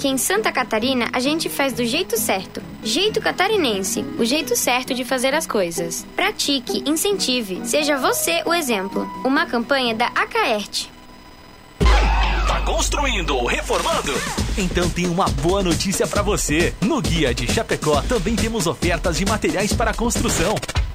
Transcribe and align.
que 0.00 0.06
em 0.06 0.16
Santa 0.16 0.52
Catarina 0.52 1.08
a 1.12 1.18
gente 1.18 1.48
faz 1.48 1.72
do 1.72 1.84
jeito 1.84 2.16
certo. 2.16 2.62
Jeito 2.84 3.20
catarinense, 3.20 4.04
o 4.16 4.24
jeito 4.24 4.54
certo 4.54 4.94
de 4.94 5.04
fazer 5.04 5.34
as 5.34 5.44
coisas. 5.44 6.06
Pratique, 6.14 6.88
incentive, 6.88 7.62
seja 7.64 7.96
você 7.96 8.40
o 8.46 8.54
exemplo. 8.54 9.10
Uma 9.24 9.44
campanha 9.44 9.96
da 9.96 10.06
Acaerte. 10.06 10.88
Tá 12.46 12.60
construindo 12.64 13.36
ou 13.36 13.44
reformando? 13.44 14.12
Então 14.56 14.88
tem 14.88 15.08
uma 15.08 15.28
boa 15.42 15.64
notícia 15.64 16.06
para 16.06 16.22
você. 16.22 16.72
No 16.80 17.02
Guia 17.02 17.34
de 17.34 17.52
Chapecó 17.52 18.00
também 18.02 18.36
temos 18.36 18.68
ofertas 18.68 19.18
de 19.18 19.26
materiais 19.26 19.72
para 19.72 19.92
construção. 19.92 20.54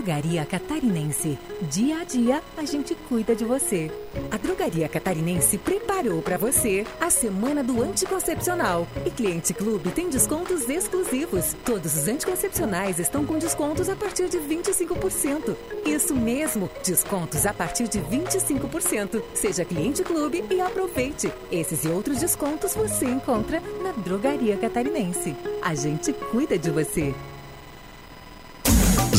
Drogaria 0.00 0.46
Catarinense. 0.46 1.38
Dia 1.70 2.00
a 2.00 2.04
dia 2.04 2.42
a 2.56 2.64
gente 2.64 2.94
cuida 2.94 3.36
de 3.36 3.44
você. 3.44 3.92
A 4.30 4.38
Drogaria 4.38 4.88
Catarinense 4.88 5.58
preparou 5.58 6.22
para 6.22 6.38
você 6.38 6.86
a 6.98 7.10
Semana 7.10 7.62
do 7.62 7.82
Anticoncepcional. 7.82 8.88
E 9.04 9.10
Cliente 9.10 9.52
Clube 9.52 9.90
tem 9.90 10.08
descontos 10.08 10.66
exclusivos. 10.70 11.54
Todos 11.66 11.94
os 11.94 12.08
anticoncepcionais 12.08 12.98
estão 12.98 13.26
com 13.26 13.38
descontos 13.38 13.90
a 13.90 13.94
partir 13.94 14.30
de 14.30 14.38
25%. 14.38 15.54
Isso 15.84 16.14
mesmo, 16.16 16.70
descontos 16.82 17.44
a 17.44 17.52
partir 17.52 17.86
de 17.86 18.00
25%. 18.00 19.22
Seja 19.34 19.66
Cliente 19.66 20.02
Clube 20.02 20.42
e 20.50 20.62
aproveite. 20.62 21.30
Esses 21.52 21.84
e 21.84 21.88
outros 21.88 22.20
descontos 22.20 22.74
você 22.74 23.04
encontra 23.04 23.62
na 23.82 23.92
Drogaria 23.92 24.56
Catarinense. 24.56 25.36
A 25.60 25.74
gente 25.74 26.10
cuida 26.14 26.58
de 26.58 26.70
você. 26.70 27.14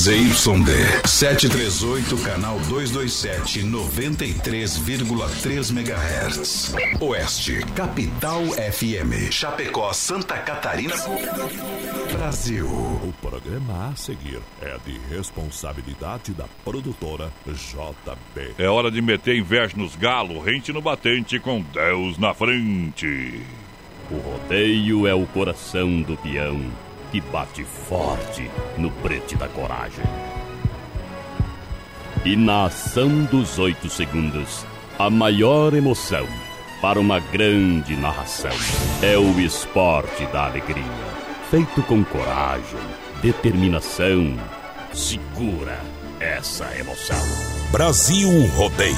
ZYD 0.02 1.06
738, 1.06 2.18
canal 2.24 2.58
227, 2.62 3.62
93,3 3.62 5.70
MHz. 5.70 6.74
Oeste, 7.00 7.60
Capital 7.76 8.48
FM. 8.48 9.32
Chapecó, 9.32 9.94
Santa 9.94 10.40
Catarina. 10.40 10.96
Brasil. 12.14 12.66
O 12.66 13.14
programa 13.22 13.90
a 13.90 13.96
seguir 13.96 14.40
é 14.60 14.76
de 14.84 15.00
responsabilidade 15.16 16.34
da 16.34 16.46
produtora 16.66 17.32
JB. 17.46 18.56
É 18.58 18.68
hora 18.68 18.90
de 18.90 19.04
meter 19.04 19.38
inveja 19.38 19.78
nos 19.78 19.96
galos, 19.96 20.44
rente 20.44 20.74
no 20.74 20.82
batente 20.82 21.40
com 21.40 21.62
Deus 21.62 22.18
na 22.18 22.34
frente. 22.34 23.40
O 24.10 24.18
rodeio 24.18 25.06
é 25.06 25.14
o 25.14 25.28
coração 25.28 26.02
do 26.02 26.18
peão 26.18 26.60
que 27.12 27.20
bate 27.20 27.64
forte 27.64 28.50
no 28.78 28.90
brete 28.90 29.36
da 29.36 29.48
coragem. 29.48 30.06
E 32.24 32.36
na 32.36 32.66
ação 32.66 33.24
dos 33.26 33.60
oito 33.60 33.90
segundos, 33.90 34.66
a 34.98 35.10
maior 35.10 35.74
emoção 35.74 36.28
para 36.82 37.00
uma 37.00 37.20
grande 37.20 37.96
narração 37.96 38.52
é 39.02 39.18
o 39.18 39.40
esporte 39.40 40.26
da 40.28 40.46
alegria, 40.46 40.84
feito 41.50 41.84
com 41.84 42.04
coragem, 42.04 42.80
determinação. 43.22 44.38
Segura 44.94 45.80
essa 46.20 46.78
emoção. 46.78 47.18
Brasil 47.72 48.30
Rodeio. 48.56 48.96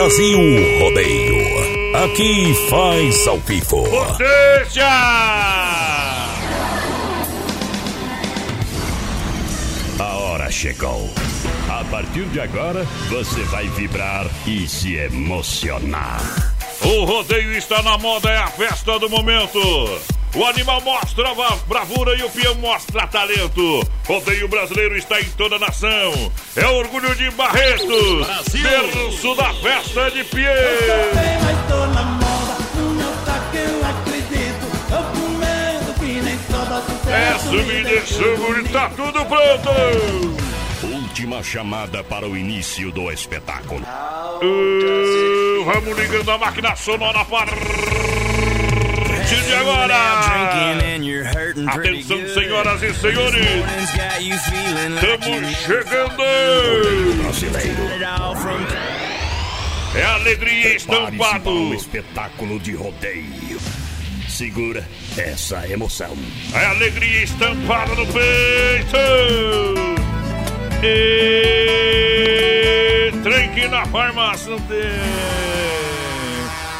Brasil 0.00 0.38
Rodeio. 0.78 1.94
Aqui 1.94 2.54
faz 2.70 3.28
ao 3.28 3.38
vivo. 3.40 3.84
Potência! 3.84 4.88
A 9.98 10.16
hora 10.16 10.50
chegou. 10.50 11.12
A 11.68 11.84
partir 11.90 12.24
de 12.30 12.40
agora, 12.40 12.86
você 13.10 13.42
vai 13.42 13.68
vibrar 13.68 14.26
e 14.46 14.66
se 14.66 14.94
emocionar. 14.94 16.22
O 16.82 17.04
rodeio 17.04 17.52
está 17.52 17.82
na 17.82 17.98
moda, 17.98 18.30
é 18.30 18.38
a 18.38 18.46
festa 18.46 18.98
do 18.98 19.08
momento. 19.08 19.60
O 20.34 20.44
animal 20.46 20.80
mostra 20.80 21.28
a 21.28 21.56
bravura 21.66 22.16
e 22.16 22.22
o 22.22 22.30
peão 22.30 22.54
mostra 22.54 23.06
talento. 23.06 23.86
Rodeio 24.06 24.48
brasileiro 24.48 24.96
está 24.96 25.20
em 25.20 25.28
toda 25.30 25.56
a 25.56 25.58
nação. 25.58 26.32
É 26.56 26.66
orgulho 26.66 27.14
de 27.16 27.30
Barretos. 27.32 28.26
Brasil. 28.26 28.62
Berço 28.62 29.34
da 29.34 29.52
festa 29.54 30.10
de 30.10 30.24
me 37.64 37.84
deixou 37.84 38.36
bonito, 38.36 38.72
tá 38.72 38.90
tudo 38.90 39.24
pronto. 39.24 40.49
Última 41.10 41.42
chamada 41.42 42.04
para 42.04 42.24
o 42.24 42.36
início 42.36 42.92
do 42.92 43.10
espetáculo. 43.10 43.82
Uh, 43.82 45.64
vamos 45.64 45.98
ligando 45.98 46.30
a 46.30 46.38
máquina 46.38 46.76
sonora 46.76 47.24
para 47.24 47.50
partir 47.50 49.42
de 49.42 49.52
agora. 49.54 50.20
Atenção, 51.66 52.28
senhoras 52.28 52.82
e 52.84 52.94
senhores. 52.94 53.44
Estamos 54.94 55.56
chegando. 55.58 56.22
É 59.96 60.04
alegria 60.04 60.76
estampado. 60.76 61.50
um 61.50 61.74
espetáculo 61.74 62.60
de 62.60 62.76
rodeio. 62.76 63.58
Segura 64.28 64.88
essa 65.18 65.68
emoção. 65.68 66.16
É 66.54 66.66
alegria 66.66 67.24
estampada 67.24 67.96
no 67.96 68.06
peito. 68.06 68.96
E 70.82 71.92
trem 73.22 73.50
que 73.50 73.68
na 73.68 73.84
farmácia 73.86 74.50
não 74.50 74.60
tem. 74.60 74.78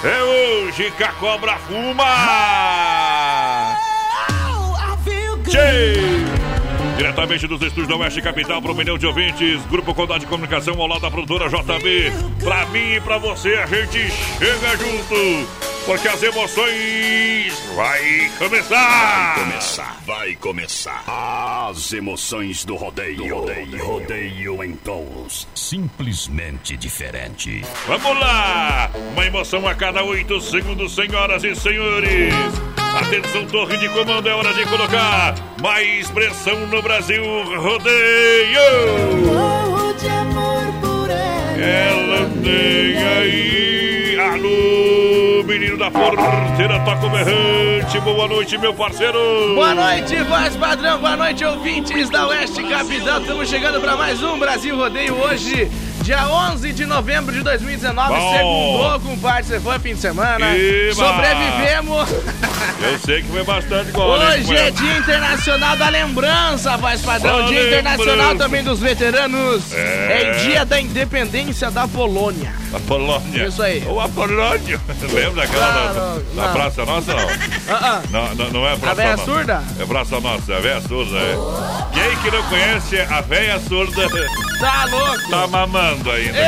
É 0.02 0.22
hoje 0.22 0.90
que 0.96 1.04
a 1.04 1.12
cobra 1.12 1.58
fuma. 1.58 2.04
Tchê! 5.44 6.29
Diretamente 7.00 7.46
dos 7.46 7.62
estúdios 7.62 7.88
da 7.88 7.96
Oeste 7.96 8.20
Capital 8.20 8.60
para 8.60 8.72
o 8.72 8.74
milhão 8.74 8.98
de 8.98 9.06
ouvintes, 9.06 9.64
Grupo 9.70 9.94
Condado 9.94 10.20
de 10.20 10.26
Comunicação 10.26 10.78
ao 10.78 10.86
lado 10.86 11.00
da 11.00 11.10
produtora 11.10 11.48
JB. 11.48 12.12
Pra 12.44 12.66
mim 12.66 12.96
e 12.96 13.00
pra 13.00 13.16
você, 13.16 13.54
a 13.54 13.64
gente 13.64 14.10
chega 14.38 14.76
junto, 14.76 15.48
porque 15.86 16.06
as 16.06 16.22
emoções 16.22 17.58
vai 17.74 18.30
começar. 18.36 19.34
Vai 19.34 19.44
começar, 19.44 20.00
vai 20.04 20.34
começar. 20.36 21.04
As 21.70 21.90
emoções 21.94 22.66
do 22.66 22.76
rodeio. 22.76 23.34
rodeio, 23.34 23.82
rodeio 23.82 24.62
em 24.62 24.74
tons 24.74 25.48
simplesmente 25.54 26.76
diferente. 26.76 27.64
Vamos 27.86 28.20
lá! 28.20 28.90
Uma 29.14 29.24
emoção 29.24 29.66
a 29.66 29.74
cada 29.74 30.04
oito 30.04 30.38
segundos, 30.42 30.94
senhoras 30.94 31.44
e 31.44 31.56
senhores. 31.56 32.34
Atenção, 32.98 33.46
torre 33.46 33.76
de 33.76 33.88
comando, 33.88 34.28
é 34.28 34.34
hora 34.34 34.52
de 34.52 34.64
colocar 34.66 35.34
mais 35.62 36.10
pressão 36.10 36.66
no 36.66 36.82
Brasil. 36.82 37.22
Rodeio! 37.60 38.60
De 40.00 40.08
amor 40.08 40.72
por 40.80 41.10
ela. 41.10 41.62
Ela 41.62 42.30
tem 42.42 42.96
aí. 42.96 44.18
Alô, 44.18 45.42
menino 45.44 45.76
da 45.76 45.90
porteira, 45.90 46.80
toca 46.80 47.06
o 47.06 47.10
berrante. 47.10 48.00
Boa 48.00 48.28
noite, 48.28 48.56
meu 48.56 48.72
parceiro. 48.72 49.18
Boa 49.54 49.74
noite, 49.74 50.16
voz 50.22 50.56
padrão, 50.56 50.98
boa 50.98 51.16
noite, 51.16 51.44
ouvintes 51.44 52.08
da 52.08 52.28
Oeste 52.28 52.62
Capital. 52.62 53.20
Estamos 53.20 53.48
chegando 53.48 53.80
para 53.80 53.96
mais 53.96 54.22
um 54.22 54.38
Brasil 54.38 54.76
Rodeio 54.76 55.14
hoje, 55.14 55.70
dia 56.10 56.26
11 56.26 56.72
de 56.72 56.86
novembro 56.86 57.32
de 57.32 57.40
2019. 57.40 58.08
Bom. 58.08 58.32
Segundou, 58.32 59.00
compadre, 59.00 59.44
você 59.44 59.60
foi 59.60 59.78
fim 59.78 59.94
de 59.94 60.00
semana. 60.00 60.56
Eba. 60.56 60.94
Sobrevivemos. 60.94 62.10
Eu 62.82 62.98
sei 62.98 63.22
que 63.22 63.28
foi 63.28 63.44
bastante 63.44 63.92
gol. 63.92 64.18
Hoje 64.18 64.56
é? 64.56 64.72
Dia 64.72 64.98
Internacional 64.98 65.76
da 65.76 65.88
Lembrança, 65.88 66.76
voz 66.78 67.00
padrão. 67.02 67.42
Da 67.42 67.46
dia 67.46 67.68
Internacional 67.68 68.16
lembrança. 68.16 68.38
também 68.38 68.64
dos 68.64 68.80
veteranos. 68.80 69.72
É. 69.72 70.22
É 70.22 70.30
dia 70.42 70.64
da 70.64 70.80
independência 70.80 71.70
da 71.70 71.86
Polônia. 71.86 72.52
A 72.74 72.80
Polônia. 72.80 73.46
Isso 73.46 73.62
aí. 73.62 73.84
Ou 73.86 74.00
a 74.00 74.08
Polônia. 74.08 74.80
Lembra 75.14 75.42
daquela 75.46 75.66
da, 75.66 75.92
Claro, 75.92 76.24
da 76.34 76.42
não. 76.42 76.52
Praça 76.52 76.84
Nossa, 76.84 77.12
não? 77.14 77.28
Ah, 77.68 77.78
ah. 77.80 78.02
Não, 78.10 78.34
não, 78.34 78.50
não 78.50 78.68
é 78.68 78.76
Praça 78.76 78.90
A 78.90 78.94
véia 78.94 79.16
Nossa. 79.16 79.24
surda? 79.24 79.62
É 79.78 79.86
Praça 79.86 80.20
Nossa, 80.20 80.56
a 80.56 80.60
véia 80.60 80.80
surda, 80.80 81.16
é. 81.18 81.36
Quem 81.92 82.16
que 82.16 82.36
não 82.36 82.42
conhece 82.48 82.98
a 82.98 83.20
véia 83.20 83.60
surda 83.60 84.08
Tá 84.60 84.84
louco? 84.84 85.30
tá 85.30 85.46
mamando 85.46 86.10
ainda. 86.10 86.38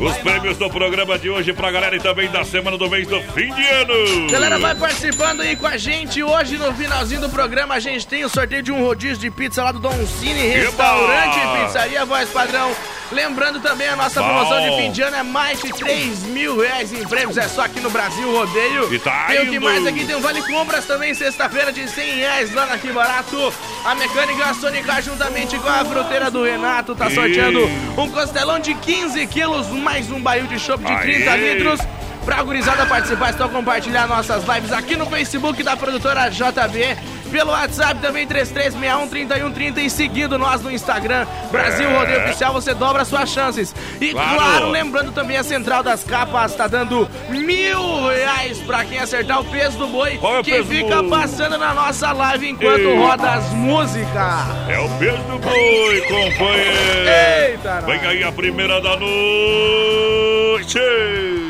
Os 0.00 0.16
prêmios 0.18 0.56
do 0.56 0.70
programa 0.70 1.18
de 1.18 1.28
hoje 1.28 1.52
pra 1.52 1.70
galera 1.70 1.96
e 1.96 2.00
também 2.00 2.30
da 2.30 2.42
semana 2.42 2.78
do 2.78 2.88
mês 2.88 3.06
do 3.06 3.20
fim 3.32 3.52
de 3.52 3.66
ano. 3.66 4.30
Galera, 4.30 4.58
vai 4.58 4.74
participando 4.74 5.42
aí 5.42 5.56
com 5.56 5.66
a 5.66 5.76
gente. 5.76 6.22
Hoje, 6.22 6.56
no 6.56 6.72
finalzinho 6.74 7.20
do 7.20 7.28
programa, 7.28 7.74
a 7.74 7.80
gente 7.80 8.06
tem 8.06 8.24
o 8.24 8.28
sorteio 8.28 8.62
de 8.62 8.72
um 8.72 8.82
rodízio 8.82 9.18
de 9.18 9.30
pizza 9.30 9.62
lá 9.62 9.72
do 9.72 9.78
Don 9.78 10.06
Cine, 10.06 10.48
restaurante 10.48 11.36
e 11.36 11.64
pizzaria, 11.66 12.06
voz 12.06 12.30
padrão. 12.30 12.74
Lembrando 13.10 13.58
também 13.60 13.88
a 13.88 13.96
nossa 13.96 14.20
Bom. 14.20 14.26
promoção 14.28 14.60
de 14.60 14.76
fim 14.76 14.92
de 14.92 15.02
ano 15.02 15.16
é 15.16 15.22
mais 15.22 15.60
de 15.60 15.72
3 15.72 16.24
mil 16.24 16.60
reais 16.60 16.92
em 16.92 17.06
prêmios. 17.06 17.38
É 17.38 17.48
só 17.48 17.62
aqui 17.62 17.80
no 17.80 17.90
Brasil 17.90 18.30
Rodeio. 18.30 18.92
E 18.92 18.98
tá 18.98 19.26
tem 19.28 19.42
o 19.42 19.50
que 19.50 19.58
mais 19.58 19.86
aqui? 19.86 20.04
Tem 20.04 20.14
um 20.14 20.20
Vale 20.20 20.42
Compras 20.42 20.84
também, 20.84 21.14
sexta-feira 21.14 21.72
de 21.72 21.88
100 21.88 22.14
reais 22.16 22.54
lá 22.54 22.66
na 22.66 22.76
Que 22.76 22.92
Barato. 22.92 23.52
A 23.84 23.94
Mecânica 23.94 24.52
Sônica, 24.54 25.00
juntamente 25.00 25.58
com 25.58 25.68
a 25.68 25.84
fruteira 25.84 26.30
do 26.30 26.44
Renato, 26.44 26.94
tá 26.94 27.10
sorteando 27.10 27.64
um 27.96 28.10
costelão 28.10 28.58
de 28.58 28.74
15 28.74 29.26
quilos, 29.26 29.68
mais 29.68 30.10
um 30.10 30.20
barril 30.20 30.46
de 30.46 30.58
chopp 30.58 30.84
de 30.84 30.92
Aê. 30.92 31.24
30 31.24 31.36
litros. 31.36 31.80
Pra 32.24 32.42
gurizada 32.42 32.84
participar, 32.84 33.30
é 33.30 33.32
só 33.32 33.48
compartilhar 33.48 34.06
nossas 34.06 34.44
lives 34.46 34.70
aqui 34.70 34.96
no 34.96 35.06
Facebook 35.06 35.62
da 35.62 35.74
produtora 35.78 36.28
JB. 36.28 36.98
Pelo 37.30 37.50
WhatsApp 37.52 38.00
também, 38.00 38.26
3361-3130 38.26 39.78
e 39.78 39.90
seguindo 39.90 40.38
nós 40.38 40.62
no 40.62 40.70
Instagram, 40.70 41.26
Brasil 41.50 41.88
É. 41.88 41.96
Rodeio 41.98 42.24
Oficial, 42.24 42.52
você 42.52 42.72
dobra 42.74 43.04
suas 43.04 43.28
chances. 43.28 43.74
E 44.00 44.10
Claro. 44.12 44.34
claro, 44.36 44.70
lembrando 44.70 45.12
também 45.12 45.36
a 45.36 45.44
Central 45.44 45.82
das 45.82 46.02
Capas 46.04 46.54
tá 46.54 46.66
dando 46.66 47.08
mil 47.28 48.08
reais 48.08 48.58
pra 48.60 48.84
quem 48.84 48.98
acertar 48.98 49.40
o 49.40 49.44
peso 49.44 49.76
do 49.78 49.86
boi, 49.88 50.16
Qual 50.18 50.38
é 50.38 50.42
que 50.42 50.62
fica 50.64 51.02
boi? 51.02 51.10
passando 51.10 51.58
na 51.58 51.74
nossa 51.74 52.12
live 52.12 52.48
enquanto 52.50 52.78
Eita. 52.80 52.98
roda 53.00 53.30
as 53.34 53.50
músicas. 53.52 54.68
É 54.68 54.78
o 54.78 54.88
peso 54.98 55.22
do 55.24 55.38
boi, 55.38 56.00
companheiro. 56.02 57.08
Eita, 57.50 57.80
Vem 57.86 58.00
aí 58.06 58.24
a 58.24 58.32
primeira 58.32 58.80
da 58.80 58.96
noite. 58.96 60.78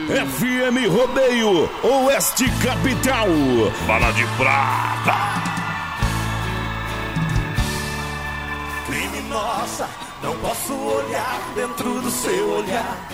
FM 0.08 0.86
Rodeio, 0.90 1.70
Oeste 1.82 2.50
Capital. 2.62 3.26
Bala 3.86 4.10
de 4.12 4.25
prata. 4.36 5.57
Criminosa, 9.28 9.86
não 10.22 10.34
posso 10.38 10.72
olhar 10.75 11.52
dentro 11.54 12.00
do 12.00 12.10
seu 12.10 12.50
olhar. 12.50 13.08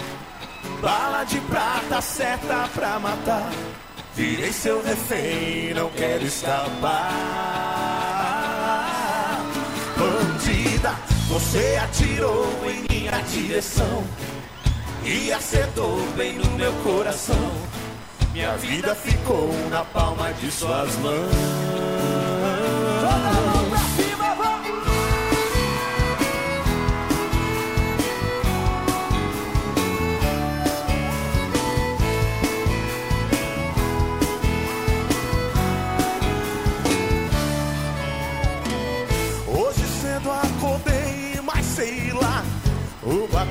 Bala 0.81 1.25
de 1.25 1.41
prata, 1.41 2.01
seta 2.01 2.69
pra 2.73 3.01
matar. 3.01 3.51
Virei 4.15 4.53
seu 4.53 4.81
refém, 4.83 5.75
não 5.75 5.91
quero 5.91 6.25
escapar. 6.25 6.71
Bandida, 9.99 10.95
você 11.27 11.81
atirou 11.83 12.47
em 12.65 12.87
minha 12.89 13.21
direção 13.23 14.05
e 15.03 15.33
acertou 15.33 15.99
bem 16.17 16.39
no 16.39 16.49
meu 16.53 16.73
coração. 16.85 17.51
Minha 18.33 18.57
vida 18.57 18.95
ficou 18.95 19.51
na 19.69 19.85
palma 19.85 20.33
de 20.35 20.49
suas 20.51 20.95
mãos. 20.97 22.54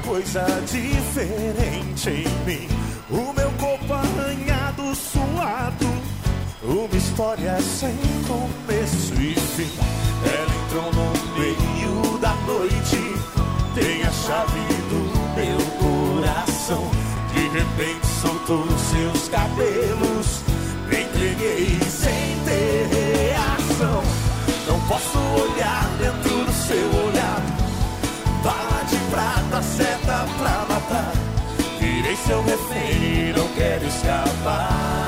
Coisa 0.04 0.46
diferente 0.70 2.10
em 2.10 2.46
mim. 2.46 2.68
O 3.10 3.34
meu 3.34 3.50
corpo 3.52 3.94
arranhado, 3.94 4.96
suado, 4.96 5.88
uma 6.62 6.96
história 6.96 7.60
sem 7.62 7.96
começo 8.28 9.14
e 9.14 9.34
fim. 9.34 9.72
Ela 10.26 10.56
entrou 10.66 10.92
no 10.94 11.12
meio 11.40 12.18
da 12.20 12.34
noite, 12.48 12.98
tem 13.76 14.04
a 14.04 14.12
chave 14.12 14.60
do 14.90 15.02
meu 15.36 15.58
coração. 15.80 16.92
De 17.34 17.48
repente 17.50 18.06
soltou 18.22 18.66
seus 18.78 19.30
cabelos, 19.30 20.42
me 20.90 21.02
entreguei 21.04 21.80
sem 21.90 22.38
ter 22.46 22.88
reação. 22.92 24.04
Não 24.68 24.80
posso 24.88 25.18
olhar 25.18 25.90
dentro 25.98 26.46
do 26.46 26.52
seu 26.52 27.06
olhar. 27.06 27.62
Bala 28.44 28.84
de 28.90 28.98
prata, 29.10 29.62
seta 29.63 30.25
pra 30.38 30.66
matar. 30.68 31.13
Virei 31.80 32.16
seu 32.18 32.44
refém, 32.44 33.34
não 33.36 33.48
quero 33.56 33.86
escapar. 33.86 35.03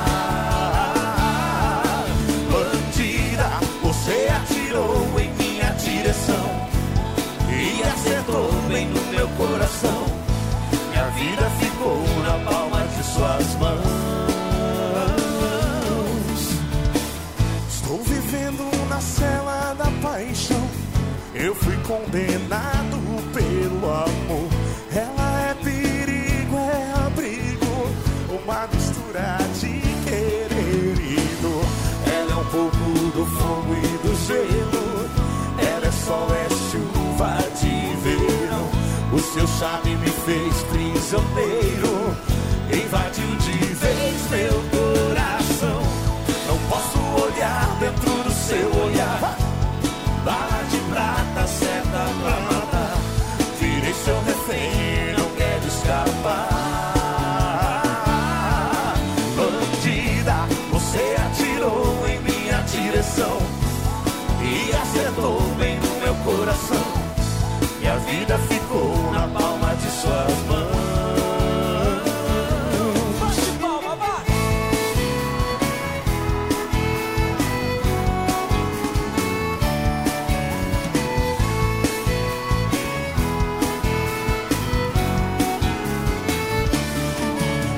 Sol, 36.06 36.28
é 36.34 36.48
chuva 36.70 37.38
de 37.60 37.96
verão. 38.04 38.70
O 39.12 39.20
seu 39.20 39.48
charme 39.48 39.96
me 39.98 40.10
fez 40.10 40.62
prisioneiro. 40.64 42.16
Invadiu 42.72 43.36
de 43.38 43.58
vez 43.74 44.30
meu 44.30 44.56
coração. 44.70 45.82
Não 46.48 46.58
posso 46.70 47.00
olhar 47.26 47.78
dentro 47.80 48.24
do 48.24 48.32
seu 48.32 48.70
olhar. 48.84 49.38
Bala 50.24 50.64
de 50.70 50.78
prata, 50.92 51.48
seta 51.48 52.06
pra 52.22 52.35
vida 68.26 68.40
ficou 68.40 69.12
na 69.12 69.28
palma 69.28 69.76
de 69.76 69.92
suas 69.92 70.46
mãos. 70.48 70.76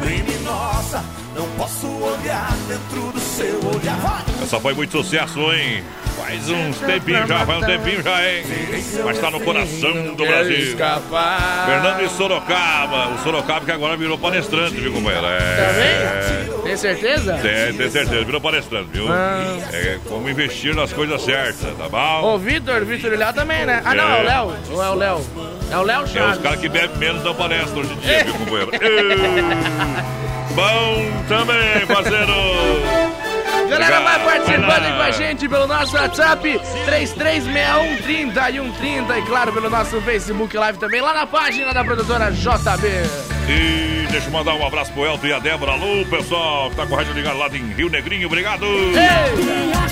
Criminosa, 0.01 1.03
não 1.35 1.47
posso 1.57 1.87
olhar 1.87 2.53
dentro 2.69 3.11
do 3.11 3.19
seu 3.19 3.59
olhar. 3.69 3.97
Vai! 3.97 4.43
Essa 4.43 4.59
foi 4.61 4.73
muito 4.73 4.91
sucesso, 4.91 5.39
hein? 5.51 5.83
Faz 6.15 6.49
uns 6.49 6.77
tempinhos 6.79 7.27
já, 7.27 7.45
faz 7.45 7.63
um 7.63 7.65
tempinho 7.65 8.01
já, 8.01 8.29
hein? 8.29 8.43
Mas 9.05 9.19
tá 9.19 9.31
no 9.31 9.39
coração 9.39 10.15
do 10.15 10.25
Brasil. 10.25 10.57
Escapar. 10.57 11.65
Fernando 11.65 11.97
de 11.99 12.09
Sorocaba. 12.09 13.07
O 13.09 13.17
Sorocaba 13.23 13.65
que 13.65 13.71
agora 13.71 13.95
virou 13.97 14.17
palestrante, 14.17 14.75
viu, 14.75 14.91
companheiro? 14.91 15.25
É. 15.25 15.65
Também? 15.67 16.61
Tem 16.63 16.77
certeza? 16.77 17.33
Tem, 17.41 17.73
tem 17.73 17.89
certeza, 17.89 18.25
virou 18.25 18.41
palestrante, 18.41 18.89
viu? 18.91 19.07
Ah. 19.09 19.57
É 19.71 19.99
como 20.07 20.29
investir 20.29 20.75
nas 20.75 20.91
coisas 20.91 21.21
certas, 21.21 21.73
tá 21.77 21.87
bom? 21.89 22.33
Ô, 22.33 22.37
Vitor, 22.37 22.83
Vitor 22.83 23.13
Ilhau 23.13 23.31
também, 23.33 23.65
né? 23.65 23.81
Ah, 23.85 23.95
não, 23.95 24.09
é 24.09 24.19
o 24.19 24.23
Léo. 24.23 24.53
Ou 24.71 24.83
é 24.83 24.89
o 24.89 24.95
Léo? 24.95 25.25
É 25.71 25.77
o 25.77 25.81
Léo 25.83 26.01
É 26.01 26.03
os 26.03 26.11
Chaves. 26.11 26.41
caras 26.41 26.59
que 26.59 26.67
bebem 26.69 26.97
menos 26.97 27.23
dão 27.23 27.33
palestra 27.35 27.79
hoje 27.79 27.93
em 27.93 27.97
dia, 27.97 28.23
viu, 28.25 28.33
companheiro? 28.33 28.71
Bom 30.55 31.11
também, 31.27 31.85
parceiro! 31.87 33.06
Galera, 33.69 33.99
vai 33.99 34.19
participando 34.23 34.95
com 34.95 35.01
a 35.01 35.11
gente 35.11 35.49
pelo 35.49 35.67
nosso 35.67 35.95
WhatsApp 35.95 36.61
336130 36.85 38.49
e 38.49 38.53
130 38.53 39.17
e 39.17 39.21
claro 39.23 39.53
pelo 39.53 39.69
nosso 39.69 40.01
Facebook 40.01 40.55
Live 40.55 40.79
também 40.79 41.01
lá 41.01 41.13
na 41.13 41.27
página 41.27 41.73
da 41.73 41.83
produtora 41.83 42.31
JB. 42.31 42.87
E 43.49 44.07
deixa 44.11 44.27
eu 44.27 44.31
mandar 44.31 44.55
um 44.55 44.65
abraço 44.65 44.91
pro 44.93 45.05
Elton 45.05 45.27
e 45.27 45.33
a 45.33 45.39
Débora. 45.39 45.73
Alô, 45.73 46.05
pessoal, 46.05 46.69
que 46.69 46.75
tá 46.75 46.85
com 46.85 46.95
a 46.95 46.97
rádio 46.97 47.13
ligado 47.13 47.37
lá 47.37 47.47
em 47.49 47.73
Rio 47.73 47.89
Negrinho, 47.89 48.27
obrigado! 48.27 48.65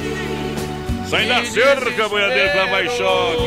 Sai 1.07 1.25
da 1.27 1.43
cerca, 1.45 2.07
boiadeiro, 2.09 2.57
lá 2.57 2.65
vai 2.67 2.87
choque. 2.89 3.43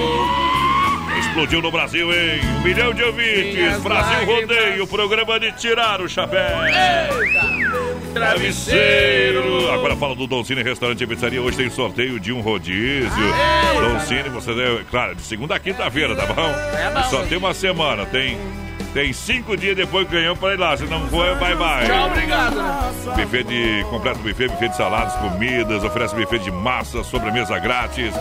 Explodiu 1.19 1.63
no 1.63 1.71
Brasil, 1.71 2.13
hein? 2.13 2.41
Um 2.59 2.63
milhão 2.63 2.93
de 2.93 3.03
ouvintes. 3.03 3.55
Minhas 3.55 3.81
Brasil 3.83 4.13
lágrimas. 4.19 4.41
Rodeio, 4.59 4.85
o 4.85 4.87
programa 4.87 5.41
de 5.41 5.53
tirar 5.53 6.01
o 6.01 6.09
chapéu. 6.09 6.41
Eita. 6.67 7.65
Travesseiro. 8.13 9.71
Agora 9.73 9.97
fala 9.97 10.15
do 10.15 10.27
Don 10.27 10.45
Cine 10.45 10.63
Restaurante 10.63 11.03
e 11.03 11.07
Pizzaria. 11.07 11.41
Hoje 11.43 11.57
tem 11.57 11.71
sorteio 11.71 12.21
de 12.21 12.33
um 12.33 12.41
rodízio. 12.41 13.09
Don 13.81 14.01
Cine, 14.01 14.29
você 14.29 14.55
deve, 14.55 14.85
claro, 14.85 15.15
de 15.15 15.23
segunda 15.23 15.57
a 15.57 15.59
quinta-feira, 15.59 16.15
tá 16.15 16.27
bom? 16.27 16.49
É 16.77 16.91
bom. 16.93 17.03
Só 17.11 17.23
tem 17.25 17.39
uma 17.39 17.55
semana. 17.55 18.05
Tem, 18.07 18.39
tem 18.95 19.13
cinco 19.13 19.57
dias 19.57 19.77
depois 19.77 20.07
que 20.07 20.15
ganhou 20.15 20.37
pra 20.37 20.55
ir 20.55 20.59
lá. 20.59 20.77
Se 20.77 20.85
não 20.85 21.07
for, 21.09 21.37
bye 21.37 21.57
bye. 21.57 21.85
Tchau, 21.85 22.07
obrigado. 22.07 22.55
né? 22.55 22.93
Buffet 23.17 23.43
de 23.43 23.85
completo 23.91 24.21
buffet, 24.21 24.49
buffet 24.49 24.69
de 24.69 24.77
saladas, 24.77 25.15
comidas, 25.17 25.83
oferece 25.83 26.15
buffet 26.15 26.39
de 26.39 26.53
massa, 26.53 27.03
sobremesa 27.03 27.59
grátis. 27.59 28.15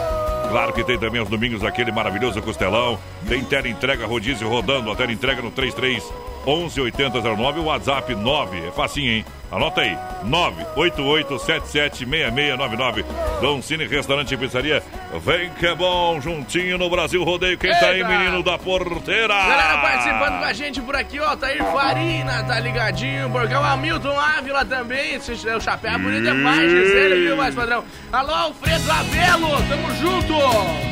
Claro 0.50 0.74
que 0.74 0.84
tem 0.84 0.98
também 0.98 1.20
aos 1.20 1.30
domingos 1.30 1.64
aquele 1.64 1.92
maravilhoso 1.92 2.42
costelão. 2.42 3.00
Tem 3.30 3.44
tela 3.44 3.68
entrega 3.68 4.06
rodízio 4.08 4.50
rodando, 4.50 4.92
a 4.92 4.96
tela 4.96 5.12
entrega 5.12 5.42
no 5.42 5.52
33 5.52 6.04
11 6.46 6.82
8009, 6.82 7.60
o 7.60 7.66
WhatsApp 7.66 8.16
9. 8.16 8.68
É 8.68 8.72
facinho, 8.72 9.12
hein? 9.12 9.26
Anota 9.52 9.82
aí, 9.82 9.96
988776699. 10.26 13.06
Dom 13.40 13.62
Cine 13.62 13.86
Restaurante 13.86 14.34
e 14.34 14.38
Pizzaria. 14.38 14.82
Vem 15.24 15.52
que 15.52 15.68
é 15.68 15.76
bom, 15.76 16.20
juntinho 16.20 16.76
no 16.78 16.90
Brasil 16.90 17.24
Rodeio. 17.24 17.56
Quem 17.58 17.70
tá 17.72 17.90
aí, 17.90 17.98
Eita! 17.98 18.10
menino 18.10 18.42
da 18.42 18.58
porteira? 18.58 19.28
Galera 19.28 19.78
participando 19.78 20.40
com 20.40 20.46
a 20.46 20.54
gente 20.54 20.82
por 20.82 20.96
aqui, 20.96 21.20
ó. 21.20 21.36
Tair 21.36 21.64
Farina, 21.72 22.44
tá 22.44 22.60
ligadinho. 22.60 23.30
Por 23.30 23.48
cá, 23.48 23.62
o 23.62 23.64
Hamilton 23.64 24.20
Ávila 24.20 24.66
também. 24.66 25.20
Se 25.20 25.34
o 25.34 25.62
chapéu 25.62 25.92
é 25.92 25.98
bonito 26.00 26.24
demais, 26.24 26.72
Gisele, 26.72 27.28
viu, 27.28 27.38
mais 27.38 27.54
padrão? 27.54 27.84
Alô, 28.12 28.34
Alfredo 28.34 28.92
Abelo, 28.92 29.50
tamo 29.70 29.94
junto. 30.02 30.34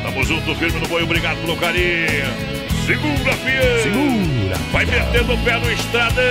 Tamo 0.04 0.22
junto, 0.24 0.54
firme 0.54 0.78
no 0.78 0.86
boi, 0.86 1.02
obrigado 1.02 1.38
pelo 1.38 1.56
carinho. 1.56 2.28
Segura, 2.86 3.32
fiel. 3.32 4.41
Vai 4.72 4.84
metendo 4.86 5.34
o 5.34 5.38
pé 5.44 5.58
no 5.58 5.70
estradão. 5.70 6.22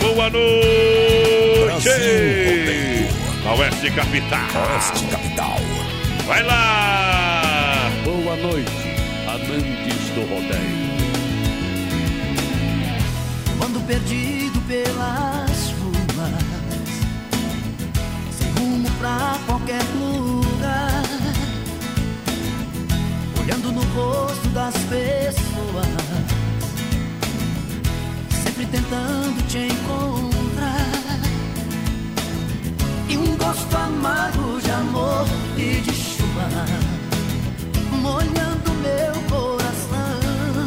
Boa 0.00 0.30
noite. 0.30 1.60
Brasil 1.64 3.08
Na 3.44 3.54
Oeste 3.54 3.90
Capital. 3.90 4.40
Oeste 4.72 5.06
Capital. 5.06 5.58
Vai 6.26 6.42
lá. 6.42 7.90
Boa 8.04 8.36
noite, 8.36 8.70
amantes 9.26 10.10
do 10.14 10.20
rodeio. 10.22 10.90
Quando 13.58 13.80
perdido 13.86 14.60
pelas 14.62 15.74
ruas, 15.80 16.44
sem 18.30 18.50
rumo 18.52 18.90
pra 18.98 19.38
qualquer 19.46 19.82
lugar, 19.98 21.02
olhando 23.40 23.72
no 23.72 23.82
rosto 23.94 24.48
das 24.48 24.74
pessoas, 24.74 25.86
sempre 28.60 28.66
tentando 28.66 29.46
te 29.48 29.58
encontrar, 29.58 31.20
e 33.08 33.16
um 33.16 33.36
gosto 33.36 33.76
amargo 33.76 34.60
de 34.60 34.70
amor 34.70 35.26
e 35.56 35.80
de 35.80 35.92
chuva, 35.92 36.48
molhando 38.02 38.70
meu 38.82 39.12
coração. 39.30 40.66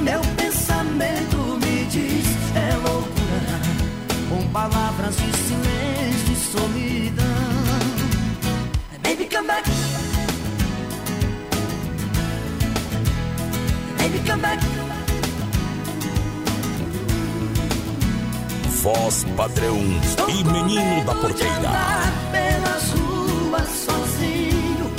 Meu 0.00 0.20
pensamento 0.36 1.36
me 1.60 1.84
diz 1.86 2.26
é 2.54 2.74
loucura. 2.76 3.60
Com 4.28 4.48
palavras 4.50 5.16
de 5.16 5.32
silêncio 5.36 6.32
e 6.32 6.36
solidão. 6.36 7.24
Baby 9.02 9.28
come 9.30 9.46
back. 9.46 9.70
Baby 13.98 14.18
come 14.26 14.42
back 14.42 14.87
Voz 18.82 19.24
padrão 19.36 19.76
e 20.28 20.44
menino 20.44 21.04
da 21.04 21.14
porteira. 21.14 21.70
pelas 22.30 22.90
ruas 22.92 23.68
sozinho 23.68 24.92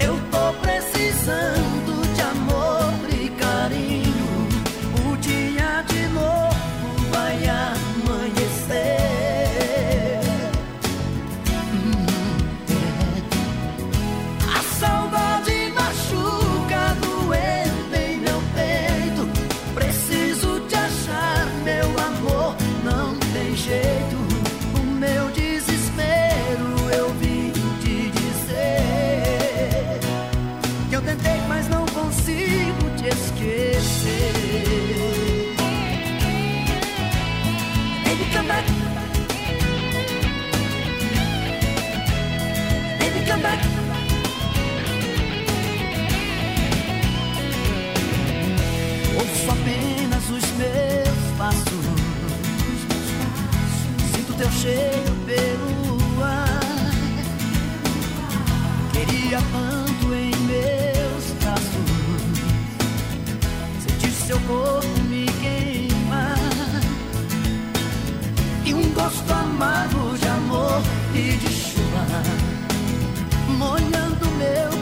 Eu 0.00 0.18
tô 0.30 0.52
precisando 0.62 1.65
confia 59.26 59.42
tanto 59.52 60.14
em 60.14 60.30
meus 60.46 61.24
braços. 61.40 61.66
Sentir 63.80 64.12
seu 64.12 64.38
corpo 64.40 65.00
me 65.08 65.26
queimar. 65.26 66.38
E 68.64 68.74
um 68.74 68.92
gosto 68.92 69.32
amargo 69.32 70.16
de 70.18 70.28
amor 70.28 70.82
e 71.14 71.36
de 71.36 71.48
chuva 71.48 72.06
molhando 73.58 74.26
meu 74.38 74.75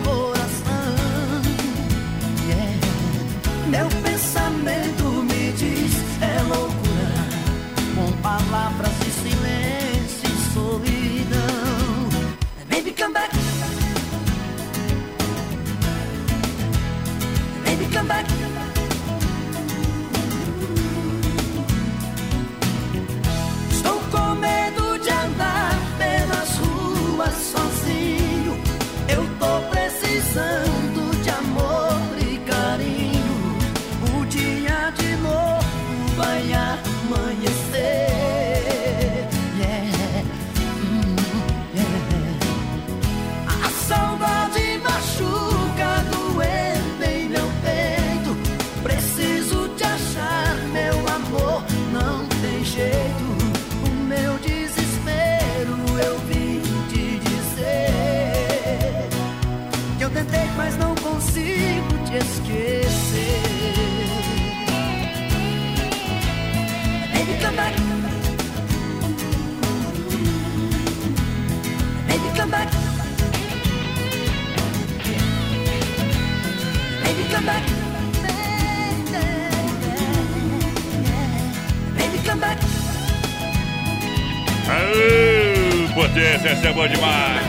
Aê, 86.15 86.39
potência, 86.39 86.49
essa 86.51 86.69
é 86.69 86.73
boa 86.73 86.89
demais. 86.89 87.45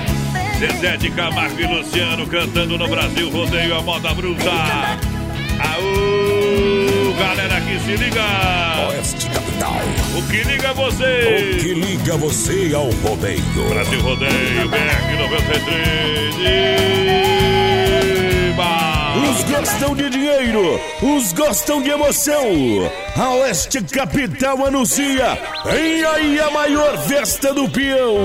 Zezé 0.57 0.97
de 0.97 1.11
Camargo 1.11 1.59
e 1.59 1.65
Luciano 1.65 2.25
cantando 2.27 2.77
no 2.77 2.87
Brasil, 2.87 3.29
rodeio 3.29 3.77
a 3.77 3.81
moda 3.81 4.13
bruta. 4.13 4.51
Aô, 5.59 7.13
galera 7.19 7.61
que 7.61 7.79
se 7.79 7.95
liga. 7.95 8.23
Oeste 8.89 9.29
Capital. 9.29 9.81
O 10.17 10.21
que 10.29 10.43
liga 10.43 10.73
você? 10.73 11.53
O 11.53 11.59
que 11.59 11.73
liga 11.73 12.17
você 12.17 12.71
ao 12.73 12.89
rodeio? 12.89 13.69
Brasil 13.69 14.01
Rodeio, 14.01 14.69
BR 14.69 15.17
93. 15.19 16.35
Iba. 18.49 19.17
Uns 19.17 19.43
gostam 19.43 19.95
de 19.95 20.09
dinheiro, 20.09 20.81
uns 21.03 21.33
gostam 21.33 21.81
de 21.81 21.89
emoção. 21.89 22.43
A 23.15 23.29
Oeste 23.35 23.81
Capital 23.81 24.65
anuncia. 24.65 25.37
Vem 25.63 26.03
aí 26.03 26.37
a 26.37 26.51
maior 26.51 26.97
festa 27.07 27.53
do 27.53 27.69
peão. 27.69 28.17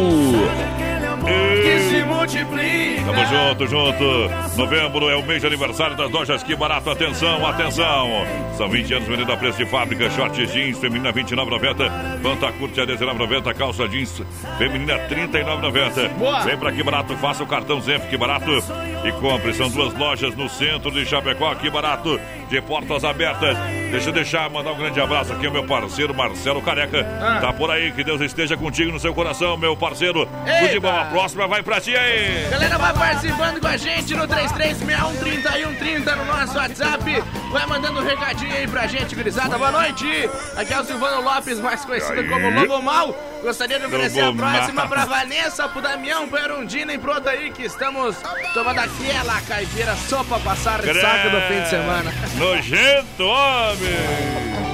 Que 1.62 1.80
se 1.88 2.04
multiplica. 2.04 3.00
Tamo 3.11 3.26
junto, 3.26 3.67
junto. 3.67 4.57
Novembro 4.57 5.11
é 5.11 5.17
o 5.17 5.23
mês 5.25 5.40
de 5.40 5.47
aniversário 5.49 5.97
das 5.97 6.09
lojas 6.11 6.45
Que 6.45 6.55
Barato. 6.55 6.90
Atenção, 6.90 7.45
atenção. 7.45 8.09
São 8.57 8.69
20 8.69 8.95
anos 8.95 9.09
vendendo 9.09 9.33
a 9.33 9.37
preço 9.37 9.59
de 9.59 9.67
fábrica. 9.67 10.08
Short 10.11 10.47
jeans 10.47 10.78
feminina 10.78 11.13
29,90. 11.13 12.23
Panta 12.23 12.52
curte 12.52 12.80
a 12.80 12.87
19,90. 12.87 13.52
Calça 13.54 13.89
jeans 13.89 14.23
feminina 14.58 14.97
39,90. 15.08 16.08
Boa. 16.11 16.41
Vem 16.43 16.56
pra 16.56 16.71
Que 16.71 16.84
Barato, 16.84 17.17
faça 17.17 17.43
o 17.43 17.47
cartão 17.49 17.80
Zenf 17.80 18.06
Que 18.08 18.17
Barato 18.17 18.63
e 19.04 19.13
compre. 19.13 19.52
São 19.54 19.69
duas 19.69 19.93
lojas 19.95 20.37
no 20.37 20.49
centro 20.49 20.93
de 20.93 21.04
Chapecó. 21.04 21.52
Que 21.56 21.69
Barato, 21.69 22.21
de 22.49 22.61
portas 22.61 23.02
abertas. 23.02 23.56
Deixa 23.91 24.11
eu 24.11 24.13
deixar, 24.13 24.49
mandar 24.49 24.71
um 24.71 24.78
grande 24.78 25.00
abraço 25.00 25.32
aqui 25.32 25.47
ao 25.47 25.52
meu 25.52 25.65
parceiro 25.65 26.15
Marcelo 26.15 26.63
Careca. 26.63 27.04
Ah. 27.21 27.41
Tá 27.41 27.52
por 27.52 27.73
aí, 27.73 27.91
que 27.91 28.04
Deus 28.04 28.21
esteja 28.21 28.56
contigo 28.56 28.93
no 28.93 29.00
seu 29.00 29.13
coração, 29.13 29.56
meu 29.56 29.76
parceiro. 29.76 30.28
Eita. 30.47 30.80
Bom, 30.80 30.97
a 30.97 31.06
próxima 31.06 31.49
vai 31.49 31.61
pra 31.63 31.80
ti 31.80 31.97
aí. 31.97 32.49
Galera, 32.50 32.78
vai 32.78 32.93
participando 33.00 33.60
com 33.60 33.67
a 33.67 33.76
gente 33.78 34.15
no 34.15 34.28
33613130 34.28 36.17
no 36.17 36.25
nosso 36.26 36.56
WhatsApp. 36.58 37.25
Vai 37.50 37.67
mandando 37.67 38.00
um 38.00 38.04
recadinho 38.04 38.54
aí 38.54 38.69
pra 38.69 38.86
gente, 38.86 39.15
gurizada. 39.15 39.56
Boa 39.56 39.73
noite. 39.73 40.06
Aqui 40.54 40.75
é 40.75 40.80
o 40.80 40.84
Silvano 40.84 41.23
Lopes, 41.23 41.58
mais 41.60 41.82
conhecido 41.82 42.21
Aí. 42.21 42.28
como 42.28 42.50
Lobo 42.50 42.82
Mal. 42.82 43.17
Gostaria 43.43 43.78
de 43.78 43.86
oferecer 43.86 44.21
a 44.21 44.26
Lobo 44.26 44.39
próxima 44.39 44.82
Mal. 44.82 44.89
pra 44.89 45.04
Vanessa, 45.06 45.67
pro 45.67 45.80
Damião, 45.80 46.28
pro 46.28 46.39
Erundina 46.39 46.93
e 46.93 46.99
pro 46.99 47.17
Odaí, 47.17 47.50
que 47.50 47.63
estamos 47.63 48.17
tomando 48.52 48.78
aquela 48.78 49.41
caipira 49.41 49.97
só 49.97 50.23
pra 50.23 50.39
passar 50.39 50.80
ressaca 50.80 51.30
do 51.30 51.41
fim 51.49 51.63
de 51.63 51.71
semana. 51.71 52.13
Nojento, 52.36 53.25
homem! 53.25 54.70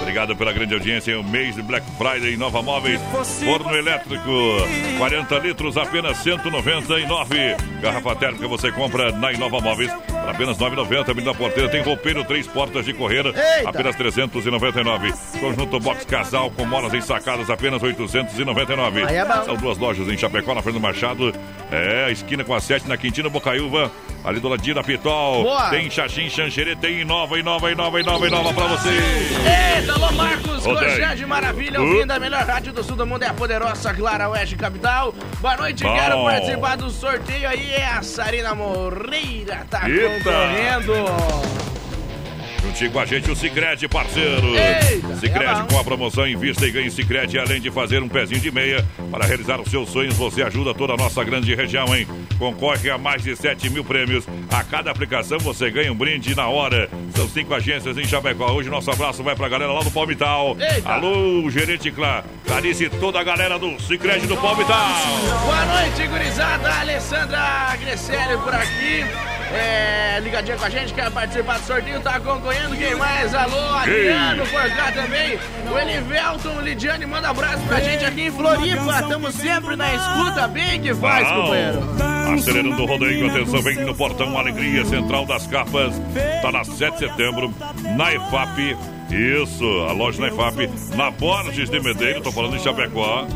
Obrigado 0.00 0.36
pela 0.36 0.52
grande 0.52 0.74
audiência 0.74 1.12
em 1.12 1.16
o 1.16 1.22
mês 1.24 1.54
de 1.54 1.62
Black 1.62 1.86
Friday 1.96 2.34
em 2.34 2.36
Nova 2.36 2.62
Móveis. 2.62 3.00
Forno 3.44 3.76
elétrico, 3.76 4.30
40 4.98 5.38
litros, 5.38 5.76
apenas 5.76 6.18
199. 6.18 7.56
Garrafa 7.80 8.16
térmica 8.16 8.48
você 8.48 8.72
compra 8.72 9.12
na 9.12 9.32
Inova 9.32 9.60
Móveis 9.60 9.92
por 9.92 10.18
apenas 10.28 10.58
9,90. 10.58 11.14
Menina 11.14 11.34
Porteira 11.34 11.68
tem 11.68 11.82
roupeiro, 11.82 12.24
três 12.24 12.46
portas 12.46 12.84
de 12.84 12.92
correr, 12.92 13.24
apenas 13.64 13.96
399. 13.96 15.12
Conjunto 15.40 15.80
box 15.80 16.04
casal 16.04 16.50
com 16.50 16.64
molas 16.64 16.92
ensacadas, 16.94 17.50
apenas 17.50 17.82
899. 17.82 19.04
Aí 19.04 19.16
é. 19.16 19.26
São 19.44 19.56
duas 19.56 19.78
lojas 19.78 20.08
em 20.08 20.16
Chapecó, 20.16 20.54
na 20.54 20.62
Fernando 20.62 20.82
Machado. 20.82 21.34
É, 21.70 22.06
a 22.06 22.10
esquina 22.10 22.44
com 22.44 22.54
a 22.54 22.60
7 22.60 22.88
na 22.88 22.96
Quintino 22.96 23.30
Bocaiúva. 23.30 23.90
Ali 24.24 24.40
do 24.40 24.48
ladinho 24.48 24.74
da 24.74 24.82
Pitol. 24.82 25.44
Boa. 25.44 25.70
Tem 25.70 25.88
Xaxim, 25.88 26.28
Xanxerê, 26.28 26.74
tem 26.74 27.00
Inova, 27.00 27.38
Inova, 27.38 27.70
Inova, 27.70 28.00
Inova, 28.00 28.26
Inova 28.26 28.52
pra 28.52 28.66
você. 28.66 28.88
Eita, 28.88 29.87
alô 29.90 30.12
Marcos, 30.12 30.64
de 31.16 31.26
Maravilha, 31.26 31.80
ouvindo 31.80 32.10
a 32.10 32.18
melhor 32.18 32.44
rádio 32.44 32.72
do 32.72 32.82
sul 32.82 32.96
do 32.96 33.06
mundo, 33.06 33.22
é 33.22 33.26
a 33.26 33.34
poderosa 33.34 33.94
Clara 33.94 34.28
Oeste 34.28 34.56
Capital. 34.56 35.14
Boa 35.40 35.56
noite, 35.56 35.84
Bom. 35.84 35.94
quero 35.94 36.22
participar 36.24 36.76
do 36.76 36.90
sorteio 36.90 37.48
aí, 37.48 37.72
é 37.72 37.86
a 37.86 38.02
Sarina 38.02 38.54
Moreira, 38.54 39.66
tá 39.70 39.88
Eita. 39.88 40.24
concorrendo. 40.24 41.67
Juntinho 42.78 42.92
com 42.92 43.00
a 43.00 43.06
gente 43.06 43.28
o 43.28 43.34
Cicred, 43.34 43.88
parceiro. 43.88 44.54
Eita, 44.54 45.16
Cicred 45.16 45.44
é 45.44 45.72
com 45.72 45.80
a 45.80 45.82
promoção 45.82 46.28
Invista 46.28 46.64
e 46.64 46.70
Ganhe 46.70 46.88
Cicred. 46.88 47.36
Além 47.36 47.60
de 47.60 47.72
fazer 47.72 48.00
um 48.00 48.08
pezinho 48.08 48.40
de 48.40 48.52
meia 48.52 48.86
para 49.10 49.26
realizar 49.26 49.60
os 49.60 49.68
seus 49.68 49.90
sonhos, 49.90 50.14
você 50.14 50.44
ajuda 50.44 50.72
toda 50.72 50.92
a 50.92 50.96
nossa 50.96 51.24
grande 51.24 51.52
região, 51.56 51.92
hein? 51.96 52.06
Concorre 52.38 52.88
a 52.88 52.96
mais 52.96 53.24
de 53.24 53.34
7 53.34 53.68
mil 53.70 53.82
prêmios. 53.82 54.24
A 54.48 54.62
cada 54.62 54.92
aplicação 54.92 55.40
você 55.40 55.72
ganha 55.72 55.92
um 55.92 55.96
brinde 55.96 56.36
na 56.36 56.46
hora. 56.46 56.88
São 57.16 57.28
cinco 57.28 57.52
agências 57.52 57.98
em 57.98 58.04
Chapecó. 58.04 58.52
Hoje 58.52 58.70
nosso 58.70 58.92
abraço 58.92 59.24
vai 59.24 59.34
pra 59.34 59.48
galera 59.48 59.72
lá 59.72 59.80
do 59.80 59.90
Palmital. 59.90 60.56
Eita. 60.60 60.88
Alô, 60.88 61.50
gerente 61.50 61.90
Clá. 61.90 62.22
Clarice 62.46 62.84
e 62.84 62.90
toda 62.90 63.18
a 63.18 63.24
galera 63.24 63.58
do 63.58 63.76
Cicred 63.82 64.24
do 64.28 64.36
Palmital. 64.36 64.86
Boa 65.44 65.64
noite, 65.64 66.06
gurizada. 66.06 66.72
Alessandra 66.74 67.76
Grecelli 67.80 68.38
por 68.38 68.54
aqui. 68.54 69.37
É, 69.52 70.20
ligadinha 70.20 70.56
com 70.56 70.64
a 70.64 70.70
gente, 70.70 70.92
quer 70.92 71.10
participar 71.10 71.58
do 71.58 71.64
sorteio, 71.66 72.00
tá 72.00 72.16
acompanhando. 72.16 72.76
Quem 72.76 72.94
mais? 72.96 73.34
Alô, 73.34 73.58
Adriano 73.74 74.46
por 74.46 74.70
cá 74.70 74.92
também. 74.92 75.38
O 75.70 75.78
Elivelton, 75.78 76.60
Lidiane, 76.60 77.06
manda 77.06 77.30
abraço 77.30 77.62
pra 77.66 77.80
gente 77.80 78.04
aqui 78.04 78.22
em 78.22 78.30
Floripa. 78.30 79.00
Estamos 79.00 79.34
sempre 79.34 79.76
na 79.76 79.94
escuta, 79.94 80.48
bem 80.48 80.80
que 80.80 80.94
faz, 80.94 81.28
Bom. 81.28 81.42
companheiro. 81.42 81.82
Acelerando 82.34 82.82
o 82.82 82.86
rodeio, 82.86 83.30
atenção, 83.30 83.62
vem 83.62 83.76
no 83.76 83.94
portão 83.94 84.36
Alegria 84.36 84.84
Central 84.84 85.24
das 85.24 85.46
Capas. 85.46 85.94
Tá 86.42 86.52
na 86.52 86.64
7 86.64 86.92
de 86.92 86.98
setembro, 86.98 87.54
na 87.96 88.12
EFAP. 88.12 88.76
Isso, 89.10 89.64
a 89.88 89.92
loja 89.92 90.20
na 90.20 90.28
EFAP, 90.28 90.68
na 90.94 91.10
Borges 91.10 91.70
de 91.70 91.80
Medeiro, 91.80 92.20
tô 92.20 92.30
falando 92.30 92.56
em 92.56 92.58
Chapecó. 92.58 93.26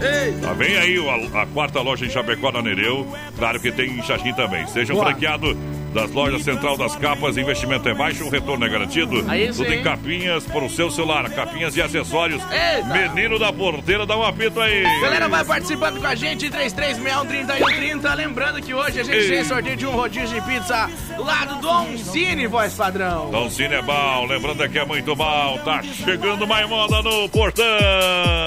Tá, 0.42 0.52
vem 0.52 0.76
aí 0.76 0.98
a, 0.98 1.42
a 1.42 1.46
quarta 1.46 1.80
loja 1.80 2.04
em 2.04 2.10
Chapecó, 2.10 2.52
na 2.52 2.60
Nereu. 2.60 3.06
Claro 3.38 3.58
que 3.58 3.72
tem 3.72 3.98
em 3.98 4.02
Xaxim 4.02 4.34
também. 4.34 4.66
Seja 4.66 4.92
um 4.92 4.96
Boa. 4.96 5.06
franqueado 5.08 5.56
das 5.92 6.10
lojas 6.10 6.42
Central 6.42 6.76
das 6.76 6.96
Capas, 6.96 7.36
investimento 7.36 7.88
é 7.88 7.94
baixo, 7.94 8.24
o 8.24 8.28
retorno 8.30 8.64
é 8.64 8.68
garantido. 8.68 9.24
Aí 9.28 9.48
Tudo 9.48 9.68
sim. 9.68 9.74
em 9.74 9.82
capinhas 9.82 10.44
para 10.44 10.64
o 10.64 10.70
seu 10.70 10.90
celular, 10.90 11.28
capinhas 11.30 11.76
e 11.76 11.82
acessórios. 11.82 12.42
Eita. 12.50 13.08
Menino 13.08 13.38
da 13.38 13.52
porteira, 13.52 14.06
dá 14.06 14.16
um 14.16 14.22
apito 14.22 14.60
aí. 14.60 14.82
Galera, 15.00 15.28
vai 15.28 15.44
participando 15.44 16.00
com 16.00 16.06
a 16.06 16.14
gente, 16.14 16.50
3361-3130. 16.50 18.14
Lembrando 18.14 18.60
que 18.62 18.74
hoje 18.74 19.00
a 19.00 19.04
gente 19.04 19.16
Ei. 19.16 19.28
tem 19.30 19.44
sorteio 19.44 19.76
de 19.76 19.86
um 19.86 19.90
rodízio 19.92 20.40
de 20.40 20.46
pizza 20.46 20.90
lá 21.18 21.44
do 21.44 21.60
Dom 21.60 21.96
Cine, 21.98 22.46
voz 22.46 22.72
padrão. 22.74 23.30
Dom 23.30 23.50
Cine 23.50 23.74
é 23.74 23.82
bom, 23.82 24.26
lembrando 24.26 24.68
que 24.68 24.78
é 24.78 24.84
muito 24.84 25.14
bom. 25.14 25.58
Tá 25.64 25.82
chegando 25.82 26.46
mais 26.46 26.68
moda 26.68 27.02
no 27.02 27.28
portão. 27.28 27.64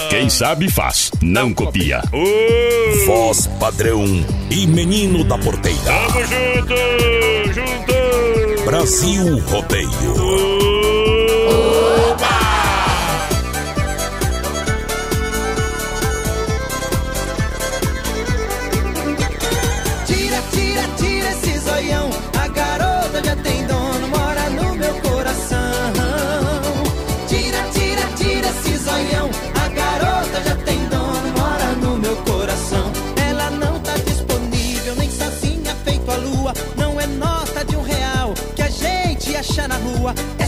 Quem 0.10 0.29
sabe 0.29 0.69
faz, 0.69 1.12
não 1.21 1.53
copia. 1.53 2.01
Uh, 2.13 3.05
Voz 3.05 3.47
padrão 3.60 4.03
e 4.49 4.65
menino 4.67 5.23
da 5.23 5.38
porteira. 5.38 5.77
tamo 5.84 6.21
junto, 6.21 6.73
junto. 7.53 8.65
Brasil 8.65 9.39
Rodeio. 9.47 10.13
Tira, 10.13 11.64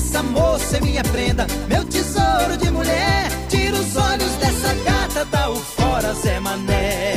Essa 0.08 0.24
moça 0.24 0.78
é 0.78 0.80
minha 0.80 1.04
prenda, 1.04 1.46
meu 1.68 1.84
tesouro 1.84 2.56
de 2.58 2.72
mulher. 2.72 3.30
Tira 3.50 3.76
os 3.76 3.94
olhos 3.98 4.32
dessa 4.38 4.74
gata, 4.86 5.26
dá 5.26 5.50
o 5.50 5.56
fora, 5.58 6.14
Zé 6.14 6.40
Mané. 6.40 7.17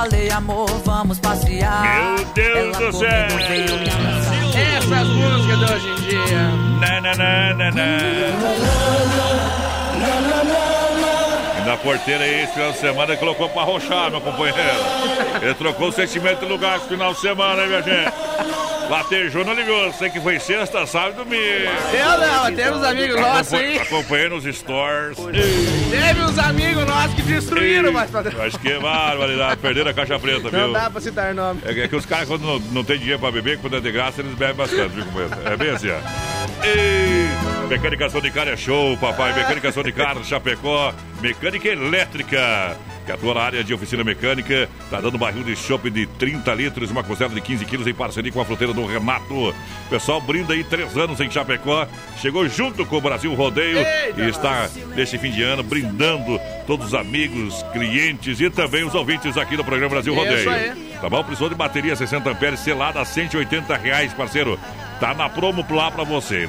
Falei, 0.00 0.30
amor, 0.30 0.66
vamos 0.84 1.18
passear. 1.18 1.82
Meu 1.82 2.24
Deus 2.32 2.78
do 2.78 2.92
céu! 2.92 3.10
Essas 4.54 5.08
músicas 5.08 5.58
de 5.58 5.64
hoje 5.64 5.88
em 5.88 5.94
dia. 6.08 6.42
Na, 6.80 7.00
na, 7.02 7.14
na, 7.14 7.54
na, 7.54 7.70
na. 7.70 7.98
E 11.58 11.66
na 11.66 11.76
porteira 11.76 12.24
aí, 12.24 12.44
esse 12.44 12.54
final 12.54 12.72
de 12.72 12.78
semana, 12.78 13.16
colocou 13.16 13.48
pra 13.50 13.62
arrochar, 13.62 14.10
meu 14.10 14.22
companheiro. 14.22 14.58
Ele 15.42 15.54
trocou 15.54 15.88
o 15.88 15.92
sentimento 15.92 16.40
de 16.40 16.46
lugar 16.46 16.78
esse 16.78 16.88
final 16.88 17.12
de 17.12 17.20
semana, 17.20 17.62
hein, 17.62 17.68
minha 17.68 17.82
gente? 17.82 18.29
Latejou, 18.90 19.44
não 19.44 19.54
ligou. 19.54 19.92
Sei 19.92 20.10
que 20.10 20.20
foi 20.20 20.38
sexta, 20.40 20.84
sábado 20.84 21.12
e 21.20 21.24
domingo. 21.24 21.70
Eu 21.94 22.18
não, 22.18 22.54
teve 22.56 22.70
uns 22.70 22.82
amigos 22.84 23.20
nossos 23.20 23.54
aí. 23.54 23.78
Acompanhei 23.78 24.28
nos 24.28 24.44
stores. 24.44 25.16
Teve 25.16 26.22
uns 26.22 26.38
amigos 26.38 26.84
nossos 26.84 27.14
que 27.14 27.22
destruíram, 27.22 27.92
mas 27.92 28.10
padrão. 28.10 28.42
Acho 28.42 28.58
que 28.58 28.68
é 28.72 28.78
barbaridade. 28.80 29.56
Perderam 29.58 29.90
a 29.90 29.94
caixa 29.94 30.18
preta, 30.18 30.50
Não 30.50 30.64
viu? 30.64 30.72
dá 30.72 30.90
pra 30.90 31.00
citar 31.00 31.32
nome. 31.34 31.60
É 31.64 31.72
que- 31.72 31.80
é 31.82 31.88
que 31.88 31.94
os 31.96 32.04
caras, 32.04 32.26
quando 32.28 32.42
não, 32.42 32.58
não 32.72 32.84
tem 32.84 32.98
dinheiro 32.98 33.20
pra 33.20 33.30
beber, 33.30 33.58
quando 33.58 33.76
é 33.76 33.80
de 33.80 33.92
graça, 33.92 34.20
eles 34.20 34.34
bebem 34.34 34.56
bastante, 34.56 34.88
viu, 34.94 35.04
companheiro? 35.04 35.34
É 35.44 35.56
bem 35.56 35.70
assim, 35.70 35.88
ó. 35.90 36.66
Ei, 36.66 37.28
Mecânica 37.68 38.10
Sonicar 38.10 38.48
é 38.48 38.56
show, 38.56 38.96
papai. 38.98 39.32
Mecânica 39.34 39.70
Sonicar, 39.70 40.16
Chapecó. 40.24 40.92
Mecânica 41.20 41.68
elétrica. 41.68 42.76
Na 43.34 43.40
área 43.40 43.64
de 43.64 43.72
oficina 43.72 44.04
mecânica. 44.04 44.68
Tá 44.90 45.00
dando 45.00 45.18
barril 45.18 45.42
de 45.42 45.56
chopp 45.56 45.88
de 45.90 46.06
30 46.06 46.54
litros, 46.54 46.90
uma 46.90 47.02
costela 47.02 47.34
de 47.34 47.40
15 47.40 47.64
quilos 47.64 47.86
em 47.86 47.94
parceria 47.94 48.30
com 48.32 48.40
a 48.40 48.44
fruteira 48.44 48.72
do 48.72 48.84
Renato. 48.86 49.54
Pessoal 49.88 50.20
brinda 50.20 50.52
aí 50.52 50.64
três 50.64 50.96
anos 50.96 51.20
em 51.20 51.30
Chapecó. 51.30 51.86
Chegou 52.18 52.48
junto 52.48 52.84
com 52.86 52.96
o 52.96 53.00
Brasil 53.00 53.32
Rodeio 53.34 53.78
Eita, 53.78 54.20
e 54.20 54.28
está 54.28 54.68
neste 54.94 55.18
fim 55.18 55.30
de 55.30 55.42
ano 55.42 55.62
brindando 55.62 56.40
todos 56.66 56.88
os 56.88 56.94
amigos, 56.94 57.62
clientes 57.72 58.40
e 58.40 58.50
também 58.50 58.84
os 58.84 58.94
ouvintes 58.94 59.36
aqui 59.36 59.56
do 59.56 59.64
programa 59.64 59.90
Brasil 59.90 60.14
Rodeio. 60.14 60.50
Tá 61.00 61.08
bom? 61.08 61.22
Precisou 61.24 61.48
de 61.48 61.54
bateria 61.54 61.96
60 61.96 62.30
amperes 62.30 62.60
selada 62.60 63.00
a 63.00 63.04
180 63.04 63.76
reais, 63.76 64.12
parceiro. 64.12 64.58
Tá 65.00 65.14
na 65.14 65.28
promo 65.28 65.64
lá 65.70 65.90
pra 65.90 66.04
você. 66.04 66.48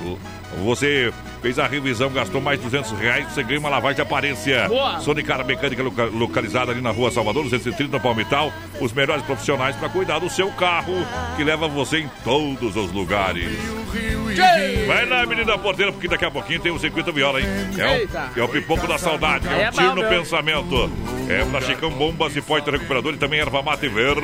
Você 0.64 1.14
fez 1.42 1.58
a 1.60 1.68
revisão, 1.68 2.10
gastou 2.12 2.40
mais 2.40 2.60
200 2.60 2.92
reais, 2.92 3.26
você 3.32 3.42
ganha 3.44 3.60
uma 3.60 3.70
lavagem 3.70 3.96
de 3.96 4.02
aparência. 4.02 4.68
Boa. 4.68 5.00
Sonicara 5.00 5.44
Mecânica 5.44 5.82
loca- 5.84 6.06
localizada 6.06 6.72
ali 6.72 6.82
na 6.82 6.92
rua 6.92 7.12
Salvador, 7.12 7.44
230 7.44 8.00
Palmital. 8.00 8.52
Os 8.80 8.92
melhores 8.94 9.24
profissionais 9.24 9.76
para 9.76 9.90
cuidar 9.90 10.20
do 10.20 10.30
seu 10.30 10.50
carro, 10.52 10.94
que 11.36 11.44
leva 11.44 11.68
você 11.68 12.00
em 12.00 12.10
todos 12.24 12.76
os 12.76 12.92
lugares. 12.92 13.50
Vai 14.88 15.06
lá, 15.06 15.26
menina 15.26 15.58
porteira, 15.58 15.92
porque 15.92 16.08
daqui 16.08 16.24
a 16.24 16.32
pouquinho 16.32 16.60
tem 16.62 16.72
o 16.72 16.80
circuito 16.80 17.12
viola, 17.12 17.40
hein? 17.42 17.48
É 17.78 18.38
o, 18.38 18.40
é 18.40 18.44
o 18.44 18.48
pipoco 18.48 18.88
da 18.88 18.98
saudade, 18.98 19.48
é, 19.48 19.64
É 19.64 19.70
um 19.70 19.72
tiro 19.74 19.96
no 19.96 20.06
pensamento. 20.06 20.92
É 21.30 21.44
pra 21.46 21.62
Chicão 21.62 21.90
Bombas 21.92 22.36
e 22.36 22.42
Poito 22.42 22.72
Recuperador 22.72 23.14
e 23.14 23.18
também 23.18 23.40
erva 23.40 23.62
mate 23.62 23.88
verde. 23.88 24.22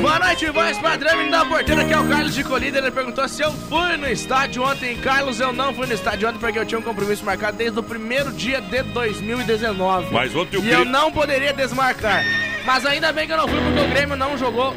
Boa 0.00 0.18
noite, 0.18 0.50
voz 0.50 0.78
padrão, 0.78 1.16
menino 1.16 1.30
da 1.32 1.44
porteira, 1.44 1.84
que 1.84 1.92
é 1.92 1.98
o 1.98 2.06
Carlos 2.08 2.34
de 2.34 2.44
Colíder. 2.44 2.82
Ele 2.82 2.90
perguntou 2.90 3.26
se 3.28 3.42
eu 3.42 3.52
fui 3.52 3.96
no 3.96 4.06
estádio 4.08 4.62
ontem. 4.62 4.96
Carlos, 4.96 5.40
eu 5.40 5.52
não 5.52 5.67
fui 5.74 5.86
no 5.86 5.92
estádio 5.92 6.28
ontem 6.28 6.38
porque 6.38 6.58
eu 6.58 6.66
tinha 6.66 6.78
um 6.78 6.82
compromisso 6.82 7.24
marcado 7.24 7.56
desde 7.56 7.78
o 7.78 7.82
primeiro 7.82 8.32
dia 8.32 8.60
de 8.60 8.82
2019. 8.82 10.12
Mas 10.12 10.34
ontem 10.34 10.58
o 10.58 10.64
E 10.64 10.70
eu 10.70 10.84
não 10.84 11.10
poderia 11.10 11.52
desmarcar. 11.52 12.22
Mas 12.64 12.84
ainda 12.84 13.12
bem 13.12 13.26
que 13.26 13.32
eu 13.32 13.36
não 13.36 13.48
fui 13.48 13.58
porque 13.60 13.80
o 13.80 13.88
Grêmio 13.88 14.16
não 14.16 14.36
jogou 14.36 14.74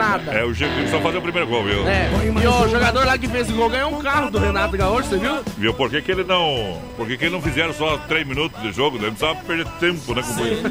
nada. 0.00 0.32
É, 0.32 0.44
o 0.44 0.52
Grêmio 0.52 0.88
só 0.88 1.00
fazer 1.00 1.18
o 1.18 1.22
primeiro 1.22 1.46
gol, 1.46 1.62
viu? 1.62 1.86
É, 1.86 2.10
e 2.24 2.46
o 2.46 2.68
jogador 2.68 3.04
lá 3.04 3.18
que 3.18 3.28
fez 3.28 3.50
o 3.50 3.54
gol 3.54 3.68
ganhou 3.68 3.94
um 3.94 4.02
carro 4.02 4.30
do 4.30 4.38
Renato 4.38 4.76
Gaúcho, 4.76 5.08
você 5.08 5.18
viu? 5.18 5.42
Viu? 5.58 5.74
Por 5.74 5.90
que, 5.90 6.00
que 6.00 6.10
ele 6.10 6.24
não. 6.24 6.80
Por 6.96 7.06
que, 7.06 7.16
que 7.16 7.24
ele 7.24 7.34
não 7.34 7.42
fizeram 7.42 7.72
só 7.74 7.98
3 8.08 8.26
minutos 8.26 8.60
de 8.62 8.72
jogo? 8.72 8.96
Ele 8.96 9.06
não 9.06 9.14
precisava 9.14 9.38
perder 9.44 9.66
tempo, 9.78 10.14
né, 10.14 10.22
companheiro? 10.22 10.70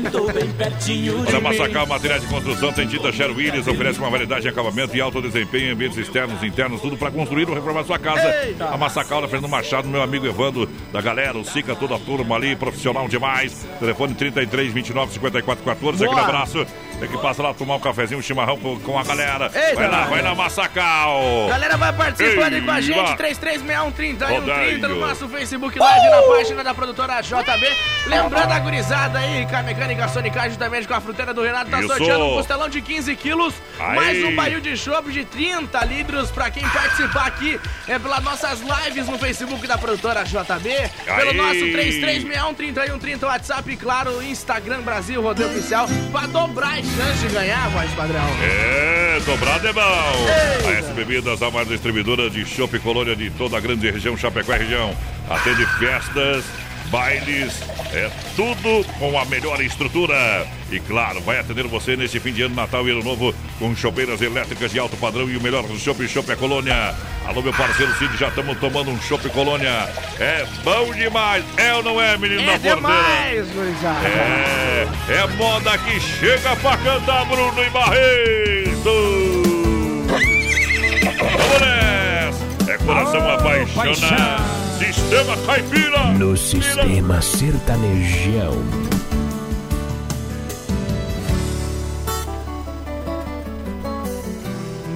Para 1.26 1.42
Massacal 1.42 1.86
Materiais 1.86 2.22
de 2.22 2.28
Construção, 2.28 2.74
tem 2.74 2.88
tinta 2.88 3.12
Sher 3.12 3.32
Willis, 3.32 3.68
oferece 3.68 4.00
uma 4.00 4.10
variedade 4.10 4.42
de 4.42 4.50
acabamento 4.50 4.96
e 4.96 5.02
alto 5.02 5.22
desempenho 5.22 5.70
em 5.70 5.72
ambientes 5.74 5.98
externos 5.98 6.42
e 6.42 6.48
internos, 6.48 6.82
tudo 6.82 6.98
para 6.98 7.12
construir 7.12 7.48
ou 7.48 7.56
reformar 7.56 7.84
sua 7.84 8.00
casa. 8.00 8.46
Eita! 8.46 8.66
A 8.66 8.78
Massacal, 8.78 9.22
na 9.22 9.28
Fernando 9.28 9.52
Machado, 9.52 9.88
meu 9.88 10.02
amigo 10.02 10.26
Evandro, 10.26 10.68
da 10.92 11.02
galera, 11.02 11.38
o 11.38 11.46
Sica, 11.46 11.76
toda 11.76 11.96
a 11.96 12.00
turma 12.00 12.36
ali, 12.36 12.56
profissional 12.56 13.08
demais. 13.08 13.66
Telefone 13.80 14.16
33 14.16 14.74
29 14.74 15.14
54 15.14 15.64
14, 15.64 16.04
aquele 16.04 16.16
Boa! 16.20 16.28
abraço. 16.28 16.66
Tem 17.00 17.08
que 17.08 17.18
passar 17.18 17.44
lá 17.44 17.54
tomar 17.54 17.76
um 17.76 17.80
cafezinho, 17.80 18.20
um 18.20 18.22
chimarrão 18.24 18.58
com, 18.58 18.78
com 18.80 19.00
a 19.00 19.04
galera. 19.04 19.50
Eita! 19.54 19.76
Vai 19.76 19.90
lá, 19.90 20.06
vai 20.06 20.22
na 20.22 20.36
Massacal. 20.36 21.48
Galera 21.48 21.78
vai 21.78 21.94
participando 21.94 22.54
aí 22.54 22.62
com 22.62 22.72
a 22.72 22.82
gente, 22.82 22.96
vá. 22.96 23.16
336130 23.16 24.28
Rodeio. 24.28 24.90
no 24.90 24.96
nosso 25.08 25.28
Facebook 25.30 25.80
Live, 25.80 26.10
na 26.10 26.22
página 26.24 26.64
da 26.64 26.74
produtora 26.74 27.22
JB. 27.22 27.68
Lembrando 28.08 28.52
a 28.52 28.60
gurizada 28.60 29.20
aí, 29.20 29.46
com 29.46 29.56
a 29.56 29.64
mecânica 29.64 30.08
Sonicage 30.08 30.52
juntamente 30.52 30.88
com 30.88 30.94
a 30.94 31.02
fruteira 31.02 31.34
do 31.34 31.42
Renato, 31.42 31.70
tá 31.72 31.80
Isso. 31.80 31.88
sorteando 31.88 32.26
um 32.26 32.34
costelão 32.34 32.68
de 32.70 32.82
15 32.82 33.16
quilos, 33.16 33.54
Aí. 33.80 33.96
mais 33.96 34.24
um 34.24 34.36
barril 34.36 34.60
de 34.60 34.76
chopp 34.76 35.12
de 35.12 35.24
30 35.26 35.86
litros 35.86 36.32
pra 36.32 36.50
quem 36.50 36.64
participar 36.68 37.28
aqui 37.28 37.60
é 37.88 38.00
pelas 38.00 38.24
nossas 38.24 38.60
lives 38.62 39.08
no 39.08 39.18
Facebook 39.18 39.66
da 39.68 39.78
produtora 39.78 40.24
JB, 40.24 40.90
pelo 41.06 41.30
Aí. 41.30 41.38
nosso 41.38 41.60
33613130 41.60 43.24
WhatsApp 43.24 43.72
e 43.72 43.78
claro, 43.78 44.22
Instagram 44.24 44.82
Brasil 44.82 45.22
Rodeio 45.22 45.50
Oficial, 45.50 45.88
pra 46.12 46.26
dobrar 46.28 46.80
chance 46.96 47.28
de 47.28 47.34
ganhar, 47.34 47.70
voz 47.70 47.92
padrão. 47.92 48.26
É, 48.42 49.20
dobrado 49.26 49.68
é 49.68 49.74
bom. 49.74 49.82
A 49.82 50.72
S 50.72 50.92
Bebidas, 50.94 51.42
a 51.42 51.52
mais 51.52 51.68
distribuidora 51.68 52.30
de 52.30 52.46
chopp 52.46 52.78
colônia 52.80 53.16
de 53.16 53.30
toda 53.32 53.58
a 53.58 53.60
grande 53.60 53.90
região, 53.90 54.18
Chapecó 54.18 54.54
e 54.54 54.58
região. 54.58 54.96
Atende 55.30 55.66
festas, 55.78 56.46
bailes, 56.90 57.62
é 57.94 58.10
tudo 58.36 58.86
com 58.98 59.18
a 59.20 59.26
melhor 59.26 59.62
estrutura. 59.62 60.46
E 60.72 60.80
claro, 60.80 61.20
vai 61.22 61.40
atender 61.40 61.66
você 61.68 61.96
nesse 61.96 62.20
fim 62.20 62.32
de 62.32 62.44
ano, 62.44 62.56
Natal 62.56 62.88
e 62.88 62.92
Ano 62.92 63.04
Novo, 63.04 63.34
com 63.58 63.76
chopeiras 63.76 64.22
elétricas 64.22 64.72
de 64.72 64.80
alto 64.80 64.96
padrão 64.98 65.30
e 65.30 65.36
o 65.38 65.42
melhor 65.42 65.64
do 65.64 65.78
chopp 65.80 66.08
Chopp 66.08 66.32
é 66.32 66.36
Colônia. 66.36 66.94
Alô, 67.26 67.42
meu 67.42 67.54
parceiro 67.54 67.92
Cid, 67.98 68.18
já 68.18 68.28
estamos 68.30 68.58
tomando 68.60 68.92
um 68.92 69.02
chopp 69.02 69.28
Colônia. 69.30 69.90
É 70.20 70.46
bom 70.64 70.94
demais, 70.94 71.44
é 71.58 71.74
ou 71.74 71.84
não 71.84 72.02
é, 72.02 72.18
menino 72.18 72.46
da 72.46 72.52
É 72.54 72.58
porteira? 72.58 72.76
demais, 72.78 73.48
gurizada. 73.52 74.08
É, 74.08 74.88
é 75.10 75.28
moda 75.38 75.78
que 75.80 76.00
chega 76.00 76.56
pra 76.58 76.78
cantar 76.78 77.26
Bruno 77.26 77.64
e 77.64 77.70
Barreto. 77.70 78.80
Vamos 81.18 81.62
nessa. 81.62 82.72
É 82.72 82.78
coração 82.78 83.30
apaixonado. 83.30 84.59
Sistema 84.80 85.36
Caipira. 85.46 86.06
No 86.14 86.36
sistema 86.38 87.22
sertanejão. 87.22 88.64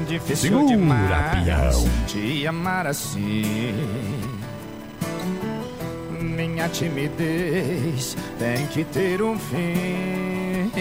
Difícil 0.07 0.49
Segura, 0.51 0.67
demais 0.67 1.43
peão. 1.45 1.89
te 2.07 2.47
amar 2.47 2.87
assim. 2.87 3.73
Minha 6.19 6.69
timidez 6.69 8.15
tem 8.39 8.65
que 8.67 8.83
ter 8.85 9.21
um 9.21 9.37
fim. 9.37 10.71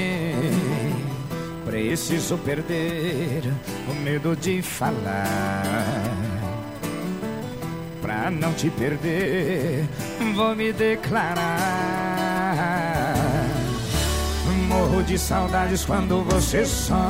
Preciso 1.64 2.36
perder 2.38 3.42
o 3.88 3.94
medo 4.02 4.36
de 4.36 4.60
falar. 4.60 6.01
Pra 8.22 8.30
não 8.30 8.52
te 8.52 8.70
perder, 8.70 9.84
vou 10.36 10.54
me 10.54 10.72
declarar. 10.72 11.48
Morro 14.68 15.02
de 15.02 15.18
saudades 15.18 15.84
quando 15.84 16.22
você 16.22 16.64
some. 16.64 17.00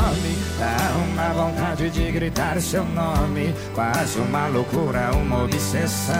Dá 0.59 0.75
uma 1.05 1.29
vontade 1.35 1.91
de 1.91 2.11
gritar 2.11 2.59
seu 2.63 2.83
nome. 2.87 3.55
Quase 3.75 4.21
uma 4.21 4.47
loucura, 4.47 5.11
uma 5.15 5.45
obsessão. 5.45 6.15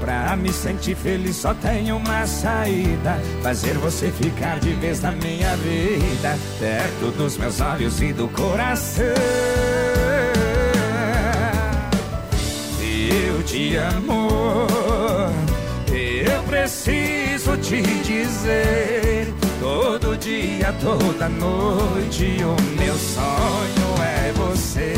Pra 0.00 0.36
me 0.36 0.52
sentir 0.52 0.94
feliz 0.94 1.34
só 1.34 1.52
tem 1.54 1.90
uma 1.90 2.26
saída 2.26 3.18
Fazer 3.42 3.72
você 3.78 4.10
ficar 4.10 4.60
de 4.60 4.74
vez 4.74 5.00
na 5.00 5.12
minha 5.12 5.56
vida 5.56 6.38
Perto 6.60 7.10
dos 7.16 7.38
meus 7.38 7.58
olhos 7.58 8.02
e 8.02 8.12
do 8.12 8.28
coração 8.28 9.73
Eu 13.44 13.48
te 13.48 13.76
amo 13.76 14.66
Eu 15.92 16.42
preciso 16.44 17.56
te 17.58 17.82
dizer 17.82 19.34
Todo 19.60 20.16
dia, 20.16 20.74
toda 20.80 21.28
noite 21.28 22.38
O 22.42 22.80
meu 22.80 22.94
sonho 22.94 23.94
é 24.02 24.32
você. 24.32 24.94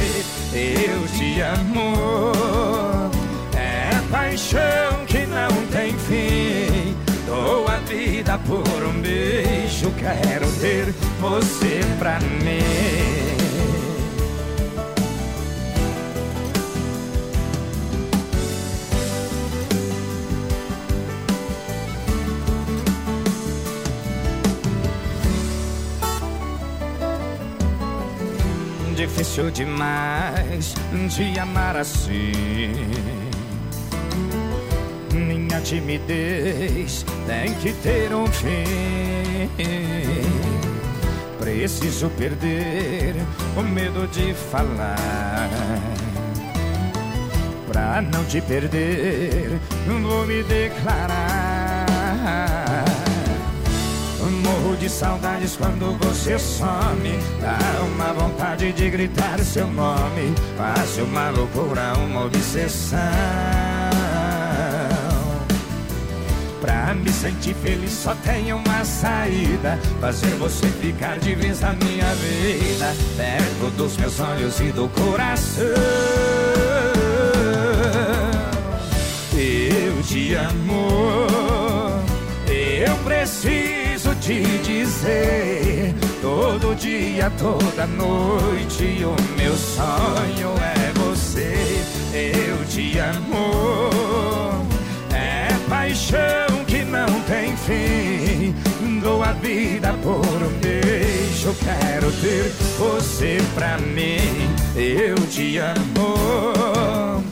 Eu 0.55 1.09
te 1.09 1.41
amo. 1.41 3.13
É 3.57 3.91
paixão 4.13 5.05
que 5.07 5.27
não 5.27 5.51
tem 5.73 5.93
fim. 5.99 6.97
Dou 7.27 7.67
a 7.67 7.79
vida 7.79 8.39
por 8.47 8.85
um 8.85 9.01
beijo 9.01 9.91
Quero 9.99 10.51
ter 10.61 10.95
você 11.21 11.81
pra 11.99 12.21
mim 12.21 13.46
Difícil 29.17 29.51
demais 29.51 30.75
te 31.09 31.41
amar 31.41 31.75
assim. 31.75 32.73
Minha 35.11 35.59
timidez 35.63 37.03
tem 37.27 37.55
que 37.55 37.73
ter 37.83 38.13
um 38.13 38.27
fim. 38.27 39.51
Preciso 41.39 42.11
perder 42.11 43.15
o 43.57 43.63
medo 43.63 44.07
de 44.09 44.35
falar. 44.35 45.49
Pra 47.73 48.03
não 48.03 48.23
te 48.27 48.43
perder, 48.43 49.59
vou 50.03 50.27
me 50.27 50.43
declarar. 50.43 51.87
De 54.87 54.93
saudades 54.93 55.57
quando 55.57 55.99
você 55.99 56.39
some. 56.39 57.19
Dá 57.41 57.59
uma 57.87 58.13
vontade 58.13 58.73
de 58.73 58.89
gritar 58.89 59.37
seu 59.41 59.67
nome. 59.67 60.33
Faço 60.57 61.03
uma 61.03 61.29
loucura, 61.31 61.93
uma 61.99 62.27
obsessão. 62.27 63.01
Pra 66.61 66.95
me 66.95 67.11
sentir 67.11 67.57
feliz 67.57 67.91
só 67.91 68.15
tem 68.15 68.53
uma 68.53 68.85
saída 68.85 69.77
Fazer 70.01 70.31
você 70.37 70.67
ficar 70.69 71.19
de 71.19 71.35
vez 71.35 71.61
na 71.61 71.73
minha 71.75 72.15
vida 72.15 72.95
Perto 73.17 73.71
dos 73.77 73.97
meus 73.97 74.19
olhos 74.21 74.59
e 74.61 74.73
do 74.73 74.89
coração 74.89 75.67
Eu 79.35 80.03
te 80.03 80.35
amo 80.35 81.27
Eu 82.49 82.97
preciso 83.05 83.76
te 84.27 84.43
dizer 84.59 85.95
Todo 86.21 86.75
dia, 86.75 87.31
toda 87.39 87.87
noite 87.87 89.05
O 89.05 89.15
meu 89.39 89.57
sonho 89.57 90.53
é 90.61 90.93
você 90.99 91.55
Eu 92.13 92.65
te 92.67 92.99
amo 92.99 94.67
É 95.15 95.49
paixão 95.69 96.65
que 96.67 96.83
não 96.83 97.07
tem 97.23 97.57
fim. 97.57 98.55
Dou 99.01 99.23
a 99.23 99.33
vida 99.33 99.95
por 100.03 100.19
um 100.19 100.59
beijo. 100.61 101.55
Quero 101.65 102.11
ter 102.13 102.53
você 102.79 103.39
pra 103.55 103.79
mim. 103.79 104.19
Eu 104.75 105.15
te 105.29 105.59
amo. 105.59 107.23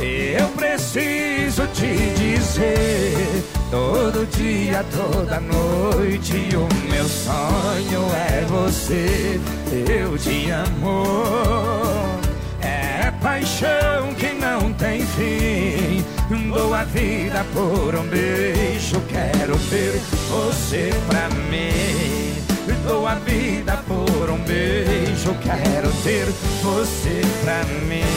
Eu 0.00 0.48
preciso 0.48 1.66
te 1.68 2.12
dizer. 2.16 3.51
Todo 3.72 4.26
dia, 4.26 4.84
toda 4.94 5.40
noite. 5.40 6.50
O 6.54 6.90
meu 6.90 7.08
sonho 7.08 8.06
é 8.14 8.44
você. 8.44 9.40
Eu 9.88 10.18
te 10.18 10.50
amo. 10.50 11.04
É 12.60 13.10
paixão 13.22 14.12
que 14.18 14.34
não 14.34 14.74
tem 14.74 15.00
fim. 15.06 16.04
Dou 16.52 16.74
a 16.74 16.84
vida 16.84 17.46
por 17.54 17.94
um 17.94 18.06
beijo. 18.08 19.00
Quero 19.08 19.56
ter 19.70 19.98
você 20.28 20.90
pra 21.08 21.30
mim. 21.30 22.34
Dou 22.86 23.06
a 23.06 23.14
vida 23.14 23.82
por 23.88 24.28
um 24.28 24.38
beijo. 24.44 25.34
Quero 25.42 25.90
ter 26.02 26.26
você 26.62 27.22
pra 27.42 27.64
mim. 27.86 28.11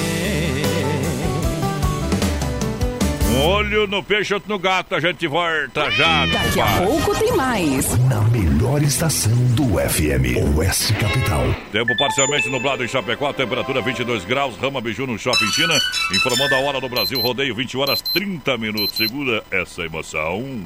Olho 3.56 3.88
no 3.88 4.04
peixe, 4.04 4.34
outro 4.34 4.50
no 4.50 4.60
gato. 4.60 4.96
A 4.96 5.00
gente 5.00 5.26
volta 5.28 5.90
já, 5.92 6.26
Daqui 6.26 6.60
a 6.60 6.78
pouco 6.78 7.18
tem 7.18 7.36
mais. 7.36 7.98
Na 8.10 8.22
melhor 8.24 8.82
estação 8.82 9.34
do 9.56 9.80
FM, 9.80 10.58
Oeste 10.58 10.94
Capital. 10.94 11.44
Tempo 11.72 11.96
parcialmente 11.98 12.50
nublado 12.50 12.84
em 12.84 12.88
Chapecó, 12.88 13.32
temperatura 13.32 13.82
22 13.82 14.26
graus, 14.26 14.58
Rama 14.58 14.82
Biju 14.82 15.08
no 15.08 15.18
Shopping 15.18 15.52
China. 15.54 15.74
Informando 16.14 16.56
a 16.56 16.60
hora 16.60 16.82
do 16.82 16.90
Brasil, 16.90 17.20
rodeio 17.22 17.56
20 17.56 17.78
horas 17.78 18.02
30 18.02 18.58
minutos. 18.58 18.96
Segura 18.96 19.44
essa 19.52 19.84
emoção. 19.84 20.66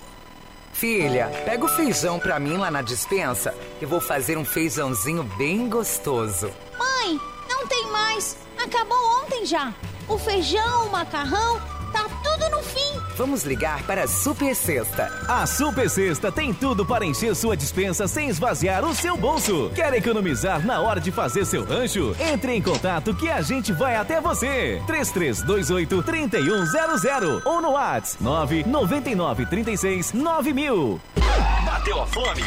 Filha, 0.81 1.27
pega 1.45 1.63
o 1.63 1.67
feijão 1.67 2.17
pra 2.17 2.39
mim 2.39 2.57
lá 2.57 2.71
na 2.71 2.81
dispensa. 2.81 3.53
Eu 3.79 3.87
vou 3.87 4.01
fazer 4.01 4.35
um 4.35 4.43
feijãozinho 4.43 5.21
bem 5.37 5.69
gostoso. 5.69 6.51
Mãe, 6.75 7.19
não 7.47 7.67
tem 7.67 7.85
mais. 7.91 8.35
Acabou 8.57 8.97
ontem 9.21 9.45
já. 9.45 9.71
O 10.07 10.17
feijão, 10.17 10.87
o 10.87 10.91
macarrão, 10.91 11.61
tá 11.93 12.09
tudo 12.23 12.49
no 12.49 12.63
fim. 12.63 12.80
Vamos 13.21 13.43
ligar 13.43 13.83
para 13.83 14.05
a 14.05 14.07
Super 14.07 14.55
Sexta. 14.55 15.05
A 15.27 15.45
Super 15.45 15.87
Sexta 15.87 16.31
tem 16.31 16.51
tudo 16.51 16.83
para 16.83 17.05
encher 17.05 17.35
sua 17.35 17.55
dispensa 17.55 18.07
sem 18.07 18.29
esvaziar 18.29 18.83
o 18.83 18.95
seu 18.95 19.15
bolso. 19.15 19.71
Quer 19.75 19.93
economizar 19.93 20.65
na 20.65 20.81
hora 20.81 20.99
de 20.99 21.11
fazer 21.11 21.45
seu 21.45 21.63
rancho? 21.63 22.15
Entre 22.19 22.55
em 22.55 22.61
contato 22.63 23.13
que 23.13 23.29
a 23.29 23.39
gente 23.43 23.71
vai 23.73 23.95
até 23.95 24.19
você. 24.19 24.81
3328 24.87 26.01
3100 26.01 27.41
ou 27.45 27.61
no 27.61 27.73
WhatsApp 27.73 28.23
999 28.23 29.45
36 29.45 30.13
9000. 30.13 30.99
Bateu 31.63 32.01
a 32.01 32.07
fome? 32.07 32.41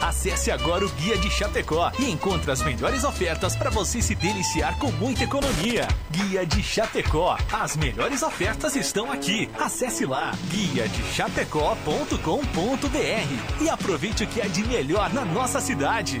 Acesse 0.00 0.50
agora 0.50 0.86
o 0.86 0.88
Guia 0.90 1.18
de 1.18 1.28
Chapecó 1.30 1.90
e 1.98 2.10
encontre 2.10 2.50
as 2.50 2.62
melhores 2.62 3.04
ofertas 3.04 3.56
para 3.56 3.68
você 3.68 4.00
se 4.00 4.14
deliciar 4.14 4.78
com 4.78 4.90
muita 4.92 5.24
economia. 5.24 5.88
Guia 6.10 6.46
de 6.46 6.62
Chapecó. 6.62 7.36
As 7.52 7.76
melhores 7.76 8.22
ofertas 8.22 8.76
estão 8.76 9.10
aqui. 9.10 9.50
Acesse 9.58 10.06
lá 10.06 10.17
guia 10.50 10.88
de 10.88 11.02
chapecó.com.br 11.14 13.62
e 13.62 13.68
aproveite 13.68 14.24
o 14.24 14.26
que 14.26 14.40
é 14.40 14.48
de 14.48 14.66
melhor 14.66 15.12
na 15.12 15.24
nossa 15.24 15.60
cidade. 15.60 16.20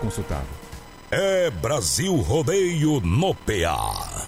consultado. 0.01 0.47
É 1.09 1.49
Brasil 1.49 2.15
Rodeio 2.17 2.99
no 3.01 3.35
PA. 3.35 4.27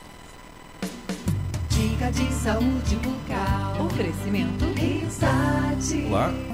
Dica 1.69 2.11
de 2.11 2.31
saúde 2.33 2.95
bucal. 2.97 3.85
Oferecimento 3.85 4.65
Risate. 4.73 6.05
Olá, 6.07 6.31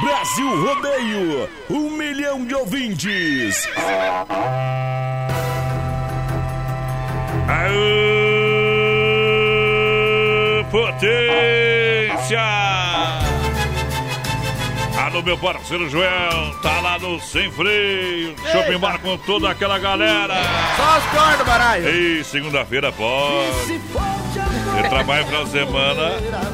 Brasil 0.00 0.48
Rodeio, 0.64 1.48
um 1.68 1.90
milhão 1.90 2.46
de 2.46 2.54
ouvintes. 2.54 3.68
Aê, 7.48 7.74
potência! 10.70 12.38
Alô, 15.04 15.20
meu 15.22 15.36
parceiro 15.36 15.90
Joel, 15.90 16.54
tá 16.62 16.80
lá 16.80 16.98
no 17.00 17.18
Sem 17.20 17.50
Freio, 17.50 18.36
Shopping 18.52 18.78
Bar 18.78 19.00
com 19.00 19.16
toda 19.18 19.50
aquela 19.50 19.80
galera. 19.80 20.34
Só 20.76 21.00
piores 21.10 21.38
do 21.38 21.44
baralho. 21.44 21.88
Ei, 21.88 22.22
segunda-feira 22.22 22.92
pode. 22.92 23.80
Eu 24.78 24.88
trabalho 24.88 25.26
final 25.26 25.44
de 25.44 25.50
semana, 25.50 26.02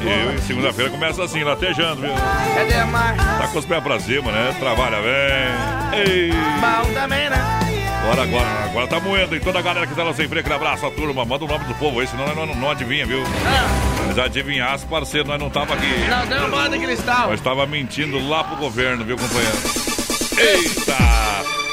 eu, 0.01 0.35
e 0.35 0.41
segunda-feira 0.41 0.89
começa 0.89 1.23
assim, 1.23 1.43
latejando, 1.43 2.01
viu? 2.01 2.11
É 2.11 2.65
demais. 2.65 3.17
Tá 3.17 3.47
com 3.47 3.59
os 3.59 3.65
pés 3.65 3.83
pra 3.83 3.99
cima, 3.99 4.31
né? 4.31 4.55
Trabalha 4.59 4.97
bem. 4.97 5.99
Ei. 5.99 6.31
Também, 6.93 7.29
né? 7.29 7.65
Agora, 8.03 8.23
agora, 8.23 8.47
agora 8.65 8.87
tá 8.87 8.99
moendo. 8.99 9.35
E 9.35 9.39
toda 9.39 9.59
a 9.59 9.61
galera 9.61 9.87
que 9.87 9.95
tá 9.95 10.03
lá 10.03 10.13
sem 10.13 10.27
freio, 10.27 10.41
aquele 10.41 10.55
abraço 10.55 10.85
a 10.85 10.91
turma. 10.91 11.25
Manda 11.25 11.45
o 11.45 11.47
nome 11.47 11.65
do 11.65 11.73
povo 11.75 11.99
aí, 11.99 12.07
senão 12.07 12.25
nós 12.27 12.35
não, 12.35 12.55
não 12.55 12.69
adivinha, 12.69 13.05
viu? 13.05 13.23
Mas 14.07 14.17
adivinhasse, 14.17 14.85
parceiro, 14.85 15.27
nós 15.27 15.39
não 15.39 15.49
tava 15.49 15.73
aqui. 15.73 16.07
Não, 16.07 16.25
deu 16.27 16.45
uma 16.47 16.69
de 16.69 16.79
cristal. 16.79 17.29
Nós 17.29 17.41
tava 17.41 17.65
mentindo 17.65 18.27
lá 18.27 18.43
pro 18.43 18.57
governo, 18.57 19.03
viu, 19.03 19.17
companheiro? 19.17 19.84
Eita! 20.37 21.25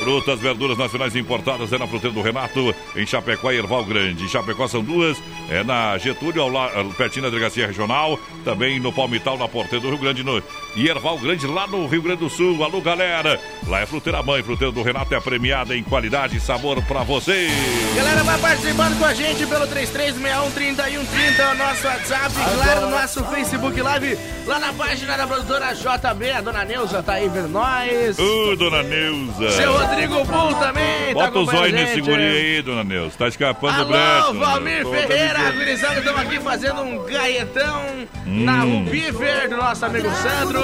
Frutas, 0.02 0.40
verduras 0.40 0.76
nacionais 0.76 1.14
importadas 1.14 1.72
é 1.72 1.78
na 1.78 1.86
fruteira 1.86 2.12
do 2.12 2.20
Renato, 2.20 2.74
em 2.96 3.06
Chapecó 3.06 3.52
e 3.52 3.58
Erval 3.58 3.84
Grande. 3.84 4.24
Em 4.24 4.28
Chapecó 4.28 4.66
são 4.66 4.82
duas, 4.82 5.16
é 5.48 5.62
na 5.62 5.96
Getúlio, 5.96 6.42
ao 6.42 6.48
la, 6.48 6.68
pertinho 6.96 7.22
da 7.22 7.30
Delegacia 7.30 7.68
Regional, 7.68 8.18
também 8.44 8.80
no 8.80 8.92
Palmital, 8.92 9.38
na 9.38 9.46
Porteira 9.46 9.80
do 9.80 9.90
Rio 9.90 9.98
Grande, 9.98 10.24
no 10.24 10.42
e 10.74 10.88
Erval 10.88 11.18
Grande, 11.18 11.46
lá 11.46 11.68
no 11.68 11.86
Rio 11.86 12.02
Grande 12.02 12.18
do 12.18 12.28
Sul. 12.28 12.64
Alô, 12.64 12.80
galera! 12.80 13.40
Lá 13.68 13.80
é 13.80 13.86
Fruteira 13.86 14.24
Mãe, 14.24 14.42
Fruteira 14.42 14.72
do 14.72 14.82
Renato 14.82 15.14
é 15.14 15.20
premiada 15.20 15.76
em 15.76 15.84
qualidade 15.84 16.36
e 16.36 16.40
sabor 16.40 16.82
pra 16.82 17.04
você. 17.04 17.48
Galera, 17.94 18.24
vai 18.24 18.40
participando 18.40 18.98
com 18.98 19.04
a 19.04 19.14
gente 19.14 19.46
pelo 19.46 19.68
33613130, 19.68 21.38
é 21.38 21.52
o 21.52 21.54
nosso 21.54 21.86
WhatsApp, 21.86 22.34
claro, 22.34 22.80
no 22.80 22.90
nosso 22.90 23.24
Facebook 23.26 23.80
Live, 23.80 24.18
lá 24.46 24.58
na 24.58 24.72
página 24.72 25.16
da 25.16 25.28
produtora 25.28 25.72
JB, 25.74 26.30
a 26.32 26.40
dona 26.40 26.64
Neuza 26.64 27.02
tá 27.04 27.12
aí 27.12 27.28
vendo 27.28 27.50
nós. 27.50 28.18
Ô, 28.52 28.56
dona 28.56 28.82
Neuza! 28.82 29.50
Seu 29.52 29.72
Rodrigo 29.72 30.24
Bull 30.24 30.54
também, 30.56 30.84
tá 31.08 31.14
Bota 31.14 31.38
os 31.38 31.48
acompanhando 31.48 31.56
a 31.56 31.60
olhos 31.62 31.74
nesse 31.80 32.00
guri 32.02 32.22
aí, 32.22 32.62
dona 32.62 32.84
Neuza. 32.84 33.16
Tá 33.16 33.28
escapando 33.28 33.86
do 33.86 33.94
Alô, 33.94 34.32
brecho. 34.32 34.44
Valmir 34.44 34.82
Tô 34.82 34.90
Ferreira, 34.92 35.52
gurizada, 35.52 35.98
estamos 36.00 36.20
aqui 36.20 36.40
fazendo 36.40 36.82
um 36.82 37.04
gaetão 37.04 37.82
Hum. 38.26 38.44
na 38.44 38.60
Rubi 38.62 39.10
Verde 39.10 39.48
do 39.48 39.56
nosso 39.56 39.84
amigo 39.86 40.08
Sandro, 40.10 40.62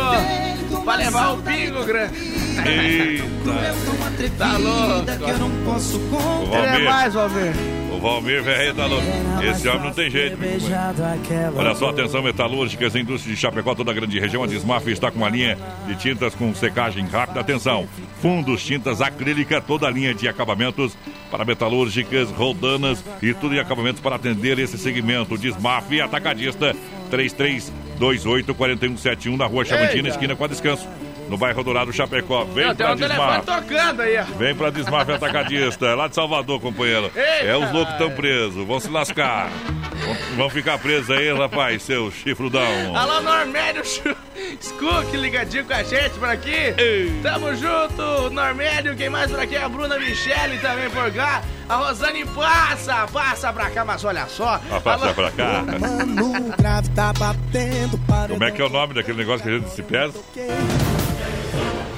pra 0.84 0.94
levar 0.96 1.32
o 1.32 1.42
pingo 1.42 1.84
grande. 1.84 2.14
Eita! 2.64 3.28
Tá 4.36 4.56
louco. 4.58 5.06
O 5.70 6.54
Ele 6.54 6.66
é 6.66 6.70
Valmir, 6.70 6.84
mais, 6.84 7.14
Valmir. 7.14 7.52
o 7.92 8.00
Valmir 8.00 8.42
Ferreira 8.44 8.74
tá 8.74 8.86
louco. 8.86 9.06
Esse 9.42 9.68
homem 9.68 9.82
não 9.84 9.92
tem 9.92 10.10
jeito. 10.10 10.36
Olha 11.56 11.74
só, 11.74 11.90
atenção 11.90 12.22
metalúrgicas, 12.22 12.94
indústria 12.96 13.34
de 13.34 13.40
Chapecó, 13.40 13.74
toda 13.74 13.90
a 13.90 13.94
grande 13.94 14.18
região. 14.18 14.42
A 14.42 14.46
Desmaf 14.46 14.86
está 14.88 15.10
com 15.10 15.18
uma 15.18 15.28
linha 15.28 15.56
de 15.86 15.94
tintas 15.96 16.34
com 16.34 16.52
secagem 16.54 17.06
rápida. 17.06 17.40
Atenção, 17.40 17.77
fundos, 18.20 18.64
tintas 18.64 19.00
acrílica, 19.00 19.60
toda 19.60 19.86
a 19.86 19.90
linha 19.90 20.14
de 20.14 20.28
acabamentos 20.28 20.96
para 21.30 21.44
metalúrgicas, 21.44 22.30
rodanas 22.30 23.04
e 23.22 23.34
tudo 23.34 23.54
em 23.54 23.58
acabamentos 23.58 24.00
para 24.00 24.16
atender 24.16 24.58
esse 24.58 24.78
segmento. 24.78 25.36
Desmaf 25.36 26.00
Atacadista 26.00 26.74
33284171 27.10 29.36
na 29.36 29.46
rua 29.46 29.64
Chavantina, 29.64 30.08
Eita. 30.08 30.08
esquina 30.08 30.36
com 30.36 30.44
a 30.44 30.48
descanso. 30.48 30.88
No 31.28 31.36
bairro 31.36 31.62
Dourado, 31.62 31.92
Chapecó. 31.92 32.44
Vem 32.44 32.66
Não, 32.66 32.74
tem 32.74 32.86
pra 32.86 32.94
um 32.94 32.98
telefone 32.98 33.38
Desmaf. 33.40 33.46
tocando 33.62 34.00
aí, 34.02 34.18
ó. 34.18 34.24
Vem 34.38 34.54
pra 34.54 34.70
Desmaf 34.70 35.10
Atacadista, 35.10 35.94
lá 35.94 36.08
de 36.08 36.14
Salvador, 36.14 36.60
companheiro. 36.60 37.10
Eita. 37.14 37.44
É 37.46 37.56
os 37.56 37.70
loucos 37.72 37.94
que 37.94 38.02
estão 38.02 38.10
presos, 38.16 38.66
vão 38.66 38.80
se 38.80 38.88
lascar. 38.88 39.50
Vão 40.36 40.48
ficar 40.48 40.78
presos 40.78 41.10
aí, 41.10 41.32
rapaz, 41.36 41.82
seu 41.82 42.10
chifrudão. 42.10 42.96
Alô, 42.96 43.20
Normédio 43.20 43.84
Chu- 43.84 44.16
Skook, 44.60 45.16
ligadinho 45.16 45.64
com 45.64 45.72
a 45.74 45.82
gente 45.82 46.10
por 46.18 46.28
aqui. 46.28 46.74
Tamo 47.22 47.54
junto, 47.54 48.30
Normédio. 48.30 48.96
Quem 48.96 49.10
mais 49.10 49.30
por 49.30 49.40
aqui? 49.40 49.56
A 49.56 49.68
Bruna 49.68 49.98
Michele 49.98 50.58
também 50.58 50.88
por 50.90 51.10
cá. 51.12 51.42
A 51.68 51.76
Rosane 51.76 52.24
passa, 52.24 53.06
passa 53.12 53.52
pra 53.52 53.68
cá, 53.70 53.84
mas 53.84 54.02
olha 54.04 54.26
só. 54.26 54.58
Ah, 54.70 54.80
passa 54.80 55.12
pra 55.12 55.30
cá. 55.30 55.64
Mano, 55.78 56.54
grave 56.56 56.88
tá 56.90 57.12
Como 58.28 58.44
é 58.44 58.50
que 58.50 58.62
é 58.62 58.64
o 58.64 58.70
nome 58.70 58.94
daquele 58.94 59.18
negócio 59.18 59.42
que 59.42 59.50
a 59.50 59.58
gente 59.58 59.70
se 59.70 59.82
pesa? 59.82 60.14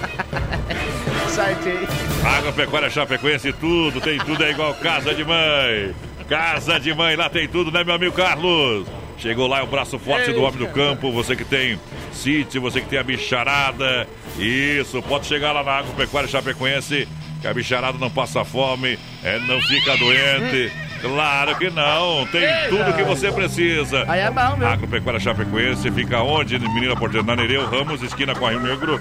Sorteio. 1.31 1.89
Agropecuária 2.25 2.91
Chapecoense, 2.91 3.53
tudo, 3.53 4.01
tem 4.01 4.19
tudo, 4.19 4.43
é 4.45 4.51
igual 4.51 4.75
casa 4.75 5.15
de 5.15 5.25
mãe. 5.25 5.95
Casa 6.29 6.79
de 6.79 6.95
mãe, 6.95 7.17
lá 7.17 7.29
tem 7.29 7.49
tudo, 7.49 7.71
né, 7.73 7.83
meu 7.83 7.95
amigo 7.95 8.15
Carlos? 8.15 8.87
Chegou 9.21 9.47
lá, 9.47 9.59
é 9.59 9.63
o 9.63 9.67
braço 9.67 9.99
forte 9.99 10.33
do 10.33 10.41
homem 10.43 10.59
do 10.59 10.69
campo, 10.69 11.13
você 11.13 11.37
que 11.37 11.45
tem 11.45 11.79
sítio, 12.11 12.61
você 12.61 12.81
que 12.81 12.89
tem 12.89 12.99
a 12.99 13.03
bicharada. 13.03 14.09
Isso, 14.39 15.03
pode 15.03 15.27
chegar 15.27 15.53
lá 15.53 15.63
na 15.63 15.73
Agropecuária 15.73 16.29
Chapecoense, 16.29 17.07
que 17.41 17.47
a 17.47 17.53
bicharada 17.53 17.99
não 17.99 18.09
passa 18.09 18.45
fome, 18.47 18.99
é, 19.23 19.39
não 19.41 19.61
fica 19.61 19.95
doente. 19.99 20.73
Claro 21.03 21.57
que 21.57 21.69
não, 21.69 22.27
tem 22.27 22.43
tudo 22.71 22.95
que 22.95 23.03
você 23.03 23.31
precisa. 23.31 24.05
Aí 24.09 24.21
é 24.21 24.31
bom, 24.31 24.57
meu. 24.57 24.69
Agropecuária 24.69 25.21
Chapecoense 25.21 25.91
fica 25.91 26.23
onde? 26.23 26.59
Menina 26.59 26.97
Porteira, 26.97 27.27
na 27.27 27.37
Nereu, 27.37 27.69
Ramos, 27.69 28.03
esquina 28.03 28.35
com 28.35 28.47
a 28.47 28.51
Rio 28.51 28.61
Negro. 28.61 29.01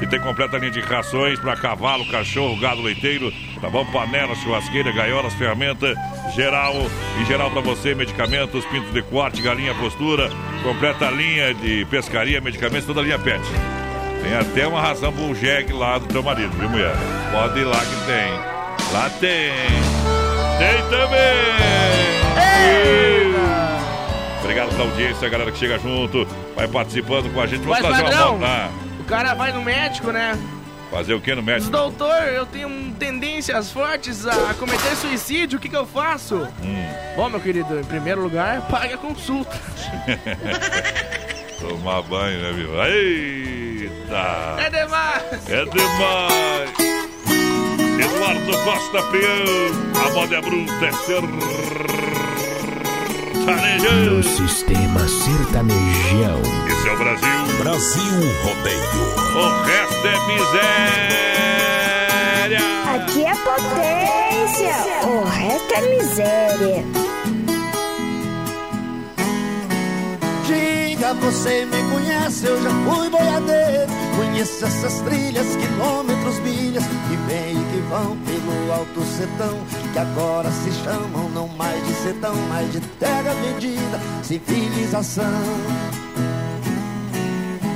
E 0.00 0.06
tem 0.06 0.18
completa 0.18 0.56
linha 0.56 0.70
de 0.70 0.80
rações 0.80 1.38
para 1.38 1.56
cavalo, 1.56 2.06
cachorro, 2.10 2.58
gado 2.58 2.80
leiteiro, 2.80 3.32
tá 3.60 3.68
bom? 3.68 3.84
Panela, 3.86 4.34
churrasqueira, 4.34 4.90
gaiolas, 4.92 5.34
ferramenta, 5.34 5.94
geral. 6.34 6.74
E 7.20 7.24
geral 7.26 7.50
para 7.50 7.60
você, 7.60 7.94
medicamentos, 7.94 8.64
pintos 8.66 8.92
de 8.92 9.02
corte, 9.02 9.42
galinha, 9.42 9.74
postura. 9.74 10.30
Completa 10.62 11.10
linha 11.10 11.52
de 11.52 11.84
pescaria, 11.86 12.40
medicamentos, 12.40 12.86
toda 12.86 13.00
a 13.00 13.02
linha 13.02 13.18
pet. 13.18 13.42
Tem 14.22 14.34
até 14.34 14.66
uma 14.66 14.80
ração 14.80 15.12
pro 15.12 15.34
jegue 15.34 15.72
lá 15.72 15.98
do 15.98 16.06
teu 16.06 16.22
marido, 16.22 16.50
viu, 16.56 16.68
mulher? 16.68 16.94
Pode 17.32 17.58
ir 17.58 17.64
lá 17.64 17.78
que 17.78 18.06
tem. 18.06 18.32
Lá 18.92 19.10
tem. 19.20 19.52
Tem 20.58 20.82
também. 20.90 21.70
Obrigado 24.42 24.70
pela 24.70 24.84
audiência, 24.84 25.26
a 25.26 25.30
galera 25.30 25.52
que 25.52 25.58
chega 25.58 25.78
junto, 25.78 26.26
vai 26.56 26.66
participando 26.66 27.32
com 27.32 27.40
a 27.40 27.46
gente. 27.46 27.60
Vamos 27.60 27.80
Mas, 27.80 27.88
uma 27.88 28.02
padrão. 28.02 28.40
Ah, 28.42 28.68
o 28.68 28.89
cara 29.10 29.34
vai 29.34 29.52
no 29.52 29.60
médico, 29.60 30.12
né? 30.12 30.38
fazer 30.88 31.14
o 31.14 31.20
que 31.20 31.34
no 31.34 31.42
médico? 31.42 31.70
doutor, 31.70 32.22
eu 32.28 32.46
tenho 32.46 32.92
tendências 32.98 33.70
fortes 33.70 34.26
a 34.26 34.54
cometer 34.54 34.96
suicídio, 34.96 35.58
o 35.58 35.60
que, 35.60 35.68
que 35.68 35.76
eu 35.76 35.86
faço? 35.86 36.48
Hum. 36.62 36.86
Bom, 37.16 37.28
meu 37.28 37.40
querido, 37.40 37.78
em 37.78 37.84
primeiro 37.84 38.22
lugar, 38.22 38.60
pague 38.68 38.94
a 38.94 38.98
consulta. 38.98 39.56
Tomar 41.60 42.02
banho, 42.02 42.40
né, 42.40 42.52
viu? 42.52 42.70
Eita! 42.84 44.56
É 44.58 44.70
demais! 44.70 45.50
É 45.50 45.64
demais! 45.64 46.70
Eduardo 48.00 48.58
Costa 48.64 49.02
Peão, 49.10 50.06
a 50.06 50.10
moda 50.10 50.36
é 50.36 50.40
bruta, 50.40 50.86
é 50.86 50.92
sertanejo. 53.58 54.10
No 54.10 54.22
sistema 54.22 55.00
sertanejão. 55.08 56.40
Esse 56.68 56.88
é 56.88 56.92
o 56.92 56.96
Brasil. 56.96 57.28
Brasil 57.58 58.20
Rodeio. 58.44 58.80
O 59.34 59.48
resto 59.64 60.06
é 60.06 60.18
miséria. 60.26 61.10
Aqui 62.94 63.24
é 63.24 63.34
potência, 63.34 64.74
o 65.06 65.24
resto 65.24 65.74
é 65.74 65.80
miséria. 65.96 66.84
Diga, 70.46 71.14
você 71.14 71.64
me 71.66 71.82
conhece, 71.90 72.46
eu 72.46 72.62
já 72.62 72.70
fui 72.70 73.08
boiadeiro. 73.08 73.90
Conheço 74.16 74.64
essas 74.64 75.00
trilhas, 75.02 75.56
quilômetros, 75.56 76.38
milhas, 76.40 76.84
que 76.84 77.16
vêm 77.28 77.52
e 77.52 77.64
que 77.72 77.80
vão 77.88 78.16
pelo 78.18 78.72
alto 78.72 79.02
sertão. 79.16 79.56
Que 79.92 79.98
agora 79.98 80.50
se 80.50 80.70
chamam 80.84 81.28
não 81.30 81.48
mais 81.48 81.84
de 81.86 81.92
sertão, 81.94 82.34
mas 82.48 82.72
de 82.72 82.80
terra 82.80 83.34
vendida, 83.34 84.00
civilização. 84.22 85.24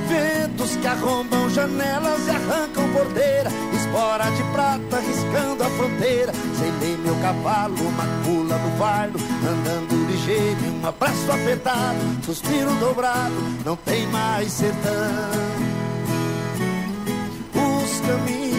Ventos 0.07 0.75
que 0.77 0.87
arrombam 0.87 1.49
janelas 1.49 2.27
e 2.27 2.29
arrancam 2.29 2.87
porteira 2.93 3.49
Espora 3.73 4.29
de 4.31 4.43
prata 4.51 4.99
riscando 4.99 5.63
a 5.63 5.69
fronteira 5.71 6.31
Selei 6.57 6.97
meu 6.97 7.15
cavalo, 7.15 7.91
macula 7.91 8.57
no 8.57 8.77
fardo 8.77 9.19
Andando 9.19 10.07
ligeiro 10.07 10.59
um 10.81 10.87
abraço 10.87 11.31
apertado 11.31 11.97
Suspiro 12.23 12.73
dobrado, 12.75 13.33
não 13.65 13.75
tem 13.75 14.07
mais 14.07 14.51
sertão 14.51 14.91
Os 17.53 17.99
caminhos 18.01 18.54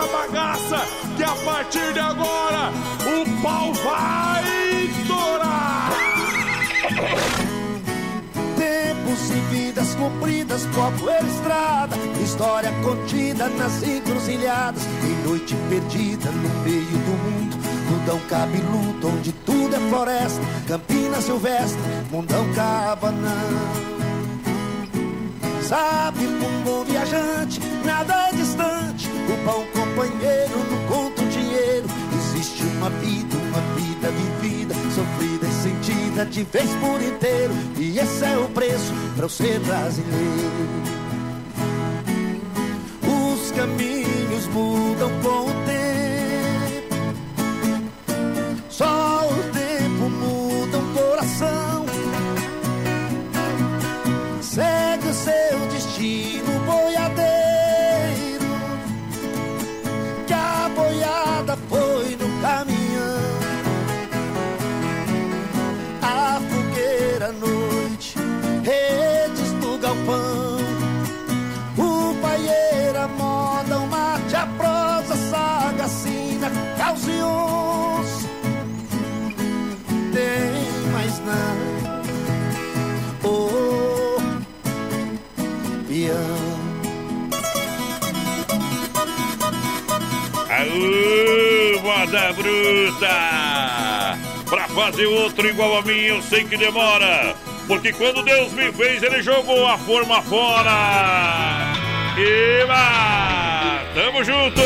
dessa 0.00 0.06
bagaça, 0.06 0.76
que 1.16 1.22
a 1.22 1.34
partir 1.44 1.92
de 1.92 2.00
agora 2.00 2.72
o 3.04 3.42
pau 3.42 3.72
vai 3.74 4.44
estourar. 4.84 5.92
Tempos 8.56 9.30
e 9.30 9.54
vidas 9.54 9.94
cumpridas, 9.94 10.66
povoeira 10.66 11.26
estrada, 11.26 11.96
história 12.22 12.72
contida 12.82 13.48
nas 13.50 13.82
encruzilhadas, 13.82 14.82
em 15.04 15.28
noite 15.28 15.54
perdida 15.68 16.30
no 16.30 16.48
meio 16.64 16.86
do 16.86 17.10
mundo, 17.10 17.56
mundão 17.90 18.20
cabeludo, 18.28 19.08
onde 19.08 19.32
tudo 19.32 19.76
é 19.76 19.80
floresta, 19.90 20.40
campina 20.66 21.20
silvestre, 21.20 21.80
mundão 22.10 22.46
cabanão. 22.54 23.90
Sabe, 25.62 26.26
um 26.26 26.64
bom 26.64 26.84
viajante, 26.84 27.60
nada 27.84 28.28
é 28.28 28.32
distante, 28.32 28.79
o 29.28 29.36
bom 29.44 29.64
companheiro 29.72 30.58
não 30.70 30.86
conta 30.86 31.22
o 31.22 31.26
dinheiro, 31.28 31.86
existe 32.14 32.62
uma 32.62 32.90
vida, 32.90 33.36
uma 33.36 33.60
vida 33.74 34.10
vivida, 34.10 34.74
sofrida 34.94 35.46
e 35.46 35.52
sentida 35.62 36.26
de 36.26 36.42
vez 36.44 36.70
por 36.76 37.02
inteiro, 37.02 37.54
e 37.76 37.98
esse 37.98 38.24
é 38.24 38.36
o 38.38 38.48
preço 38.48 38.92
para 39.16 39.24
eu 39.24 39.28
ser 39.28 39.60
brasileiro. 39.60 40.70
Os 43.02 43.50
caminhos 43.52 44.46
mudam 44.48 45.10
com 45.22 45.46
o 45.46 45.52
tempo, 45.66 46.96
só 48.68 49.28
o 49.28 49.42
tempo 49.52 50.08
muda 50.08 50.78
um 50.78 50.94
coração. 50.94 51.86
Segue 54.40 55.08
o 55.08 55.14
seu 55.14 55.58
destino, 55.72 56.39
Aô, 90.60 91.80
moda 91.80 92.32
bruta! 92.34 94.18
Pra 94.48 94.68
fazer 94.68 95.06
outro 95.06 95.48
igual 95.48 95.78
a 95.78 95.82
mim, 95.82 96.02
eu 96.02 96.20
sei 96.22 96.44
que 96.44 96.56
demora. 96.58 97.34
Porque 97.66 97.92
quando 97.94 98.22
Deus 98.22 98.52
me 98.52 98.70
fez, 98.72 99.02
Ele 99.02 99.22
jogou 99.22 99.66
a 99.66 99.78
forma 99.78 100.20
fora. 100.22 101.72
Eba! 102.18 103.82
Tamo 103.94 104.22
junto! 104.22 104.60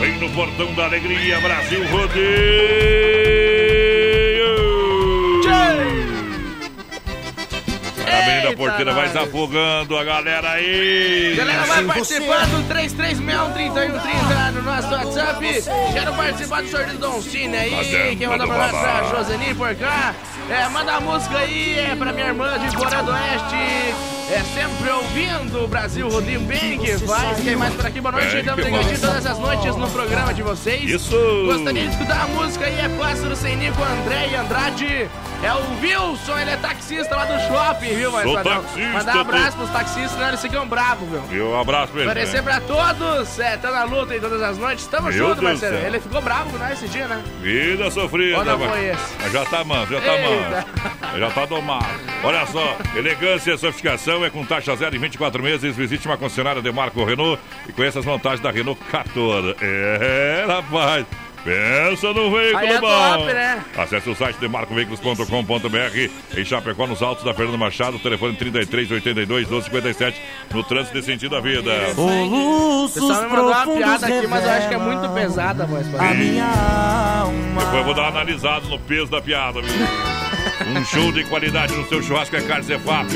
Vem 0.00 0.18
no 0.18 0.28
portão 0.30 0.74
da 0.74 0.86
alegria, 0.86 1.38
Brasil 1.40 1.86
Rodeio! 1.86 3.63
A 8.14 8.26
menina 8.26 8.44
Eita, 8.44 8.56
porteira 8.56 8.92
vai 8.92 9.08
se 9.08 9.18
afogando 9.18 9.96
a 9.96 10.04
galera 10.04 10.50
aí. 10.52 11.34
Galera, 11.36 11.64
vai 11.64 11.84
participando, 11.84 12.68
3361-3130 12.68 14.52
no 14.52 14.62
nosso 14.62 14.88
WhatsApp. 14.92 15.64
Quero 15.92 16.14
participar 16.14 16.62
do 16.62 16.68
sorteio 16.68 16.98
do 16.98 16.98
Don 16.98 17.22
Cine 17.22 17.56
aí. 17.56 17.70
Fazendo 17.70 18.18
Quem 18.18 18.28
manda 18.28 18.46
pra 18.46 18.56
nós 18.56 18.74
é 18.74 18.90
a 18.90 19.02
Joseni 19.04 19.54
por 19.54 19.74
cá. 19.74 20.14
É, 20.48 20.68
manda 20.68 20.92
a 20.92 21.00
música 21.00 21.38
aí, 21.38 21.78
é 21.78 21.96
pra 21.96 22.12
minha 22.12 22.26
irmã 22.26 22.58
de 22.58 22.76
Borá 22.76 23.02
do 23.02 23.10
Oeste. 23.10 24.13
É 24.30 24.42
sempre 24.42 24.90
ouvindo 24.90 25.64
o 25.64 25.68
Brasil 25.68 26.08
bem 26.46 26.78
que 26.78 26.98
faz. 26.98 27.40
Quem 27.40 27.56
mais 27.56 27.74
por 27.74 27.86
aqui? 27.86 28.00
Boa 28.00 28.12
noite, 28.12 28.30
Bem 28.30 28.40
estamos 28.40 28.64
ligadinhos 28.64 29.00
faz. 29.00 29.12
todas 29.12 29.26
as 29.26 29.38
noites 29.38 29.76
no 29.76 29.88
programa 29.90 30.32
de 30.34 30.42
vocês. 30.42 30.82
Isso. 30.90 31.16
Gostaria 31.46 31.82
de 31.86 31.90
escutar 31.90 32.22
a 32.22 32.26
música 32.28 32.64
aí, 32.64 32.80
é 32.80 32.88
Pássaro 32.98 33.36
Sem 33.36 33.56
Nico, 33.56 33.82
André 33.82 34.28
e 34.32 34.36
Andrade. 34.36 35.10
É 35.42 35.52
o 35.52 35.80
Wilson, 35.80 36.38
ele 36.38 36.50
é 36.52 36.56
taxista 36.56 37.14
lá 37.14 37.26
do 37.26 37.38
shopping, 37.46 37.94
viu, 37.94 38.10
mais 38.12 38.24
Sou 38.24 38.42
taxista, 38.42 38.88
Mandar 38.92 39.16
um 39.16 39.20
abraço 39.20 39.50
tô- 39.50 39.56
pros 39.58 39.70
taxistas, 39.70 40.10
senão 40.12 40.28
eles 40.28 40.40
ficam 40.40 40.66
bravos, 40.66 41.06
viu? 41.10 41.22
E 41.30 41.42
um 41.42 41.60
abraço 41.60 41.92
pra 41.92 42.00
ele. 42.00 42.08
Parecer 42.08 42.36
né? 42.36 42.42
pra 42.42 42.60
todos, 42.60 43.38
é, 43.38 43.56
tá 43.58 43.70
na 43.70 43.84
luta 43.84 44.16
em 44.16 44.20
todas 44.20 44.40
as 44.40 44.56
noites. 44.56 44.86
Tamo 44.86 45.08
Meu 45.10 45.12
junto, 45.18 45.40
Deus 45.42 45.50
parceiro. 45.60 45.76
céu. 45.76 45.86
Ele 45.86 46.00
ficou 46.00 46.22
bravo 46.22 46.50
com 46.50 46.56
nós 46.58 46.72
esse 46.72 46.88
dia, 46.88 47.06
né? 47.06 47.22
Vida 47.42 47.90
sofrida. 47.90 48.38
Ou 48.38 48.44
não 48.44 48.58
mas- 48.58 48.70
foi 48.70 48.84
esse? 48.86 49.02
mas 49.22 49.32
Já 49.32 49.44
tá 49.44 49.64
manso, 49.64 49.92
já 49.92 50.00
tá 50.00 50.14
Eita. 50.16 50.66
manso. 51.04 51.18
Já 51.18 51.30
tá 51.30 51.44
domado. 51.46 51.86
Olha 52.22 52.46
só, 52.46 52.76
elegância 52.96 53.50
e 53.50 53.54
é 54.22 54.28
com 54.28 54.44
taxa 54.44 54.76
zero 54.76 54.94
em 54.94 54.98
24 54.98 55.42
meses. 55.42 55.74
Visite 55.74 56.06
uma 56.06 56.18
concessionária 56.18 56.60
de 56.60 56.70
Marco 56.70 57.02
Renault 57.02 57.40
e 57.66 57.72
conheça 57.72 58.00
as 58.00 58.04
vantagens 58.04 58.40
da 58.40 58.50
Renault 58.50 58.78
14. 58.90 59.56
É, 59.62 60.44
rapaz. 60.46 61.06
Pensa 61.44 62.12
no 62.14 62.30
veículo 62.30 62.64
é 62.64 62.80
bom. 62.80 62.88
top, 62.88 63.32
né? 63.32 63.62
Acesse 63.76 64.08
o 64.08 64.14
site 64.14 64.36
demarcoveículos.com.br 64.38 66.38
em 66.38 66.44
Chapecó, 66.44 66.86
nos 66.86 67.02
altos 67.02 67.22
da 67.22 67.34
Fernanda 67.34 67.58
Machado, 67.58 67.98
telefone 67.98 68.34
33 68.34 68.90
82 68.90 69.48
12 69.48 69.64
57, 69.66 70.20
no 70.52 70.64
trânsito 70.64 70.98
de 70.98 71.04
sentido 71.04 71.36
à 71.36 71.40
vida. 71.40 71.70
O 71.96 72.88
pessoal 72.88 73.22
me 73.22 73.28
mandou 73.28 73.48
uma 73.50 73.66
piada 73.66 74.06
aqui, 74.06 74.26
mas 74.26 74.44
eu 74.44 74.50
acho 74.50 74.68
que 74.68 74.74
é 74.74 74.78
muito 74.78 75.08
pesada, 75.12 75.66
voz. 75.66 75.86
A 75.94 76.14
minha 76.14 77.24
Depois 77.58 77.74
eu 77.74 77.84
vou 77.84 77.94
dar 77.94 78.02
uma 78.02 78.08
analisada 78.08 78.66
no 78.66 78.78
peso 78.78 79.10
da 79.10 79.20
piada, 79.20 79.60
viu? 79.60 79.74
Um 80.66 80.84
show 80.84 81.10
de 81.10 81.24
qualidade 81.24 81.74
no 81.74 81.86
seu 81.88 82.02
churrasco 82.02 82.36
é 82.36 82.40
Carne 82.42 82.64
Zefap, 82.64 83.08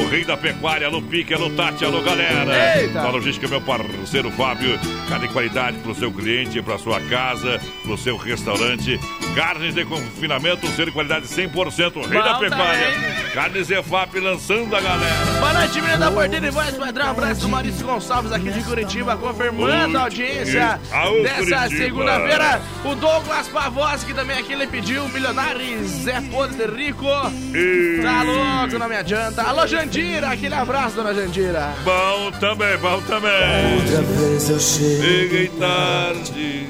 o 0.00 0.08
rei 0.08 0.24
da 0.24 0.36
pecuária, 0.36 0.86
alô 0.86 1.00
Pique, 1.00 1.32
alô 1.32 1.50
Tati, 1.50 1.84
alô 1.84 2.02
galera. 2.02 2.80
Eita. 2.80 3.02
Na 3.02 3.10
logística, 3.10 3.46
meu 3.46 3.60
parceiro 3.60 4.30
Fábio, 4.32 4.78
carne 5.08 5.28
de 5.28 5.32
qualidade 5.32 5.78
pro 5.78 5.94
seu 5.94 6.10
cliente, 6.10 6.60
pra 6.62 6.76
sua 6.78 7.00
casa, 7.02 7.53
pro 7.82 7.96
seu 7.96 8.16
restaurante. 8.16 8.98
Carnes 9.34 9.74
de 9.74 9.84
confinamento, 9.84 10.66
ser 10.68 10.86
de 10.86 10.92
qualidade 10.92 11.26
100%, 11.26 11.96
o 11.96 12.06
rei 12.06 12.18
Bom 12.20 12.24
da 12.24 12.38
pecuária. 12.38 12.90
também. 12.92 13.30
Carne 13.32 13.64
Zefap 13.64 14.18
lançando 14.20 14.74
a 14.76 14.80
galera. 14.80 15.24
Boa 15.40 15.52
noite, 15.54 15.74
menina 15.80 15.98
da 15.98 16.10
Porteira 16.10 16.46
e 16.46 16.50
Voz 16.50 16.76
Padrão. 16.76 17.10
Abraço 17.10 17.40
do 17.40 17.48
Maurício 17.48 17.84
Gonçalves 17.86 18.30
aqui 18.32 18.50
de 18.50 18.62
Curitiba, 18.62 19.16
confirmando 19.16 19.98
a 19.98 20.02
audiência 20.02 20.80
Aô, 20.92 21.22
dessa 21.22 21.68
segunda-feira. 21.68 22.62
O 22.84 22.94
Douglas 22.94 23.48
Pavoski 23.48 24.14
também 24.14 24.38
aqui, 24.38 24.52
ele 24.52 24.66
pediu 24.66 25.08
Milionário 25.08 25.84
Zé 25.88 26.20
Podre 26.30 26.66
Rico. 26.66 27.04
Tá 27.04 28.22
louco, 28.22 28.78
não 28.78 28.88
me 28.88 28.96
adianta. 28.96 29.42
Alô, 29.42 29.66
Jandira, 29.66 30.28
aquele 30.30 30.54
abraço, 30.54 30.96
dona 30.96 31.12
Jandira. 31.14 31.74
Bom 31.84 32.30
também, 32.38 32.76
bom 32.78 33.00
também. 33.02 33.74
Outra 33.80 34.02
vez 34.02 34.50
eu 34.50 34.60
Cheguei 34.60 35.48
tarde. 35.48 36.68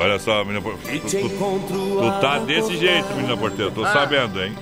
Olha 0.00 0.18
só, 0.18 0.42
menina 0.44 0.62
porteira. 0.62 0.98
Tu, 1.00 1.08
tu- 1.10 1.28
tu 1.68 2.20
tá 2.20 2.38
desse 2.38 2.76
jeito, 2.76 3.06
menina 3.14 3.36
porteira. 3.36 3.70
Tô 3.70 3.84
Ah. 3.84 3.92
sabendo, 3.92 4.42
hein? 4.42 4.56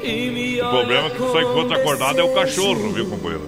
O 0.00 0.70
problema 0.70 1.06
é 1.08 1.10
que 1.10 1.18
só 1.18 1.40
enquanto 1.40 1.72
acordado 1.74 2.20
é 2.20 2.22
o 2.22 2.32
cachorro, 2.34 2.92
viu, 2.92 3.06
companheiro? 3.08 3.46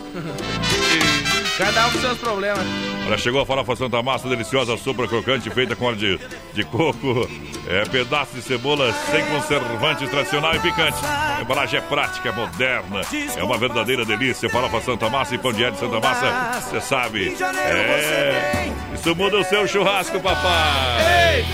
Cada 1.59 1.87
um 1.87 1.91
com 1.93 1.99
seus 2.01 2.19
problemas. 2.19 2.65
Olha, 3.11 3.19
chegou 3.19 3.41
a 3.41 3.47
farofa 3.47 3.75
Santa 3.75 4.01
Massa, 4.05 4.29
deliciosa, 4.29 4.77
sopa 4.77 5.05
crocante, 5.09 5.51
feita 5.51 5.75
com 5.75 5.87
óleo 5.87 5.97
de, 5.97 6.21
de 6.55 6.63
coco, 6.63 7.29
é, 7.67 7.85
pedaço 7.87 8.37
de 8.37 8.41
cebola 8.41 8.93
sem 9.11 9.25
conservante, 9.27 10.07
tradicional 10.07 10.55
e 10.55 10.61
picante. 10.61 10.97
A 11.05 11.43
embalagem 11.43 11.81
é 11.81 11.83
prática, 11.83 12.29
é 12.29 12.33
moderna, 12.33 13.01
é 13.37 13.43
uma 13.43 13.59
verdadeira 13.59 14.05
delícia. 14.05 14.49
Farofa 14.49 14.81
Santa 14.83 15.11
Massa 15.11 15.35
e 15.35 15.39
pão 15.39 15.53
de 15.53 15.69
de 15.69 15.77
Santa 15.77 15.99
Massa, 15.99 16.61
você 16.71 16.81
sabe. 16.81 17.35
É, 17.67 18.73
isso 18.95 19.17
muda 19.17 19.41
o 19.41 19.45
seu 19.45 19.67
churrasco, 19.67 20.21
papai. 20.21 21.45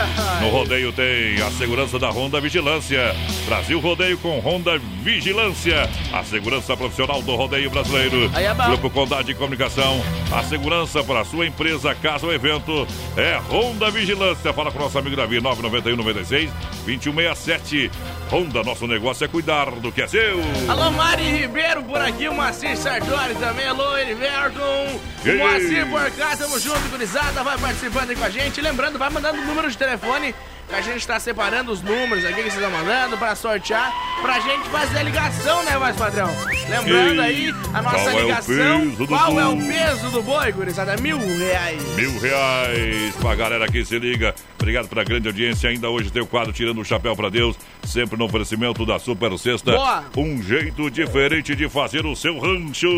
No 0.43 0.51
rodeio 0.51 0.93
tem 0.93 1.41
a 1.41 1.51
segurança 1.53 1.99
da 1.99 2.11
Honda 2.11 2.39
Vigilância. 2.39 3.15
Brasil 3.47 3.81
Rodeio 3.81 4.19
com 4.19 4.39
Honda 4.41 4.79
Vigilância. 5.03 5.89
A 6.13 6.23
segurança 6.23 6.77
profissional 6.77 7.23
do 7.23 7.35
rodeio 7.35 7.71
brasileiro. 7.71 8.31
É. 8.35 8.67
Grupo 8.67 8.91
Condade 8.91 9.29
de 9.29 9.35
Comunicação. 9.35 10.03
A 10.33 10.43
segurança 10.43 11.03
para 11.03 11.21
a 11.21 11.25
sua 11.25 11.46
empresa, 11.47 11.95
casa 11.95 12.27
ou 12.27 12.33
evento 12.33 12.87
é 13.17 13.37
Honda 13.51 13.91
Vigilância. 13.91 14.53
Fala 14.53 14.71
com 14.71 14.79
o 14.79 14.83
nosso 14.83 14.99
amigo 14.99 15.17
Davi, 15.17 15.41
991 15.41 15.97
96 15.97 16.51
2167. 16.85 17.91
Honda, 18.31 18.63
nosso 18.63 18.87
negócio 18.87 19.25
é 19.25 19.29
cuidar 19.29 19.71
do 19.71 19.93
que 19.93 20.03
é 20.03 20.07
seu. 20.07 20.41
Alô, 20.69 20.91
Mari 20.91 21.23
Ribeiro 21.23 21.83
por 21.85 22.01
aqui, 22.01 22.29
o 22.29 22.35
Moacir 22.35 22.77
Sartori 22.77 23.35
também. 23.37 23.67
Alô. 23.67 23.97
E? 23.99 24.13
O 24.13 25.39
Moacir 25.39 25.89
por 25.89 26.11
cá, 26.13 26.37
tamo 26.37 26.59
junto, 26.59 26.89
gurizada. 26.91 27.43
Vai 27.43 27.59
participando 27.59 28.11
aí 28.11 28.17
com 28.17 28.25
a 28.25 28.31
gente. 28.31 28.61
Lembrando, 28.61 28.99
vai 28.99 29.11
mandando 29.11 29.41
o 29.41 29.45
número 29.45 29.71
de 29.71 29.79
telefone. 29.79 30.35
Que 30.69 30.75
a 30.75 30.81
gente 30.81 31.07
tá 31.07 31.19
separando 31.21 31.71
os 31.71 31.81
números 31.81 32.25
aqui 32.25 32.35
que 32.43 32.51
vocês 32.51 32.55
estão 32.55 32.71
mandando 32.71 33.17
pra 33.17 33.37
sortear. 33.37 33.93
Pra 34.21 34.41
gente 34.41 34.69
fazer 34.69 34.99
a 34.99 35.03
ligação, 35.05 35.63
né, 35.65 35.79
mais 35.79 35.95
padrão? 35.97 36.29
Lembrando 36.69 37.21
aí 37.23 37.55
a 37.73 37.83
nossa 37.83 37.97
Qual 37.99 38.11
é 38.11 38.23
ligação. 38.23 38.89
do 38.89 39.07
qual 39.07 39.39
é 39.41 39.47
o 39.47 39.57
peso 39.57 40.11
do 40.11 40.23
boi, 40.23 40.51
gurizada? 40.53 40.97
Mil 40.97 41.19
reais. 41.19 41.83
Mil 41.95 42.19
reais 42.19 43.15
pra 43.21 43.35
galera 43.37 43.69
que 43.69 43.85
se 43.85 43.97
liga. 43.99 44.35
Obrigado 44.59 44.89
pela 44.89 45.05
grande 45.05 45.29
audiência. 45.29 45.71
Ainda 45.71 45.89
hoje 45.89 46.11
tem 46.11 46.21
o 46.23 46.27
quadro 46.27 46.53
Tirando 46.53 46.81
o 46.81 46.85
Chapéu 46.85 47.15
pra 47.15 47.29
Deus. 47.29 47.57
Sempre 47.85 48.19
no 48.19 48.25
oferecimento 48.25 48.85
da 48.85 48.99
Super 48.99 49.39
Sexta. 49.39 49.71
Boa. 49.71 50.05
Um 50.17 50.43
jeito 50.43 50.91
diferente 50.91 51.55
de 51.55 51.69
fazer 51.69 52.05
o 52.05 52.17
seu 52.17 52.39
rancho. 52.41 52.89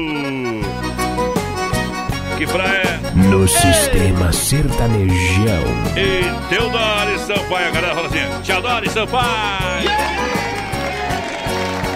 Que 2.38 2.46
praia. 2.46 2.87
No 3.14 3.46
sistema 3.48 4.32
sertanejão. 4.32 5.64
E 5.96 6.48
Teodoro 6.48 7.18
Sampaio. 7.26 7.68
A 7.68 7.70
galera 7.70 7.94
fala 7.94 8.06
assim: 8.06 8.42
Te 8.42 8.52
adoro, 8.52 8.90
Sampaio. 8.90 9.90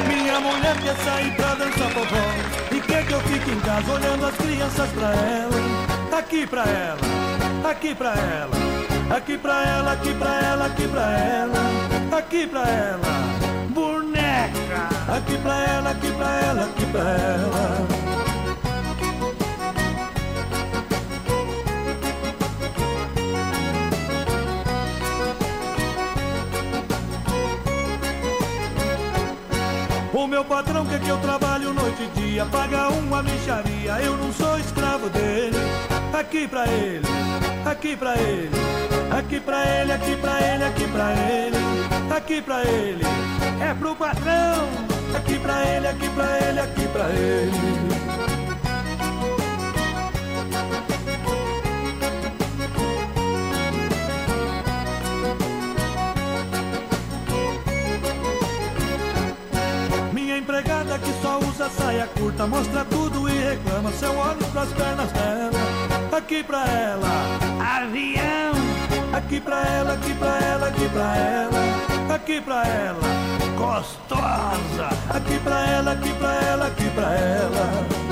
Minha 0.09 0.41
mulher 0.41 0.77
quer 0.83 0.97
sair 0.97 1.35
pra 1.37 1.55
dançar 1.55 1.91
forró 1.91 2.77
E 2.77 2.81
quer 2.81 3.07
que 3.07 3.13
eu 3.13 3.21
fique 3.21 3.51
em 3.51 3.61
casa 3.61 3.93
olhando 3.93 4.27
as 4.27 4.37
crianças 4.37 4.89
pra 4.91 5.09
ela 5.09 6.19
Aqui 6.19 6.47
pra 6.47 6.63
ela, 6.63 7.71
aqui 7.71 7.95
pra 7.95 8.11
ela 8.11 9.17
Aqui 9.17 9.39
pra 9.39 9.63
ela, 9.63 9.93
aqui 9.93 10.15
pra 10.15 10.41
ela, 10.41 10.67
aqui 10.67 10.89
pra 10.89 11.03
ela 11.03 12.19
Aqui 12.19 12.47
pra 12.47 12.61
ela, 12.61 13.69
boneca 13.71 14.89
Aqui 15.17 15.39
pra 15.39 15.65
ela, 15.65 15.91
aqui 15.91 16.11
pra 16.13 16.41
ela, 16.41 16.65
aqui 16.65 16.87
pra 16.87 17.01
ela 17.01 18.12
O 30.13 30.27
meu 30.27 30.45
patrão 30.45 30.85
quer 30.85 31.01
que 31.01 31.09
eu 31.09 31.17
trabalho 31.19 31.73
noite 31.73 32.03
e 32.03 32.21
dia, 32.21 32.45
paga 32.45 32.91
uma 32.91 33.23
micharia, 33.23 33.93
eu 34.03 34.17
não 34.17 34.31
sou 34.33 34.59
escravo 34.59 35.09
dele. 35.09 35.57
Aqui 36.13 36.47
pra 36.47 36.67
ele, 36.67 37.07
aqui 37.65 37.97
pra 37.97 38.15
ele, 38.17 38.51
aqui 39.11 39.41
pra 39.41 39.65
ele, 39.65 39.93
aqui 39.93 40.17
pra 40.17 40.41
ele, 40.41 40.65
aqui 40.65 40.87
pra 40.89 41.13
ele, 41.13 41.57
aqui 42.15 42.43
pra 42.43 42.65
ele, 42.65 43.05
é 43.61 43.75
pro 43.75 43.97
patrão. 43.97 44.93
Aqui 45.17 45.39
pra 45.39 45.65
ele, 45.67 45.87
aqui 45.87 46.09
pra 46.09 46.39
ele, 46.41 46.61
aqui 46.61 46.89
pra 46.89 47.09
ele. 47.11 48.02
Empregada 60.43 60.99
que 60.99 61.13
só 61.23 61.39
usa 61.39 61.71
saia 61.71 62.07
curta 62.19 62.47
Mostra 62.47 62.85
tudo 62.85 63.29
e 63.29 63.33
reclama 63.33 63.91
Seu 63.93 64.17
olho 64.17 64.45
pras 64.53 64.73
pernas 64.73 65.11
dela. 65.13 65.53
Aqui 66.17 66.43
pra 66.43 66.67
ela. 66.67 67.09
Avião. 67.79 68.53
Aqui 69.13 69.41
pra 69.41 69.63
ela, 69.63 69.93
aqui 69.93 70.15
pra 70.15 70.39
ela, 70.39 70.69
aqui 70.69 70.89
pra 70.89 71.17
ela, 71.17 72.15
aqui 72.15 72.41
pra 72.41 72.67
ela, 72.67 73.01
gostosa. 73.57 74.89
Aqui 75.11 75.39
pra 75.41 75.67
ela, 75.67 75.93
aqui 75.93 76.15
pra 76.15 76.35
ela, 76.35 76.67
aqui 76.67 76.91
pra 76.91 77.15
ela. 77.15 78.12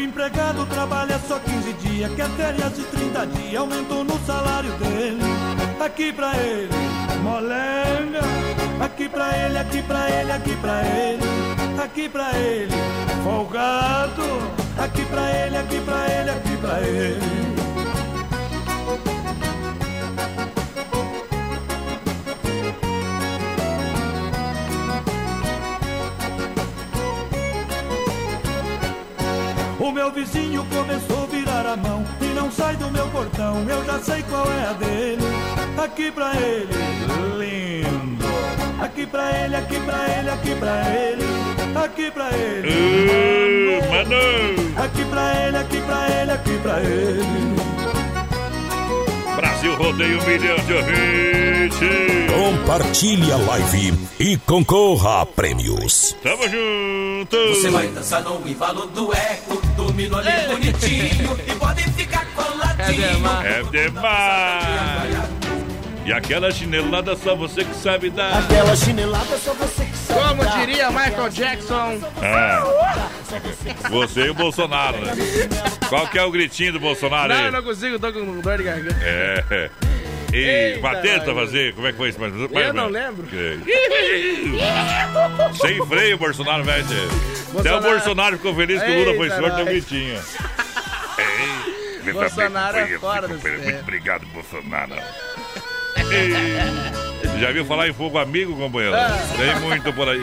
Meu 0.00 0.08
empregado 0.08 0.64
trabalha 0.64 1.20
só 1.28 1.38
15 1.38 1.74
dias, 1.74 2.14
quer 2.14 2.26
férias 2.30 2.74
de 2.74 2.84
30 2.84 3.26
dias, 3.26 3.60
aumentou 3.60 4.02
no 4.02 4.18
salário 4.20 4.72
dele. 4.78 5.20
Aqui 5.78 6.10
pra 6.10 6.34
ele, 6.38 6.70
molenga. 7.22 8.20
Aqui 8.82 9.10
pra 9.10 9.36
ele, 9.36 9.58
aqui 9.58 9.82
pra 9.82 10.10
ele, 10.10 10.32
aqui 10.32 10.56
pra 10.56 10.82
ele. 10.82 11.82
Aqui 11.84 12.08
pra 12.08 12.32
ele, 12.32 12.74
folgado. 13.22 14.22
Aqui 14.78 15.04
pra 15.04 15.30
ele, 15.32 15.56
aqui 15.58 15.80
pra 15.82 16.08
ele, 16.08 16.30
aqui 16.30 16.56
pra 16.56 16.80
ele. 16.80 17.50
O 29.90 29.92
meu 29.92 30.12
vizinho 30.12 30.64
começou 30.66 31.24
a 31.24 31.26
virar 31.26 31.66
a 31.66 31.76
mão 31.76 32.04
e 32.20 32.26
não 32.26 32.48
sai 32.48 32.76
do 32.76 32.88
meu 32.92 33.08
portão. 33.08 33.68
Eu 33.68 33.84
já 33.84 33.98
sei 33.98 34.22
qual 34.22 34.46
é 34.48 34.68
a 34.68 34.72
dele. 34.72 35.24
Aqui 35.82 36.12
pra 36.12 36.32
ele, 36.36 36.68
lindo. 37.36 38.24
Aqui 38.80 39.04
pra 39.04 39.32
ele, 39.32 39.56
aqui 39.56 39.80
pra 39.80 40.08
ele, 40.08 40.30
aqui 40.30 40.54
pra 40.54 40.94
ele. 40.94 41.24
Aqui 41.74 42.10
pra 42.12 42.30
ele, 42.30 43.80
mano. 43.88 44.84
Aqui 44.84 45.04
pra 45.06 45.34
ele, 45.34 45.56
aqui 45.56 45.80
pra 45.80 46.08
ele, 46.08 46.30
aqui 46.30 46.58
pra 46.62 46.80
ele. 46.82 47.69
Brasil 49.40 49.74
rodeia 49.74 50.18
um 50.18 50.26
milhão 50.26 50.56
de 50.58 50.72
ouvintes. 50.74 51.80
Compartilhe 52.30 53.32
a 53.32 53.36
live 53.38 53.94
e 54.18 54.36
concorra 54.36 55.22
a 55.22 55.26
prêmios. 55.26 56.14
Tamo 56.22 56.42
junto. 56.42 57.36
Você 57.48 57.70
vai 57.70 57.88
dançar 57.88 58.22
no 58.22 58.46
embalo 58.46 58.86
do 58.88 59.10
eco, 59.14 59.62
dormindo 59.78 60.18
ali 60.18 60.46
bonitinho 60.46 61.38
e 61.46 61.52
pode 61.54 61.82
ficar 61.92 62.26
coladinho. 62.34 63.26
É 63.42 63.62
demais. 63.62 65.30
E 66.04 66.12
aquela 66.12 66.50
chinelada 66.50 67.16
só 67.16 67.34
você 67.34 67.64
que 67.64 67.74
sabe 67.76 68.10
dar. 68.10 68.40
Aquela 68.40 68.76
chinelada 68.76 69.38
só 69.38 69.54
você 69.54 69.84
que 69.86 69.96
sabe 69.96 69.99
Como 70.12 70.44
diria 70.58 70.90
Michael 70.90 71.28
Jackson. 71.30 72.00
Ah, 72.22 73.08
você 73.90 74.26
e 74.26 74.30
o 74.30 74.34
Bolsonaro, 74.34 74.98
né? 74.98 75.12
Qual 75.88 76.06
que 76.08 76.18
é 76.18 76.24
o 76.24 76.30
gritinho 76.30 76.72
do 76.74 76.80
Bolsonaro 76.80 77.28
Não, 77.28 77.36
aí? 77.40 77.46
eu 77.46 77.52
não 77.52 77.62
consigo, 77.62 77.98
tô 77.98 78.12
com 78.12 78.40
dor 78.40 78.58
de 78.58 78.64
garganta. 78.64 78.96
É. 79.02 79.70
E 80.32 80.36
Eita, 80.38 80.80
mas 80.80 81.00
tenta 81.00 81.32
vai, 81.34 81.44
fazer, 81.44 81.74
como 81.74 81.88
é 81.88 81.90
que 81.92 81.98
foi 81.98 82.08
isso? 82.10 82.20
Mas, 82.20 82.32
Eu 82.64 82.72
não 82.72 82.86
lembro. 82.88 83.26
Sem 85.60 85.84
freio, 85.86 86.18
Bolsonaro, 86.18 86.62
velho. 86.62 86.84
Até 87.58 87.74
o 87.74 87.80
Bolsonaro- 87.80 88.36
ficou 88.36 88.54
feliz 88.54 88.80
que 88.80 88.90
o 88.90 88.98
Lula 89.04 89.14
foi 89.16 89.28
sorte, 89.30 89.56
deu 89.56 89.64
um 89.64 89.68
gritinho. 89.68 90.20
Ei, 91.18 92.04
tá 92.06 92.12
Bolsonaro 92.12 92.74
bem, 92.84 92.94
é 92.94 92.98
fora. 92.98 93.26
Muito 93.28 93.80
obrigado, 93.80 94.26
Bolsonaro. 94.26 94.94
Já 97.40 97.52
viu 97.52 97.64
falar 97.64 97.88
em 97.88 97.92
fogo 97.92 98.18
amigo, 98.18 98.56
companheiro? 98.56 98.96
Ah. 98.96 99.18
Tem 99.36 99.60
muito 99.60 99.92
por 99.92 100.08
aí. 100.08 100.20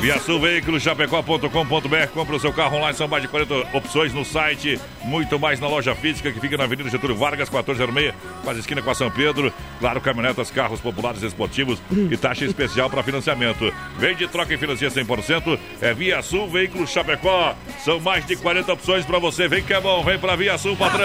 Via 0.00 0.18
Sul 0.18 0.40
Veículos, 0.40 0.82
chapecó.com.br. 0.82 2.06
Compre 2.12 2.36
o 2.36 2.40
seu 2.40 2.52
carro 2.52 2.76
online, 2.76 2.94
são 2.96 3.08
mais 3.08 3.22
de 3.22 3.28
40 3.28 3.76
opções 3.76 4.12
no 4.12 4.24
site. 4.24 4.78
Muito 5.02 5.38
mais 5.38 5.60
na 5.60 5.66
loja 5.68 5.94
física 5.94 6.30
que 6.32 6.40
fica 6.40 6.56
na 6.56 6.64
Avenida 6.64 6.88
Getúlio 6.90 7.16
Vargas, 7.16 7.48
1406, 7.50 8.14
quase 8.42 8.60
esquina 8.60 8.82
com 8.82 8.90
a 8.90 8.94
São 8.94 9.10
Pedro. 9.10 9.52
Claro, 9.80 10.00
caminhonetas, 10.00 10.50
carros 10.50 10.80
populares 10.80 11.22
esportivos 11.22 11.80
e 12.10 12.16
taxa 12.16 12.44
especial 12.44 12.88
para 12.90 13.02
financiamento. 13.02 13.72
Vende, 13.98 14.26
troca 14.28 14.52
e 14.54 14.58
financia 14.58 14.90
100%. 14.90 15.58
É 15.80 15.92
Via 15.94 16.22
Sul 16.22 16.48
Veículos 16.48 16.90
Chapecó. 16.90 17.54
São 17.84 18.00
mais 18.00 18.26
de 18.26 18.36
40 18.36 18.72
opções 18.72 19.04
para 19.04 19.18
você. 19.18 19.48
Vem 19.48 19.62
que 19.62 19.72
é 19.72 19.80
bom, 19.80 20.02
vem 20.04 20.18
para 20.18 20.36
Via 20.36 20.56
Sul, 20.58 20.76
patrão. 20.76 21.04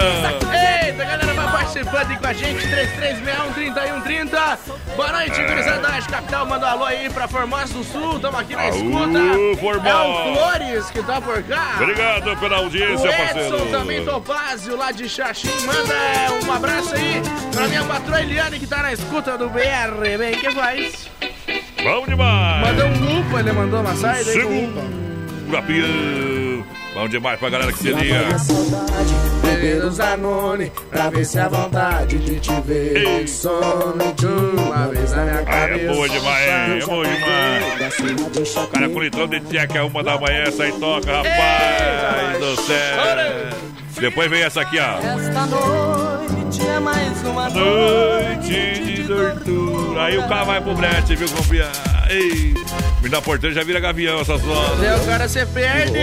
Eita, 0.84 1.04
galera, 1.04 1.34
vai 1.34 1.52
participando 1.52 2.10
aí 2.10 2.16
com 2.18 2.26
a 2.26 2.32
gente, 2.32 2.66
3361-3130. 2.66 4.58
Boa 4.96 5.12
noite, 5.12 5.40
É. 5.40 5.46
gurizada 5.46 5.80
da 5.80 6.00
Capital. 6.02 6.46
Manda 6.46 6.66
um 6.66 6.68
alô 6.70 6.84
aí 6.84 7.08
pra 7.10 7.28
Formosa 7.28 7.72
do 7.74 7.84
Sul, 7.84 8.18
tamo 8.18 8.36
aqui 8.38 8.56
na 8.56 8.69
Aú, 8.70 9.52
escuta. 9.52 9.88
É 9.88 9.94
o 9.94 10.34
Flores 10.34 10.90
que 10.90 11.02
tá 11.02 11.20
por 11.20 11.42
cá. 11.42 11.76
Obrigado 11.80 12.36
pela 12.38 12.60
O 12.60 12.64
audiência, 12.64 13.08
Edson 13.08 13.24
parceiro. 13.50 13.70
também 13.70 14.04
Topázio, 14.04 14.76
lá 14.76 14.92
de 14.92 15.08
Xaxim, 15.08 15.48
manda 15.66 16.46
um 16.46 16.52
abraço 16.52 16.94
aí 16.94 17.22
pra 17.52 17.68
minha 17.68 17.84
patroa 17.84 18.20
Eliane, 18.22 18.58
que 18.58 18.66
tá 18.66 18.82
na 18.82 18.92
escuta 18.92 19.36
do 19.36 19.48
BR. 19.48 20.18
Bem, 20.18 20.34
que 20.38 20.50
faz? 20.52 21.08
Bom 21.82 22.06
demais. 22.06 22.66
Mandou 22.66 22.86
um 22.88 23.20
upa, 23.20 23.40
ele 23.40 23.52
mandou 23.52 23.80
uma 23.80 23.94
saída 23.96 24.30
aí 24.30 24.42
com 24.42 24.48
um 24.48 24.64
upa. 24.64 25.00
Bom 26.94 27.08
demais 27.08 27.38
pra 27.38 27.48
galera 27.50 27.72
que 27.72 27.78
se 27.78 27.92
liga. 27.92 28.26
Beber 29.60 29.84
os 29.84 29.96
Danone 29.98 30.72
pra 30.90 31.10
ver 31.10 31.24
se 31.24 31.38
a 31.38 31.48
vontade 31.48 32.18
de 32.18 32.40
te 32.40 32.52
ver 32.62 33.28
sono 33.28 34.12
de 34.16 34.26
uma 34.26 34.88
vez 34.88 35.10
na 35.12 35.22
minha 35.24 35.40
Ah, 35.40 35.44
cabeça. 35.44 35.84
é 35.84 35.94
boa 35.94 36.08
demais, 36.08 36.48
hein? 36.48 36.78
É 36.82 36.86
boa 36.86 37.04
demais. 37.06 38.54
O 38.56 38.66
cara 38.68 38.88
com 38.88 39.00
litrão 39.00 39.26
de 39.28 39.40
tcheca 39.40 39.78
é 39.78 39.82
uma 39.82 40.02
da 40.02 40.18
manhã, 40.18 40.44
essa 40.44 40.62
aí 40.62 40.72
toca, 40.72 41.12
rapaz 41.12 42.38
do 42.38 42.56
céu. 42.62 44.00
Depois 44.00 44.30
vem 44.30 44.42
essa 44.42 44.62
aqui, 44.62 44.78
ó. 44.78 44.96
Esta 44.98 45.46
noite 45.46 46.66
é 46.66 46.80
mais 46.80 47.22
uma 47.22 47.50
Noite 47.50 48.80
de 48.82 49.04
tortura. 49.04 50.02
Aí 50.04 50.16
o 50.16 50.26
cara 50.26 50.44
vai 50.44 50.60
pro 50.62 50.74
brete, 50.74 51.14
viu, 51.16 51.28
companheiro? 51.28 51.68
Ei, 52.08 52.54
me 53.02 53.08
dá 53.10 53.20
porteiro 53.20 53.54
já 53.54 53.62
vira 53.62 53.78
gavião 53.78 54.20
essas 54.20 54.42
horas. 54.42 55.02
O 55.02 55.06
cara 55.06 55.28
se 55.28 55.44
perde. 55.46 55.98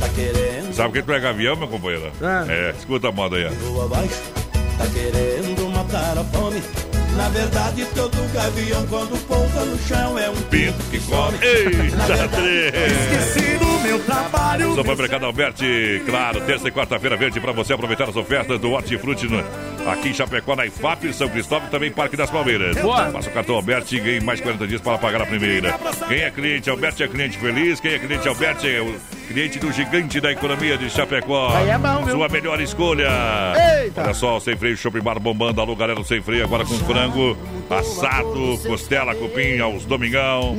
Tá 0.00 0.08
querendo, 0.14 0.57
Sabe 0.78 0.90
por 0.90 0.92
que 1.00 1.02
tu 1.02 1.12
é 1.12 1.18
gavião, 1.18 1.56
meu 1.56 1.66
companheiro? 1.66 2.12
É, 2.48 2.72
escuta 2.78 3.08
a 3.08 3.12
moda 3.12 3.34
aí, 3.36 3.46
ó. 3.46 3.50
lua 3.68 3.84
abaixo, 3.86 4.14
tá 4.78 4.86
querendo 4.94 5.68
matar 5.74 6.16
a 6.16 6.22
fome. 6.22 6.62
Na 7.16 7.28
verdade, 7.30 7.84
todo 7.96 8.32
gavião 8.32 8.86
quando 8.86 9.18
pousa 9.26 9.64
no 9.64 9.76
chão 9.88 10.16
é 10.16 10.30
um 10.30 10.36
Pinto 10.42 10.78
que 10.88 11.00
come. 11.00 11.36
Eita, 11.42 12.28
três. 12.28 12.72
Esqueci 13.02 13.58
do 13.58 13.66
meu 13.82 13.98
trabalho. 14.04 14.72
Supermercado 14.76 15.24
Alberti, 15.24 16.00
claro, 16.06 16.40
terça 16.42 16.68
e 16.68 16.70
quarta-feira 16.70 17.16
verde 17.16 17.40
para 17.40 17.50
você 17.50 17.72
aproveitar 17.72 18.08
as 18.08 18.14
ofertas 18.14 18.60
do 18.60 18.70
Hortifruti 18.70 19.26
no- 19.26 19.42
aqui 19.90 20.10
em 20.10 20.14
Chapecó, 20.14 20.54
na 20.54 20.64
IFAP, 20.66 21.12
São 21.12 21.28
Cristóvão 21.28 21.66
e 21.66 21.70
também 21.72 21.90
Parque 21.90 22.16
das 22.16 22.30
Palmeiras. 22.30 22.76
Boa. 22.76 23.10
Faça 23.10 23.28
o 23.30 23.32
cartão 23.32 23.56
Alberti 23.56 23.96
e 23.96 24.00
ganhe 24.00 24.20
mais 24.20 24.40
40 24.40 24.64
dias 24.68 24.80
para 24.80 24.96
pagar 24.96 25.22
a 25.22 25.26
primeira. 25.26 25.76
Quem 26.06 26.20
é 26.20 26.30
cliente 26.30 26.70
Alberti 26.70 27.02
é 27.02 27.08
cliente 27.08 27.36
feliz, 27.36 27.80
quem 27.80 27.94
é 27.94 27.98
cliente 27.98 28.28
Alberti 28.28 28.68
é 28.68 28.80
o 28.80 28.94
cliente 29.28 29.58
do 29.58 29.70
gigante 29.70 30.20
da 30.20 30.32
economia 30.32 30.78
de 30.78 30.88
Chapecó. 30.88 31.50
Aí 31.54 31.68
é 31.68 31.78
bom, 31.78 32.02
viu? 32.02 32.14
Sua 32.14 32.28
melhor 32.30 32.58
escolha. 32.60 33.08
Eita. 33.82 34.02
Olha 34.02 34.14
só, 34.14 34.38
o 34.38 34.40
sem 34.40 34.56
freio, 34.56 34.76
shopping 34.76 35.00
bar 35.00 35.20
bombando, 35.20 35.60
alô 35.60 35.76
galera 35.76 36.00
do 36.00 36.06
sem 36.06 36.22
freio, 36.22 36.44
agora 36.44 36.64
com 36.64 36.74
frango, 36.78 37.36
assado, 37.68 38.58
costela, 38.66 39.14
cupim 39.14 39.60
aos 39.60 39.84
domingão. 39.84 40.56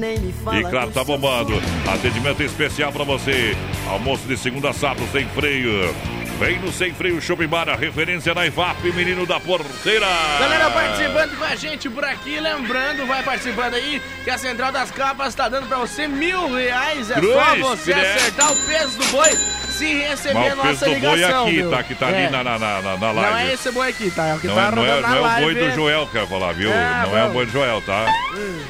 E 0.54 0.64
claro, 0.70 0.92
tá 0.92 1.04
bombando. 1.04 1.54
Atendimento 1.92 2.44
especial 2.44 2.92
pra 2.92 3.04
você. 3.04 3.58
Almoço 3.88 4.28
de 4.28 4.38
segunda 4.38 4.70
a 4.70 4.74
sábado 4.74 5.06
sem 5.12 5.26
freio. 5.30 5.94
Vem 6.40 6.58
no 6.60 6.72
Sem 6.72 6.94
Freio 6.94 7.22
Shopping 7.22 7.48
Bar, 7.48 7.68
a 7.68 7.76
referência 7.76 8.34
na 8.34 8.46
IVAP, 8.46 8.94
menino 8.94 9.26
da 9.26 9.42
porteira. 9.42 10.08
Galera 10.40 10.72
participando 10.72 11.38
com 11.38 11.44
a 11.44 11.56
gente 11.56 11.90
por 11.90 12.06
aqui, 12.06 12.40
lembrando, 12.40 13.06
vai 13.06 13.22
participando 13.24 13.74
aí, 13.74 14.02
que 14.24 14.30
a 14.30 14.38
Central 14.38 14.72
das 14.72 14.90
Capas 14.90 15.36
tá 15.36 15.50
dando 15.50 15.68
pra 15.68 15.80
você 15.80 16.08
mil 16.08 16.54
reais. 16.56 17.12
É 17.12 17.16
só 17.16 17.20
Cruz, 17.20 17.60
você 17.60 17.94
né? 17.94 18.14
acertar 18.16 18.54
o 18.54 18.56
peso 18.56 18.98
do 18.98 19.06
boi 19.08 19.30
se 19.70 19.94
receber 19.96 20.34
Mas 20.34 20.54
o 20.54 20.56
nossa 20.56 20.86
peso 20.86 20.86
do 20.86 21.02
boi 21.02 21.16
ligação. 21.16 21.48
aqui, 21.48 21.64
tá? 21.70 21.84
Que 21.84 21.96
tá 21.96 22.10
É. 22.10 22.24
ali 22.24 22.30
na, 22.32 22.44
na, 22.44 22.58
na, 22.60 22.82
na- 22.82 22.98
na 22.98 23.14
Não 23.14 23.14
live. 23.22 23.50
é 23.50 23.54
esse 23.54 23.72
boi 23.72 23.90
aqui, 23.90 24.10
tá? 24.10 24.28
É 24.28 24.34
o 24.36 24.40
que 24.40 24.48
Não 24.48 24.56
tá 24.56 24.62
é, 24.68 24.72
não 24.72 24.86
é- 24.86 24.90
rodando 24.96 25.08
não 25.10 25.18
é 25.18 25.22
na 25.22 25.38
o 25.38 25.42
boi 25.42 25.54
live. 25.54 25.70
do 25.70 25.76
Joel 25.76 26.08
quero 26.10 26.28
falar, 26.28 26.54
viu? 26.54 26.72
Ah, 26.74 27.06
não 27.06 27.18
é 27.18 27.26
o 27.26 27.30
boi 27.32 27.46
do 27.48 27.52
Joel, 27.52 27.82
tá? 27.82 28.06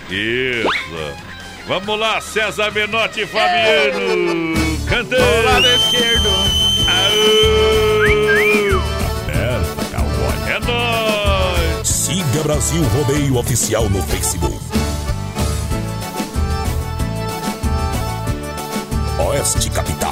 Isso. 0.09 0.67
Vamos 1.67 1.99
lá, 1.99 2.20
César 2.20 2.72
Menotti 2.72 3.22
e 3.22 3.28
Fabiano. 3.28 4.53
Cantando. 4.89 5.24
Do 5.24 5.45
lado 5.45 5.67
esquerdo. 5.67 6.68
Aperta, 9.23 9.85
cowboy. 9.91 10.37
É 10.47 10.59
nóis. 10.59 11.87
Siga 11.87 12.43
Brasil 12.43 12.83
Rodeio 12.95 13.37
Oficial 13.37 13.89
no 13.89 14.01
Facebook. 14.03 14.59
Oeste 19.19 19.69
Capital. 19.69 20.09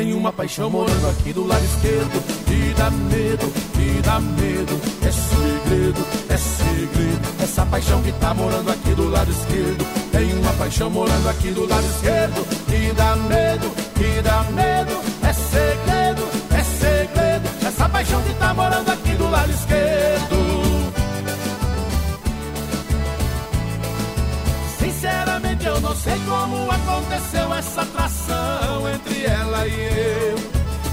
Tem 0.00 0.14
uma 0.14 0.32
paixão 0.32 0.70
morando 0.70 1.08
aqui 1.10 1.30
do 1.30 1.46
lado 1.46 1.62
esquerdo. 1.62 2.24
Me 2.48 2.72
dá 2.72 2.90
medo, 2.90 3.52
me 3.76 4.00
dá 4.00 4.18
medo. 4.18 4.80
É 5.02 5.12
segredo 5.12 6.06
é 6.30 6.36
segredo. 6.38 7.42
Essa 7.42 7.66
paixão 7.66 8.00
que 8.02 8.10
tá 8.12 8.32
morando 8.32 8.70
aqui 8.70 8.94
do 8.94 9.10
lado 9.10 9.30
esquerdo. 9.30 9.84
Tem 10.10 10.32
uma 10.38 10.54
paixão 10.54 10.88
morando 10.88 11.28
aqui 11.28 11.50
do 11.50 11.66
lado 11.66 11.84
esquerdo. 11.84 12.46
Que 12.64 12.94
dá 12.94 13.14
medo, 13.14 13.70
que 13.94 14.22
dá 14.22 14.42
medo, 14.44 15.02
é 15.22 15.32
segredo, 15.34 16.22
é 16.50 16.64
segredo. 16.64 17.66
Essa 17.66 17.86
paixão 17.86 18.22
que 18.22 18.32
tá 18.36 18.54
morando 18.54 18.90
aqui 18.90 19.14
do 19.16 19.30
lado 19.30 19.50
esquerdo. 19.50 20.39
Não 25.90 25.96
sei 25.96 26.20
como 26.20 26.70
aconteceu 26.70 27.52
essa 27.52 27.82
atração 27.82 28.88
entre 28.94 29.24
ela 29.24 29.66
e 29.66 30.30
eu. 30.30 30.36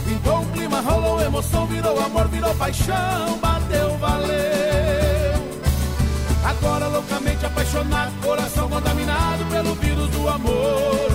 Pintou 0.07 0.39
um 0.39 0.45
clima, 0.51 0.81
rolou 0.81 1.21
emoção, 1.21 1.67
virou 1.67 1.99
amor, 1.99 2.27
virou 2.29 2.55
paixão, 2.55 3.37
bateu, 3.39 3.95
valeu. 3.99 5.37
Agora 6.43 6.87
loucamente 6.87 7.45
apaixonado, 7.45 8.11
coração 8.23 8.67
contaminado 8.67 9.45
pelo 9.51 9.75
vírus 9.75 10.09
do 10.09 10.29
amor. 10.29 11.11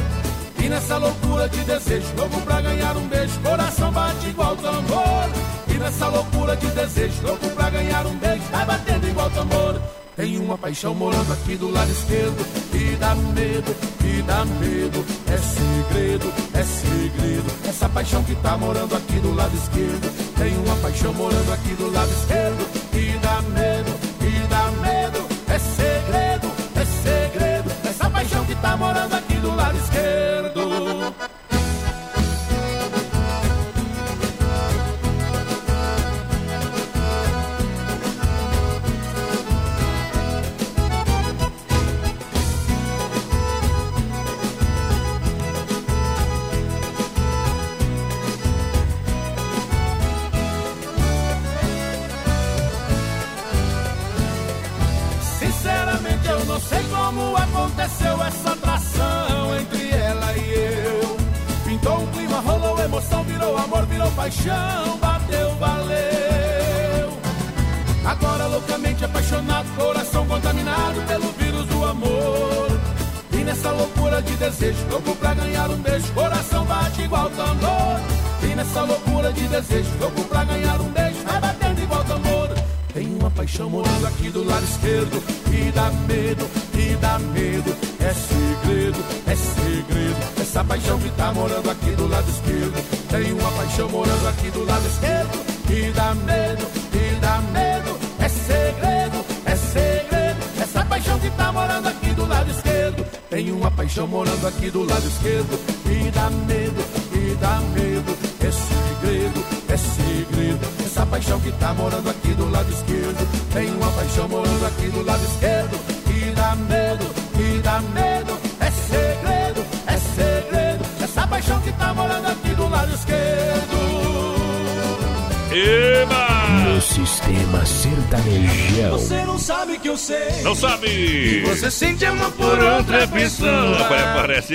E 0.62 0.68
nessa 0.68 0.96
loucura 0.98 1.48
de 1.48 1.64
desejo, 1.64 2.06
louco 2.16 2.40
pra 2.42 2.60
ganhar 2.60 2.96
um 2.96 3.08
beijo, 3.08 3.40
coração 3.40 3.90
bate 3.90 4.28
igual 4.28 4.54
tambor. 4.54 5.28
E 5.66 5.74
nessa 5.74 6.06
loucura 6.06 6.54
de 6.54 6.68
desejo, 6.68 7.26
louco 7.26 7.48
pra 7.50 7.68
ganhar 7.68 8.06
um 8.06 8.14
beijo, 8.14 8.44
vai 8.52 8.64
batendo 8.64 9.08
igual 9.08 9.28
tambor. 9.30 10.01
Tem 10.14 10.38
uma 10.38 10.58
paixão 10.58 10.94
morando 10.94 11.32
aqui 11.32 11.56
do 11.56 11.70
lado 11.70 11.90
esquerdo 11.90 12.46
E 12.74 12.96
dá 12.96 13.14
medo, 13.14 13.74
e 14.04 14.22
dá 14.22 14.44
medo. 14.44 15.04
É 15.26 15.38
segredo, 15.38 16.32
é 16.52 16.62
segredo. 16.62 17.68
Essa 17.68 17.88
paixão 17.88 18.22
que 18.22 18.34
tá 18.36 18.56
morando 18.58 18.94
aqui 18.94 19.18
do 19.20 19.34
lado 19.34 19.56
esquerdo. 19.56 20.34
Tem 20.36 20.56
uma 20.58 20.76
paixão 20.76 21.14
morando 21.14 21.52
aqui 21.52 21.74
do 21.74 21.90
lado 21.90 22.10
esquerdo 22.10 22.91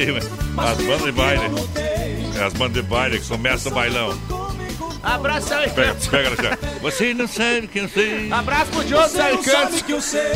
Aparece 0.02 0.30
aí, 0.32 0.68
as 0.68 0.78
bandas 0.78 1.04
de 1.06 1.12
baile. 1.12 1.41
É 2.39 2.43
as 2.43 2.54
bandas 2.54 2.74
de 2.84 2.89
baile 2.89 3.20
que 3.20 3.26
são 3.26 3.38
mestre 3.38 3.70
do 3.70 3.76
bailão. 3.76 4.18
Abraço 5.04 5.54
aí, 5.54 5.70
Pega, 5.70 5.95
pega, 6.12 6.28
Alexandre. 6.28 6.58
Você 6.82 7.14
não 7.14 7.28
sabe 7.28 7.68
que 7.68 7.80
eu 7.80 7.88
sei. 7.89 8.32
Abraço 8.32 8.72
pro 8.72 8.84
Diogo 8.84 9.08
Você 9.08 9.18
não 9.18 9.43
sabe 9.43 9.43
Sarcantes. 9.45 9.82
que 9.84 9.91
eu 9.93 10.02
sei 10.02 10.32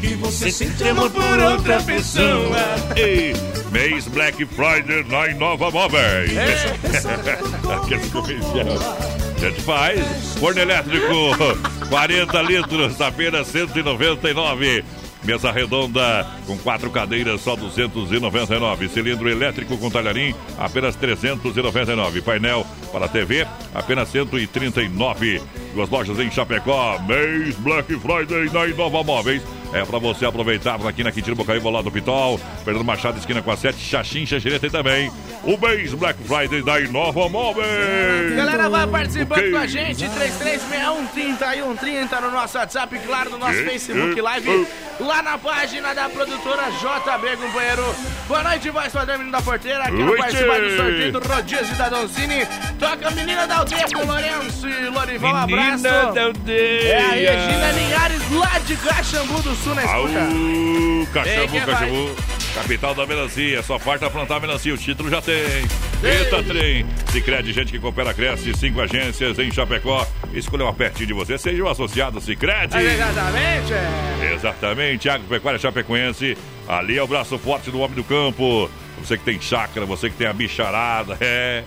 Que 0.00 0.14
você 0.14 0.50
sente 0.52 0.76
Tem 0.76 0.90
amor 0.90 1.10
por 1.10 1.38
outra 1.40 1.82
pessoa 1.82 2.56
Ei, 2.94 3.34
mês 3.72 4.06
Black 4.06 4.44
Friday 4.46 5.04
na 5.08 5.26
Inova 5.28 5.70
Móveis. 5.70 6.30
Aquele 7.82 8.08
comercial. 8.10 8.96
A 9.36 9.40
gente 9.40 9.60
faz. 9.62 10.00
Forno 10.38 10.60
elétrico, 10.60 11.08
40 11.90 12.42
litros, 12.42 13.00
apenas 13.00 13.48
199. 13.48 14.84
Mesa 15.24 15.52
redonda 15.52 16.26
com 16.46 16.58
quatro 16.58 16.90
cadeiras, 16.90 17.40
só 17.40 17.54
299. 17.54 18.88
Cilindro 18.88 19.30
elétrico 19.30 19.78
com 19.78 19.88
talharim, 19.90 20.34
apenas 20.58 20.96
399. 20.96 22.20
Painel 22.22 22.66
para 22.90 23.06
TV, 23.08 23.46
apenas 23.74 24.08
139. 24.10 25.40
Duas 25.74 25.88
lojas 25.88 26.18
em 26.18 26.30
Chapecó, 26.30 26.98
mês 27.06 27.54
Black 27.56 27.94
Friday 27.98 28.50
na 28.52 28.66
Inova 28.66 29.02
Móveis. 29.02 29.42
É 29.72 29.82
para 29.86 29.98
você 29.98 30.26
aproveitar 30.26 30.74
aqui 30.86 31.02
na 31.02 31.10
Quintino 31.10 31.34
Bocaíba, 31.34 31.70
lá 31.70 31.80
do 31.80 31.90
Pitol. 31.90 32.38
Fernando 32.62 32.84
Machado, 32.84 33.18
esquina 33.18 33.40
com 33.40 33.50
a 33.50 33.56
7, 33.56 33.78
Xaxim, 33.78 34.26
Xaxirê 34.26 34.58
tem 34.58 34.68
também. 34.68 35.10
O 35.44 35.56
mês 35.56 35.94
Black 35.94 36.22
Friday 36.24 36.60
da 36.62 36.78
Inova 36.78 37.26
Móveis. 37.30 38.36
Galera, 38.36 38.68
vai 38.68 38.86
participando 38.86 39.38
Ok. 39.38 39.50
com 39.50 39.56
a 39.56 39.66
gente, 39.66 40.04
33613130 40.04 42.20
no 42.20 42.30
nosso 42.30 42.58
WhatsApp, 42.58 42.98
claro, 43.06 43.30
no 43.30 43.38
nosso? 43.38 43.64
Facebook 43.64 44.20
Live. 44.20 44.66
Lá 45.00 45.22
na 45.22 45.38
página 45.38 45.94
da 45.94 46.08
produtora 46.08 46.62
JB, 46.70 47.36
companheiro. 47.36 47.94
Boa 48.28 48.42
noite, 48.42 48.70
voz 48.70 48.92
padrão, 48.92 49.18
menino 49.18 49.32
da 49.36 49.42
porteira, 49.42 49.88
no 49.90 50.06
Noite. 50.06 50.18
participar 50.20 50.60
do 50.60 50.76
sorteio 50.76 51.12
do 51.12 51.18
Rodízio 51.28 51.74
da 51.76 51.88
Doncini. 51.88 52.46
Toca 52.78 53.08
a 53.08 53.10
menina 53.10 53.46
da 53.46 53.58
aldeia 53.58 53.86
com 53.92 54.04
Lourenço 54.04 54.68
e 54.68 54.88
Lorival, 54.88 55.36
abraço. 55.36 55.82
Menina 55.82 56.12
da 56.12 56.22
aldeia. 56.24 56.92
É 56.92 57.00
a 57.02 57.10
Regina 57.34 57.72
Linhares, 57.72 58.30
lá 58.30 58.58
de 58.66 58.76
Caxambu 58.76 59.42
do 59.42 59.54
Sul, 59.56 59.74
na 59.74 59.84
escuta. 59.84 60.18
Aú, 60.20 61.00
Ei, 61.00 61.08
Caxambu, 61.12 61.48
vai? 61.52 61.66
Caxambu, 61.66 62.16
capital 62.54 62.94
da 62.94 63.06
melancia. 63.06 63.62
Só 63.62 63.78
falta 63.78 64.08
plantar 64.10 64.40
melancia, 64.40 64.74
o 64.74 64.78
título 64.78 65.10
já 65.10 65.20
tem. 65.20 65.34
Eita, 66.02 66.42
trem. 66.42 66.86
Cicred, 67.10 67.52
gente 67.52 67.72
que 67.72 67.78
coopera, 67.78 68.12
cresce. 68.14 68.54
Cinco 68.54 68.80
agências 68.80 69.38
em 69.38 69.50
Chapecó. 69.50 70.06
Escolha 70.32 70.64
uma 70.64 70.74
pertinho 70.74 71.06
de 71.06 71.12
você. 71.12 71.38
Seja 71.38 71.62
um 71.62 71.68
associado 71.68 72.20
Cicred. 72.20 72.76
Exatamente, 72.76 73.72
é. 73.72 74.34
Exatamente, 74.34 75.08
Agropecuária 75.08 75.58
Chapecoense. 75.58 76.36
Ali 76.68 76.98
é 76.98 77.02
o 77.02 77.06
braço 77.06 77.38
forte 77.38 77.70
do 77.70 77.80
homem 77.80 77.96
do 77.96 78.04
campo. 78.04 78.70
Você 78.98 79.16
que 79.18 79.24
tem 79.24 79.40
chácara, 79.40 79.84
você 79.84 80.08
que 80.10 80.16
tem 80.16 80.26
a 80.26 80.32
bicharada, 80.32 81.16
é. 81.20 81.64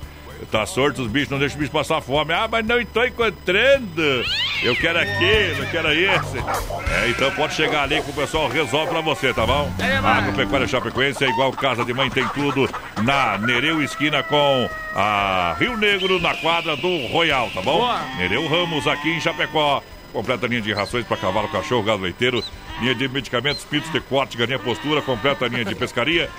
Tá 0.51 0.65
sorto 0.65 1.01
os 1.01 1.07
bichos, 1.07 1.29
não 1.29 1.39
deixa 1.39 1.55
o 1.55 1.59
bicho 1.59 1.71
passar 1.71 2.01
fome. 2.01 2.33
Ah, 2.33 2.47
mas 2.49 2.65
não 2.65 2.79
estou 2.79 3.05
encontrando. 3.05 4.23
Eu 4.63 4.75
quero 4.75 4.99
aquele, 4.99 5.59
eu 5.59 5.65
quero 5.69 5.91
esse. 5.91 6.37
É, 6.37 7.09
então 7.09 7.31
pode 7.31 7.53
chegar 7.53 7.83
ali 7.83 8.01
que 8.01 8.09
o 8.09 8.13
pessoal 8.13 8.47
resolve 8.47 8.91
pra 8.91 9.01
você, 9.01 9.33
tá 9.33 9.45
bom? 9.45 9.71
A. 10.03 10.17
Agropecuária 10.17 10.67
Chapecoense 10.67 11.23
é 11.23 11.29
igual 11.29 11.51
casa 11.51 11.83
de 11.83 11.93
mãe, 11.93 12.09
tem 12.09 12.27
tudo 12.29 12.69
na 13.03 13.37
Nereu 13.37 13.81
Esquina 13.81 14.23
com 14.23 14.69
a 14.95 15.55
Rio 15.59 15.77
Negro 15.77 16.19
na 16.19 16.33
quadra 16.35 16.75
do 16.75 17.07
Royal, 17.07 17.49
tá 17.53 17.61
bom? 17.61 17.79
Boa. 17.79 17.99
Nereu 18.17 18.47
Ramos 18.47 18.87
aqui 18.87 19.09
em 19.09 19.21
Chapecó. 19.21 19.81
Completa 20.13 20.47
linha 20.47 20.61
de 20.61 20.71
rações 20.71 21.05
para 21.05 21.17
cavalo, 21.17 21.49
cachorro, 21.49 21.83
gado 21.83 22.01
leiteiro, 22.01 22.41
linha 22.79 22.95
de 22.95 23.05
medicamentos, 23.09 23.65
pitos 23.65 23.91
de 23.91 23.99
corte, 23.99 24.37
galinha 24.37 24.57
postura, 24.57 25.01
completa 25.01 25.45
linha 25.45 25.65
de 25.65 25.75
pescaria. 25.75 26.29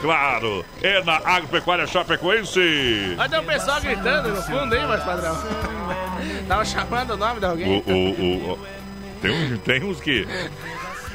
Claro, 0.00 0.64
é 0.82 1.02
na 1.04 1.16
Agropecuária 1.24 1.86
Chapecoense. 1.86 3.16
Olha, 3.18 3.28
tem 3.28 3.40
um 3.40 3.44
pessoal 3.44 3.80
gritando 3.80 4.30
no 4.30 4.42
fundo 4.42 4.74
aí, 4.74 4.86
voz 4.86 5.02
padrão. 5.04 5.36
Tava 6.48 6.64
chamando 6.64 7.10
o 7.10 7.16
nome 7.16 7.38
de 7.40 7.46
alguém. 7.46 7.68
o, 7.68 7.82
o, 7.90 8.52
o- 8.52 8.58
tem, 9.20 9.30
uns, 9.30 9.58
tem 9.60 9.84
uns 9.84 10.00
que 10.00 10.26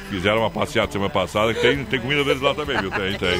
fizeram 0.10 0.40
uma 0.42 0.52
passeada 0.52 0.92
semana 0.92 1.10
passada 1.10 1.54
que 1.54 1.62
tem, 1.62 1.84
tem 1.84 2.00
comida 2.00 2.24
deles 2.24 2.42
lá 2.42 2.54
também, 2.54 2.78
viu? 2.80 2.92
Tem, 2.92 3.18
tem. 3.18 3.40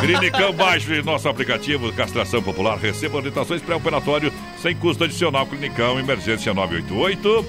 Clinicão 0.00 0.52
baixe 0.52 1.02
nosso 1.02 1.28
aplicativo 1.28 1.92
Castração 1.92 2.42
Popular. 2.42 2.76
Receba 2.78 3.16
orientações 3.18 3.62
pré-operatório 3.62 4.32
sem 4.60 4.74
custo 4.74 5.04
adicional. 5.04 5.46
Clinicão 5.46 5.98
Emergência 5.98 6.52
988 6.54 7.46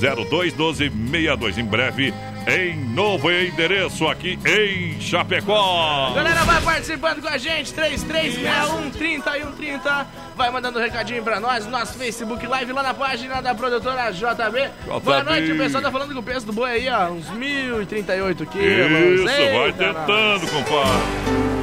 021262. 0.00 1.58
Em 1.58 1.64
breve, 1.64 2.12
em 2.46 2.76
novo 2.76 3.30
endereço 3.30 4.06
aqui 4.06 4.38
em 4.46 5.00
Chapecó. 5.00 6.12
Galera, 6.14 6.44
vai 6.44 6.60
participando 6.60 7.20
com 7.20 7.28
a 7.28 7.36
gente, 7.36 7.74
3361 7.74 8.90
30 8.90 9.38
e 9.38 9.42
130. 9.42 10.06
Vai 10.36 10.50
mandando 10.50 10.78
um 10.78 10.82
recadinho 10.82 11.22
pra 11.22 11.40
nós, 11.40 11.64
no 11.64 11.72
nosso 11.72 11.98
Facebook 11.98 12.46
Live 12.46 12.72
lá 12.72 12.82
na 12.82 12.94
página 12.94 13.40
da 13.42 13.54
produtora 13.54 14.12
JB. 14.12 14.70
Boa 15.02 15.24
noite, 15.24 15.52
o 15.52 15.56
pessoal 15.56 15.82
tá 15.82 15.90
falando 15.90 16.12
que 16.12 16.18
o 16.18 16.22
peso 16.22 16.46
do 16.46 16.52
boi 16.52 16.70
aí, 16.70 16.88
ó, 16.88 17.08
uns 17.10 17.26
1.038 17.30 18.46
quilos. 18.46 19.20
Isso, 19.20 19.24
vai 19.24 19.66
Eita, 19.66 19.94
tentando, 19.94 20.46
compadre. 20.46 21.56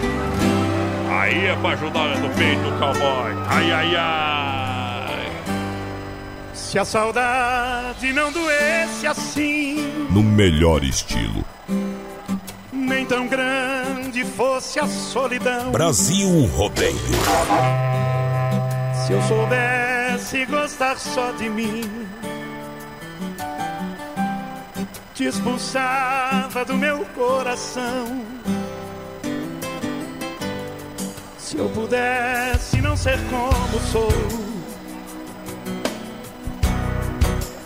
Aí 1.09 1.45
é 1.45 1.55
pra 1.55 1.69
ajudar 1.69 2.17
no 2.17 2.29
peito 2.31 2.61
do 2.61 2.79
cowboy. 2.79 3.31
Ai, 3.47 3.71
ai, 3.71 3.95
ai. 3.95 4.82
Se 6.73 6.79
a 6.79 6.85
saudade 6.85 8.11
não 8.13 8.31
doesse 8.31 9.05
assim, 9.05 9.75
No 10.09 10.23
melhor 10.23 10.83
estilo. 10.83 11.45
nem 12.71 13.05
tão 13.05 13.27
grande 13.27 14.25
fosse 14.25 14.79
a 14.79 14.87
solidão. 14.87 15.71
Brasil 15.71 16.47
Rodeio. 16.47 16.97
Se 19.05 19.13
eu 19.13 19.21
soubesse 19.21 20.47
gostar 20.47 20.97
só 20.97 21.31
de 21.33 21.47
mim, 21.47 22.07
te 25.13 25.25
expulsava 25.25 26.65
do 26.65 26.73
meu 26.73 27.05
coração. 27.13 28.25
Se 31.37 31.55
eu 31.55 31.69
pudesse 31.69 32.81
não 32.81 32.97
ser 32.97 33.19
como 33.29 33.79
sou 33.91 34.09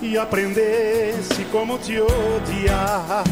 e 0.08 0.18
aprendesse 0.18 1.44
como 1.52 1.78
te 1.78 2.00
odiar, 2.00 3.24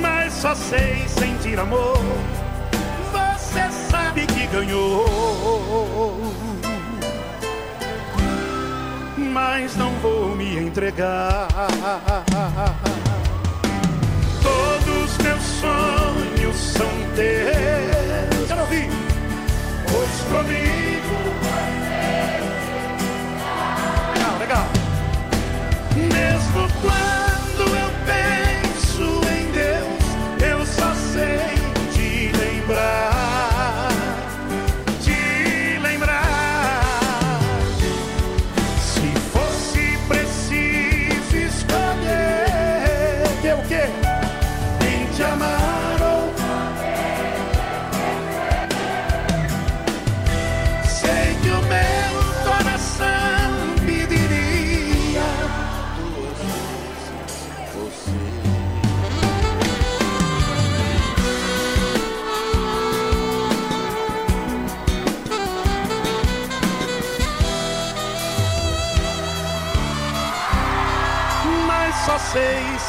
mas 0.00 0.32
só 0.32 0.56
sei 0.56 1.06
sentir 1.06 1.58
amor. 1.58 1.98
Você 3.12 3.70
sabe 3.88 4.26
que 4.26 4.46
ganhou, 4.48 5.06
mas 9.16 9.76
não 9.76 9.92
vou 10.00 10.34
me 10.34 10.58
entregar. 10.58 11.46
Todos 14.42 15.18
meus 15.18 15.42
sonhos 15.60 16.56
são 16.56 16.88
teus. 17.14 18.48
Quero 18.48 18.60
ouvir. 18.62 18.90
Pois 19.86 20.20
comigo 20.32 20.99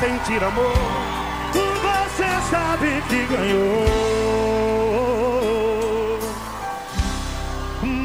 sentir 0.02 0.43
amor. 0.43 0.74
Você 1.54 2.28
sabe 2.49 3.04
que 3.08 3.26
ganhou 3.28 4.32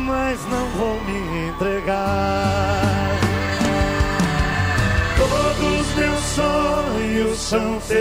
mas 0.07 0.39
não 0.49 0.67
vou 0.79 1.01
me 1.05 1.49
entregar. 1.49 3.17
Todos 5.17 5.95
meus 5.97 6.25
sonhos 6.25 7.39
são 7.39 7.81
teus, 7.89 7.99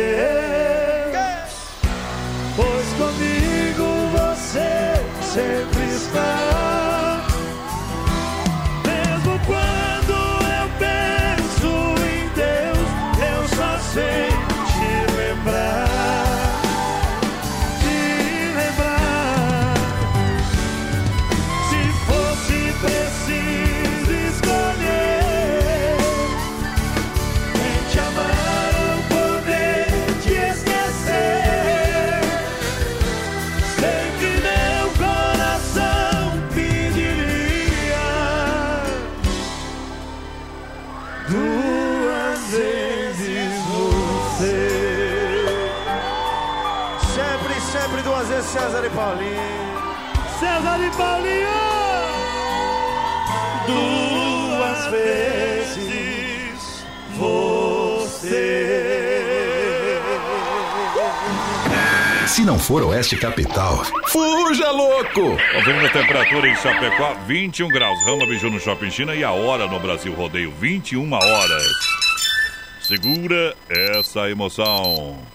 pois 2.56 2.88
comigo 2.98 3.88
você 4.12 4.96
sempre 5.22 5.75
César 48.56 48.86
e 48.86 48.90
Paulinho. 48.90 49.42
César 50.40 50.80
e 50.80 50.90
Paulinho! 50.96 51.50
Duas 53.68 54.88
vezes 54.92 56.86
você. 57.18 58.32
Se 62.28 62.46
não 62.46 62.58
for 62.58 62.82
Oeste 62.84 63.18
Capital, 63.18 63.84
fuja 64.08 64.72
louco! 64.72 65.38
Conferindo 65.54 65.88
a 65.88 65.90
temperatura 65.90 66.48
em 66.48 66.56
Chapecó, 66.56 67.14
21 67.28 67.68
graus. 67.68 68.06
Rama 68.06 68.26
Biju 68.26 68.50
no 68.50 68.60
Shopping 68.62 68.90
China 68.90 69.14
e 69.14 69.22
a 69.22 69.34
hora 69.34 69.68
no 69.68 69.82
Brasil 69.82 70.14
Rodeio, 70.14 70.54
21 70.62 71.12
horas. 71.12 71.76
Segura 72.80 73.54
essa 73.70 74.30
emoção. 74.30 75.35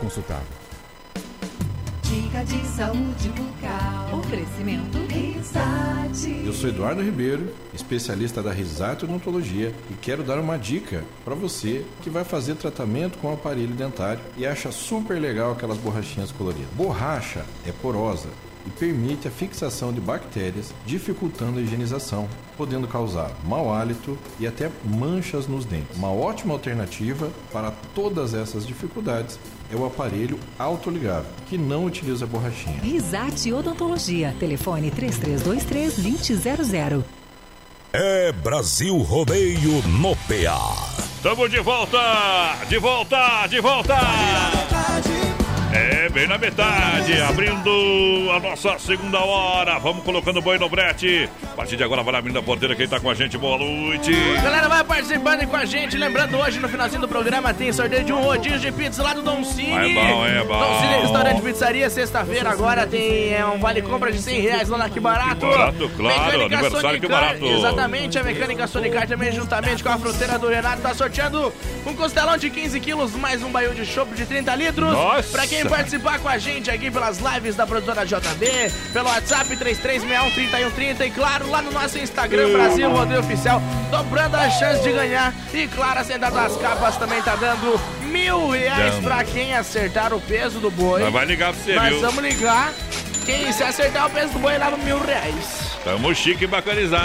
consultado. 0.00 0.46
Dica 2.02 2.44
de 2.44 2.66
saúde 2.66 3.28
bucal. 3.28 4.18
Oferecimento 4.18 4.98
Risate. 5.06 6.42
Eu 6.44 6.52
sou 6.52 6.68
Eduardo 6.68 7.02
Ribeiro, 7.02 7.54
especialista 7.72 8.42
da 8.42 8.50
Risato 8.50 9.04
Odontologia 9.04 9.72
e 9.88 9.94
quero 9.94 10.24
dar 10.24 10.38
uma 10.40 10.56
dica 10.56 11.04
para 11.24 11.36
você 11.36 11.84
que 12.02 12.10
vai 12.10 12.24
fazer 12.24 12.56
tratamento 12.56 13.18
com 13.18 13.32
aparelho 13.32 13.74
dentário 13.74 14.20
e 14.36 14.44
acha 14.44 14.72
super 14.72 15.20
legal 15.20 15.52
aquelas 15.52 15.78
borrachinhas 15.78 16.32
coloridas. 16.32 16.68
Borracha 16.74 17.44
é 17.64 17.70
porosa 17.70 18.28
e 18.66 18.70
permite 18.70 19.28
a 19.28 19.30
fixação 19.30 19.92
de 19.92 20.00
bactérias, 20.00 20.74
dificultando 20.84 21.58
a 21.58 21.62
higienização, 21.62 22.28
podendo 22.56 22.86
causar 22.86 23.30
mau 23.44 23.72
hálito 23.72 24.18
e 24.38 24.46
até 24.46 24.70
manchas 24.84 25.46
nos 25.46 25.64
dentes. 25.64 25.96
Uma 25.96 26.12
ótima 26.12 26.54
alternativa 26.54 27.30
para 27.52 27.70
todas 27.94 28.34
essas 28.34 28.66
dificuldades 28.66 29.38
é 29.72 29.76
o 29.76 29.86
aparelho 29.86 30.36
autoligável, 30.58 31.30
que 31.48 31.56
não 31.56 31.84
utiliza 31.84 32.26
borrachinha. 32.26 32.80
Risate 32.80 33.52
Odontologia. 33.52 34.34
Telefone 34.38 34.90
3323-2000. 34.90 37.04
É 37.92 38.32
Brasil 38.32 38.96
Rodeio 38.98 39.80
no 39.88 40.16
PA. 40.16 40.90
Tamo 41.22 41.48
de 41.48 41.60
volta! 41.60 42.56
De 42.68 42.78
volta! 42.78 43.46
De 43.46 43.60
volta! 43.60 43.96
É, 45.72 46.08
bem 46.08 46.26
na 46.26 46.36
metade, 46.36 47.20
abrindo 47.22 47.70
a 48.34 48.40
nossa 48.40 48.76
segunda 48.80 49.20
hora. 49.20 49.78
Vamos 49.78 50.02
colocando 50.02 50.42
boi 50.42 50.58
no 50.58 50.68
brete. 50.68 51.28
A 51.44 51.54
partir 51.54 51.76
de 51.76 51.84
agora 51.84 52.02
vai 52.02 52.16
abrindo 52.16 52.40
a 52.40 52.42
porteira 52.42 52.74
quem 52.74 52.88
tá 52.88 52.98
com 52.98 53.08
a 53.08 53.14
gente. 53.14 53.38
Boa 53.38 53.56
noite. 53.56 54.10
Galera, 54.42 54.68
vai 54.68 54.82
participando 54.82 55.46
com 55.46 55.54
a 55.54 55.64
gente. 55.64 55.96
Lembrando, 55.96 56.36
hoje 56.38 56.58
no 56.58 56.68
finalzinho 56.68 57.00
do 57.00 57.06
programa 57.06 57.54
tem 57.54 57.72
sorteio 57.72 58.02
de 58.02 58.12
um 58.12 58.20
rodízio 58.20 58.58
de 58.58 58.72
pizza 58.72 59.00
lá 59.00 59.14
do 59.14 59.22
Dom 59.22 59.44
Cine. 59.44 59.92
É 59.92 59.94
bom, 59.94 60.26
é 60.26 60.44
bom. 60.44 60.58
Dom 60.58 60.80
Cine 60.80 61.02
Restaurante 61.02 61.40
Pizzaria, 61.40 61.88
sexta-feira 61.88 62.50
agora 62.50 62.84
tem 62.84 63.32
é, 63.32 63.46
um 63.46 63.60
vale 63.60 63.80
compra 63.80 64.10
de 64.10 64.20
100 64.20 64.40
reais 64.40 64.68
lá 64.68 64.76
na 64.76 64.90
Que 64.90 64.98
Barato. 64.98 65.36
Que 65.36 65.46
barato, 65.46 65.90
claro, 65.96 66.44
aniversário 66.46 67.00
Que 67.00 67.06
Barato. 67.06 67.44
Exatamente, 67.44 68.18
a 68.18 68.24
Mecânica 68.24 68.66
Sonicar 68.66 69.06
também 69.06 69.30
juntamente 69.30 69.84
com 69.84 69.90
a 69.90 69.98
fruteira 69.98 70.36
do 70.36 70.48
Renato 70.48 70.82
tá 70.82 70.92
sorteando 70.94 71.52
um 71.86 71.94
costelão 71.94 72.36
de 72.36 72.50
15 72.50 72.80
quilos 72.80 73.12
mais 73.14 73.40
um 73.44 73.52
baú 73.52 73.72
de 73.72 73.86
chopp 73.86 74.12
de 74.16 74.26
30 74.26 74.52
litros. 74.56 74.92
Nossa. 74.92 75.30
Pra 75.30 75.46
quem 75.46 75.59
participar 75.68 76.18
com 76.18 76.28
a 76.28 76.38
gente 76.38 76.70
aqui 76.70 76.90
pelas 76.90 77.18
lives 77.18 77.54
da 77.56 77.66
produtora 77.66 78.04
JB, 78.04 78.72
pelo 78.92 79.08
WhatsApp 79.08 79.56
33613130 79.56 81.06
e 81.06 81.10
claro, 81.10 81.48
lá 81.50 81.62
no 81.62 81.70
nosso 81.72 81.98
Instagram, 81.98 82.52
Brasil 82.52 82.90
Rodeio 82.90 83.20
Oficial, 83.20 83.62
dobrando 83.90 84.36
a 84.36 84.50
chance 84.50 84.82
de 84.82 84.92
ganhar. 84.92 85.32
E 85.52 85.66
claro, 85.68 86.00
a 86.00 86.04
Central 86.04 86.32
das 86.32 86.56
Capas 86.56 86.96
também 86.96 87.20
tá 87.22 87.36
dando 87.36 87.80
mil 88.02 88.50
reais 88.50 88.94
Dando. 88.94 89.04
pra 89.04 89.24
quem 89.24 89.54
acertar 89.54 90.12
o 90.12 90.20
peso 90.20 90.60
do 90.60 90.70
boi. 90.70 91.02
Nós 91.02 91.12
vai 91.12 91.24
ligar 91.24 91.52
pra 91.52 91.62
você, 91.62 91.74
Nós 91.74 91.88
viu? 91.88 92.00
vamos 92.00 92.22
ligar. 92.22 92.72
Quem 93.24 93.52
se 93.52 93.62
acertar 93.62 94.06
o 94.06 94.10
peso 94.10 94.32
do 94.32 94.38
boi 94.38 94.56
leva 94.58 94.76
mil 94.78 94.98
reais. 95.04 95.69
Tamo 95.84 96.14
chique 96.14 96.44
e 96.44 96.46
bacanizado. 96.46 97.04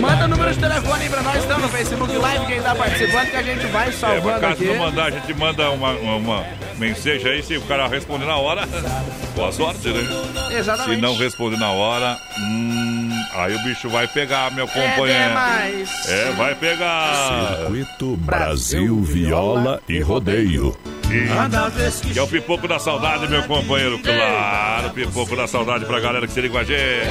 Manda 0.00 0.24
o 0.24 0.28
número 0.28 0.52
de 0.52 0.58
telefone 0.58 1.04
aí 1.04 1.08
pra 1.08 1.22
nós, 1.22 1.44
então, 1.44 1.58
no 1.60 1.68
Facebook 1.68 2.16
Live, 2.16 2.46
quem 2.46 2.60
tá 2.60 2.74
participando, 2.74 3.30
que 3.30 3.36
a 3.36 3.42
gente 3.42 3.66
vai 3.66 3.88
É, 3.88 3.92
salvando 3.92 4.40
caso 4.40 4.52
aqui. 4.54 4.64
não 4.66 4.76
mandar, 4.78 5.04
a 5.04 5.10
gente 5.10 5.34
manda 5.34 5.70
uma, 5.70 5.90
uma, 5.92 6.16
uma 6.16 6.46
mensagem 6.78 7.30
aí. 7.30 7.42
Se 7.44 7.56
o 7.56 7.62
cara 7.62 7.86
responder 7.86 8.24
na 8.26 8.36
hora, 8.36 8.66
boa 9.36 9.52
sorte, 9.52 9.88
né? 9.88 10.02
Exatamente. 10.50 10.96
Se 10.96 11.00
não 11.00 11.16
responder 11.16 11.58
na 11.58 11.70
hora, 11.70 12.18
hum, 12.40 13.08
aí 13.36 13.54
o 13.54 13.62
bicho 13.62 13.88
vai 13.88 14.08
pegar, 14.08 14.50
meu 14.50 14.64
É 14.64 14.68
companheiro. 14.68 15.28
demais. 15.28 16.08
É, 16.08 16.32
vai 16.32 16.54
pegar. 16.56 17.56
Circuito 17.60 18.16
Brasil 18.16 19.00
Viola 19.00 19.80
e 19.88 20.00
Rodeio. 20.00 20.76
E, 21.08 22.12
que 22.12 22.18
é 22.18 22.22
o 22.22 22.26
pipoco 22.28 22.66
da 22.68 22.78
saudade, 22.80 23.28
meu 23.28 23.42
companheiro. 23.44 23.98
Claro, 24.00 24.90
pipoco 24.90 25.34
da 25.36 25.46
saudade 25.46 25.84
pra 25.86 26.00
galera 26.00 26.26
que 26.26 26.32
se 26.32 26.40
liga 26.40 26.52
com 26.54 26.58
a 26.58 26.64
gente. 26.64 27.08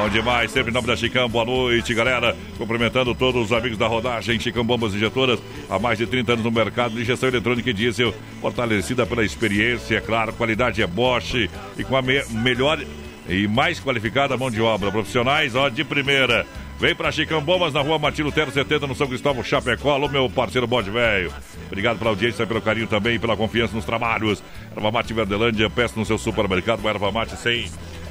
Bom 0.00 0.08
demais, 0.08 0.50
sempre 0.50 0.70
em 0.70 0.72
nome 0.74 0.86
da 0.86 0.96
Chicão, 0.96 1.28
boa 1.28 1.44
noite, 1.44 1.92
galera. 1.92 2.34
Cumprimentando 2.56 3.14
todos 3.14 3.44
os 3.44 3.52
amigos 3.52 3.76
da 3.76 3.86
rodagem, 3.86 4.40
Chicão 4.40 4.64
Bombas 4.64 4.94
Injetoras, 4.94 5.38
há 5.68 5.78
mais 5.78 5.98
de 5.98 6.06
30 6.06 6.32
anos 6.32 6.44
no 6.46 6.50
mercado 6.50 6.94
de 6.94 7.02
injeção 7.02 7.28
eletrônica 7.28 7.68
e 7.68 7.72
diesel, 7.74 8.14
fortalecida 8.40 9.04
pela 9.04 9.22
experiência, 9.22 9.98
é 9.98 10.00
claro, 10.00 10.32
qualidade 10.32 10.80
é 10.80 10.86
Bosch 10.86 11.34
e 11.76 11.84
com 11.84 11.94
a 11.96 12.00
me- 12.00 12.24
melhor 12.30 12.82
e 13.28 13.46
mais 13.46 13.78
qualificada 13.78 14.38
mão 14.38 14.50
de 14.50 14.62
obra. 14.62 14.90
Profissionais, 14.90 15.54
ó, 15.54 15.68
de 15.68 15.84
primeira. 15.84 16.46
Vem 16.78 16.94
pra 16.94 17.12
Chicão 17.12 17.42
Bombas 17.42 17.74
na 17.74 17.82
rua 17.82 17.98
Martino 17.98 18.32
Tero 18.32 18.50
70, 18.50 18.86
no 18.86 18.94
São 18.94 19.06
Cristóvão 19.06 19.44
Chapecó. 19.44 19.92
Alô, 19.92 20.08
meu 20.08 20.30
parceiro 20.30 20.66
Bode 20.66 20.88
Velho. 20.88 21.30
Obrigado 21.66 21.98
pela 21.98 22.08
audiência, 22.08 22.46
pelo 22.46 22.62
carinho 22.62 22.86
também 22.86 23.16
e 23.16 23.18
pela 23.18 23.36
confiança 23.36 23.76
nos 23.76 23.84
trabalhos. 23.84 24.42
Erva 24.74 24.90
Mate 24.90 25.12
Verdelândia, 25.12 25.68
peça 25.68 25.92
no 26.00 26.06
seu 26.06 26.16
supermercado, 26.16 26.80
uma 26.80 26.88
erva 26.88 27.12
mate 27.12 27.36
sem. 27.36 27.66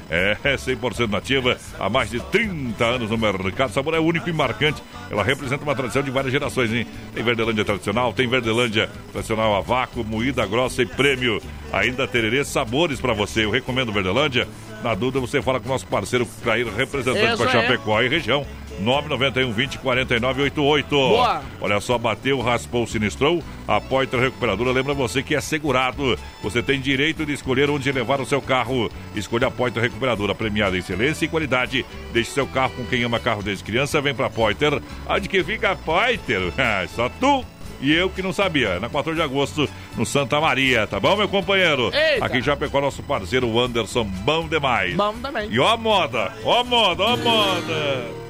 É, 0.09 0.35
100% 0.43 1.09
nativa, 1.09 1.57
há 1.79 1.87
mais 1.87 2.09
de 2.09 2.19
30 2.19 2.83
anos 2.83 3.09
no 3.11 3.17
mercado. 3.17 3.69
O 3.69 3.73
sabor 3.73 3.93
é 3.93 3.99
único 3.99 4.27
e 4.29 4.33
marcante. 4.33 4.81
Ela 5.09 5.23
representa 5.23 5.63
uma 5.63 5.75
tradição 5.75 6.01
de 6.01 6.09
várias 6.09 6.31
gerações, 6.31 6.73
hein? 6.73 6.87
Tem 7.13 7.23
Verdelândia 7.23 7.63
tradicional, 7.63 8.11
tem 8.11 8.27
Verdelândia 8.27 8.89
tradicional 9.11 9.55
a 9.55 9.61
vácuo, 9.61 10.03
moída 10.03 10.45
grossa 10.47 10.81
e 10.81 10.85
prêmio. 10.85 11.41
Ainda 11.71 12.07
tererê 12.07 12.43
sabores 12.43 12.99
pra 12.99 13.13
você. 13.13 13.45
Eu 13.45 13.51
recomendo 13.51 13.91
Verdelândia. 13.91 14.47
Na 14.83 14.95
dúvida, 14.95 15.19
você 15.19 15.41
fala 15.41 15.59
com 15.59 15.67
o 15.67 15.71
nosso 15.71 15.85
parceiro 15.85 16.27
Cair, 16.43 16.67
representante 16.67 17.33
Isso 17.33 17.37
para. 17.37 17.51
Chapecó 17.51 18.01
e 18.01 18.09
região. 18.09 18.45
991 18.79 19.51
20 19.51 19.77
49 19.79 20.41
88. 20.43 20.89
Boa. 20.89 21.41
Olha 21.61 21.79
só, 21.79 21.97
bateu, 21.97 22.39
raspou, 22.39 22.87
sinistrou. 22.87 23.43
A 23.67 23.79
Poitra 23.79 24.19
Recuperadora 24.19 24.71
lembra 24.71 24.93
você 24.93 25.21
que 25.21 25.35
é 25.35 25.41
segurado. 25.41 26.17
Você 26.41 26.63
tem 26.63 26.79
direito 26.79 27.25
de 27.25 27.33
escolher 27.33 27.69
onde 27.69 27.91
levar 27.91 28.19
o 28.19 28.25
seu 28.25 28.41
carro. 28.41 28.89
Escolha 29.15 29.47
a 29.47 29.51
Poitra 29.51 29.81
Recuperadora, 29.81 30.33
premiada 30.33 30.75
em 30.75 30.79
excelência 30.79 31.25
e 31.25 31.29
qualidade. 31.29 31.85
Deixe 32.11 32.31
seu 32.31 32.47
carro 32.47 32.71
com 32.75 32.85
quem 32.85 33.03
ama 33.03 33.19
carro 33.19 33.43
desde 33.43 33.63
criança. 33.63 34.01
Vem 34.01 34.15
pra 34.15 34.29
Poiter. 34.29 34.81
Onde 35.07 35.29
que 35.29 35.43
fica 35.43 35.71
a 35.71 35.75
Poiter? 35.75 36.53
Ah, 36.57 36.85
Só 36.95 37.09
tu 37.19 37.45
e 37.81 37.93
eu 37.93 38.09
que 38.09 38.21
não 38.21 38.33
sabia. 38.33 38.79
Na 38.79 38.89
14 38.89 39.15
de 39.15 39.23
agosto, 39.23 39.69
no 39.95 40.05
Santa 40.05 40.39
Maria. 40.39 40.85
Tá 40.85 40.99
bom, 40.99 41.15
meu 41.15 41.27
companheiro? 41.27 41.91
Eita. 41.93 42.25
Aqui 42.25 42.41
já 42.41 42.55
pegou 42.55 42.81
nosso 42.81 43.01
parceiro 43.03 43.57
Anderson. 43.59 44.03
Bom 44.03 44.47
demais. 44.47 44.95
Bom 44.95 45.13
também. 45.21 45.49
E 45.51 45.59
ó 45.59 45.69
a 45.69 45.77
moda, 45.77 46.33
ó 46.43 46.59
a 46.59 46.63
moda, 46.63 47.03
ó 47.03 47.13
a 47.13 47.17
moda. 47.17 48.28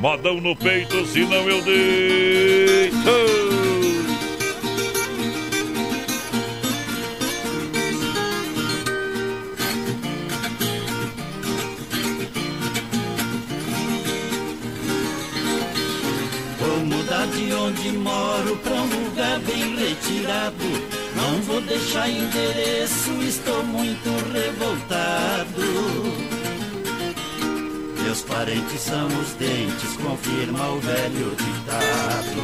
Modão 0.00 0.40
no 0.40 0.56
peito, 0.56 1.04
senão 1.06 1.48
eu 1.48 1.62
deito. 1.62 3.30
De 17.36 17.52
onde 17.52 17.92
moro 17.92 18.56
pra 18.56 18.72
um 18.72 19.04
lugar 19.04 19.38
bem 19.40 19.76
retirado. 19.76 20.64
Não 21.14 21.40
vou 21.42 21.60
deixar 21.60 22.08
endereço, 22.08 23.12
estou 23.22 23.62
muito 23.62 24.08
revoltado. 24.32 26.29
Meus 28.10 28.22
parentes 28.22 28.80
são 28.80 29.06
os 29.06 29.34
dentes, 29.34 29.96
confirma 29.98 30.68
o 30.70 30.80
velho 30.80 31.30
ditado. 31.36 32.42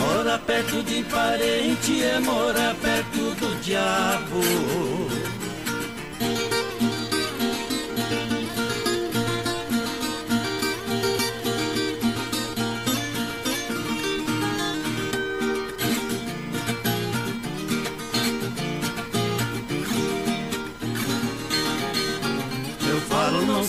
Morar 0.00 0.40
perto 0.40 0.82
de 0.82 1.04
parente 1.04 2.02
é 2.02 2.18
morar 2.18 2.74
perto 2.74 3.18
do 3.36 3.60
diabo. 3.60 5.39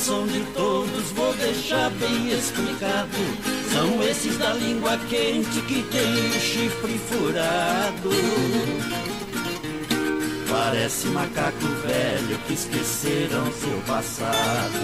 São 0.02 0.26
de 0.26 0.40
todos, 0.56 1.12
vou 1.12 1.32
deixar 1.36 1.92
bem 1.92 2.32
explicado. 2.32 3.08
São 3.72 4.02
esses 4.02 4.36
da 4.36 4.52
língua 4.54 4.98
quente 5.08 5.62
que 5.62 5.84
tem 5.84 6.28
o 6.28 6.40
chifre 6.40 6.98
furado. 6.98 8.10
Parece 10.50 11.08
macaco 11.10 11.68
velho 11.86 12.38
que 12.48 12.54
esqueceram 12.54 13.52
seu 13.52 13.80
passado. 13.86 14.80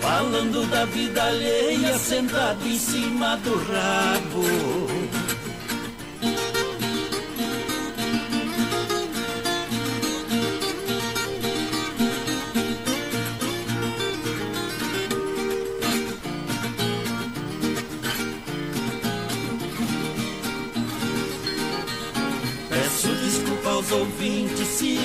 Falando 0.00 0.70
da 0.70 0.84
vida 0.84 1.24
alheia, 1.24 1.98
sentado 1.98 2.64
em 2.64 2.78
cima 2.78 3.36
do 3.38 3.56
rabo. 3.56 4.97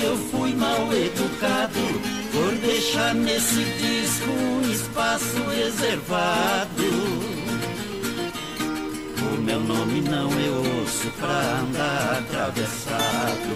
Eu 0.04 0.16
fui 0.16 0.54
mal 0.54 0.92
educado 0.92 1.80
por 2.30 2.54
deixar 2.56 3.14
nesse 3.14 3.64
disco 3.64 4.30
um 4.30 4.70
espaço 4.70 5.42
reservado. 5.48 6.84
O 9.32 9.40
meu 9.40 9.60
nome 9.60 10.02
não 10.02 10.28
é 10.28 10.82
osso 10.82 11.10
pra 11.18 11.60
andar 11.60 12.18
atravessado. 12.18 13.54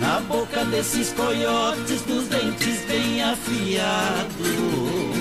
Na 0.00 0.20
boca 0.20 0.64
desses 0.64 1.12
coiotes 1.12 2.02
dos 2.02 2.26
dentes 2.26 2.84
bem 2.86 3.22
afiados. 3.22 5.19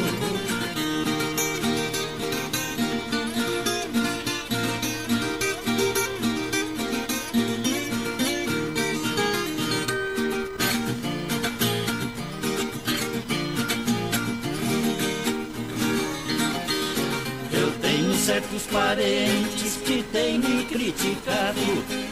Certos 18.29 18.67
parentes 18.67 19.77
que 19.83 20.03
têm 20.03 20.37
me 20.37 20.63
criticado, 20.65 21.59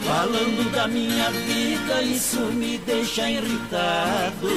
falando 0.03 0.71
da 0.71 0.87
minha 0.87 1.29
vida, 1.29 2.01
isso 2.01 2.39
me 2.39 2.79
deixa 2.79 3.29
irritado. 3.29 4.49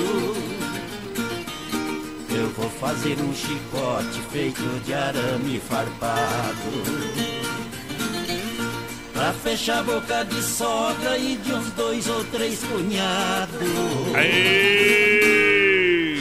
Eu 2.31 2.49
vou 2.57 2.71
fazer 2.71 3.21
um 3.21 3.35
chicote 3.35 4.23
feito 4.33 4.63
de 4.87 4.95
arame 4.95 5.61
farpado. 5.61 6.73
Pra 9.13 9.35
fechar 9.35 9.81
a 9.81 9.83
boca 9.83 10.25
de 10.25 10.43
sogra 10.43 11.19
e 11.19 11.37
de 11.37 11.53
uns 11.53 11.71
dois 11.73 12.09
ou 12.09 12.25
três 12.25 12.59
cunhados. 12.65 13.61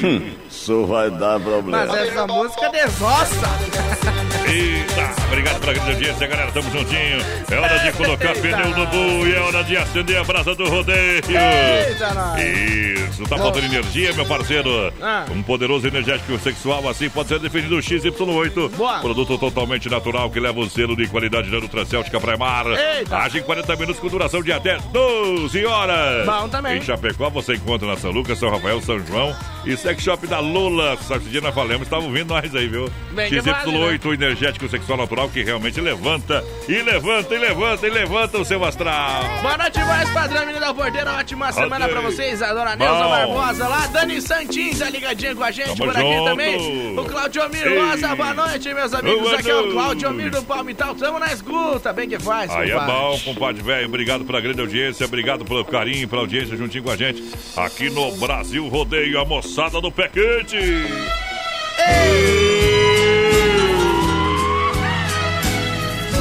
Hum, 0.04 0.32
isso 0.52 0.86
vai 0.86 1.10
dar 1.10 1.40
problema. 1.40 1.86
Mas 1.86 2.10
essa 2.10 2.28
música 2.28 2.70
desossa. 2.72 4.10
Eita, 4.48 5.26
obrigado 5.28 5.60
pela 5.60 5.74
grande 5.74 5.92
audiência, 5.92 6.28
galera. 6.28 6.52
Tamo 6.52 6.72
juntinho. 6.72 7.20
É 7.52 7.56
hora 7.58 7.80
de 7.80 7.92
colocar 7.94 8.34
pneu 8.34 8.70
no 8.70 8.86
boi, 8.88 9.34
é 9.34 9.40
hora 9.40 9.64
de 9.64 9.78
acender 9.78 10.18
a 10.18 10.24
brasa 10.24 10.56
do 10.56 10.68
rodeio. 10.70 11.22
Eita, 11.28 12.14
nós. 12.14 12.42
Isso, 12.42 13.24
tá 13.24 13.38
faltando 13.38 13.66
energia, 13.66 14.14
meu 14.14 14.26
parceiro. 14.26 14.94
Ah. 15.02 15.26
Um 15.32 15.42
poderoso 15.44 15.88
energético 15.88 16.38
sexual 16.40 16.88
assim 16.88 17.10
pode 17.10 17.30
ser 17.30 17.40
definido 17.40 17.78
o 17.78 17.80
XY8. 17.80 18.70
Boa. 18.70 19.00
Produto 19.00 19.38
totalmente 19.38 19.90
natural 19.90 20.30
que 20.30 20.40
leva 20.40 20.60
o 20.60 20.70
selo 20.70 20.96
de 20.96 21.08
qualidade 21.08 21.50
da 21.50 21.60
Nutracêutica. 21.60 22.20
Eita. 22.20 23.18
Age 23.18 23.40
em 23.40 23.44
40 23.44 23.76
minutos 23.76 24.00
com 24.00 24.08
duração 24.08 24.42
de 24.42 24.52
até 24.52 24.78
12 24.92 25.66
horas. 25.66 26.26
Bom 26.26 26.50
também. 26.50 26.78
Em 26.78 26.82
Chapecó 26.82 27.30
você 27.30 27.56
encontra 27.56 27.88
na 27.88 27.98
São 27.98 28.12
Lucas, 28.12 28.38
São 28.40 28.50
Rafael, 28.50 28.82
São 28.82 29.00
João 29.00 29.36
e 29.66 29.76
Sex 29.78 30.02
Shop 30.04 30.26
da 30.28 30.40
Lula. 30.40 30.98
Sabe 31.08 31.26
que 31.26 31.30
dia 31.30 31.42
nós 31.42 31.54
falamos, 31.54 31.84
estavam 31.84 32.06
ouvindo 32.08 32.30
nós 32.30 32.54
aí, 32.56 32.68
viu? 32.68 32.90
Bem 33.12 33.30
que 33.30 33.42
vale, 33.42 33.72
XY8 33.72 34.14
energético 34.14 34.68
sexual 34.70 34.98
natural 34.98 35.30
que 35.30 35.44
realmente 35.44 35.80
levanta 35.82 36.44
e 36.68 36.82
levanta 36.82 37.34
e 37.36 37.38
levanta 37.38 37.88
e 37.88 37.90
levanta 37.90 38.38
o 38.40 38.46
seu 38.46 38.64
astral. 38.64 39.24
Boa 39.42 39.58
noite, 39.58 39.80
mais 39.80 40.10
padrão, 40.12 40.42
menino 40.46 40.60
da 40.60 40.74
porteira. 40.74 41.14
Ótima 41.14 41.52
semana 41.52 41.86
Ok. 41.86 41.94
pra 41.98 42.02
vocês. 42.02 42.42
A 42.42 42.54
dona 42.54 42.76
Neuza 42.76 42.94
Bom. 43.04 43.10
Barbosa 43.10 43.68
lá. 43.68 43.88
Dani 43.88 44.22
Santin 44.22 44.72
tá 44.76 44.90
ligadinha 44.90 45.36
com 45.36 45.44
a 45.44 45.52
gente 45.52 45.76
Tamo 45.78 45.92
por 45.92 45.98
aqui 45.98 46.14
junto. 46.14 46.26
também. 46.26 46.98
O 47.00 47.06
Claudio 47.06 47.50
Mir. 47.50 47.80
Rosa. 47.80 48.16
Boa 48.16 48.34
noite, 48.34 48.74
meus 48.74 48.94
amigos. 48.94 49.22
Boa 49.22 49.36
aqui 49.40 49.50
é 49.50 49.56
o. 49.56 49.72
Claudio 49.72 50.12
Mir 50.14 50.30
do 50.32 50.44
Palmital. 50.44 50.96
Tamo 50.96 51.20
na 51.20 51.32
escuta. 51.34 51.92
Bem 51.94 52.08
que 52.10 52.20
faz, 52.20 52.50
Aí 52.52 52.70
é 52.70 52.74
compadre. 52.74 52.94
bom, 52.94 53.20
compadre 53.26 53.64
velho. 53.64 53.88
Obrigado 53.88 54.24
pela 54.26 54.40
grande 54.42 54.62
audiência, 54.62 55.06
obrigado 55.06 55.44
pelo 55.46 55.64
carinho, 55.66 56.08
pela 56.08 56.22
audiência 56.22 56.56
juntinho 56.56 56.84
com 56.84 56.92
a 56.92 56.96
gente. 56.96 57.24
Aqui 57.58 57.90
no 57.90 58.12
Brasil 58.18 58.68
Rodeio, 58.68 59.20
a 59.20 59.26
moçada 59.50 59.82
do 59.82 59.92
Pé 59.92 60.08
Quente. 60.08 60.58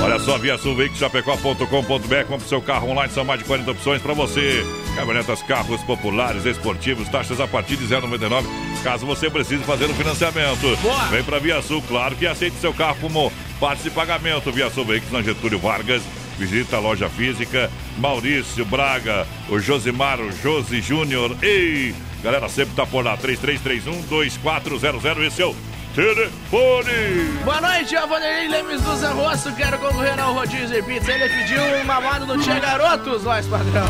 Olha 0.03 0.19
só, 0.19 0.39
via 0.39 0.57
sulveicochapecó.com.br, 0.57 2.25
compre 2.27 2.49
seu 2.49 2.63
carro 2.63 2.89
online, 2.91 3.13
são 3.13 3.25
mais 3.27 3.41
de 3.41 3.45
40 3.45 3.71
opções 3.71 4.01
para 4.01 4.15
você. 4.15 4.65
Caminhonetas, 4.97 5.43
carros 5.43 5.83
populares, 5.83 6.47
esportivos, 6.47 7.09
taxas 7.11 7.39
a 7.39 7.47
partir 7.47 7.77
de 7.77 7.87
0,99, 7.87 8.45
caso 8.83 9.05
você 9.05 9.29
precise 9.29 9.63
fazer 9.65 9.85
o 9.85 9.95
financiamento. 9.95 10.67
Vem 11.11 11.23
para 11.23 11.39
Via 11.39 11.61
Sul, 11.61 11.83
claro 11.87 12.17
que 12.17 12.27
aceite 12.27 12.57
seu 12.57 12.73
carro 12.73 12.97
como 12.99 13.31
parte 13.61 13.83
de 13.83 13.91
pagamento. 13.91 14.51
Via 14.51 14.71
Sul 14.71 14.87
Veículos 14.87 15.13
na 15.13 15.23
Getúlio 15.23 15.59
Vargas. 15.59 16.03
Visita 16.39 16.77
a 16.77 16.81
loja 16.81 17.11
física. 17.11 17.71
Maurício 17.99 18.65
Braga, 18.65 19.27
o 19.51 19.59
Josimar, 19.59 20.21
o 20.21 20.31
Josi 20.31 20.81
Júnior. 20.81 21.37
Ei, 21.43 21.93
galera, 22.23 22.49
sempre 22.49 22.75
tá 22.75 22.87
por 22.87 23.05
lá. 23.05 23.17
3331-2400. 23.19 25.27
Esse 25.27 25.43
é 25.43 25.47
o 25.47 25.55
telefone. 25.95 27.39
Boa 27.45 27.61
noite, 27.61 27.95
é 27.97 28.05
o 28.05 28.09
Vanderlei 28.09 28.49
Lemes 28.49 28.81
do 28.83 28.97
Zé 28.97 29.09
Rosso. 29.09 29.53
Quero 29.55 29.79
concorrer 29.79 30.19
ao 30.21 30.35
rodízio 30.35 30.69
de 30.69 30.83
pizza. 30.83 31.13
Ele 31.13 31.29
pediu 31.29 31.63
um 31.63 31.85
mamado 31.85 32.27
do 32.27 32.39
Tia 32.39 32.59
Garotos, 32.61 33.25
nós, 33.25 33.47
padrão. 33.47 33.89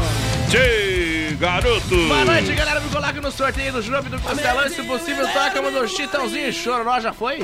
Tchê, 0.48 1.36
garoto. 1.38 1.96
Boa 2.08 2.24
noite, 2.24 2.52
galera. 2.54 2.80
Me 2.80 2.88
coloca 2.88 3.20
no 3.20 3.30
sorteio 3.30 3.72
do 3.72 3.82
Jurup 3.82 4.08
do 4.08 4.18
Costelão. 4.20 4.68
Se 4.70 4.82
possível, 4.82 5.28
toca 5.28 5.60
uma 5.60 5.70
do 5.70 5.86
Chitãozinho 5.86 6.52
Chororó. 6.52 6.98
Já 7.00 7.12
foi? 7.12 7.38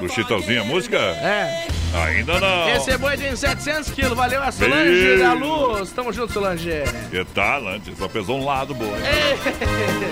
Do 0.00 0.08
Chitãozinho, 0.12 0.62
a 0.62 0.64
música? 0.64 0.98
É. 0.98 1.66
Ainda 2.04 2.40
não. 2.40 2.68
Esse 2.70 2.96
boi 2.98 3.16
tem 3.16 3.34
700 3.34 3.90
quilos. 3.90 4.16
Valeu 4.16 4.42
a 4.42 4.52
Solange 4.52 5.06
Ei. 5.06 5.18
da 5.18 5.32
Luz. 5.32 5.92
Tamo 5.92 6.12
junto, 6.12 6.32
Solange. 6.32 6.70
Que 7.10 7.24
talante, 7.26 7.94
só 7.96 8.08
pesou 8.08 8.38
um 8.38 8.44
lado, 8.44 8.74
boa. 8.74 8.96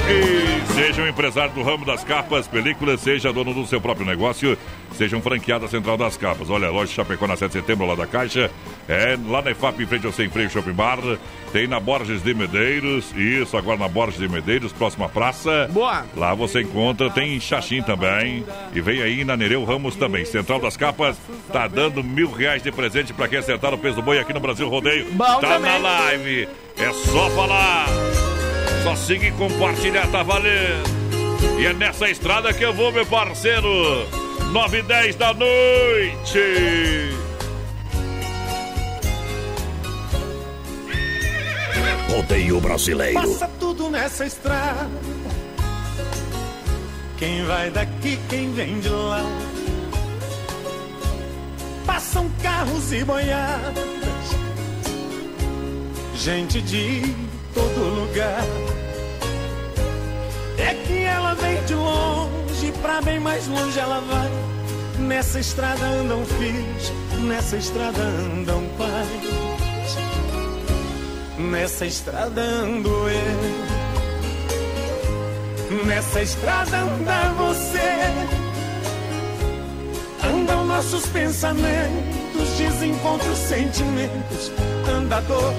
E 0.08 0.72
seja 0.74 1.02
um 1.02 1.08
empresário 1.08 1.52
do 1.54 1.62
ramo 1.62 1.84
das 1.84 2.04
capas, 2.04 2.46
películas, 2.46 3.00
seja 3.00 3.32
dono 3.32 3.52
do 3.54 3.66
seu 3.66 3.80
próprio 3.80 4.06
negócio, 4.06 4.56
seja 4.92 5.16
um 5.16 5.22
franqueado 5.22 5.64
da 5.64 5.70
Central 5.70 5.96
das 5.96 6.16
Capas. 6.16 6.50
Olha, 6.50 6.68
a 6.68 6.70
loja 6.70 6.92
Chapecó 6.92 7.26
na 7.26 7.36
7 7.36 7.52
de 7.52 7.60
setembro, 7.60 7.86
lá 7.86 7.94
da 7.94 8.06
Caixa. 8.06 8.50
É 8.88 9.16
lá 9.28 9.40
na 9.40 9.50
EFAP, 9.50 9.82
em 9.82 9.86
frente 9.86 10.06
ao 10.06 10.12
Sem 10.12 10.28
Freio 10.28 10.50
Shopping 10.50 10.72
Bar. 10.72 10.98
Tem 11.52 11.66
na 11.68 11.78
Borges 11.78 12.22
de 12.22 12.34
Medeiros. 12.34 13.12
Isso, 13.16 13.56
agora 13.56 13.78
na 13.78 13.88
Borges 13.88 14.18
de 14.18 14.28
Medeiros, 14.28 14.72
próxima 14.72 15.08
praça. 15.08 15.68
Boa. 15.70 16.04
Lá 16.16 16.34
você 16.34 16.62
encontra, 16.62 17.08
tem 17.10 17.38
Xaxim 17.38 17.80
também. 17.80 18.44
E 18.74 18.80
vem 18.80 19.00
aí 19.00 19.24
na 19.24 19.36
Nereu 19.36 19.64
Ramos 19.64 19.94
também. 19.96 20.24
Central 20.24 20.58
das 20.58 20.76
Capas 20.76 21.16
tá 21.52 21.68
dando 21.74 22.02
mil 22.02 22.30
reais 22.30 22.62
de 22.62 22.70
presente 22.70 23.12
pra 23.12 23.26
quem 23.26 23.38
acertar 23.38 23.74
o 23.74 23.78
peso 23.78 23.96
do 23.96 24.02
boi 24.02 24.18
aqui 24.18 24.32
no 24.32 24.40
Brasil 24.40 24.68
Rodeio. 24.68 25.10
Bom 25.12 25.40
tá 25.40 25.54
também. 25.54 25.72
na 25.72 25.78
live. 25.78 26.48
É 26.76 26.92
só 26.92 27.28
falar. 27.30 27.86
Só 28.84 28.94
seguir 28.94 29.28
e 29.28 29.32
compartilhar, 29.32 30.06
tá 30.08 30.22
valendo. 30.22 30.94
E 31.58 31.66
é 31.66 31.72
nessa 31.72 32.08
estrada 32.08 32.52
que 32.52 32.64
eu 32.64 32.72
vou, 32.72 32.92
meu 32.92 33.04
parceiro. 33.04 33.68
9 34.52 34.78
e 34.78 34.82
10 34.82 35.16
da 35.16 35.34
noite. 35.34 36.38
Rodeio 42.08 42.60
brasileiro. 42.60 43.20
Passa 43.20 43.50
tudo 43.58 43.90
nessa 43.90 44.24
estrada. 44.24 44.88
Quem 47.18 47.44
vai 47.44 47.70
daqui, 47.70 48.18
quem 48.28 48.52
vem 48.52 48.78
de 48.80 48.88
lá. 48.88 49.24
Passam 51.86 52.30
carros 52.42 52.92
e 52.92 53.04
boiadas. 53.04 53.84
Gente 56.16 56.60
de 56.62 57.14
todo 57.52 57.80
lugar. 58.00 58.44
É 60.58 60.74
que 60.86 61.02
ela 61.02 61.34
vem 61.34 61.62
de 61.64 61.74
longe, 61.74 62.72
pra 62.80 63.02
bem 63.02 63.20
mais 63.20 63.46
longe 63.46 63.78
ela 63.78 64.00
vai. 64.00 64.30
Nessa 64.98 65.40
estrada 65.40 65.84
andam 65.84 66.24
filhos, 66.24 66.92
nessa 67.20 67.56
estrada 67.56 68.00
andam 68.00 68.62
pais. 68.78 69.54
Nessa 71.38 71.84
estrada 71.84 72.40
ando 72.40 72.88
eu. 72.88 73.74
Nessa 75.84 76.22
estrada 76.22 76.76
anda 76.78 77.32
você. 77.36 78.43
Nossos 80.74 81.06
pensamentos, 81.06 82.48
desencontros, 82.58 83.38
sentimentos, 83.38 84.50
anda 84.92 85.18
a 85.18 85.20
dor, 85.20 85.54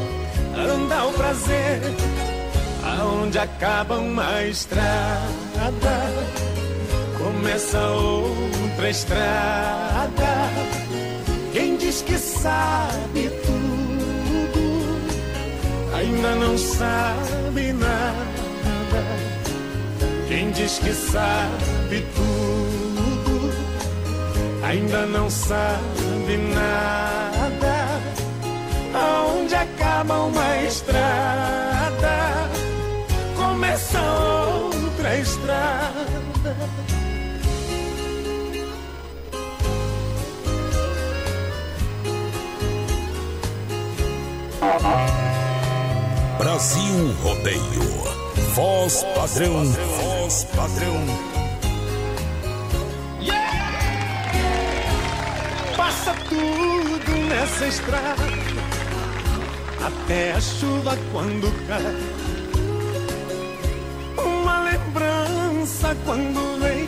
anda 0.57 1.05
o 1.05 1.13
prazer, 1.13 1.79
aonde 2.83 3.39
acaba 3.39 3.97
uma 3.97 4.43
estrada, 4.43 5.23
começa 7.17 7.79
outra 7.79 8.89
estrada. 8.89 10.51
Quem 11.53 11.77
diz 11.77 12.01
que 12.01 12.17
sabe 12.17 13.31
tudo, 13.45 14.59
ainda 15.97 16.35
não 16.35 16.57
sabe 16.57 17.71
nada. 17.71 18.25
Quem 20.27 20.51
diz 20.51 20.77
que 20.79 20.91
sabe 20.91 22.05
tudo, 22.13 22.64
ainda 24.65 25.05
não 25.05 25.29
sabe 25.29 26.37
nada. 26.53 28.01
Aonde 28.93 29.55
acaba 29.55 30.23
uma 30.23 30.57
estrada, 30.63 32.49
começa 33.35 33.99
outra 34.01 35.17
estrada. 35.17 36.55
Brasil 46.37 47.15
Rodeio. 47.21 48.05
Voz 48.55 49.03
padrão, 49.15 49.65
voz 49.65 50.45
padrão. 50.55 51.34
Passa 55.85 56.15
tudo 56.27 57.11
nessa 57.29 57.67
estrada, 57.67 58.23
até 59.85 60.31
a 60.33 60.41
chuva 60.41 60.97
quando 61.11 61.47
cai. 61.67 61.95
Uma 64.17 64.63
lembrança 64.63 65.95
quando 66.03 66.59
vem, 66.59 66.87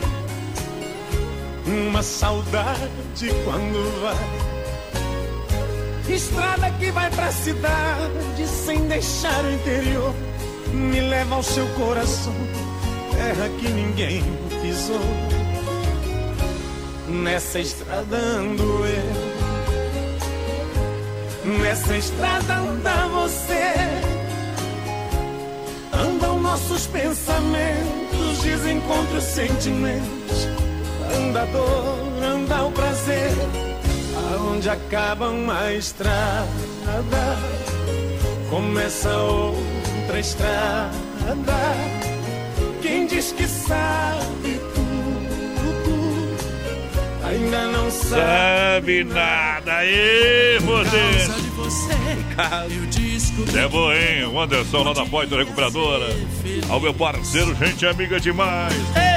uma 1.64 2.02
saudade 2.02 3.30
quando 3.44 4.00
vai. 4.02 4.16
Estrada 6.12 6.68
que 6.72 6.90
vai 6.90 7.08
pra 7.08 7.30
cidade 7.30 8.48
sem 8.48 8.88
deixar 8.88 9.44
o 9.44 9.52
interior. 9.52 10.12
Me 10.72 11.00
leva 11.02 11.36
ao 11.36 11.42
seu 11.44 11.68
coração, 11.74 12.34
terra 13.12 13.48
que 13.60 13.68
ninguém 13.68 14.24
pisou. 14.60 15.37
Nessa 17.08 17.60
estrada 17.60 18.16
ando 18.16 18.84
eu, 18.86 19.14
nessa 21.58 21.96
estrada 21.96 22.54
anda 22.54 23.06
você. 23.08 23.74
Andam 25.92 26.40
nossos 26.40 26.86
pensamentos, 26.86 28.38
desencontros, 28.42 29.24
sentimentos. 29.24 30.46
Anda 31.16 31.42
a 31.42 31.46
dor, 31.46 32.22
anda 32.22 32.64
o 32.64 32.72
prazer 32.72 33.32
aonde 34.34 34.68
acaba 34.68 35.28
uma 35.28 35.72
estrada, 35.72 36.46
começa 38.50 39.08
outra 39.16 40.20
estrada. 40.20 40.92
Quem 42.82 43.06
diz 43.06 43.32
que 43.32 43.46
sabe 43.46 44.60
tudo, 44.74 44.87
ainda 47.28 47.66
não 47.68 47.90
sabe. 47.90 48.78
Sabe 48.78 49.04
nada 49.04 49.76
aí, 49.76 50.58
você. 50.60 51.58
É 53.56 53.68
bom, 53.68 53.92
hein? 53.92 54.24
O 54.26 54.40
Anderson 54.40 54.82
lá 54.82 54.92
da 54.92 55.04
Poitra 55.04 55.38
Recuperadora. 55.38 56.06
Ao 56.68 56.80
meu 56.80 56.94
parceiro, 56.94 57.54
gente 57.54 57.84
amiga 57.86 58.18
demais. 58.18 58.74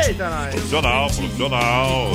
Eita, 0.07 0.29
nós. 0.29 0.49
Profissional, 0.55 1.09
profissional. 1.09 2.11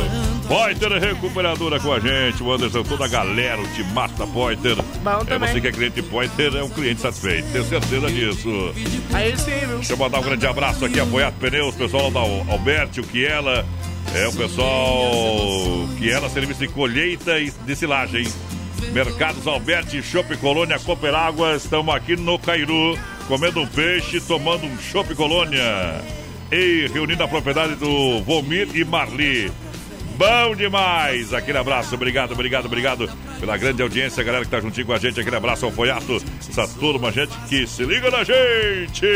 Poiter 0.46 0.92
Recuperadora 0.92 1.80
com 1.80 1.92
a 1.92 2.00
gente. 2.00 2.42
O 2.42 2.52
Anderson, 2.52 2.82
toda 2.82 3.04
a 3.04 3.08
galera, 3.08 3.60
o 3.60 3.68
Timato 3.68 4.14
da 4.14 4.26
Poiter. 4.26 4.76
Bom 5.02 5.22
É 5.26 5.38
você 5.38 5.60
que 5.60 5.68
é 5.68 5.72
cliente 5.72 6.02
Poiter, 6.02 6.54
é 6.54 6.62
um 6.62 6.68
cliente 6.68 7.00
satisfeito. 7.00 7.50
Tenho 7.52 7.64
certeza 7.64 8.10
disso. 8.10 8.74
Aí 9.12 9.36
sim, 9.36 9.58
viu? 9.60 9.76
Deixa 9.76 9.92
eu 9.92 9.96
mandar 9.96 10.18
um 10.18 10.22
grande 10.22 10.46
abraço 10.46 10.84
aqui, 10.84 11.00
apoiado 11.00 11.34
Pneus, 11.38 11.74
pessoal 11.74 12.10
da 12.10 12.20
Alberti, 12.20 13.00
o 13.00 13.04
que 13.04 13.24
ela. 13.24 13.64
É 14.14 14.28
o 14.28 14.32
pessoal 14.32 15.88
que 15.98 16.10
ela 16.10 16.28
serviço 16.28 16.60
de 16.60 16.68
colheita 16.68 17.38
e 17.38 17.50
de 17.50 17.76
silagem. 17.76 18.26
Mercados 18.92 19.46
Alberti, 19.46 20.02
Shopping 20.02 20.36
Colônia, 20.36 20.78
Cooperágua. 20.78 21.56
Estamos 21.56 21.94
aqui 21.94 22.16
no 22.16 22.38
Cairu, 22.38 22.98
comendo 23.28 23.60
um 23.60 23.66
peixe, 23.66 24.20
tomando 24.20 24.66
um 24.66 24.78
Shopping 24.78 25.14
Colônia. 25.14 25.62
E 26.50 26.88
reunindo 26.92 27.22
a 27.22 27.28
propriedade 27.28 27.74
do 27.74 28.22
Vomir 28.22 28.68
e 28.74 28.84
Marli. 28.84 29.50
Bom 30.16 30.54
demais! 30.56 31.34
Aquele 31.34 31.58
abraço, 31.58 31.94
obrigado, 31.94 32.32
obrigado, 32.32 32.66
obrigado 32.66 33.08
pela 33.38 33.56
grande 33.56 33.82
audiência, 33.82 34.24
galera 34.24 34.44
que 34.44 34.50
tá 34.50 34.60
juntinho 34.60 34.86
com 34.86 34.92
a 34.94 34.98
gente. 34.98 35.20
Aquele 35.20 35.36
abraço 35.36 35.66
ao 35.66 35.70
Foiato, 35.72 36.16
essa 36.48 36.66
turma, 36.78 37.12
gente 37.12 37.36
que 37.48 37.66
se 37.66 37.84
liga 37.84 38.10
na 38.10 38.24
gente! 38.24 39.06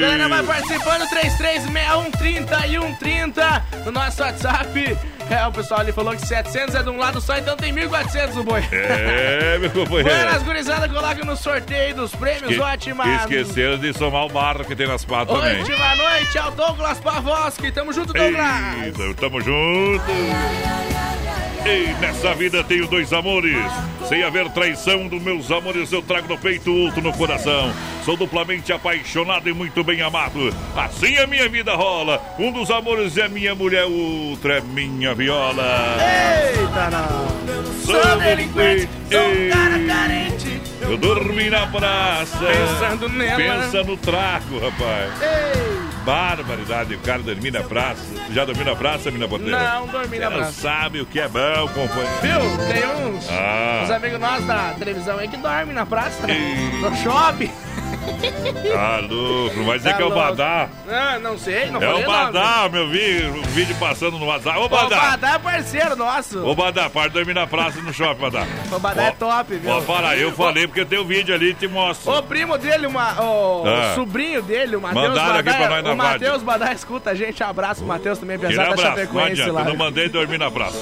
Galera, 0.00 0.28
vai 0.28 0.42
participando, 0.42 1.08
336130 1.10 2.66
e 2.66 2.80
130 2.80 3.64
no 3.84 3.92
nosso 3.92 4.22
WhatsApp. 4.22 4.96
É, 5.30 5.46
o 5.46 5.52
pessoal 5.52 5.80
ali 5.80 5.92
falou 5.92 6.14
que 6.14 6.26
700 6.26 6.74
é 6.74 6.82
de 6.82 6.90
um 6.90 6.98
lado 6.98 7.20
só, 7.20 7.38
então 7.38 7.56
tem 7.56 7.72
1.400 7.72 8.36
o 8.36 8.42
boi. 8.42 8.62
É, 8.72 9.56
meu 9.58 9.70
companheiro. 9.70 10.08
Buenas, 10.10 10.42
gurizada, 10.42 10.88
coloca 10.88 11.24
no 11.24 11.36
sorteio 11.36 11.94
dos 11.94 12.14
prêmios, 12.14 12.48
Que- 12.48 12.58
ótima. 12.60 13.04
Esqueceram 13.16 13.78
de 13.78 13.92
somar 13.94 14.26
o 14.26 14.28
barro 14.28 14.64
que 14.64 14.74
tem 14.74 14.86
nas 14.86 15.04
patas 15.04 15.34
também. 15.34 15.60
Ótima 15.62 15.94
noite 15.96 16.38
ao 16.38 16.50
Douglas 16.50 16.98
Pavoski. 17.00 17.70
Tamo 17.70 17.92
junto, 17.92 18.12
Douglas. 18.12 18.82
Eita, 18.84 19.14
tamo 19.14 19.40
junto. 19.40 20.02
Ei, 21.64 21.94
nessa 22.00 22.34
vida 22.34 22.64
tenho 22.64 22.88
dois 22.88 23.12
amores. 23.12 23.56
Sem 24.08 24.24
haver 24.24 24.50
traição 24.50 25.06
dos 25.06 25.22
meus 25.22 25.50
amores, 25.50 25.92
eu 25.92 26.02
trago 26.02 26.28
no 26.28 26.36
peito 26.36 26.74
outro 26.74 27.00
no 27.00 27.12
coração. 27.12 27.72
Sou 28.04 28.16
duplamente 28.16 28.72
apaixonado 28.72 29.48
e 29.48 29.52
muito 29.52 29.84
bem 29.84 30.02
amado. 30.02 30.52
Assim 30.76 31.16
a 31.18 31.26
minha 31.26 31.48
vida 31.48 31.74
rola. 31.74 32.20
Um 32.38 32.50
dos 32.50 32.70
amores 32.70 33.16
é 33.16 33.28
minha 33.28 33.54
mulher, 33.54 33.86
o 33.86 34.30
outro 34.30 34.52
é 34.52 34.60
minha 34.60 35.14
viola. 35.14 35.96
Eita, 36.00 36.90
não. 36.90 37.72
Sou 37.84 38.18
delinquente, 38.18 38.88
sou 39.10 39.20
um 39.20 39.50
cara 39.50 39.78
carente. 39.86 40.60
Eu 40.80 40.96
dormi 40.96 41.48
na 41.48 41.66
praça. 41.68 42.38
Pensando 42.38 43.08
nela. 43.08 43.36
Pensa 43.36 43.84
no 43.84 43.96
trago, 43.96 44.58
rapaz. 44.58 45.12
Ei. 45.22 45.91
Barbaridade, 46.04 46.94
o 46.94 46.98
cara 47.00 47.22
dormir 47.22 47.50
na 47.52 47.62
praça. 47.62 48.02
Já 48.32 48.44
dormiu 48.44 48.64
na 48.64 48.74
praça, 48.74 49.10
mina 49.10 49.28
porteira? 49.28 49.58
Não, 49.58 49.86
dormi 49.86 50.18
na 50.18 50.30
praça. 50.30 50.52
sabe 50.52 51.00
o 51.00 51.06
que 51.06 51.20
é 51.20 51.28
bom, 51.28 51.68
companheiro. 51.68 52.10
Viu? 52.22 52.66
Tem 52.66 53.06
uns, 53.06 53.28
Ah. 53.30 53.82
uns 53.84 53.90
amigos 53.90 54.20
nossos 54.20 54.46
da 54.46 54.74
televisão 54.78 55.18
aí 55.18 55.28
que 55.28 55.36
dormem 55.36 55.74
na 55.74 55.86
praça, 55.86 56.26
né? 56.26 56.34
no 56.80 56.94
shopping. 56.96 57.50
Tá 58.72 58.98
louco, 59.08 59.56
não 59.56 59.64
vai 59.66 59.78
dizer 59.78 59.90
Tá 59.90 59.96
que 59.96 60.02
é 60.02 60.04
o 60.04 60.08
louco. 60.08 60.22
Badá. 60.24 60.68
Ah, 60.88 61.18
não 61.18 61.36
sei, 61.38 61.70
não 61.70 61.82
É 61.82 61.94
o. 61.94 62.06
Badá, 62.06 62.68
meu 62.70 62.88
vi, 62.88 63.22
o 63.26 63.42
vídeo 63.50 63.76
passando 63.78 64.18
no 64.18 64.26
WhatsApp. 64.26 64.58
Ô, 64.58 64.64
O 64.64 64.68
Badá! 64.68 64.96
Badá 65.00 65.30
é 65.34 65.38
parceiro 65.38 65.96
nosso. 65.96 66.44
Ô, 66.44 66.54
Badá, 66.54 66.88
para 66.90 67.10
dormir 67.10 67.34
na 67.34 67.46
praça 67.46 67.80
no 67.80 67.92
shopping, 67.92 68.20
Badá. 68.22 68.46
O 68.70 68.78
Badá 68.78 69.04
é 69.04 69.10
top, 69.12 69.54
viu? 69.56 69.70
Pode 69.72 69.86
falar, 69.86 70.16
eu 70.16 70.32
falei 70.32 70.66
porque 70.66 70.84
tem 70.84 70.98
o 70.98 71.04
vídeo 71.04 71.34
ali 71.34 71.50
e 71.50 71.54
te 71.54 71.68
mostro. 71.68 72.12
O 72.12 72.22
primo 72.22 72.56
dele, 72.58 72.86
uma, 72.86 73.20
o 73.22 73.64
Ah. 73.66 73.92
sobrinho 73.94 74.42
dele, 74.42 74.76
o 74.76 74.80
Matheus 74.80 75.08
Mandaram 75.08 75.34
aqui 75.38 75.50
Badá. 75.50 75.58
pra 75.58 75.68
nós 75.68 75.84
na 75.84 75.92
o 75.92 75.96
Matheus 75.96 76.42
Badá 76.42 76.72
escuta 76.72 77.10
a 77.10 77.14
gente. 77.14 77.42
Abraço, 77.42 77.84
Matheus 77.84 78.18
também, 78.18 78.36
apesar 78.36 78.70
da 78.70 78.76
Chapecoense 78.76 79.50
lá. 79.50 79.60
eu 79.62 79.66
não 79.66 79.76
mandei 79.76 80.08
dormir 80.08 80.38
na 80.38 80.50
praça. 80.50 80.78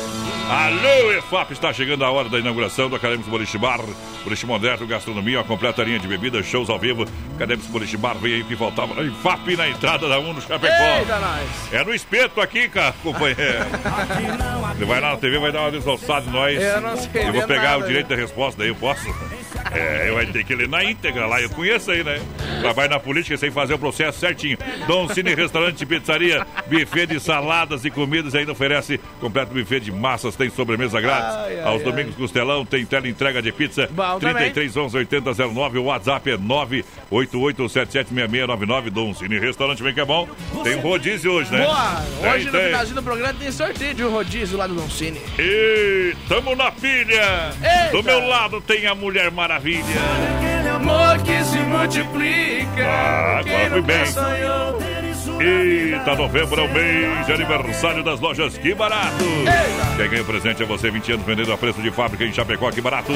Alô, 0.51 1.13
EFAP, 1.13 1.53
está 1.53 1.73
chegando 1.73 2.05
a 2.05 2.11
hora 2.11 2.29
da 2.29 2.39
inauguração 2.39 2.89
do 2.89 2.97
Acadêmicos 2.97 3.29
Boliche 3.31 3.57
Bar. 3.57 3.81
Boliche 4.25 4.47
moderno, 4.47 4.85
gastronomia, 4.87 5.39
uma 5.39 5.45
completa 5.45 5.83
linha 5.85 5.99
de 5.99 6.09
bebidas, 6.09 6.45
shows 6.45 6.69
ao 6.69 6.79
vivo. 6.79 7.07
Acadêmicos 7.37 7.71
Boliche 7.71 7.97
Bar, 7.97 8.17
vem 8.17 8.35
aí 8.35 8.45
que 8.45 8.55
faltava. 8.55 9.03
EFAP 9.03 9.57
na 9.57 9.69
entrada 9.69 10.07
da 10.07 10.19
1 10.19 10.33
no 10.35 10.43
Chapecó. 10.43 10.99
Eita, 10.99 11.19
nós. 11.19 11.73
É 11.73 11.83
no 11.83 11.95
espeto 11.95 12.41
aqui, 12.41 12.69
cara, 12.69 12.95
companheiro. 13.03 13.65
Você 14.77 14.85
vai 14.85 15.01
lá 15.01 15.13
na 15.13 15.17
TV, 15.17 15.39
vai 15.39 15.51
dar 15.51 15.63
uma 15.63 15.71
desalçada 15.71 16.27
em 16.27 16.31
nós. 16.31 16.61
Eu 16.61 16.81
não 16.83 16.97
sei 16.97 17.29
Eu 17.29 17.33
vou 17.33 17.47
pegar 17.47 17.63
nada, 17.63 17.85
o 17.85 17.87
direito 17.87 18.09
da 18.09 18.17
resposta, 18.17 18.59
daí 18.59 18.69
eu 18.69 18.75
posso. 18.75 19.03
É, 19.73 20.09
eu 20.09 20.15
vai 20.15 20.27
ter 20.27 20.45
que 20.45 20.55
ler 20.55 20.69
na 20.69 20.83
íntegra 20.85 21.27
lá, 21.27 21.41
eu 21.41 21.51
conheço 21.51 21.91
aí, 21.91 22.03
né? 22.03 22.21
Vai 22.75 22.89
na 22.89 22.99
política 22.99 23.37
sem 23.37 23.51
fazer 23.51 23.75
o 23.75 23.79
processo 23.79 24.19
certinho. 24.19 24.57
Dom 24.87 25.07
Cine 25.09 25.35
Restaurante 25.35 25.83
e 25.83 25.87
Pizzaria, 25.87 26.47
buffet 26.67 27.07
de 27.07 27.21
saladas 27.21 27.85
e 27.85 27.91
comidas, 27.91 28.35
ainda 28.35 28.53
oferece 28.53 28.99
completo 29.21 29.53
buffet 29.55 29.81
de 29.81 29.93
massas, 29.93 30.35
tem 30.37 30.51
sobremesa 30.51 31.01
grátis. 31.01 31.37
Ai, 31.37 31.59
ai, 31.59 31.65
Aos 31.65 31.79
ai. 31.81 31.85
domingos, 31.85 32.15
costelão, 32.17 32.65
tem 32.67 32.85
tela 32.85 33.09
entrega 33.09 33.41
de 33.41 33.53
pizza. 33.53 33.89
Bom 33.93 34.19
33 34.19 34.77
11 34.77 34.97
80 34.97 35.33
09, 35.49 35.79
o 35.79 35.85
WhatsApp 35.85 36.31
é 36.31 36.37
988776699. 36.37 38.91
Dom 38.91 39.15
Cine 39.15 39.39
Restaurante, 39.39 39.83
vem 39.83 39.95
que 39.95 40.01
é 40.01 40.05
bom. 40.05 40.29
Tem 40.63 40.77
um 40.77 40.81
rodízio 40.81 41.33
hoje, 41.33 41.51
né? 41.53 41.65
Boa! 41.65 42.03
Tem, 42.21 42.31
Hoje 42.33 42.47
no 42.47 42.53
tem. 42.53 42.65
finalzinho 42.67 42.97
do 42.97 43.03
programa 43.03 43.35
tem 43.35 43.51
sorteio 43.53 43.95
de 43.95 44.05
um 44.05 44.11
rodízio 44.11 44.59
lá 44.59 44.67
do 44.67 44.75
Don 44.75 44.89
Cine. 44.91 45.21
E 45.39 46.15
tamo 46.29 46.55
na 46.55 46.71
pilha! 46.73 47.51
Eita. 47.63 47.93
Do 47.93 48.03
meu 48.03 48.21
lado 48.27 48.61
tem 48.61 48.87
a 48.87 48.95
Mulher 48.95 49.31
Maravilha. 49.51 49.83
Aquele 49.83 50.69
amor 50.69 51.19
que 51.25 51.45
se 51.45 51.59
multiplica. 51.59 52.87
Ah, 52.87 53.39
agora 53.41 53.71
fui 53.71 53.83
bem. 53.83 54.07
Sonhou 54.07 54.79
Eita, 55.41 56.15
novembro 56.15 56.61
é 56.61 56.65
o 56.65 56.73
mês 56.73 57.27
de 57.27 57.33
aniversário 57.33 58.03
das 58.03 58.21
lojas 58.21 58.57
Que 58.57 58.75
Barato. 58.75 59.25
Quem 59.97 60.09
ganha 60.09 60.23
o 60.23 60.25
presente 60.25 60.63
é 60.63 60.67
você, 60.67 60.91
20 60.91 61.13
anos 61.13 61.27
vendendo 61.27 61.53
a 61.53 61.59
preço 61.59 61.81
de 61.83 61.91
fábrica 61.91 62.25
em 62.25 62.33
Chapecó, 62.33 62.71
Que 62.71 62.81
Barato. 62.81 63.13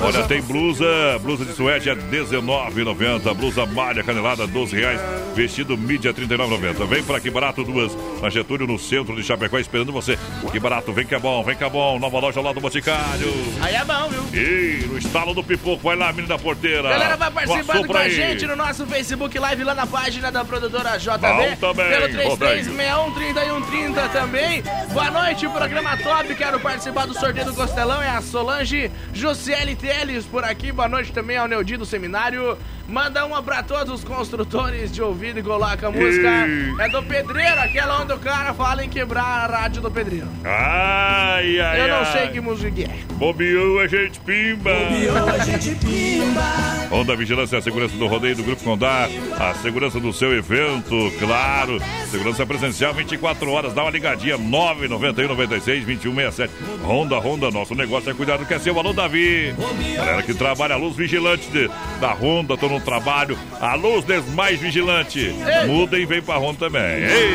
Olha, 0.00 0.22
tem 0.24 0.42
blusa, 0.42 0.84
blusa 1.20 1.44
de 1.44 1.52
suede 1.52 1.90
é 1.90 1.94
R$19,90. 1.94 3.34
Blusa 3.34 3.66
malha 3.66 4.02
canelada, 4.02 4.46
12 4.46 4.76
reais. 4.76 5.00
Vestido 5.34 5.76
mídia, 5.76 6.12
R$39,90. 6.12 6.86
Vem 6.86 7.02
pra 7.02 7.20
Que 7.20 7.30
Barato, 7.30 7.64
duas 7.64 7.96
na 8.20 8.30
Getúlio, 8.30 8.66
no 8.66 8.78
centro 8.78 9.14
de 9.14 9.22
Chapecó, 9.22 9.58
esperando 9.58 9.92
você. 9.92 10.18
Que 10.50 10.60
Barato, 10.60 10.92
vem 10.92 11.06
que 11.06 11.14
é 11.14 11.18
bom, 11.18 11.42
vem 11.42 11.56
que 11.56 11.64
é 11.64 11.70
bom. 11.70 11.98
Nova 11.98 12.18
loja 12.18 12.40
lá 12.40 12.52
do 12.52 12.60
Boticário. 12.60 13.32
Aí 13.60 13.74
é 13.74 13.84
bom, 13.84 14.08
viu? 14.08 14.24
E 14.32 14.86
no 14.86 14.98
estalo 14.98 15.34
do 15.34 15.42
pipoco, 15.42 15.82
vai 15.82 15.96
lá, 15.96 16.12
menina 16.12 16.38
porteira. 16.38 16.88
Galera, 16.88 17.16
vai 17.16 17.30
participando 17.30 17.66
Passou 17.66 17.84
com 17.86 17.96
a 17.96 18.00
aí. 18.00 18.10
gente 18.10 18.46
no 18.46 18.56
nosso 18.56 18.86
Facebook 18.86 19.38
Live, 19.38 19.64
lá 19.64 19.74
na 19.74 19.86
página 19.86 20.30
da 20.30 20.44
produtora 20.44 20.98
JB. 21.04 21.56
Pelo 21.60 22.30
Rodrigo. 22.30 22.72
33613130 22.72 24.12
também. 24.12 24.62
Boa 24.92 25.10
noite, 25.10 25.46
programa 25.48 25.96
top. 25.98 26.34
Quero 26.34 26.58
participar 26.60 27.06
do 27.06 27.12
sorteio 27.12 27.44
do 27.44 27.54
Costelão. 27.54 28.00
É 28.00 28.08
a 28.08 28.22
Solange 28.22 28.90
Josiele 29.12 29.76
Teles 29.76 30.24
por 30.24 30.42
aqui. 30.44 30.72
Boa 30.72 30.88
noite 30.88 31.12
também 31.12 31.36
ao 31.36 31.46
Neudi 31.46 31.76
do 31.76 31.84
Seminário. 31.84 32.56
Manda 32.86 33.24
uma 33.24 33.42
pra 33.42 33.62
todos 33.62 33.92
os 33.94 34.04
construtores 34.04 34.92
de 34.92 35.00
ouvido 35.00 35.38
e 35.38 35.42
coloca 35.42 35.88
a 35.88 35.90
música. 35.90 36.46
Ei. 36.46 36.74
É 36.84 36.88
do 36.88 37.02
Pedreiro, 37.02 37.60
aquela 37.60 38.02
onde 38.02 38.12
o 38.12 38.18
cara 38.18 38.52
fala 38.52 38.84
em 38.84 38.88
quebrar 38.90 39.22
a 39.24 39.46
rádio 39.60 39.80
do 39.80 39.90
Pedreiro. 39.90 40.28
Ai, 40.44 41.58
ai, 41.60 41.80
Eu 41.80 41.88
não 41.88 41.98
ai. 42.00 42.12
sei 42.12 42.28
que 42.28 42.40
música 42.40 42.82
é. 42.82 42.88
Bobeou, 43.14 43.80
a 43.80 43.86
gente 43.86 44.20
pimba. 44.20 44.70
Bobeou, 44.74 45.28
a 45.30 45.38
gente 45.38 45.74
pimba. 45.76 46.42
Honda 46.90 47.16
Vigilância 47.16 47.56
é 47.56 47.58
a 47.58 47.62
segurança 47.62 47.96
do 47.96 48.06
rodeio 48.06 48.36
do 48.36 48.42
Grupo 48.44 48.62
Condá, 48.62 49.08
a 49.38 49.54
segurança 49.54 49.98
do 49.98 50.12
seu 50.12 50.36
evento, 50.36 51.10
claro. 51.18 51.80
Segurança 52.10 52.44
presencial 52.44 52.92
24 52.92 53.50
horas, 53.50 53.72
dá 53.72 53.82
uma 53.82 53.90
ligadinha 53.90 54.36
991 54.36 55.28
96 55.28 55.84
2167. 55.86 56.52
Honda, 56.84 57.18
Honda, 57.18 57.50
nosso 57.50 57.74
negócio 57.74 58.10
é 58.10 58.14
cuidar 58.14 58.36
do 58.36 58.44
que 58.44 58.52
é 58.54 58.58
seu. 58.58 58.78
Alô, 58.78 58.92
Davi. 58.92 59.54
Galera 59.96 60.22
que 60.22 60.34
trabalha, 60.34 60.74
a 60.74 60.78
luz 60.78 60.94
vigilante 60.94 61.48
de- 61.50 61.68
da 62.00 62.12
Honda, 62.12 62.56
tô 62.56 62.68
no 62.68 62.73
trabalho. 62.80 63.38
A 63.60 63.74
luz 63.74 64.04
mais 64.34 64.58
vigilante. 64.60 65.34
Muda 65.66 65.98
e 65.98 66.04
vem 66.06 66.22
pra 66.22 66.36
Honda 66.36 66.58
também. 66.58 66.82
Ei. 66.82 67.34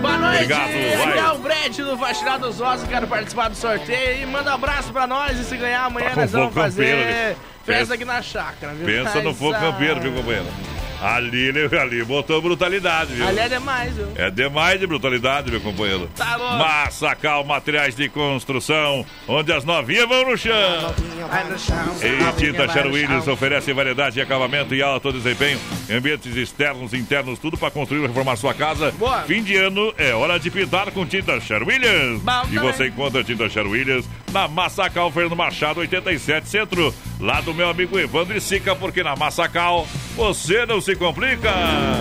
Boa 0.00 0.16
noite, 0.16 0.44
Obrigado, 0.44 0.70
aqui 0.70 1.18
é 1.18 1.30
o 1.32 1.38
Brett 1.38 1.82
do 1.82 1.98
Faxinal 1.98 2.38
dos 2.38 2.58
Ossos, 2.58 2.88
quero 2.88 3.06
participar 3.06 3.50
do 3.50 3.54
sorteio 3.54 4.22
e 4.22 4.26
manda 4.26 4.50
um 4.50 4.54
abraço 4.54 4.90
pra 4.94 5.06
nós 5.06 5.38
e 5.38 5.44
se 5.44 5.54
ganhar 5.58 5.84
amanhã 5.84 6.08
Tá 6.08 6.22
nós 6.22 6.32
vamos 6.32 6.54
fogo 6.54 6.66
campeiro, 6.66 6.96
fazer 6.98 7.04
né? 7.04 7.36
festa 7.66 7.94
aqui 7.94 8.04
na 8.06 8.22
chácara, 8.22 8.72
viu? 8.72 8.86
Pensa 8.86 9.20
no 9.20 9.34
fogo 9.34 9.58
campeiro, 9.60 10.00
viu, 10.00 10.12
companheiro? 10.14 10.46
Ali, 11.00 11.48
ele- 11.48 11.78
ali 11.78 12.04
botou 12.04 12.40
brutalidade, 12.42 13.14
viu? 13.14 13.26
Ali 13.26 13.38
é 13.38 13.48
demais, 13.48 13.94
viu? 13.94 14.06
É 14.16 14.30
demais 14.30 14.78
de 14.80 14.86
brutalidade, 14.86 15.50
meu 15.50 15.60
companheiro. 15.60 16.08
Tá 16.16 16.36
louco. 16.36 16.56
Massacal 16.56 17.44
Materiais 17.44 17.94
de 17.96 18.08
Construção, 18.08 19.04
onde 19.26 19.52
as 19.52 19.64
novinhas 19.64 20.08
vão 20.08 20.28
no 20.30 20.36
chão. 20.36 20.94
Vai 21.28 21.44
no 21.48 21.58
chão. 21.58 21.76
E 22.02 22.32
Tinta 22.38 22.66
vai 22.66 22.74
Sher 22.76 22.84
no 22.86 22.92
Williams 22.94 23.24
chão. 23.24 23.34
oferece 23.34 23.72
variedade 23.72 24.14
de 24.14 24.20
acabamento 24.20 24.74
e 24.74 24.82
alto 24.82 25.12
desempenho, 25.12 25.58
ambientes 25.90 26.36
externos, 26.36 26.92
internos, 26.94 27.38
tudo 27.38 27.56
para 27.56 27.70
construir 27.70 28.02
e 28.02 28.06
reformar 28.06 28.36
sua 28.36 28.52
casa. 28.54 28.90
Boa. 28.92 29.22
Fim 29.22 29.42
de 29.42 29.56
ano 29.56 29.92
é 29.96 30.12
hora 30.12 30.38
de 30.38 30.50
pintar 30.50 30.90
com 30.90 31.06
Tinta 31.06 31.40
Sher 31.40 31.62
Williams. 31.62 32.20
Bom 32.22 32.42
e 32.50 32.54
também. 32.54 32.72
você 32.72 32.86
encontra 32.88 33.24
Tinta 33.24 33.48
Sher 33.48 33.66
Williams 33.66 34.08
na 34.32 34.48
Massacal 34.48 35.10
Fernando 35.10 35.36
Machado 35.36 35.80
87 35.80 36.48
Centro, 36.48 36.94
lá 37.20 37.40
do 37.40 37.52
meu 37.52 37.68
amigo 37.68 37.98
Evandro 37.98 38.36
e 38.36 38.40
Sica, 38.40 38.74
porque 38.74 39.02
na 39.02 39.14
Massacal 39.14 39.86
você 40.16 40.64
não 40.64 40.80
se 40.80 40.96
complica. 40.96 41.52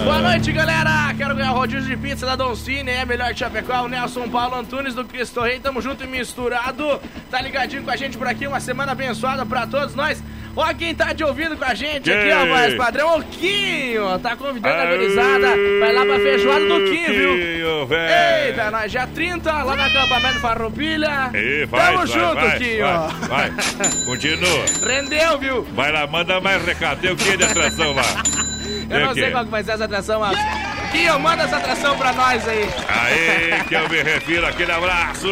Boa 0.04 0.22
noite, 0.22 0.52
galera! 0.52 1.14
Quero 1.16 1.36
ganhar 1.36 1.52
rodízio 1.52 1.90
de 1.90 1.98
pizza 1.98 2.26
da 2.26 2.36
Don 2.36 2.56
Cine, 2.56 2.92
é 2.92 3.06
melhor 3.06 3.34
de 3.34 3.44
o 3.84 3.88
Nelson 3.88 4.30
Paulo 4.30 4.56
Antunes 4.56 4.96
do 4.96 5.04
Cristo 5.04 5.42
Rei, 5.42 5.60
tamo 5.60 5.82
junto 5.82 6.04
e 6.04 6.08
misturado. 6.08 7.00
Tá 7.30 7.42
ligadinho 7.42 7.84
com 7.84 7.92
a 7.92 7.96
gente 7.98 8.18
por 8.18 8.28
aqui, 8.28 8.48
uma 8.48 8.60
semana 8.60 8.94
abençoada 8.94 9.46
pra 9.46 9.68
todos 9.68 9.94
nós. 9.94 10.24
Ó, 10.56 10.74
quem 10.74 10.94
tá 10.94 11.14
de 11.14 11.24
ouvido 11.24 11.56
com 11.56 11.64
a 11.64 11.74
gente 11.74 12.12
aqui, 12.12 12.32
ó, 12.32 12.46
mais 12.46 12.74
padrão, 12.76 13.20
o 13.20 13.24
Quinho, 13.24 14.20
tá 14.20 14.36
convidando 14.36 14.82
a 14.82 14.86
gurizada, 14.86 15.48
vai 15.80 15.94
lá 15.94 16.06
pra 16.06 16.20
feijoada 16.20 16.66
do 16.66 16.84
Quinho, 16.84 17.14
viu? 17.14 17.34
Quinho, 17.36 17.88
velho. 17.88 18.48
Eita, 18.48 18.72
nós 18.72 18.92
já 18.92 19.08
30 19.08 19.52
lá 19.52 19.76
no 19.76 19.82
acampamento 19.84 20.40
Farroupilha. 20.40 21.32
E 21.34 21.66
vai, 21.66 21.86
Tamo 21.86 21.98
vai, 22.00 22.08
junto, 22.08 22.36
vai, 22.36 22.58
Quinho. 22.58 22.86
vai, 23.30 23.52
vai. 23.52 23.52
Continua. 24.06 24.66
Rendeu, 24.86 25.38
viu? 25.38 25.64
Vai 25.74 25.92
lá, 25.92 26.08
manda 26.08 26.42
mais 26.42 26.66
recado. 26.66 27.00
Tem 27.00 27.12
o 27.12 27.16
que 27.16 27.38
de 27.38 27.44
atração 27.44 27.94
lá? 27.94 28.04
Eu 28.90 29.00
não 29.00 29.14
sei 29.14 29.32
qual 29.32 29.46
que 29.46 29.52
vai 29.52 29.64
ser 29.64 29.72
essa 29.72 29.86
atração, 29.86 30.20
mas... 30.20 30.38
Quinho, 30.92 31.20
manda 31.20 31.44
essa 31.44 31.58
atração 31.58 31.96
pra 31.96 32.12
nós 32.14 32.48
aí. 32.48 32.68
Aê, 32.88 33.64
que 33.68 33.76
eu 33.76 33.88
me 33.88 34.02
refiro, 34.02 34.46
aquele 34.48 34.72
abraço. 34.72 35.28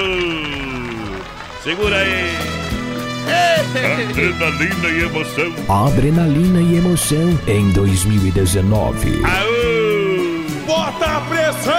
Segura 1.64 1.98
aí. 1.98 2.57
Adrenalina 3.28 4.88
e 4.88 5.04
emoção. 5.04 5.54
Adrenalina 5.86 6.62
e 6.62 6.78
emoção 6.78 7.38
em 7.48 7.70
2019. 7.72 9.22
Bota 10.66 11.06
a 11.06 11.22
pressão! 11.22 11.74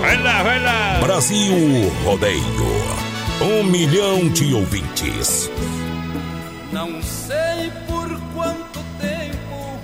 Vai 0.00 0.16
lá, 0.22 0.42
vai 0.42 0.60
lá. 0.62 0.98
Brasil 1.00 1.92
Rodeio. 2.04 2.40
Um 3.40 3.64
milhão 3.64 4.28
de 4.28 4.52
ouvintes. 4.54 5.50
Não 6.72 7.00
sei 7.02 7.70
por 7.86 8.08
quanto 8.34 8.80
tempo 9.00 9.78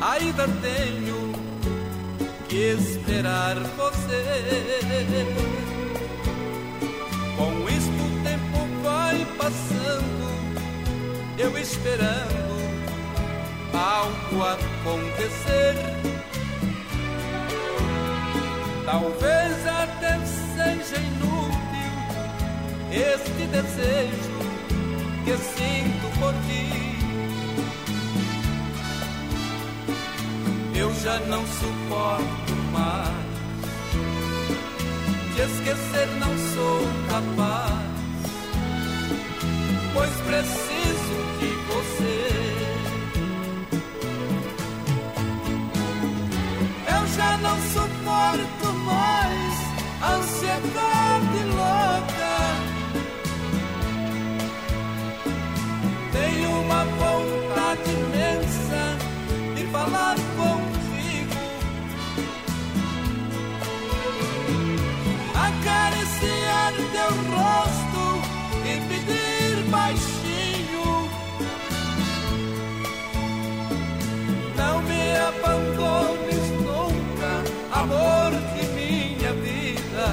ainda 0.00 0.48
tenho 0.62 1.32
que 2.48 2.76
esperar 2.78 3.56
você. 3.76 4.24
Com 7.36 7.68
isto 7.68 7.90
o 7.90 7.92
tempo 7.92 7.93
passando, 9.36 10.24
eu 11.38 11.58
esperando 11.58 12.44
algo 13.72 14.42
acontecer. 14.42 15.74
Talvez 18.84 19.66
até 19.66 20.18
seja 20.54 20.96
inútil 21.00 21.44
este 22.92 23.46
desejo 23.46 24.34
que 25.24 25.36
sinto 25.38 26.18
por 26.20 26.34
ti. 26.46 26.84
Eu 30.76 30.94
já 31.02 31.18
não 31.20 31.44
suporto 31.46 32.54
mais. 32.72 33.24
De 35.34 35.40
esquecer 35.42 36.06
não 36.20 36.32
sou 36.54 36.80
capaz, 37.08 38.03
pois 39.94 40.10
preciso 40.10 41.16
de 41.38 41.50
você. 41.70 42.16
Eu 46.94 47.06
já 47.16 47.36
não 47.38 47.56
suporto 47.74 48.66
mais 48.84 49.54
a 50.02 50.12
ansiedade 50.16 51.40
louca. 51.56 52.34
Tenho 56.12 56.50
uma 56.60 56.84
vontade 56.84 57.43
abandones 75.16 76.50
nunca, 76.62 77.42
amor 77.72 78.32
de 78.54 78.66
minha 78.74 79.32
vida. 79.34 80.06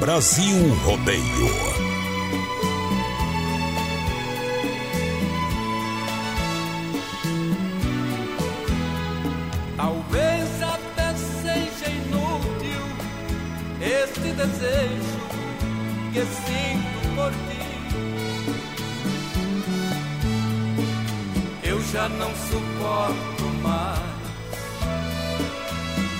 Brasil 0.00 0.74
Rodeio. 0.84 1.79
Desejo 14.40 15.20
que 16.12 16.20
sinto 16.20 17.00
por 17.14 17.30
ti. 17.30 17.60
Eu 21.62 21.80
já 21.92 22.08
não 22.08 22.30
suporto 22.48 23.44
mais. 23.62 24.10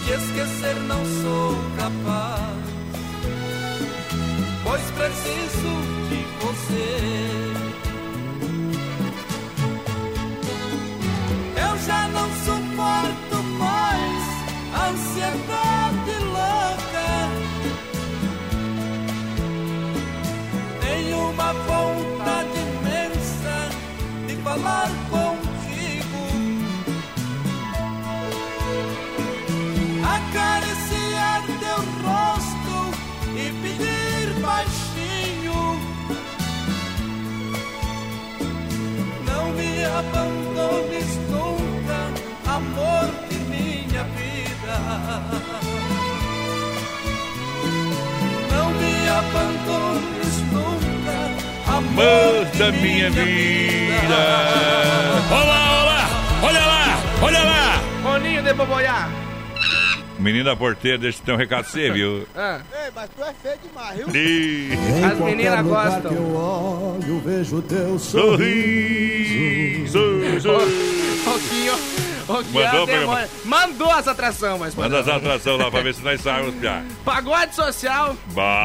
De 0.04 0.12
esquecer 0.12 0.76
não 0.88 1.02
sou 1.22 1.54
capaz, 1.78 2.64
pois 4.64 4.82
preciso 4.98 5.72
de 6.10 6.20
você. 6.42 6.90
Eu 11.56 11.72
já 11.86 12.08
não 12.08 12.28
suporto 12.44 13.36
mais 13.58 14.22
a 14.74 14.88
ansiedade 14.90 15.79
uma 21.40 21.52
vontade 21.54 22.58
imensa 22.58 23.70
de 24.26 24.36
falar 24.42 24.90
contigo. 25.08 26.22
Acariciar 30.04 31.42
teu 31.60 31.80
rosto 32.04 32.78
e 33.34 33.50
pedir 33.62 34.34
baixinho. 34.42 35.80
Não 39.24 39.52
me 39.52 39.84
abandones 39.84 41.16
nunca, 41.30 42.00
amor 42.54 43.08
de 43.30 43.38
minha 43.48 44.04
vida. 44.04 44.76
Não 48.52 48.70
me 48.72 49.08
abandones 49.08 49.89
nunca, 51.90 52.02
Amor 52.02 52.44
da 52.56 52.72
minha 52.72 53.10
vida. 53.10 54.16
Olá, 55.30 55.82
olá, 55.82 56.08
olha 56.42 56.66
lá, 56.66 56.98
olha 57.22 57.42
lá. 57.44 57.82
Boninho 58.02 58.42
de 58.42 58.52
Boboiá. 58.54 59.08
Menina 60.18 60.54
porteira, 60.54 60.98
deixa 60.98 61.18
eu 61.20 61.24
ter 61.24 61.32
um 61.32 61.36
recado 61.36 61.64
você, 61.64 61.90
viu? 61.90 62.26
Ah. 62.36 62.60
Ei, 62.84 62.90
mas 62.94 63.08
tu 63.16 63.24
é 63.24 63.32
feio 63.42 63.58
demais, 63.66 63.96
viu? 63.96 64.08
Ih. 64.14 64.70
As 65.10 65.18
meninas 65.18 65.64
gostam. 65.64 66.34
olho, 66.34 67.20
vejo 67.24 67.62
teu 67.62 67.98
sorriso. 67.98 68.38
Roquinho. 71.24 71.72
Roquinho 71.74 71.99
Mandou, 72.32 72.86
demônio. 72.86 73.28
Mandou 73.44 73.98
essa 73.98 74.10
atração, 74.10 74.58
mas 74.58 74.74
Manda 74.74 74.98
essa 74.98 75.16
atração 75.16 75.56
lá 75.56 75.70
pra 75.70 75.82
ver 75.82 75.94
se 75.94 76.02
nós 76.02 76.20
saímos, 76.20 76.54
piá. 76.54 76.82
Pagode 77.04 77.54
social. 77.54 78.16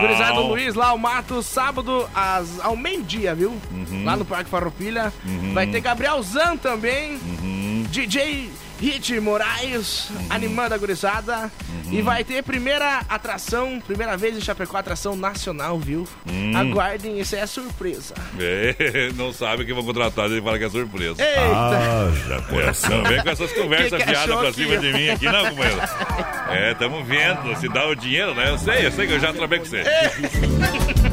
Gurizado 0.02 0.42
Luiz, 0.42 0.76
lá 0.76 0.94
o 0.94 0.98
Mato, 0.98 1.42
sábado 1.42 2.08
às, 2.14 2.60
ao 2.60 2.76
meio-dia, 2.76 3.36
viu? 3.36 3.56
Lá 4.04 4.16
no 4.16 4.26
Parque 4.26 4.50
Farroupilha. 4.50 5.14
Uhum. 5.26 5.54
Vai 5.54 5.68
ter 5.68 5.82
Gabriel 5.82 6.22
Zan 6.24 6.58
também. 6.58 7.14
Uhum. 7.14 7.86
DJ 7.90 8.50
Hit 8.80 9.20
Moraes 9.20 10.10
animando 10.30 10.74
a 10.74 10.78
gurizada. 10.78 11.52
Uhum. 11.86 11.94
E 11.94 12.02
vai 12.02 12.24
ter 12.24 12.44
primeira 12.44 13.02
atração, 13.08 13.82
primeira 13.86 14.18
vez 14.18 14.38
em 14.38 14.42
Chapecó, 14.42 14.78
atração 14.78 15.16
nacional, 15.16 15.80
viu? 15.80 16.08
Hum. 16.28 16.56
Aguardem, 16.56 17.20
isso 17.20 17.36
é 17.36 17.46
surpresa. 17.46 18.14
É, 18.40 19.12
não 19.16 19.32
sabe 19.32 19.66
que 19.66 19.74
vão 19.74 19.84
contratar, 19.84 20.26
ele 20.26 20.42
fala 20.42 20.58
que 20.58 20.66
é 20.66 20.70
surpresa. 20.70 21.24
Eita. 21.24 22.36
Haja 22.36 22.42
coração. 22.44 23.04
Vem 23.04 23.22
com 23.22 23.30
essas 23.30 23.52
conversas 23.54 24.04
fiadas 24.04 24.36
pra 24.36 24.54
cima 24.54 24.78
de 24.78 24.94
mim 24.94 25.10
aqui, 25.10 25.26
não, 25.26 25.50
companheiro. 25.50 25.82
É, 26.48 26.74
tamo 26.76 27.04
vendo. 27.04 27.56
Se 27.60 27.68
dá 27.68 27.88
o 27.88 27.96
dinheiro, 27.96 28.34
né? 28.34 28.52
Eu 28.52 28.58
sei, 28.58 28.86
eu 28.86 28.92
sei 28.92 29.08
que 29.08 29.14
eu 29.14 29.20
já 29.20 29.34
trabalhei 29.34 29.60
com 29.60 29.66
você. 29.66 29.82
E 29.82 31.05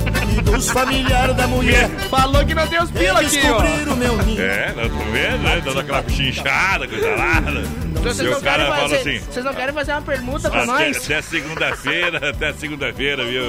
dos 0.53 0.71
familiares 0.71 1.37
da 1.37 1.47
mulher. 1.47 1.89
Falou 2.11 2.45
que 2.45 2.55
não 2.55 2.67
tem 2.67 2.83
os 2.83 2.91
pila 2.91 3.21
aqui, 3.21 3.39
ó. 3.49 3.61
Descobriram 3.61 3.97
meu 3.97 4.17
ninho. 4.19 4.41
É, 4.43 4.73
nós 4.77 4.89
tô 4.93 4.99
vendo, 5.11 5.43
né? 5.43 5.63
Dando 5.65 5.81
aquela 5.81 6.03
pichinchada, 6.03 6.87
coisa 6.87 7.09
lá. 7.17 7.43
Vocês 8.03 8.19
E 8.19 8.23
não, 8.25 8.39
o 8.39 8.43
cara 8.43 8.57
querem 8.65 8.67
fala 8.73 8.89
fazer, 8.89 8.97
assim. 8.97 9.19
vocês 9.31 9.45
não 9.45 9.55
querem 9.55 9.75
fazer 9.75 9.93
uma 9.93 10.03
permuta 10.03 10.51
pra 10.51 10.63
Até, 10.65 10.73
nós? 10.89 11.05
até 11.05 11.23
segunda-feira, 11.23 12.31
até 12.31 12.53
segunda-feira, 12.53 13.25
viu? 13.25 13.45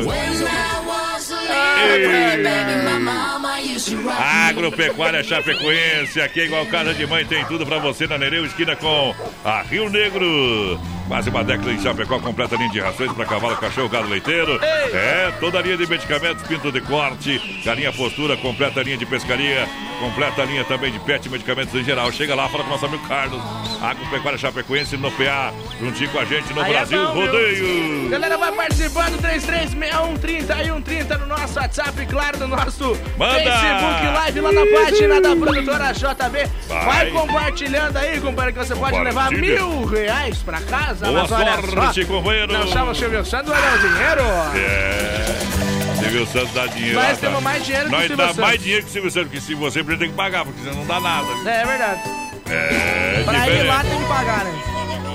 Agropecuária 4.47 5.23
Chapecoense, 5.23 6.21
aqui 6.21 6.41
é 6.41 6.45
igual 6.45 6.65
casa 6.67 6.93
de 6.93 7.05
mãe, 7.05 7.25
tem 7.25 7.43
tudo 7.45 7.65
pra 7.65 7.80
você 7.80 8.07
na 8.07 8.17
Nereu, 8.17 8.45
esquina 8.45 8.75
com 8.75 9.13
a 9.43 9.61
Rio 9.63 9.89
Negro. 9.89 10.80
Quase 11.14 11.30
uma 11.30 11.44
década 11.44 11.72
em 11.72 11.80
Chapecó, 11.80 12.19
completa 12.19 12.56
linha 12.56 12.72
de 12.72 12.80
rações 12.80 13.11
para 13.14 13.23
cavalo, 13.26 13.56
cachorro, 13.57 13.88
gado 13.88 14.10
leiteiro. 14.10 14.60
É, 14.64 15.31
toda 15.40 15.60
a 15.60 15.61
linha 15.61 15.77
de 15.77 15.85
medicamentos, 15.85 16.41
pinto 16.48 16.72
de 16.72 16.81
corte, 16.81 17.61
galinha 17.64 17.94
postura, 17.94 18.35
completa 18.35 18.81
linha 18.81 18.98
de 18.98 19.06
pescaria, 19.06 19.69
completa 19.99 20.44
linha 20.44 20.64
também 20.65 20.91
de 20.91 20.98
pet, 21.02 21.30
medicamentos 21.30 21.76
em 21.76 21.84
geral. 21.84 22.11
Chega 22.11 22.34
lá, 22.34 22.49
fala 22.49 22.64
com 22.64 22.72
o 22.72 22.73
nosso 22.73 22.88
amigo 22.88 23.07
Carlos. 23.07 23.40
Agropecuária 23.80 24.40
Chapecoense 24.40 24.98
no 24.98 25.11
PA, 25.11 25.53
juntinho 25.80 26.10
com 26.10 26.18
a 26.18 26.26
gente 26.26 26.52
no 26.52 26.61
Aí 26.61 26.72
é 26.72 26.73
Brasil 26.73 27.06
bom, 27.06 27.14
viu? 27.14 27.26
Rodeio. 27.27 28.10
Galera, 28.10 28.38
vai 28.38 28.52
participando, 28.53 29.22
336130 29.22 30.64
e 30.64 30.65
130 30.65 31.18
no 31.19 31.26
nosso 31.27 31.60
WhatsApp, 31.60 32.06
claro, 32.07 32.40
no 32.40 32.48
nosso 32.48 32.98
Manda! 33.18 33.34
Facebook 33.35 34.06
Live 34.14 34.40
lá 34.40 34.52
na 34.52 34.65
página 34.65 35.22
da 35.22 35.35
produtora 35.35 35.91
JB. 35.91 36.49
Vai, 36.69 36.85
Vai. 36.85 37.11
compartilhando 37.11 37.98
aí, 37.98 38.19
companheiro, 38.19 38.60
que 38.60 38.65
você 38.65 38.76
pode 38.76 38.98
levar 38.99 39.31
mil 39.31 39.85
reais 39.85 40.38
pra 40.40 40.61
casa. 40.61 41.02
Boa 41.03 41.27
sorte, 41.27 42.05
companheiro. 42.05 42.51
Não 42.53 42.67
chama 42.67 42.91
o 42.91 42.95
Silvio 42.95 43.25
Santos, 43.25 43.49
vai 43.49 43.61
dar 43.61 43.73
o 43.75 43.80
dinheiro. 43.80 44.21
É. 44.55 45.99
Silvio 45.99 46.27
Santos 46.27 46.53
dá 46.53 46.65
dinheiro. 46.67 46.99
Nós 46.99 47.17
temos 47.17 47.41
mais 47.43 47.65
dinheiro 47.65 47.89
que 47.89 47.93
o 47.95 47.97
Nós 47.97 48.07
Silvio 48.07 48.17
dá 48.17 48.23
Santos. 48.27 48.39
mais 48.43 48.61
dinheiro 48.61 48.84
que 48.84 48.89
o 48.89 48.93
Silvio 48.93 49.11
Santos, 49.11 49.30
porque 49.30 49.41
se 49.45 49.53
você 49.55 49.84
tem 49.84 49.97
que 50.09 50.15
pagar, 50.15 50.45
porque 50.45 50.59
senão 50.61 50.75
não 50.77 50.85
dá 50.85 50.99
nada. 50.99 51.27
É, 51.49 51.61
é 51.61 51.65
verdade. 51.65 52.01
É, 52.49 53.21
Pra 53.23 53.38
ir 53.38 53.41
diferente. 53.41 53.67
lá 53.67 53.84
tem 53.84 53.99
que 53.99 54.05
pagar, 54.07 54.43
né? 54.45 54.63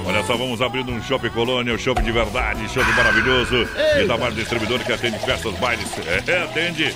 Olha 0.07 0.25
só, 0.25 0.37
vamos 0.39 0.63
abrindo 0.63 0.91
um 0.91 1.03
shopping 1.03 1.29
colônia, 1.29 1.75
um 1.75 1.79
shopping 1.79 2.03
de 2.03 2.13
verdade, 2.13 2.67
shopping 2.73 2.93
maravilhoso. 2.93 3.69
E 4.01 4.07
da 4.07 4.17
mais 4.17 4.35
distribuidor 4.35 4.79
que 4.81 4.91
atende 4.93 5.19
festas, 5.19 5.53
bailes. 5.57 5.87
É, 6.27 6.43
atende. 6.45 6.95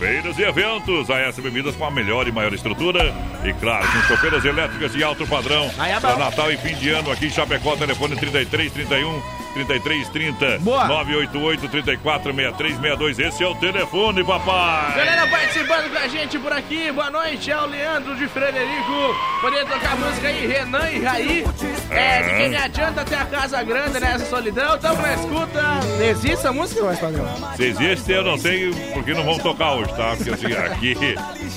Feiras 0.00 0.38
e 0.38 0.42
eventos, 0.42 1.10
a 1.10 1.18
S 1.18 1.42
Bebidas 1.42 1.76
com 1.76 1.84
a 1.84 1.90
melhor 1.90 2.26
e 2.26 2.32
maior 2.32 2.54
estrutura. 2.54 3.14
E 3.44 3.52
claro, 3.52 3.86
com 3.86 4.14
chopeiras 4.14 4.42
elétricas 4.46 4.92
de 4.92 5.04
alto 5.04 5.26
padrão. 5.26 5.70
Aí 5.78 5.92
é 5.92 6.00
Para 6.00 6.14
bom. 6.14 6.20
Natal 6.20 6.50
e 6.50 6.56
fim 6.56 6.74
de 6.74 6.88
ano 6.88 7.12
aqui 7.12 7.26
em 7.26 7.30
Chapecó, 7.30 7.76
telefone 7.76 8.16
33 8.16 8.72
31 8.72 9.22
33 9.52 10.08
30 10.08 10.58
Boa. 10.60 10.86
988 10.86 11.68
34 11.68 12.34
63 12.34 12.76
62. 12.76 13.18
Esse 13.18 13.42
é 13.44 13.48
o 13.48 13.54
telefone, 13.54 14.24
papai. 14.24 14.96
Galera 14.96 15.26
participando 15.26 15.90
com 15.90 15.98
a 15.98 16.08
gente 16.08 16.38
por 16.38 16.52
aqui, 16.52 16.92
boa 16.92 17.10
noite, 17.10 17.50
é 17.50 17.60
o 17.60 17.66
Leandro 17.66 18.16
de 18.16 18.28
Frederico. 18.28 19.14
Poder 19.40 19.66
tocar 19.66 19.96
música 19.96 20.28
aí, 20.28 20.46
Renan 20.46 20.90
e 20.90 21.02
Raí. 21.02 21.44
É, 21.90 22.22
de 22.22 22.30
quem 22.36 22.48
me 22.50 22.56
adianta 22.56 23.00
até 23.00 23.16
a 23.16 23.24
casa 23.24 23.62
grande 23.62 23.98
nessa 23.98 24.26
solidão. 24.26 24.78
Tamo 24.78 25.02
na 25.02 25.14
escuta. 25.14 25.60
Existe 26.00 26.46
a 26.46 26.52
música, 26.52 26.82
mais 26.84 26.98
padrão? 26.98 27.26
Se 27.56 27.64
existe, 27.64 28.12
eu 28.12 28.22
não 28.22 28.38
sei 28.38 28.70
porque 28.92 29.12
não 29.12 29.24
vamos 29.24 29.42
tocar 29.42 29.72
hoje, 29.72 29.92
tá? 29.94 30.14
Porque 30.16 30.30
assim, 30.30 30.52
aqui. 30.52 30.96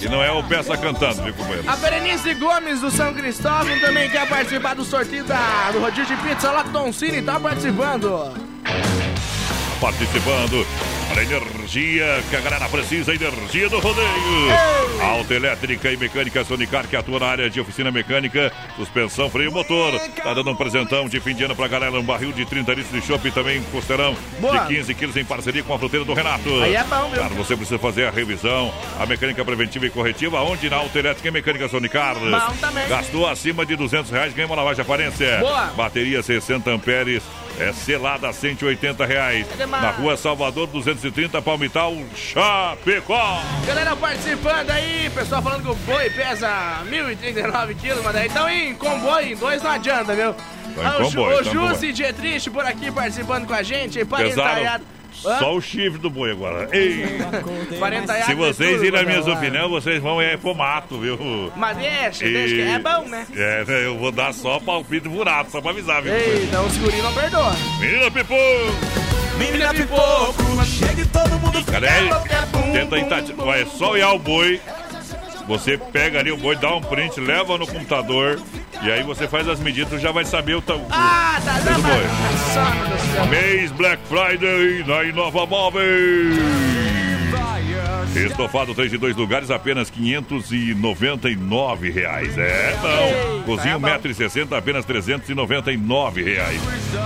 E 0.02 0.10
não 0.10 0.24
é 0.24 0.32
o 0.32 0.44
peça 0.44 0.76
cantando, 0.78 1.22
viu, 1.24 1.34
companheiro? 1.34 1.70
A 1.70 1.76
Berenice 1.76 2.34
Gomes 2.34 2.82
do 2.82 2.90
São 2.90 3.14
Cristóvão 3.14 3.80
também 3.80 4.10
quer 4.10 4.28
participar 4.28 4.76
do 4.76 4.84
sorteio 4.84 5.24
da, 5.24 5.72
do 5.72 5.80
rodízio 5.80 6.16
de 6.16 6.24
pizza 6.24 6.52
lá 6.52 6.64
do 6.64 6.72
Tom 6.72 6.92
Cine, 6.92 7.22
tá 7.22 7.40
participando. 7.40 7.83
Participando. 9.82 10.66
Para 11.10 11.20
a 11.20 11.26
energia 11.26 12.24
que 12.30 12.36
a 12.36 12.40
galera 12.40 12.70
precisa, 12.70 13.14
energia 13.14 13.70
do 13.70 13.80
rodeio. 13.80 14.08
Autoelétrica 15.02 15.92
e 15.92 15.98
mecânica 15.98 16.46
Sonicar, 16.46 16.88
que 16.88 16.96
atua 16.96 17.20
na 17.20 17.26
área 17.26 17.50
de 17.50 17.60
oficina 17.60 17.92
mecânica, 17.92 18.52
suspensão, 18.78 19.30
freio 19.30 19.52
motor. 19.52 20.00
Tá 20.00 20.34
dando 20.34 20.50
um 20.50 20.56
presentão 20.56 21.10
de 21.10 21.20
fim 21.20 21.36
de 21.36 21.44
ano 21.44 21.56
pra 21.56 21.68
galera, 21.68 22.00
um 22.00 22.04
barril 22.04 22.32
de 22.32 22.46
30 22.46 22.74
litros 22.74 23.02
de 23.02 23.06
chopp 23.06 23.28
e 23.28 23.32
também 23.32 23.60
um 23.60 23.64
costeirão 23.66 24.16
Boa. 24.40 24.60
de 24.60 24.76
15 24.76 24.94
quilos 24.96 25.18
em 25.18 25.26
parceria 25.26 25.62
com 25.62 25.74
a 25.74 25.78
fruteira 25.78 26.06
do 26.06 26.14
Renato. 26.14 26.50
Aí 26.64 26.76
é 26.76 26.84
bom, 26.86 27.10
viu? 27.10 27.20
Claro, 27.20 27.36
você 27.36 27.56
precisa 27.56 27.78
fazer 27.78 28.08
a 28.08 28.12
revisão, 28.12 28.74
a 28.98 29.06
mecânica 29.06 29.44
preventiva 29.44 29.86
e 29.86 29.90
corretiva, 29.90 30.42
onde 30.42 30.70
na 30.70 30.78
Autoelétrica 30.78 31.28
e 31.28 31.32
mecânica 31.32 31.68
Sonicar. 31.68 32.16
Bom 32.16 32.56
também. 32.62 32.88
Gastou 32.88 33.28
acima 33.28 33.66
de 33.66 33.76
200 33.76 34.10
reais, 34.10 34.34
ganha 34.34 34.48
uma 34.48 34.56
lavagem 34.56 34.76
de 34.76 34.82
aparência. 34.82 35.38
Boa. 35.40 35.66
Bateria 35.76 36.24
60 36.24 36.72
amperes. 36.72 37.22
É 37.60 37.72
selada 37.72 38.28
a 38.30 38.34
180 38.34 39.06
reais. 39.06 39.46
É. 39.60 39.66
Na 39.66 39.92
rua 39.92 40.18
Salvador 40.18 40.68
230, 40.68 41.42
Palmital, 41.42 41.96
Chapecó. 42.16 43.42
Galera 43.68 43.96
participando 43.96 44.72
aí, 44.72 45.10
pessoal 45.14 45.42
falando 45.42 45.62
que 45.64 45.70
o 45.70 45.76
boi 45.76 46.10
pesa 46.10 46.50
1.039 46.90 47.76
quilos, 47.76 48.04
mas 48.04 48.14
daí 48.14 48.28
estão 48.28 48.50
em 48.50 48.74
comboio, 48.76 49.28
em 49.28 49.36
dois 49.36 49.62
não 49.62 49.72
adianta, 49.72 50.16
viu? 50.16 50.32
Em 50.32 50.86
Ah, 50.86 50.94
comboio, 51.00 51.40
o 51.42 51.44
Jussi 51.44 51.58
comboio. 51.58 51.94
Dietrich 51.94 52.50
por 52.50 52.66
aqui 52.66 52.92
participando 52.92 53.46
com 53.46 53.54
a 53.54 53.62
gente, 53.62 54.04
Pesaram. 54.04 54.82
Só 55.14 55.56
o 55.56 55.62
chifre 55.62 56.00
do 56.00 56.10
boi 56.10 56.32
agora. 56.32 56.68
Ei. 56.72 57.06
40 57.80 58.12
reais 58.14 58.26
Se 58.26 58.32
é 58.32 58.36
vocês 58.36 58.82
irem 58.82 58.92
na 58.92 59.04
minha 59.04 59.20
Guaraná. 59.22 59.40
opinião, 59.40 59.70
vocês 59.70 60.02
vão 60.02 60.22
é 60.22 60.36
pro 60.38 60.54
mato, 60.54 61.00
viu? 61.00 61.52
Mas 61.56 61.78
deixa, 61.78 62.26
E- 62.26 62.34
deixa 62.34 62.56
que 62.56 62.62
é 62.62 62.80
bom, 62.80 63.08
né? 63.08 63.26
É, 63.36 63.66
né, 63.66 63.86
eu 63.86 63.98
vou 63.98 64.12
dar 64.12 64.34
só 64.34 64.60
palpite 64.60 65.08
furado, 65.10 65.50
só 65.52 65.62
pra 65.62 65.72
avisar, 65.72 66.02
viu? 66.02 66.14
Ei, 66.14 66.44
então 66.46 66.66
o 66.66 66.70
segurinho 66.70 67.04
não 67.04 67.14
perdoa. 67.14 67.54
Menina 67.80 68.12
Pipoco! 68.12 69.04
Menina 69.38 69.74
Pipoco, 69.74 70.66
chegue 70.66 71.06
todo 71.08 71.30
mundo 71.40 71.64
Cadê? 71.66 71.88
Tenta 72.72 72.96
aí, 72.96 73.06
Tati. 73.06 73.34
Vai 73.34 73.66
só 73.66 73.92
olhar 73.92 74.14
o 74.14 74.20
boi. 74.20 74.62
Você 75.48 75.78
pega 75.78 76.20
ali 76.20 76.32
o 76.32 76.38
boi, 76.38 76.56
dá 76.56 76.74
um 76.76 76.82
print, 76.82 77.20
leva 77.20 77.58
no 77.58 77.68
computador. 77.68 78.40
E 78.82 78.92
aí 78.92 79.04
você 79.04 79.28
faz 79.28 79.48
as 79.48 79.60
medidas, 79.60 80.02
já 80.02 80.12
vai 80.12 80.26
saber 80.26 80.56
o 80.56 80.62
tamanho 80.62 80.88
Ah, 80.90 81.40
tá, 81.44 81.60
do 81.60 81.82
boi. 81.82 83.28
Mês 83.30 83.72
Black 83.72 84.02
Friday 84.08 84.84
na 84.88 85.04
Inova 85.04 85.46
Móveis. 85.46 86.93
Estofado 88.16 88.74
3 88.76 88.92
de 88.92 88.98
2 88.98 89.16
lugares, 89.16 89.50
apenas 89.50 89.90
599 89.90 91.90
reais. 91.90 92.38
É, 92.38 92.78
não. 92.82 93.44
Cozinha 93.44 93.80
1,60m, 93.80 94.58
apenas 94.58 94.86
399 94.86 96.24
reais. 96.24 96.62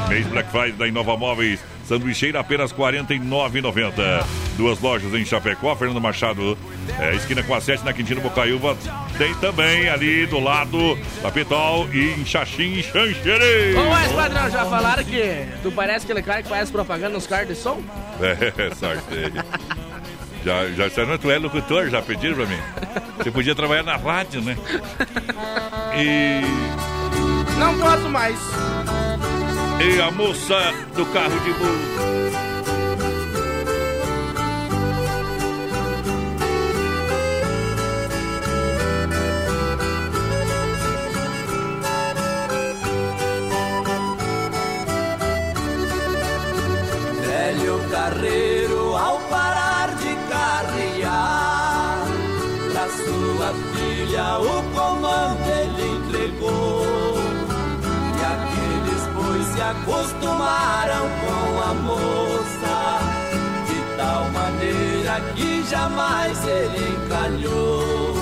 Mês 0.09 0.27
Black 0.27 0.51
Friday 0.51 0.73
da 0.73 0.87
Inova 0.87 1.15
Móveis. 1.17 1.59
Sanduicheira 1.85 2.41
apenas 2.41 2.71
R$ 2.71 2.77
49,90. 2.77 4.25
Duas 4.57 4.81
lojas 4.81 5.13
em 5.13 5.23
Chapecó, 5.23 5.73
Fernando 5.75 6.01
Machado, 6.01 6.57
é, 6.99 7.15
esquina 7.15 7.41
com 7.43 7.55
a 7.55 7.61
7 7.61 7.85
na 7.85 7.93
Quintino 7.93 8.19
Bocaiúva. 8.19 8.75
Tem 9.17 9.33
também 9.35 9.87
ali 9.87 10.25
do 10.25 10.39
lado 10.39 10.97
da 11.21 11.31
Pitol 11.31 11.87
e 11.93 12.09
em 12.19 12.25
Xaxim 12.25 12.73
e 12.73 12.83
Xanxerê. 12.83 13.73
Ô, 13.75 13.97
Esquadrão, 14.05 14.49
já 14.49 14.65
falaram 14.65 15.03
que 15.05 15.45
tu 15.63 15.71
parece 15.71 16.03
aquele 16.03 16.21
cara 16.21 16.43
que 16.43 16.49
faz 16.49 16.69
propaganda 16.69 17.13
nos 17.13 17.25
carros 17.25 17.47
de 17.47 17.55
som? 17.55 17.81
É, 18.19 18.73
sorteio. 18.75 19.31
Já, 20.47 20.87
já, 20.87 21.05
não, 21.05 21.17
tu 21.17 21.29
é 21.29 21.37
locutor, 21.37 21.89
já 21.89 22.01
pediram 22.01 22.35
pra 22.35 22.45
mim. 22.45 22.57
Você 23.17 23.29
podia 23.29 23.53
trabalhar 23.53 23.83
na 23.83 23.97
rádio, 23.97 24.41
né? 24.41 24.55
E, 25.93 26.39
Não 27.59 27.77
posso 27.77 28.07
mais. 28.09 28.39
e 29.85 30.01
a 30.01 30.09
moça 30.09 30.57
do 30.95 31.05
carro 31.07 31.37
de 31.41 31.51
burro. 31.51 31.97
Velho 47.21 47.79
filha 54.17 54.39
o 54.39 54.63
comando 54.73 55.47
ele 55.47 55.97
entregou. 55.97 56.85
E 58.17 58.23
aqueles 58.33 59.03
bois 59.13 59.45
se 59.45 59.61
acostumaram 59.61 61.05
com 61.21 61.61
a 61.61 61.73
moça, 61.73 62.99
de 63.67 63.97
tal 63.97 64.23
maneira 64.31 65.21
que 65.35 65.63
jamais 65.69 66.47
ele 66.47 66.95
encalhou. 66.95 68.15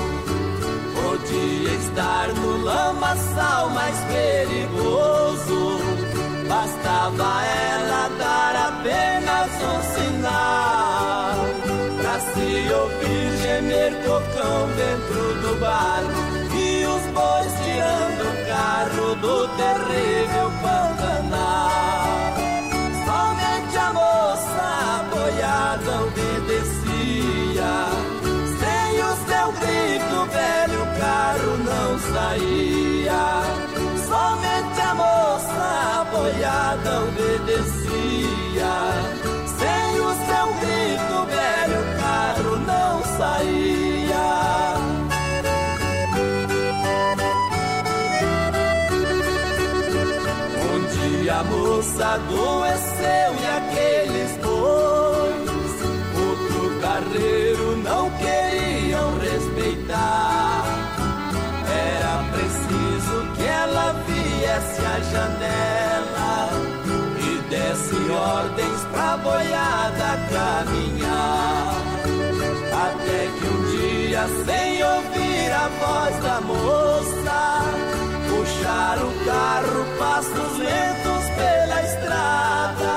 Podia 0.96 1.74
estar 1.76 2.28
no 2.34 2.64
lamaçal 2.64 3.70
mais 3.70 3.98
perigoso. 4.06 5.80
Bastava 6.48 7.44
ela 7.44 8.10
dar 8.20 8.56
apenas 8.68 9.50
um 9.64 9.80
sinal 9.96 11.36
Pra 11.98 12.20
se 12.20 12.72
ouvir 12.72 13.05
gemer 13.76 13.94
cocão 14.06 14.68
dentro 14.76 15.36
do 15.42 15.60
barco 15.60 16.10
E 16.56 16.86
os 16.86 17.06
bois 17.12 17.52
tirando 17.64 18.22
o 18.22 18.34
carro 18.48 19.16
do 19.16 19.48
terrível 19.58 20.52
Pantanal 20.62 22.34
Somente 23.06 23.78
a 23.78 23.94
moça 23.94 25.06
boiada 25.12 26.04
obedecia 26.04 27.74
Sem 28.60 29.04
o 29.04 29.12
seu 29.28 29.48
grito 29.60 30.18
velho 30.32 30.84
carro 31.00 31.54
não 31.58 32.00
saía 32.14 33.24
Somente 34.08 34.82
a 34.82 34.96
moça 34.96 36.06
boiada 36.12 37.02
obedecia. 37.02 38.74
Sem 39.46 40.00
o 40.00 40.10
seu 40.26 40.48
grito, 40.60 41.16
velho 41.26 41.56
carro 41.66 41.85
não 42.86 43.04
saía. 43.18 44.28
Um 50.72 50.80
dia 50.96 51.36
a 51.36 51.44
moça 51.44 52.06
adoeceu 52.16 53.30
e 53.42 53.46
aqueles 53.60 54.32
bois, 54.44 55.74
outro 56.26 56.80
carreiro 56.82 57.78
não 57.78 58.10
queriam 58.24 59.18
respeitar. 59.20 60.64
Era 61.68 62.16
preciso 62.34 63.18
que 63.36 63.46
ela 63.46 63.88
viesse 64.08 64.82
à 64.86 65.00
janela 65.12 66.50
e 67.20 67.50
desse 67.50 68.12
ordens 68.12 68.82
pra 68.92 69.18
boiada 69.18 70.10
caminhar. 70.32 71.95
Até 72.86 73.22
que 73.40 73.48
um 73.48 73.62
dia, 73.72 74.24
sem 74.46 74.84
ouvir 74.84 75.52
a 75.52 75.68
voz 75.82 76.16
da 76.24 76.40
moça, 76.42 77.40
puxaram 78.30 79.08
o 79.08 79.26
carro 79.26 79.86
passos 79.98 80.58
lentos 80.60 81.24
pela 81.36 81.82
estrada, 81.82 82.96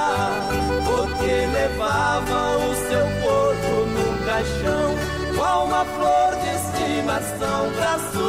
porque 0.84 1.32
levavam 1.46 2.70
o 2.70 2.74
seu 2.86 3.06
corpo 3.22 3.72
num 3.94 4.14
caixão 4.26 4.88
com 5.34 5.64
uma 5.64 5.84
flor 5.86 6.32
de 6.42 6.48
estimação 6.58 7.60
pra 7.74 7.98
sua 8.12 8.27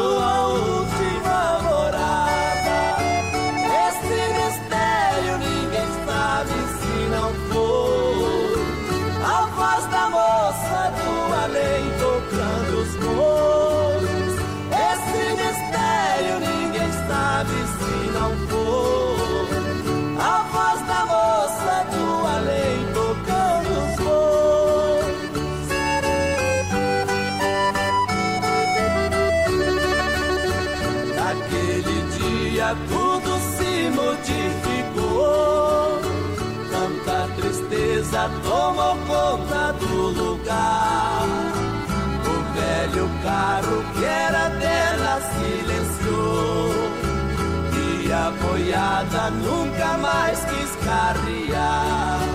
nunca 49.31 49.97
mais 49.97 50.43
quis 50.45 50.75
carrear. 50.83 52.28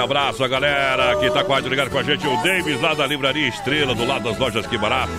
Aquele 0.00 0.12
abraço, 0.12 0.42
a 0.42 0.48
galera 0.48 1.16
que 1.16 1.30
tá 1.30 1.44
quase 1.44 1.68
ligado 1.68 1.90
com 1.90 1.98
a 1.98 2.02
gente. 2.02 2.26
O 2.26 2.42
Davis 2.42 2.80
lá 2.80 2.94
da 2.94 3.06
Livraria 3.06 3.48
Estrela, 3.48 3.94
do 3.94 4.06
lado 4.06 4.24
das 4.24 4.38
lojas 4.38 4.66
Que 4.66 4.78
Barato. 4.78 5.12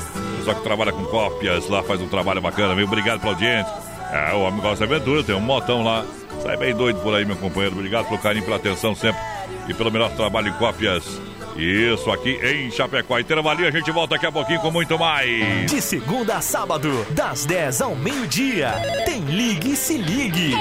Só 0.43 0.55
que 0.55 0.63
trabalha 0.63 0.91
com 0.91 1.05
cópias 1.05 1.69
lá, 1.69 1.83
faz 1.83 2.01
um 2.01 2.07
trabalho 2.07 2.41
bacana, 2.41 2.73
viu? 2.73 2.87
Obrigado 2.87 3.19
pela 3.19 3.33
audiência. 3.33 3.71
É, 4.11 4.33
o 4.33 4.41
homem 4.41 4.59
gosta 4.59 4.87
de 4.87 4.91
aventura, 4.91 5.23
tem 5.23 5.35
um 5.35 5.39
motão 5.39 5.83
lá. 5.83 6.03
Sai 6.41 6.57
bem 6.57 6.73
doido 6.73 6.99
por 7.01 7.13
aí, 7.13 7.23
meu 7.23 7.35
companheiro. 7.35 7.75
Obrigado 7.75 8.07
pelo 8.07 8.19
carinho, 8.19 8.43
pela 8.43 8.55
atenção 8.55 8.95
sempre. 8.95 9.21
e 9.67 9.73
pelo 9.73 9.91
melhor 9.91 10.09
trabalho 10.15 10.47
em 10.47 10.53
cópias. 10.53 11.21
Isso 11.55 12.09
aqui 12.09 12.39
em 12.43 12.71
Chapecó. 12.71 13.19
Intervalinho, 13.19 13.67
a 13.67 13.71
gente 13.71 13.91
volta 13.91 14.15
daqui 14.15 14.25
a 14.25 14.31
pouquinho 14.31 14.61
com 14.61 14.71
muito 14.71 14.97
mais. 14.97 15.69
De 15.69 15.79
segunda 15.79 16.37
a 16.37 16.41
sábado, 16.41 17.05
das 17.11 17.45
10 17.45 17.81
ao 17.81 17.95
meio-dia, 17.95 18.73
tem 19.05 19.21
Ligue 19.25 19.73
e 19.73 19.75
Se 19.75 19.95
Ligue. 19.95 20.55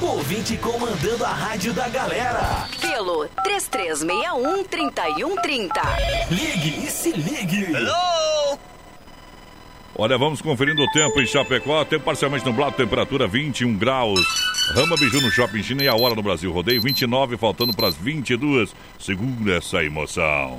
Ouvinte 0.00 0.56
comandando 0.56 1.24
a 1.24 1.32
rádio 1.32 1.72
da 1.72 1.88
galera. 1.88 2.68
Pelo 2.80 3.28
3361-3130. 3.44 5.70
Ligue 6.30 6.86
e 6.86 6.90
Se 6.90 7.12
Ligue. 7.12 7.72
Hello! 7.72 8.58
Olha, 9.96 10.18
vamos 10.18 10.42
conferindo 10.42 10.82
o 10.82 10.90
tempo 10.90 11.20
em 11.20 11.26
Chapecó. 11.26 11.84
Tempo 11.84 12.04
parcialmente 12.04 12.44
nublado, 12.44 12.76
temperatura 12.76 13.28
21 13.28 13.76
graus. 13.76 14.20
Rama 14.74 14.96
Biju 14.96 15.20
no 15.20 15.30
Shopping 15.30 15.62
China 15.62 15.84
e 15.84 15.88
a 15.88 15.94
hora 15.94 16.14
no 16.14 16.22
Brasil. 16.22 16.52
Rodeio 16.52 16.82
29, 16.82 17.36
faltando 17.36 17.72
para 17.72 17.88
as 17.88 17.96
22. 17.96 18.74
Segura 18.98 19.58
essa 19.58 19.84
emoção. 19.84 20.58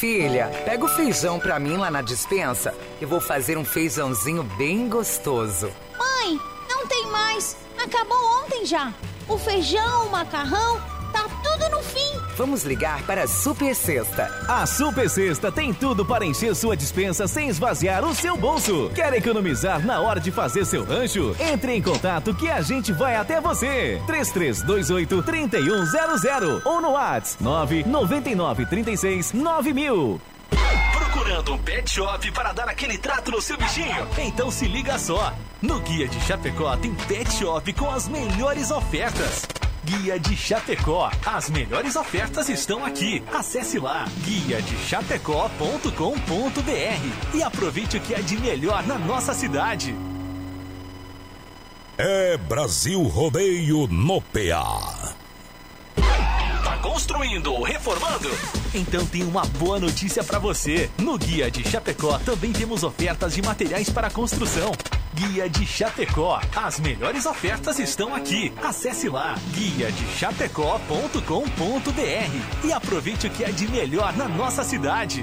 Filha, 0.00 0.50
pega 0.64 0.82
o 0.82 0.88
feijão 0.88 1.38
pra 1.38 1.58
mim 1.58 1.76
lá 1.76 1.90
na 1.90 2.00
dispensa. 2.00 2.74
Eu 3.02 3.06
vou 3.06 3.20
fazer 3.20 3.58
um 3.58 3.64
feijãozinho 3.66 4.42
bem 4.42 4.88
gostoso. 4.88 5.70
Mãe, 5.98 6.40
não 6.70 6.86
tem 6.86 7.04
mais. 7.08 7.54
Acabou 7.76 8.16
ontem 8.42 8.64
já. 8.64 8.94
O 9.28 9.36
feijão, 9.36 10.06
o 10.06 10.10
macarrão, 10.10 10.80
tá 11.12 11.26
tudo 11.42 11.68
no 11.70 11.82
fim. 11.82 12.20
Vamos 12.36 12.64
ligar 12.64 13.02
para 13.02 13.24
a 13.24 13.28
Super 13.28 13.74
Sexta. 13.74 14.30
A 14.48 14.64
Super 14.66 15.08
Sexta 15.10 15.52
tem 15.52 15.74
tudo 15.74 16.04
para 16.04 16.24
encher 16.24 16.54
sua 16.54 16.76
dispensa 16.76 17.28
sem 17.28 17.48
esvaziar 17.48 18.04
o 18.04 18.14
seu 18.14 18.36
bolso. 18.36 18.90
Quer 18.94 19.12
economizar 19.14 19.84
na 19.84 20.00
hora 20.00 20.20
de 20.20 20.30
fazer 20.30 20.64
seu 20.64 20.84
rancho? 20.84 21.36
Entre 21.38 21.74
em 21.74 21.82
contato 21.82 22.34
que 22.34 22.50
a 22.50 22.60
gente 22.62 22.92
vai 22.92 23.16
até 23.16 23.40
você. 23.40 24.00
3328 24.06 25.22
3100 25.22 26.62
ou 26.64 26.80
no 26.80 26.92
WhatsApp 26.92 27.42
999 27.42 28.66
36 28.66 29.32
9000. 29.32 30.20
Procurando 30.92 31.54
um 31.54 31.58
pet 31.58 31.90
shop 31.90 32.30
para 32.32 32.52
dar 32.52 32.68
aquele 32.68 32.96
trato 32.96 33.30
no 33.30 33.42
seu 33.42 33.56
bichinho? 33.56 34.06
Então 34.18 34.50
se 34.50 34.66
liga 34.66 34.98
só. 34.98 35.32
No 35.60 35.80
Guia 35.80 36.08
de 36.08 36.20
Chapecó 36.20 36.76
tem 36.76 36.94
pet 36.94 37.30
shop 37.32 37.72
com 37.74 37.90
as 37.90 38.08
melhores 38.08 38.70
ofertas. 38.70 39.46
Guia 39.84 40.18
de 40.18 40.36
Chapecó. 40.36 41.10
As 41.24 41.48
melhores 41.48 41.96
ofertas 41.96 42.48
estão 42.48 42.84
aqui. 42.84 43.22
Acesse 43.32 43.78
lá 43.78 44.06
guia 44.24 44.60
de 44.60 44.76
chapecó.com.br 44.76 47.34
e 47.34 47.42
aproveite 47.42 47.96
o 47.96 48.00
que 48.00 48.14
é 48.14 48.20
de 48.20 48.38
melhor 48.38 48.86
na 48.86 48.98
nossa 48.98 49.32
cidade. 49.32 49.94
É 51.96 52.36
Brasil 52.36 53.02
Rodeio 53.02 53.86
no 53.86 54.20
PA. 54.20 55.14
Tá 56.64 56.78
construindo 56.78 57.52
ou 57.52 57.62
reformando? 57.62 58.30
Então 58.74 59.04
tem 59.06 59.22
uma 59.22 59.44
boa 59.44 59.78
notícia 59.78 60.22
para 60.22 60.38
você. 60.38 60.90
No 60.98 61.18
Guia 61.18 61.50
de 61.50 61.66
Chapecó 61.68 62.18
também 62.18 62.52
temos 62.52 62.84
ofertas 62.84 63.34
de 63.34 63.42
materiais 63.42 63.90
para 63.90 64.10
construção. 64.10 64.72
Guia 65.20 65.50
de 65.50 65.66
Chapecó. 65.66 66.40
As 66.56 66.80
melhores 66.80 67.26
ofertas 67.26 67.78
estão 67.78 68.14
aqui. 68.14 68.50
Acesse 68.62 69.06
lá 69.06 69.34
guia 69.52 69.92
de 69.92 70.06
chapecó.com.br 70.16 72.66
e 72.66 72.72
aproveite 72.72 73.26
o 73.26 73.30
que 73.30 73.44
é 73.44 73.52
de 73.52 73.68
melhor 73.68 74.16
na 74.16 74.26
nossa 74.26 74.64
cidade. 74.64 75.22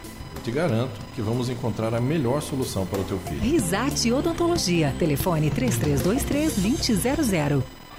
Te 0.43 0.51
garanto 0.51 0.99
que 1.15 1.21
vamos 1.21 1.49
encontrar 1.49 1.93
a 1.93 2.01
melhor 2.01 2.41
solução 2.41 2.85
para 2.85 2.99
o 2.99 3.03
teu 3.03 3.19
filho. 3.19 3.41
Risate 3.41 4.11
Odontologia. 4.11 4.93
Telefone 4.97 5.51
3323-2000. 5.51 7.61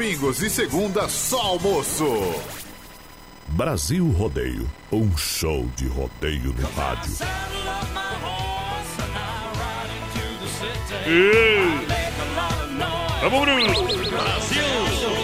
Domingos 0.00 0.42
e 0.42 0.50
segunda 0.50 1.08
só 1.08 1.40
almoço. 1.40 2.04
Brasil 3.48 4.06
Rodeio, 4.10 4.70
um 4.92 5.16
show 5.16 5.66
de 5.74 5.86
rodeio 5.88 6.52
no 6.52 6.68
rádio. 6.78 7.14
E... 11.06 11.86
Vamos, 13.22 13.40
Bruno! 13.40 13.72
Brasil! 14.10 14.62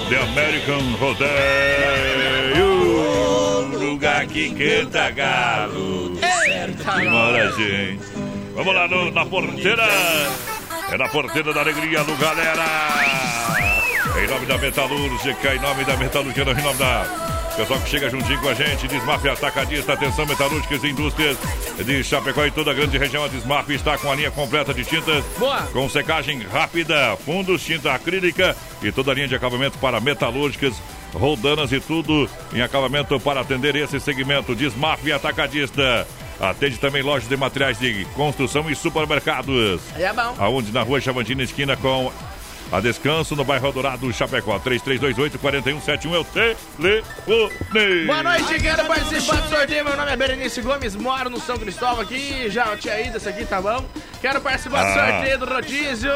The 0.09 0.17
American 0.23 0.95
Rodeio! 0.99 2.73
Lugar 3.79 4.25
que 4.27 4.55
canta 4.55 5.11
galo. 5.11 6.17
Que 6.17 7.09
mora 7.11 7.53
gente. 7.53 8.05
Vamos 8.55 8.75
lá 8.75 8.89
no- 8.89 9.11
na 9.11 9.27
porteira. 9.27 9.87
É 10.91 10.97
na 10.97 11.09
porteira 11.11 11.53
da 11.53 11.61
alegria 11.61 12.03
do 12.05 12.17
galera. 12.17 12.65
Em 14.15 14.27
nome 14.27 14.47
da 14.47 14.59
Metalúrgica, 14.59 15.55
em 15.55 15.59
nome 15.59 15.85
da 15.85 15.97
Metalúrgica, 15.97 16.43
em 16.43 16.63
nome 16.63 16.79
da 16.79 17.33
Pessoal 17.57 17.81
que 17.81 17.91
chega 17.91 18.09
juntinho 18.09 18.41
com 18.41 18.49
a 18.49 18.55
gente, 18.55 18.89
Desmaf 18.89 19.29
Atacadista, 19.29 19.93
atenção 19.93 20.25
metalúrgicas 20.25 20.83
e 20.85 20.89
indústrias 20.89 21.37
de 21.85 22.03
Chapecó 22.03 22.47
e 22.47 22.51
toda 22.51 22.71
a 22.71 22.75
grande 22.75 22.97
região. 22.97 23.25
A 23.25 23.29
Desmaf 23.29 23.71
está 23.71 23.99
com 23.99 24.11
a 24.11 24.15
linha 24.15 24.31
completa 24.31 24.73
de 24.73 24.83
tintas. 24.85 25.23
Boa. 25.39 25.61
Com 25.73 25.87
secagem 25.89 26.41
rápida, 26.51 27.15
fundos, 27.27 27.63
tinta 27.63 27.93
acrílica 27.93 28.57
e 28.83 28.91
toda 28.91 29.13
a 29.13 29.15
linha 29.15 29.29
de 29.29 29.35
acabamento 29.35 29.77
para 29.79 30.01
metalúrgicas, 30.01 30.75
roldanas 31.13 31.71
e 31.73 31.81
tudo 31.81 32.29
em 32.55 32.63
acabamento 32.63 33.21
para 33.21 33.43
atender 33.43 33.77
esse 33.77 34.01
segmento. 34.01 34.55
Desmaf 34.55 35.11
Atacadista. 35.13 36.07
Atende 36.41 36.79
também 36.79 37.03
lojas 37.03 37.29
de 37.29 37.37
materiais 37.37 37.79
de 37.79 38.05
construção 38.17 38.69
e 38.69 38.75
supermercados. 38.75 39.81
É 39.95 40.13
bom. 40.13 40.35
Aonde? 40.39 40.73
Na 40.73 40.83
rua 40.83 41.01
Chavantina, 41.01 41.43
esquina 41.43 41.77
com 41.77 42.11
a 42.73 42.81
Descanso, 42.81 43.37
no 43.37 43.45
bairro 43.45 43.71
Dourado, 43.71 44.11
Chapecó. 44.15 44.59
3328-4171 44.61 46.15
é 46.15 46.19
o 46.19 46.25
telefone. 46.25 48.07
Boa 48.07 48.23
noite, 48.23 48.61
quero 48.61 48.85
participar 48.87 49.37
do 49.43 49.49
sorteio. 49.51 49.85
Meu 49.85 49.95
nome 49.97 50.11
é 50.11 50.17
Berenice 50.17 50.63
Gomes, 50.63 50.97
moro 50.97 51.29
no 51.29 51.39
São 51.39 51.59
Cristóvão 51.59 52.01
aqui. 52.01 52.49
Já 52.49 52.75
tinha 52.79 52.99
ido, 53.01 53.19
esse 53.19 53.29
aqui 53.29 53.45
tá 53.45 53.61
bom. 53.61 53.85
Quero 54.23 54.41
participar 54.41 54.85
do 54.85 54.99
Ah. 55.01 55.07
sorteio 55.13 55.39
do 55.39 55.45
rodízio. 55.47 56.11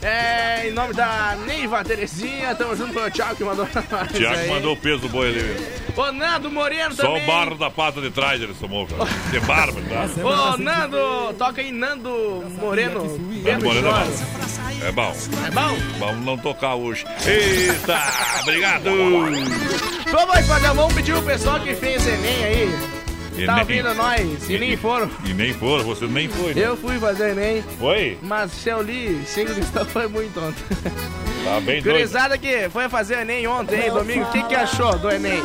É, 0.00 0.68
em 0.68 0.72
nome 0.72 0.94
da 0.94 1.36
Neiva 1.46 1.84
Terezinha, 1.84 2.54
tamo 2.54 2.74
junto 2.74 2.94
com 2.94 3.00
o 3.00 3.10
Thiago 3.10 3.36
que 3.36 3.44
mandou 3.44 3.68
nós 3.74 4.12
Tiago 4.12 4.38
aí. 4.38 4.48
mandou 4.48 4.72
o 4.72 4.76
peso 4.78 5.00
do 5.00 5.08
boi 5.10 5.28
ali. 5.28 5.80
O 5.94 6.12
Nando 6.12 6.50
Moreno 6.50 6.94
Só 6.94 7.02
também. 7.02 7.22
o 7.24 7.26
barro 7.26 7.56
da 7.56 7.68
pata 7.70 8.00
de 8.00 8.10
trás 8.10 8.40
ele 8.40 8.54
somou, 8.54 8.86
cara. 8.86 9.04
Que 9.30 9.38
barba, 9.40 9.78
tá? 9.82 10.08
Ô, 10.24 10.56
Nando, 10.56 11.34
toca 11.34 11.60
aí 11.60 11.70
Nando 11.70 12.10
Moreno. 12.58 13.02
Nando 13.44 13.64
Moreno 13.66 13.90
é 14.82 14.92
bom. 14.92 15.14
É 15.46 15.50
bom. 15.50 15.76
Vamos 15.98 16.24
não 16.24 16.36
tocar 16.38 16.74
hoje. 16.74 17.04
Eita, 17.26 17.98
obrigado. 18.42 18.84
Vamos 20.10 20.46
fazer, 20.46 20.66
vamos 20.68 20.94
pedir 20.94 21.14
o 21.14 21.22
pessoal 21.22 21.60
que 21.60 21.74
fez 21.74 22.06
Enem 22.06 22.44
aí. 22.44 22.78
E 23.38 23.46
tá 23.46 23.52
nem- 23.54 23.60
ouvindo 23.62 23.94
nós 23.94 24.50
e 24.50 24.58
nem 24.58 24.76
foram. 24.76 25.10
E 25.24 25.32
nem 25.32 25.54
foram, 25.54 25.84
você 25.84 26.04
nem 26.06 26.28
foi. 26.28 26.52
né? 26.52 26.62
Eu 26.66 26.76
fui 26.76 26.98
fazer 26.98 27.30
Enem. 27.30 27.64
Foi? 27.78 28.18
Mas 28.22 28.50
se 28.52 28.68
eu 28.68 28.82
li 28.82 29.22
cinco 29.26 29.52
foi 29.86 30.08
muito 30.08 30.38
ontem. 30.40 30.64
Tá 31.44 31.60
bem 31.60 31.80
doido. 31.80 31.94
Gurizada 31.96 32.36
que 32.36 32.68
foi 32.70 32.88
fazer 32.88 33.18
Enem 33.20 33.46
ontem, 33.46 33.80
hein, 33.84 33.90
domingo, 33.92 34.24
o 34.24 34.30
que, 34.32 34.42
que 34.42 34.54
achou 34.54 34.98
do 34.98 35.10
Enem? 35.10 35.40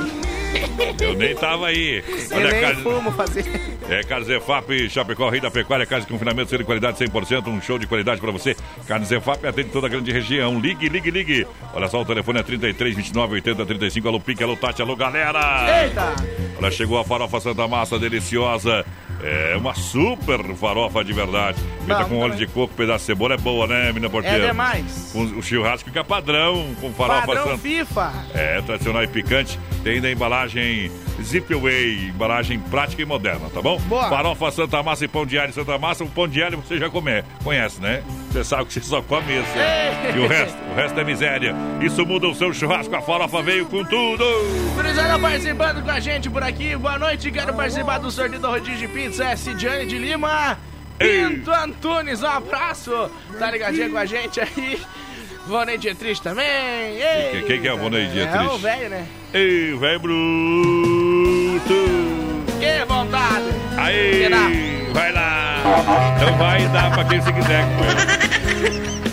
Eu 1.01 1.13
nem 1.13 1.35
tava 1.35 1.67
aí. 1.67 2.03
Olha, 2.31 2.49
Enem 2.49 2.61
cara, 2.61 2.75
fumo 2.77 3.11
fazer. 3.11 3.45
É 3.89 4.01
Carne 4.03 4.25
Zefap, 4.25 4.89
Chapecó, 4.89 5.29
Rei 5.29 5.39
da 5.39 5.51
Pecuária, 5.51 5.85
Carne 5.85 6.05
de 6.05 6.11
confinamento, 6.11 6.49
selo 6.49 6.63
de 6.63 6.65
qualidade 6.65 6.97
100%, 6.97 7.47
um 7.47 7.61
show 7.61 7.77
de 7.77 7.85
qualidade 7.85 8.19
pra 8.19 8.31
você. 8.31 8.55
Carne 8.87 9.05
Zefap 9.05 9.45
atende 9.45 9.69
toda 9.69 9.87
a 9.87 9.89
grande 9.89 10.11
região. 10.11 10.59
Ligue, 10.59 10.89
ligue, 10.89 11.11
ligue. 11.11 11.47
Olha 11.73 11.87
só, 11.87 12.01
o 12.01 12.05
telefone 12.05 12.39
é 12.39 12.43
33 12.43 12.95
29 12.95 13.33
80 13.35 13.65
35. 13.65 14.07
Alô, 14.07 14.19
Pique, 14.19 14.43
alô, 14.43 14.55
Tati, 14.55 14.81
alô, 14.81 14.95
galera. 14.95 15.83
Eita! 15.83 16.15
Olha, 16.57 16.71
chegou 16.71 16.97
a 16.99 17.03
farofa 17.03 17.39
Santa 17.39 17.67
Massa, 17.67 17.99
deliciosa. 17.99 18.85
É 19.23 19.55
uma 19.57 19.73
super 19.73 20.43
farofa 20.55 21.03
de 21.03 21.11
verdade. 21.13 21.57
Feita 21.85 22.05
com 22.05 22.19
óleo 22.19 22.35
de 22.35 22.45
coco, 22.47 22.73
pedaço 22.75 22.99
de 22.99 23.05
cebola, 23.05 23.33
é 23.33 23.37
boa, 23.37 23.65
né, 23.65 23.87
menina 23.87 24.09
porteira? 24.09 24.43
É 24.45 24.47
demais. 24.47 25.11
O, 25.15 25.39
o 25.39 25.41
churrasco 25.41 25.89
fica 25.89 26.03
padrão, 26.03 26.75
com 26.79 26.93
farofa 26.93 27.25
Padrão 27.25 27.43
Santa. 27.45 27.57
FIFA. 27.57 28.13
É, 28.33 28.61
tradicional 28.61 29.03
e 29.03 29.07
picante. 29.07 29.59
Tem 29.83 29.93
ainda 29.93 30.07
a 30.07 30.11
embalagem 30.11 30.44
Zipway, 31.21 32.09
embalagem 32.09 32.59
prática 32.59 33.01
e 33.01 33.05
moderna, 33.05 33.49
tá 33.53 33.61
bom? 33.61 33.79
Boa. 33.81 34.09
Farofa 34.09 34.51
Santa 34.51 34.83
Massa 34.83 35.05
e 35.05 35.07
pão 35.07 35.25
de 35.25 35.37
alho 35.37 35.53
Santa 35.53 35.77
Massa. 35.77 36.03
O 36.03 36.09
pão 36.09 36.27
de 36.27 36.41
alho 36.43 36.57
você 36.57 36.77
já 36.77 36.89
come, 36.89 37.23
conhece, 37.43 37.81
né? 37.81 38.03
Você 38.31 38.43
sabe 38.43 38.65
que 38.65 38.73
você 38.73 38.81
só 38.81 39.01
come 39.01 39.25
né? 39.25 40.11
Ei. 40.13 40.15
E 40.15 40.25
o 40.25 40.27
resto, 40.27 40.57
o 40.71 40.75
resto 40.75 40.99
é 40.99 41.03
miséria. 41.03 41.55
Isso 41.81 42.05
muda 42.05 42.27
o 42.27 42.35
seu 42.35 42.53
churrasco, 42.53 42.95
a 42.95 43.01
farofa 43.01 43.41
veio 43.41 43.65
com 43.65 43.83
tudo. 43.83 44.23
Gurizada 44.75 45.17
participando 45.19 45.83
com 45.83 45.91
a 45.91 45.99
gente 45.99 46.29
por 46.29 46.43
aqui. 46.43 46.75
Boa 46.75 46.99
noite, 46.99 47.31
quero 47.31 47.53
participar 47.53 47.97
do 47.97 48.11
sorteio 48.11 48.41
do 48.41 48.47
rodízio 48.47 48.87
de 48.87 48.87
pizza. 48.87 49.25
É 49.25 49.35
Cidiane 49.35 49.85
de 49.85 49.97
Lima. 49.97 50.57
Pinto 50.97 51.51
Antunes, 51.51 52.23
um 52.23 52.27
abraço. 52.27 53.11
Tá 53.37 53.51
ligadinha 53.51 53.89
com 53.89 53.97
a 53.97 54.05
gente 54.05 54.39
aí. 54.39 54.79
Vonei 55.47 55.77
Dietrich 55.77 56.21
também. 56.21 56.45
Ei. 56.45 57.31
Quem- 57.31 57.43
quem 57.45 57.61
que 57.61 57.67
é 57.67 57.73
o 57.73 57.77
Vonei 57.77 58.05
É 58.05 58.07
Dietrich? 58.09 58.45
o 58.47 58.57
velho, 58.57 58.89
né? 58.89 59.05
Ei, 59.33 59.75
velho 59.77 59.99
bruto. 59.99 61.73
Que 62.59 62.85
vontade. 62.87 63.45
Aí, 63.77 64.89
vai 64.93 65.11
lá. 65.11 65.61
Então 66.17 66.37
vai 66.37 66.67
dar 66.69 66.91
pra 66.93 67.05
quem 67.05 67.21
você 67.21 67.31
quiser 67.31 67.63
comer. 67.75 69.05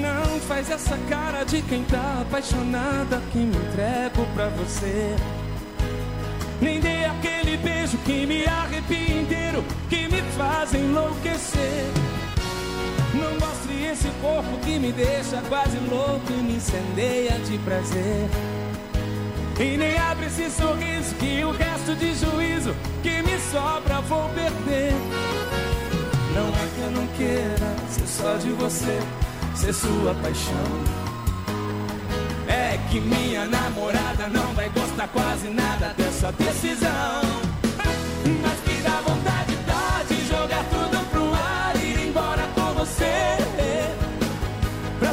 Não 0.00 0.38
faz 0.40 0.70
essa 0.70 0.96
cara 1.08 1.42
de 1.44 1.62
quem 1.62 1.82
tá 1.84 2.18
apaixonada 2.22 3.20
que 3.32 3.38
me 3.38 3.56
entrego 3.56 4.24
pra 4.34 4.48
você. 4.50 5.16
Nem 6.60 6.78
dê 6.80 7.04
aquele 7.06 7.56
beijo 7.56 7.96
que 8.04 8.24
me 8.24 8.46
arrepia 8.46 9.20
inteiro, 9.20 9.64
que 9.90 10.06
me 10.08 10.22
faz 10.36 10.72
enlouquecer. 10.74 11.86
Não 13.14 13.38
mostre 13.38 13.84
esse 13.86 14.08
corpo 14.20 14.58
que 14.64 14.78
me 14.78 14.90
deixa 14.92 15.40
quase 15.48 15.78
louco 15.88 16.30
e 16.30 16.42
me 16.42 16.56
incendeia 16.56 17.38
de 17.38 17.56
prazer. 17.58 18.28
E 19.58 19.76
nem 19.76 19.96
abre 19.96 20.26
esse 20.26 20.50
sorriso 20.50 21.14
que 21.14 21.44
o 21.44 21.52
resto 21.52 21.94
de 21.94 22.12
juízo 22.14 22.74
que 23.02 23.22
me 23.22 23.38
sobra 23.52 24.00
vou 24.00 24.28
perder. 24.30 24.92
Não 26.34 26.48
é 26.48 26.68
que 26.74 26.80
eu 26.80 26.90
não 26.90 27.06
queira 27.16 27.76
ser 27.88 28.06
só 28.08 28.36
de 28.36 28.50
você, 28.50 29.00
ser 29.54 29.72
sua 29.72 30.12
paixão. 30.14 31.04
É 32.48 32.78
que 32.90 33.00
minha 33.00 33.46
namorada 33.46 34.26
não 34.28 34.52
vai 34.54 34.68
gostar 34.70 35.06
quase 35.08 35.48
nada 35.50 35.94
dessa 35.96 36.32
decisão. 36.32 37.22
Mas 38.42 38.60
que 38.60 38.82
dá 38.82 39.00
vontade 39.06 39.54
dá 39.66 40.02
de 40.08 40.26
jogar 40.26 40.64
tudo 40.64 40.83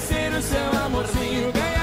ser 0.01 0.33
o 0.33 0.41
seu 0.41 0.85
amorzinho, 0.85 1.51
ganhar 1.51 1.80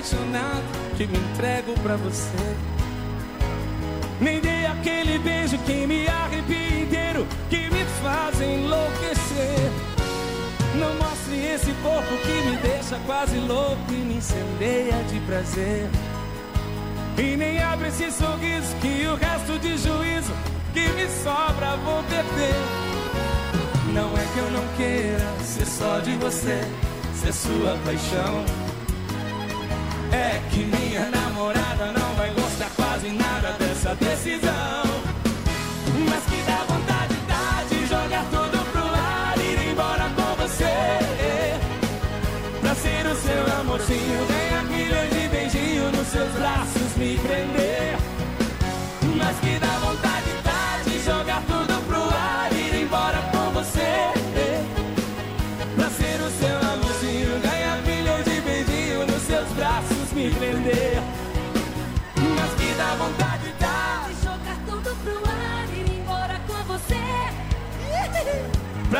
apaixonado 0.00 0.64
que 0.96 1.06
me 1.06 1.18
entrego 1.18 1.74
pra 1.80 1.96
você. 1.96 2.56
Nem 4.20 4.40
dê 4.40 4.66
aquele 4.66 5.18
beijo 5.18 5.58
que 5.58 5.86
me 5.86 6.08
arrepia 6.08 6.80
inteiro, 6.80 7.26
que 7.50 7.70
me 7.70 7.84
faz 8.02 8.40
enlouquecer. 8.40 9.70
Não 10.76 10.94
mostre 10.94 11.44
esse 11.46 11.72
corpo 11.82 12.16
que 12.22 12.48
me 12.48 12.56
deixa 12.56 12.98
quase 13.06 13.36
louco 13.38 13.76
e 13.90 13.96
me 13.96 14.16
incendeia 14.16 15.02
de 15.10 15.20
prazer. 15.20 15.88
E 17.18 17.36
nem 17.36 17.62
abre 17.62 17.88
esse 17.88 18.10
sorriso 18.10 18.74
que 18.80 19.06
o 19.06 19.16
resto 19.16 19.58
de 19.58 19.76
juízo 19.76 20.32
que 20.72 20.88
me 20.88 21.08
sobra 21.22 21.76
vou 21.84 22.02
perder. 22.04 22.54
Não 23.92 24.16
é 24.16 24.24
que 24.32 24.38
eu 24.38 24.50
não 24.50 24.66
queira 24.76 25.44
ser 25.44 25.66
só 25.66 25.98
de 25.98 26.16
você, 26.16 26.60
ser 27.14 27.32
sua 27.34 27.76
paixão. 27.84 28.69
É 30.12 30.40
que 30.50 30.64
minha 30.64 31.08
namorada 31.10 31.92
não 31.92 32.14
vai 32.14 32.30
gostar 32.30 32.70
quase 32.76 33.10
nada 33.10 33.52
dessa 33.58 33.94
decisão. 33.94 34.89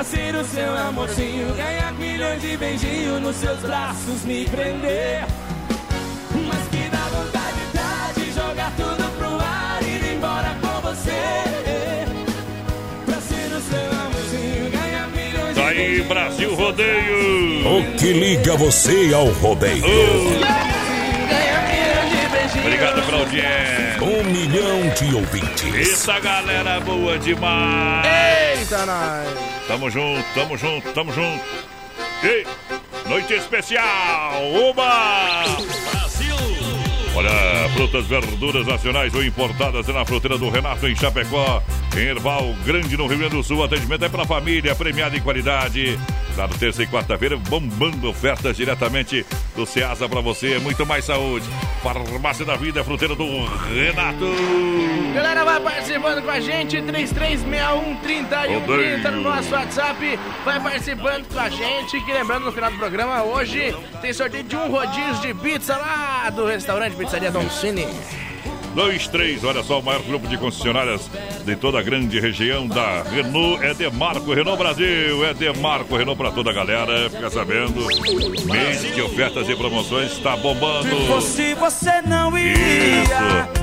Pra 0.01 0.05
ser 0.07 0.35
o 0.35 0.43
seu 0.47 0.79
amorzinho, 0.79 1.55
ganhar 1.55 1.93
milhões 1.93 2.41
de 2.41 2.57
beijinhos 2.57 3.21
nos 3.21 3.37
seus 3.37 3.61
braços, 3.61 4.25
me 4.25 4.47
prender. 4.47 5.27
Mas 6.49 6.69
que 6.69 6.89
dá 6.89 7.07
vontade 7.11 7.61
tá 7.75 8.11
de 8.17 8.33
jogar 8.33 8.73
tudo 8.79 9.19
pro 9.19 9.39
ar 9.39 9.79
e 9.83 9.89
ir 9.89 10.15
embora 10.15 10.57
com 10.59 10.81
você. 10.81 11.11
Pra 13.05 13.21
ser 13.21 13.53
o 13.53 13.61
seu 13.61 13.91
amorzinho, 14.01 14.71
ganhar 14.71 15.07
milhões 15.09 15.55
Tá 15.55 15.69
aí, 15.69 16.01
Brasil 16.01 16.55
Rodeio. 16.55 17.79
O 17.79 17.97
que 17.99 18.13
liga 18.15 18.57
você 18.57 19.13
ao 19.13 19.27
rodeio? 19.27 19.85
Obrigado 22.59 23.03
pela 23.05 23.19
audiência. 23.19 24.03
Um 24.03 24.25
milhão 24.25 24.89
de 24.99 25.15
ouvintes. 25.15 25.93
Essa 25.93 26.19
galera 26.21 26.81
boa 26.81 27.19
demais. 27.19 28.07
Eita, 28.07 28.50
Tamo 29.67 29.91
junto, 29.91 30.25
tamo 30.33 30.57
junto, 30.57 30.93
tamo 30.93 31.13
junto. 31.13 31.45
E 32.23 32.47
noite 33.09 33.35
especial, 33.35 34.43
uma! 34.45 35.43
Brasil! 35.91 36.37
Olha, 37.17 37.31
frutas, 37.75 38.07
verduras 38.07 38.65
nacionais 38.65 39.13
ou 39.13 39.25
importadas 39.25 39.89
é 39.89 39.93
na 39.93 40.05
fruteira 40.05 40.39
do 40.39 40.49
Renato 40.49 40.87
em 40.87 40.95
Chapecó, 40.95 41.61
em 41.97 42.01
Erval 42.01 42.55
Grande, 42.65 42.97
no 42.97 43.09
Rio 43.09 43.19
Grande 43.19 43.35
do 43.35 43.43
Sul. 43.43 43.65
Atendimento 43.65 44.05
é 44.05 44.09
pela 44.09 44.25
família, 44.25 44.77
premiada 44.77 45.17
em 45.17 45.21
qualidade. 45.21 45.99
Lá 46.37 46.47
no 46.47 46.57
terça 46.57 46.83
e 46.83 46.87
quarta-feira, 46.87 47.37
bombando 47.37 48.09
ofertas 48.09 48.57
diretamente 48.57 49.27
do 49.55 49.67
Ceasa 49.67 50.09
pra 50.09 50.21
você. 50.21 50.59
Muito 50.59 50.87
mais 50.87 51.05
saúde. 51.05 51.47
Farmácia 51.83 52.45
da 52.45 52.57
Vida, 52.57 52.83
fruteira 52.85 53.15
do 53.15 53.25
Renato. 53.75 54.27
Galera, 55.15 55.45
vai 55.45 55.61
participando 55.61 56.23
com 56.23 56.31
a 56.31 56.41
gente, 56.41 56.77
3361-3130 56.79 59.11
no 59.11 59.21
nosso 59.23 59.53
WhatsApp. 59.53 60.19
Vai 60.45 60.61
participando 60.61 61.27
com 61.33 61.39
a 61.39 61.51
gente. 61.51 62.01
Que 62.05 62.13
lembrando, 62.13 62.45
no 62.45 62.53
final 62.53 62.71
do 62.71 62.79
programa, 62.79 63.23
hoje 63.23 63.75
tem 64.01 64.13
sorteio 64.13 64.45
de 64.45 64.57
um 64.57 64.71
rodízio 64.71 65.21
de 65.21 65.35
pizza 65.35 65.77
lá 65.77 66.31
do 66.31 66.47
restaurante 66.47 66.97
Pizzaria 66.97 67.31
Don 67.31 67.49
Cine. 67.51 67.87
23, 68.75 69.45
olha 69.45 69.63
só, 69.63 69.81
o 69.81 69.83
maior 69.83 70.03
grupo 70.03 70.29
de 70.29 70.37
concessionárias 70.37 71.11
de 71.45 71.57
toda 71.57 71.79
a 71.79 71.83
grande 71.83 72.19
região 72.21 72.67
da 72.67 73.03
Renault 73.03 73.65
é 73.65 73.75
Demarco 73.75 74.33
Renault 74.33 74.59
Brasil, 74.59 75.25
é 75.25 75.35
Demarco 75.35 75.97
Renault 75.97 76.17
para 76.17 76.31
toda 76.31 76.51
a 76.51 76.53
galera, 76.53 77.11
fica 77.11 77.31
sabendo. 77.31 77.87
Mês 78.47 78.95
de 78.95 79.03
ofertas 79.03 79.49
e 79.49 79.57
promoções 79.57 80.13
está 80.13 80.37
bombando. 80.37 81.21
Se 81.21 81.55
você 81.55 82.03
não 82.03 82.37
Isso! 82.39 83.11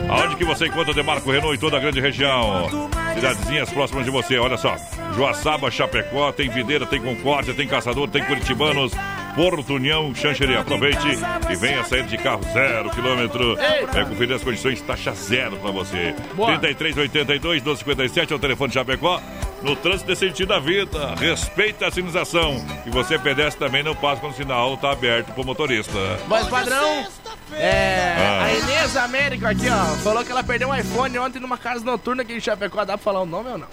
Aonde 0.10 0.36
que 0.36 0.46
você 0.46 0.68
encontra 0.68 0.94
Demarco 0.94 1.32
Renault 1.32 1.56
em 1.56 1.60
toda 1.60 1.78
a 1.78 1.80
grande 1.80 2.00
região? 2.00 2.90
Cidadezinhas 3.16 3.70
próximas 3.70 4.06
de 4.06 4.12
você, 4.12 4.38
olha 4.38 4.58
só. 4.58 4.76
Joaçaba, 5.16 5.72
Chapecó, 5.72 6.32
tem 6.32 6.50
Videira, 6.50 6.86
tem 6.86 7.02
Concórdia, 7.02 7.54
tem 7.54 7.68
Caçador, 7.68 8.08
tem 8.08 8.24
Curitibanos, 8.24 8.92
Porto 9.38 9.76
União, 9.76 10.14
Xanxerê. 10.16 10.58
Aproveite 10.58 11.08
e 11.52 11.56
venha 11.56 11.84
sair 11.84 12.04
de 12.08 12.18
carro 12.18 12.42
zero 12.52 12.90
quilômetro. 12.90 13.56
É 13.60 14.04
conferir 14.04 14.36
as 14.36 14.44
condições, 14.44 14.82
taxa 14.82 15.12
zero 15.14 15.58
pra 15.58 15.70
você. 15.70 16.16
Boa. 16.34 16.58
33, 16.58 16.98
82, 16.98 17.62
1257 17.62 18.34
é 18.34 18.36
o 18.36 18.40
telefone 18.40 18.70
de 18.70 18.74
Chapecó. 18.74 19.22
No 19.62 19.76
trânsito 19.76 20.08
desse 20.08 20.28
sentido 20.28 20.50
da 20.50 20.60
vida, 20.60 21.14
respeita 21.16 21.88
a 21.88 21.92
sinalização. 21.92 22.64
E 22.86 22.90
você 22.90 23.18
pedestre 23.20 23.64
também 23.64 23.84
não 23.84 23.96
passa 23.96 24.22
quando 24.22 24.34
o 24.34 24.36
sinal 24.36 24.76
tá 24.78 24.92
aberto 24.92 25.32
pro 25.34 25.44
motorista. 25.46 25.92
Voz 26.28 26.48
padrão, 26.48 27.06
é, 27.54 28.16
Ah. 28.18 28.44
a 28.46 28.54
Inês 28.54 28.98
América 28.98 29.50
aqui, 29.50 29.68
ó, 29.70 29.86
falou 30.04 30.24
que 30.26 30.32
ela 30.32 30.44
perdeu 30.44 30.70
um 30.70 30.76
iPhone 30.76 31.18
ontem 31.20 31.40
numa 31.40 31.58
casa 31.60 31.84
noturna 31.86 32.24
aqui 32.24 32.34
em 32.34 32.40
Chapecó. 32.40 32.86
Dá 32.86 32.98
pra 32.98 33.04
falar 33.04 33.22
o 33.22 33.26
nome 33.26 33.50
ou 33.50 33.58
não? 33.60 33.68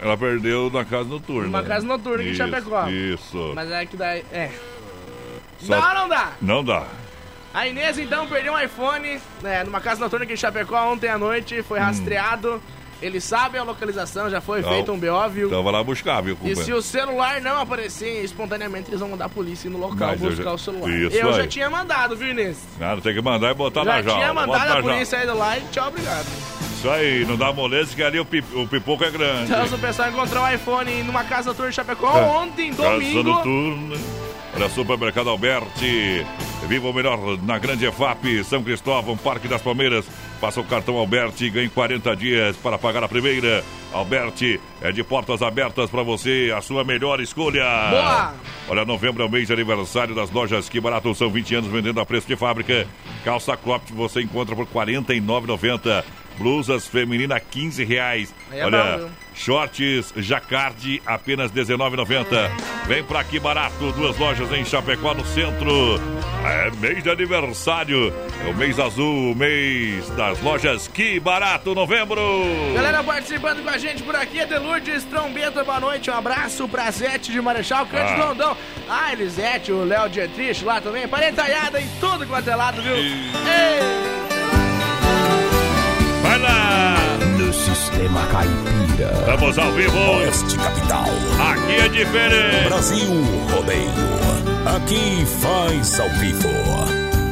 Ela 0.00 0.16
perdeu 0.16 0.70
na 0.72 0.84
casa 0.84 1.08
noturna. 1.08 1.48
Uma 1.48 1.62
casa 1.64 1.84
noturna 1.86 2.22
aqui 2.22 2.30
em 2.32 2.34
Chapecó. 2.34 2.88
Isso. 2.88 3.52
Mas 3.54 3.70
é 3.70 3.84
que 3.86 3.96
daí. 3.96 4.24
É. 4.32 4.50
Só- 5.66 5.80
Não, 5.80 5.94
não 5.94 6.08
dá. 6.08 6.32
Não 6.40 6.64
dá. 6.64 6.84
A 7.54 7.66
Inês 7.68 7.98
então 7.98 8.26
perdeu 8.26 8.54
um 8.54 8.58
iPhone 8.60 9.20
né, 9.42 9.62
numa 9.64 9.80
casa 9.80 10.00
noturna 10.00 10.24
aqui 10.24 10.32
em 10.34 10.36
Chapecó 10.36 10.90
ontem 10.90 11.08
à 11.08 11.18
noite, 11.18 11.62
foi 11.62 11.78
rastreado. 11.78 12.62
Ele 13.02 13.20
sabe 13.20 13.58
a 13.58 13.64
localização, 13.64 14.30
já 14.30 14.40
foi 14.40 14.60
Então- 14.60 14.72
feito 14.72 14.92
um 14.92 14.98
BO, 14.98 15.28
viu? 15.28 15.48
Então 15.48 15.62
vai 15.64 15.72
lá 15.72 15.82
buscar, 15.82 16.20
viu, 16.22 16.38
E 16.44 16.54
se 16.54 16.72
o 16.72 16.80
celular 16.80 17.40
não 17.40 17.60
aparecer 17.60 18.22
espontaneamente, 18.24 18.88
eles 18.90 19.00
vão 19.00 19.08
mandar 19.08 19.24
a 19.24 19.28
polícia 19.28 19.66
ir 19.66 19.70
no 19.72 19.78
local 19.78 20.08
Mas 20.10 20.20
buscar 20.20 20.44
já- 20.44 20.52
o 20.52 20.58
celular. 20.58 20.88
Isso 20.88 21.16
eu 21.16 21.32
já 21.32 21.42
aí. 21.42 21.48
tinha 21.48 21.68
mandado, 21.68 22.16
viu, 22.16 22.28
Inês? 22.30 22.58
Nada, 22.78 23.00
tem 23.00 23.12
que 23.12 23.20
mandar 23.20 23.50
e 23.50 23.54
botar 23.54 23.82
já 23.84 23.92
na 23.96 24.02
jaula. 24.02 24.18
tinha 24.20 24.32
Bota 24.32 24.46
mandado 24.46 24.78
a 24.78 24.82
polícia 24.82 25.16
ir 25.16 25.26
lá 25.32 25.58
e 25.58 25.62
tchau, 25.72 25.88
obrigado. 25.88 26.26
Isso 26.82 26.90
aí, 26.90 27.24
não 27.24 27.36
dá 27.36 27.52
moleza 27.52 27.94
que 27.94 28.02
ali 28.02 28.18
o, 28.18 28.24
pi- 28.24 28.42
o 28.54 28.66
pipoco 28.66 29.04
é 29.04 29.10
grande. 29.12 29.44
Então, 29.44 29.68
se 29.68 29.74
o 29.74 29.78
pessoal 29.78 30.08
encontrou 30.08 30.42
um 30.42 30.52
iPhone 30.52 31.02
numa 31.04 31.22
casa 31.22 31.50
noturna 31.50 31.70
em 31.70 31.72
Chapecó 31.72 32.18
É. 32.18 32.22
ontem, 32.22 32.72
Casa 32.74 32.90
domingo. 32.94 33.22
noturna. 33.22 33.96
Olha, 34.56 34.68
Supermercado 34.68 35.30
Alberti. 35.30 36.26
Viva 36.66 36.88
o 36.88 36.92
melhor 36.92 37.18
na 37.42 37.56
Grande 37.58 37.86
EFAP, 37.86 38.42
São 38.44 38.62
Cristóvão, 38.64 39.16
Parque 39.16 39.46
das 39.46 39.62
Palmeiras. 39.62 40.04
Passa 40.40 40.60
o 40.60 40.64
cartão 40.64 40.96
Alberti 40.96 41.44
e 41.46 41.50
ganhe 41.50 41.68
40 41.68 42.14
dias 42.16 42.56
para 42.56 42.76
pagar 42.76 43.02
a 43.04 43.08
primeira. 43.08 43.62
Alberti 43.92 44.60
é 44.80 44.90
de 44.90 45.02
portas 45.04 45.40
abertas 45.40 45.88
para 45.88 46.02
você, 46.02 46.52
a 46.56 46.60
sua 46.60 46.82
melhor 46.84 47.20
escolha. 47.20 47.64
Boa! 47.90 48.34
Olha, 48.68 48.84
novembro 48.84 49.22
é 49.22 49.26
o 49.26 49.30
mês 49.30 49.46
de 49.46 49.52
aniversário 49.52 50.14
das 50.14 50.30
lojas 50.30 50.68
Que 50.68 50.80
Barato. 50.80 51.14
São 51.14 51.30
20 51.30 51.54
anos 51.54 51.70
vendendo 51.70 52.00
a 52.00 52.06
preço 52.06 52.26
de 52.26 52.34
fábrica. 52.36 52.86
Calça 53.24 53.56
Cropped 53.56 53.92
você 53.92 54.20
encontra 54.22 54.54
por 54.56 54.66
R$ 54.66 54.72
49,90. 54.72 56.04
Blusas 56.38 56.86
feminina, 56.86 57.38
15 57.38 57.84
reais. 57.84 58.34
É 58.52 58.64
Olha, 58.64 58.98
bom, 58.98 59.10
shorts 59.34 60.12
Jacarde, 60.16 61.02
apenas 61.06 61.50
R$19,90. 61.50 62.50
Vem 62.86 63.04
pra 63.04 63.20
aqui 63.20 63.38
barato, 63.38 63.92
duas 63.92 64.18
lojas 64.18 64.50
em 64.52 64.64
Chapecó, 64.64 65.14
no 65.14 65.24
centro. 65.24 66.00
É 66.44 66.70
mês 66.80 67.02
de 67.02 67.10
aniversário. 67.10 68.12
É 68.44 68.50
o 68.50 68.54
mês 68.54 68.78
azul, 68.80 69.32
o 69.32 69.36
mês 69.36 70.08
das 70.10 70.40
lojas 70.42 70.88
Que 70.88 71.20
Barato, 71.20 71.74
novembro. 71.74 72.20
Galera 72.74 73.02
participando 73.04 73.62
com 73.62 73.70
a 73.70 73.78
gente 73.78 74.02
por 74.02 74.16
aqui, 74.16 74.38
Edelurdes 74.38 75.04
Trombeta, 75.04 75.62
boa 75.62 75.78
noite, 75.78 76.10
um 76.10 76.14
abraço 76.14 76.66
pra 76.66 76.90
Zete 76.90 77.30
de 77.30 77.40
Marechal, 77.40 77.86
Cândido 77.86 78.20
Ah. 78.22 78.26
Rondão, 78.26 78.56
a 78.88 79.12
Elisete, 79.12 79.70
o 79.70 79.84
Léo 79.84 80.08
Dietrich 80.08 80.64
lá 80.64 80.80
também, 80.80 81.06
parentalhada 81.06 81.80
em 81.80 81.88
tudo 82.00 82.26
quanto 82.26 82.50
é 82.50 82.56
lado, 82.56 82.82
viu? 82.82 82.96
Ei! 82.96 84.21
No 87.38 87.52
Sistema 87.52 88.26
Caipira. 88.26 89.12
Estamos 89.20 89.58
ao 89.58 89.72
vivo. 89.72 89.96
Oeste 90.18 90.56
Capital. 90.56 91.06
Aqui 91.50 91.72
é 91.72 91.88
diferente. 91.88 92.68
Brasil 92.68 93.08
Rodeio. 93.50 93.90
Aqui 94.66 95.24
faz 95.40 96.00
ao 96.00 96.08
vivo. 96.18 96.48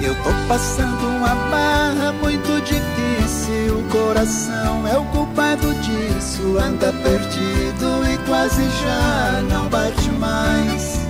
Eu 0.03 0.15
tô 0.17 0.31
passando 0.49 1.07
uma 1.07 1.35
barra 1.51 2.13
muito 2.21 2.61
difícil. 2.65 3.79
O 3.79 3.85
coração 3.91 4.87
é 4.87 4.97
o 4.97 5.05
culpado 5.07 5.75
disso. 5.75 6.59
Anda 6.59 6.93
perdido 6.93 8.05
e 8.13 8.19
quase 8.27 8.63
já 8.63 9.43
não 9.49 9.69
bate 9.69 10.11
mais. 10.13 11.01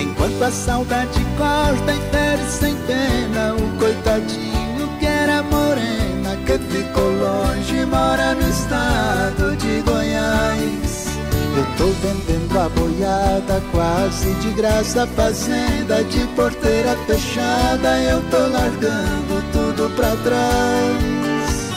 Enquanto 0.00 0.42
a 0.42 0.50
saudade 0.50 1.24
corta 1.36 1.92
e 1.92 2.10
fere 2.10 2.44
sem 2.48 2.76
pena, 2.86 3.54
o 3.54 3.78
coitadinho 3.78 4.88
que 4.98 5.06
era 5.06 5.42
morena, 5.42 6.07
que 6.48 6.58
ficou 6.58 7.10
longe, 7.10 7.84
mora 7.84 8.34
no 8.34 8.48
estado 8.48 9.54
de 9.56 9.82
Goiás. 9.82 11.06
Eu 11.54 11.66
tô 11.76 11.86
vendendo 12.00 12.58
a 12.58 12.68
boiada 12.70 13.62
quase 13.70 14.32
de 14.40 14.50
graça, 14.52 15.06
fazenda 15.08 16.02
de 16.04 16.26
porteira 16.28 16.96
fechada. 17.06 18.00
Eu 18.00 18.22
tô 18.30 18.38
largando 18.38 19.42
tudo 19.52 19.94
pra 19.94 20.16
trás. 20.16 21.68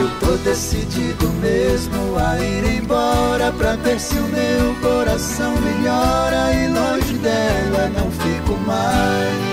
Eu 0.00 0.10
tô 0.18 0.36
decidido 0.42 1.28
mesmo 1.40 2.16
a 2.18 2.36
ir 2.40 2.78
embora 2.82 3.52
pra 3.52 3.76
ver 3.76 4.00
se 4.00 4.16
o 4.18 4.24
meu 4.24 4.74
coração 4.82 5.54
melhora 5.60 6.52
e 6.54 6.68
longe 6.68 7.14
dela 7.18 7.90
não 7.94 8.10
fico 8.10 8.58
mais. 8.66 9.49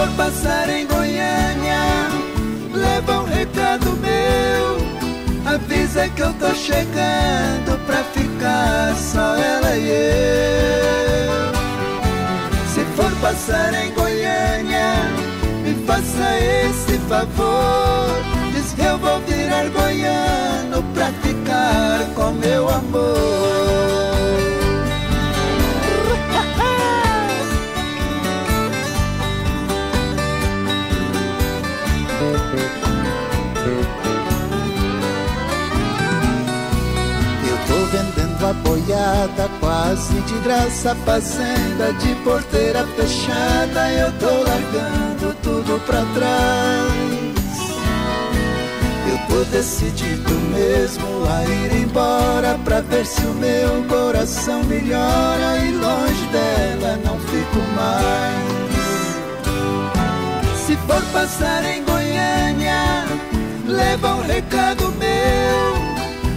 For 0.00 0.08
passar 0.12 0.66
em 0.70 0.86
Goiânia, 0.86 2.08
leva 2.72 3.20
um 3.20 3.26
recado 3.26 3.90
meu. 3.98 4.78
Avisa 5.52 6.08
que 6.08 6.22
eu 6.22 6.32
tô 6.40 6.54
chegando 6.54 7.78
pra 7.84 8.02
ficar 8.04 8.96
só 8.96 9.36
ela 9.36 9.76
e 9.76 9.90
eu. 9.90 11.52
Se 12.72 12.82
for 12.96 13.14
passar 13.20 13.74
em 13.74 13.92
Goiânia, 13.92 14.94
me 15.62 15.74
faça 15.84 16.38
esse 16.38 16.98
favor. 17.00 18.08
Diz 18.54 18.72
que 18.72 18.80
eu 18.80 18.96
vou 18.96 19.20
virar 19.28 19.68
goiano 19.68 20.82
pra 20.94 21.08
ficar 21.20 22.06
com 22.14 22.32
meu 22.32 22.70
amor. 22.70 24.59
Assim 40.00 40.20
de 40.22 40.38
graça, 40.44 40.94
fazenda 41.04 41.92
de 41.94 42.14
porteira 42.22 42.86
fechada, 42.96 43.90
eu 43.92 44.12
tô 44.18 44.26
largando 44.26 45.34
tudo 45.42 45.78
pra 45.84 46.04
trás. 46.14 46.92
Eu 49.10 49.18
tô 49.28 49.44
decidido 49.50 50.32
mesmo 50.54 51.06
a 51.28 51.44
ir 51.44 51.82
embora 51.82 52.58
pra 52.64 52.80
ver 52.82 53.04
se 53.04 53.20
o 53.22 53.34
meu 53.34 53.84
coração 53.88 54.62
melhora 54.64 55.58
e 55.58 55.72
longe 55.72 56.26
dela 56.32 56.98
não 57.04 57.18
fico 57.18 57.58
mais. 57.74 58.60
Se 60.56 60.76
for 60.86 61.02
passar 61.12 61.64
em 61.64 61.84
Goiânia, 61.84 63.04
leva 63.66 64.14
um 64.14 64.22
recado 64.22 64.92
meu. 64.98 65.79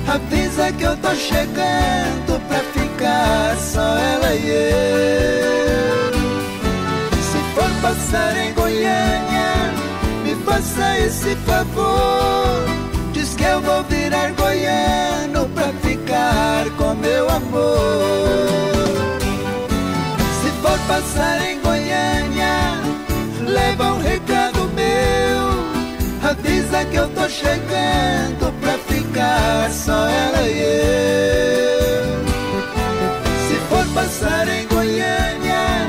Avisa 0.08 0.72
que 0.74 0.84
eu 0.84 0.98
tô 0.98 1.16
chegando 1.16 2.40
pra 2.48 2.60
ficar 2.60 3.58
só 3.58 3.98
ela 3.98 4.36
e 4.36 4.50
eu. 4.50 6.14
Se 7.22 7.38
for 7.56 7.72
passar 7.82 8.38
em 8.38 8.54
Goiânia, 8.54 9.74
me 10.24 10.36
faça 10.44 11.00
esse 11.00 11.36
favor. 11.38 12.64
Diz 13.14 13.34
que 13.36 13.44
eu 13.44 13.62
vou 13.62 13.84
virar 13.84 14.32
goiano 14.34 15.48
pra 15.50 15.72
ficar 15.82 16.66
com 16.78 16.94
meu 16.96 17.30
amor. 17.30 18.48
Se 20.42 20.50
for 20.62 20.80
passar 20.88 21.42
em 21.50 21.60
Goiânia, 21.62 22.82
leva 23.48 23.94
um 23.94 24.00
recado 24.00 24.70
meu. 24.76 26.30
Avisa 26.30 26.86
que 26.86 26.98
eu 26.98 27.08
tô 27.10 27.30
chegando 27.30 28.52
pra 28.60 28.78
ficar 29.14 29.72
só 29.72 30.08
ela 30.08 30.42
e 30.48 30.60
eu. 30.60 32.26
Se 33.48 33.56
for 33.70 33.86
passar 33.94 34.48
em 34.48 34.68
Goiânia, 34.68 35.88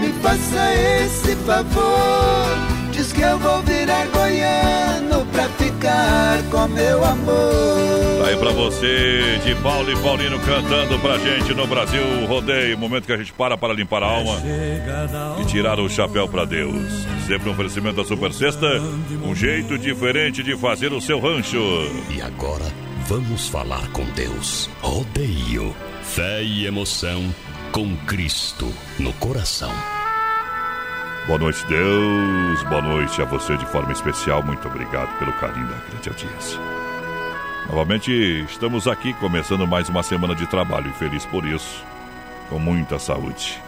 me 0.00 0.12
faça 0.20 0.74
esse 0.74 1.34
favor. 1.36 2.46
Diz 2.92 3.12
que 3.12 3.22
eu 3.22 3.38
vou 3.38 3.62
virar 3.62 4.06
goiano 4.08 5.15
ficar 5.86 6.42
com 6.50 6.68
meu 6.68 7.04
amor. 7.04 8.20
Tá 8.20 8.28
aí 8.28 8.36
pra 8.36 8.50
você, 8.50 9.38
de 9.44 9.54
Paulo 9.56 9.90
e 9.90 9.96
Paulino 9.96 10.38
cantando 10.40 10.98
pra 10.98 11.18
gente 11.18 11.54
no 11.54 11.66
Brasil 11.66 12.26
Rodeio. 12.26 12.76
Momento 12.76 13.06
que 13.06 13.12
a 13.12 13.16
gente 13.16 13.32
para 13.32 13.56
para 13.56 13.72
limpar 13.72 14.02
a 14.02 14.06
alma 14.06 14.42
e 15.40 15.44
tirar 15.44 15.78
o 15.78 15.88
chapéu 15.88 16.28
pra 16.28 16.44
Deus. 16.44 17.06
Sempre 17.26 17.48
um 17.48 17.52
oferecimento 17.52 17.96
da 17.96 18.04
Super 18.04 18.32
Sexta, 18.32 18.66
um 19.24 19.34
jeito 19.34 19.78
diferente 19.78 20.42
de 20.42 20.56
fazer 20.56 20.92
o 20.92 21.00
seu 21.00 21.20
rancho. 21.20 21.58
E 22.10 22.20
agora 22.20 22.64
vamos 23.06 23.48
falar 23.48 23.86
com 23.92 24.04
Deus. 24.10 24.68
Rodeio, 24.80 25.74
fé 26.02 26.42
e 26.42 26.66
emoção 26.66 27.22
com 27.70 27.96
Cristo 28.06 28.72
no 28.98 29.12
coração. 29.14 29.95
Boa 31.26 31.40
noite, 31.40 31.66
Deus. 31.66 32.62
Boa 32.62 32.80
noite 32.80 33.20
a 33.20 33.24
você 33.24 33.56
de 33.56 33.66
forma 33.66 33.90
especial. 33.90 34.44
Muito 34.44 34.68
obrigado 34.68 35.18
pelo 35.18 35.32
carinho 35.32 35.66
da 35.66 35.76
grande 35.78 36.08
audiência. 36.08 36.56
Novamente 37.68 38.44
estamos 38.48 38.86
aqui 38.86 39.12
começando 39.14 39.66
mais 39.66 39.88
uma 39.88 40.04
semana 40.04 40.36
de 40.36 40.46
trabalho 40.46 40.88
e 40.88 40.92
feliz 40.92 41.26
por 41.26 41.44
isso, 41.44 41.84
com 42.48 42.60
muita 42.60 42.96
saúde. 43.00 43.60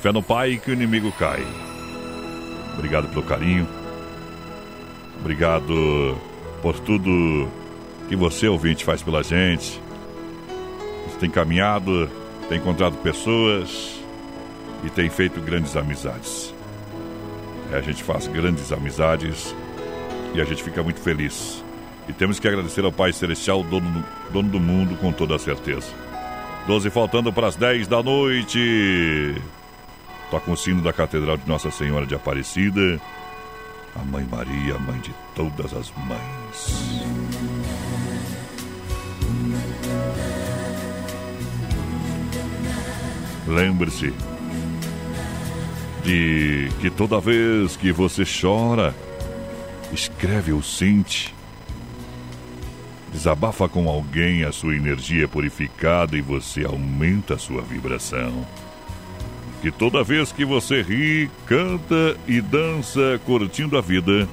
Fé 0.00 0.10
no 0.12 0.22
Pai 0.22 0.56
que 0.56 0.70
o 0.70 0.72
inimigo 0.72 1.12
cai. 1.12 1.46
Obrigado 2.72 3.06
pelo 3.08 3.22
carinho. 3.22 3.68
Obrigado 5.20 6.16
por 6.62 6.80
tudo 6.80 7.50
que 8.08 8.16
você, 8.16 8.48
ouvinte, 8.48 8.82
faz 8.82 9.02
pela 9.02 9.22
gente. 9.22 9.78
Você 11.06 11.18
tem 11.18 11.28
caminhado, 11.28 12.08
tem 12.48 12.56
encontrado 12.56 12.96
pessoas 13.02 14.00
e 14.82 14.88
tem 14.88 15.10
feito 15.10 15.38
grandes 15.38 15.76
amizades. 15.76 16.56
É, 17.72 17.76
a 17.76 17.80
gente 17.80 18.02
faz 18.02 18.26
grandes 18.26 18.72
amizades 18.72 19.54
e 20.34 20.40
a 20.40 20.44
gente 20.44 20.62
fica 20.62 20.82
muito 20.82 21.00
feliz. 21.00 21.62
E 22.08 22.12
temos 22.12 22.40
que 22.40 22.48
agradecer 22.48 22.84
ao 22.84 22.92
Pai 22.92 23.12
Celestial, 23.12 23.62
dono, 23.62 24.04
dono 24.30 24.48
do 24.48 24.58
mundo, 24.58 24.96
com 24.96 25.12
toda 25.12 25.36
a 25.36 25.38
certeza. 25.38 25.88
12 26.66 26.90
faltando 26.90 27.32
para 27.32 27.46
as 27.46 27.56
10 27.56 27.86
da 27.86 28.02
noite. 28.02 29.34
Toca 30.30 30.50
o 30.50 30.56
sino 30.56 30.82
da 30.82 30.92
Catedral 30.92 31.36
de 31.36 31.46
Nossa 31.48 31.70
Senhora 31.70 32.06
de 32.06 32.14
Aparecida. 32.14 33.00
A 33.94 34.04
Mãe 34.04 34.26
Maria, 34.30 34.74
a 34.74 34.78
mãe 34.78 34.98
de 35.00 35.14
todas 35.34 35.74
as 35.74 35.92
mães. 35.96 36.98
Lembre-se 43.46 44.12
de 46.08 46.70
que 46.80 46.88
toda 46.88 47.20
vez 47.20 47.76
que 47.76 47.92
você 47.92 48.22
chora, 48.24 48.94
escreve 49.92 50.54
ou 50.54 50.62
sente, 50.62 51.34
desabafa 53.12 53.68
com 53.68 53.90
alguém, 53.90 54.42
a 54.42 54.50
sua 54.50 54.74
energia 54.74 55.24
é 55.24 55.26
purificada 55.26 56.16
e 56.16 56.22
você 56.22 56.64
aumenta 56.64 57.34
a 57.34 57.38
sua 57.38 57.60
vibração. 57.60 58.46
Que 59.60 59.70
toda 59.70 60.02
vez 60.02 60.32
que 60.32 60.46
você 60.46 60.80
ri, 60.80 61.30
canta 61.44 62.16
e 62.26 62.40
dança 62.40 63.20
curtindo 63.26 63.76
a 63.76 63.82
vida, 63.82 64.26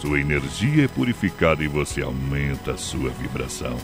sua 0.00 0.18
energia 0.18 0.86
é 0.86 0.88
purificada 0.88 1.62
e 1.62 1.68
você 1.68 2.02
aumenta 2.02 2.72
a 2.72 2.76
sua 2.76 3.10
vibração. 3.10 3.76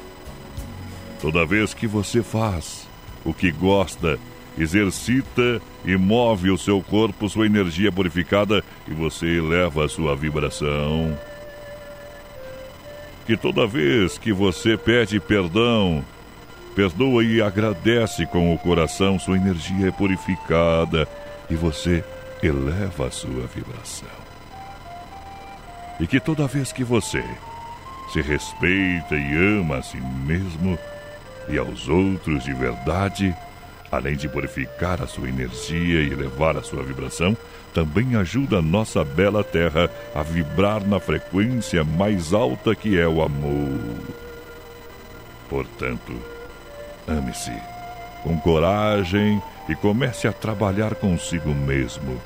Toda 1.21 1.47
vez 1.47 1.73
que 1.73 1.87
você 1.87 2.25
faz 2.25 2.89
o 3.25 3.33
que 3.33 3.53
gosta, 3.53 4.19
exercita 4.59 5.61
e 5.85 5.97
move 5.97 6.51
o 6.51 6.59
seu 6.59 6.83
corpo, 6.83 7.29
sua 7.29 7.47
energia 7.47 7.93
purificada 7.93 8.65
e 8.89 8.93
você 8.93 9.27
eleva 9.27 9.85
a 9.85 9.89
sua 9.89 10.17
vibração. 10.17 11.17
Que 13.27 13.37
toda 13.37 13.67
vez 13.67 14.19
que 14.19 14.33
você 14.33 14.77
pede 14.77 15.21
perdão, 15.21 16.05
perdoa 16.75 17.25
e 17.25 17.43
agradece 17.43 18.27
com 18.27 18.55
o 18.55 18.59
coração, 18.59 19.19
sua 19.19 19.37
energia 19.37 19.89
é 19.89 19.91
purificada 19.91 21.09
e 21.51 21.55
você 21.55 22.05
eleva 22.43 23.07
a 23.07 23.11
sua 23.11 23.47
vibração. 23.47 24.09
E 25.99 26.07
que 26.07 26.21
toda 26.21 26.47
vez 26.47 26.73
que 26.73 26.85
você 26.85 27.25
se 28.13 28.21
respeita 28.21 29.17
e 29.17 29.59
ama 29.59 29.79
a 29.79 29.83
si 29.83 29.97
mesmo 29.97 30.79
e 31.49 31.59
aos 31.59 31.89
outros 31.89 32.45
de 32.45 32.53
verdade, 32.53 33.35
além 33.91 34.17
de 34.17 34.29
purificar 34.29 35.03
a 35.03 35.07
sua 35.07 35.29
energia 35.29 36.03
e 36.03 36.13
elevar 36.13 36.57
a 36.57 36.63
sua 36.63 36.83
vibração, 36.83 37.37
também 37.73 38.17
ajuda 38.17 38.59
a 38.59 38.63
nossa 38.63 39.05
bela 39.05 39.45
terra 39.45 39.91
a 40.15 40.23
vibrar 40.23 40.87
na 40.87 40.99
frequência 40.99 41.85
mais 41.85 42.33
alta 42.33 42.75
que 42.75 42.99
é 42.99 43.07
o 43.07 43.23
amor. 43.23 43.79
Portanto, 45.49 46.13
ame-se 47.07 47.53
com 48.23 48.39
coragem 48.41 49.41
e 49.69 49.75
comece 49.77 50.27
a 50.27 50.33
trabalhar 50.33 50.95
consigo 50.95 51.55
mesmo. 51.55 52.21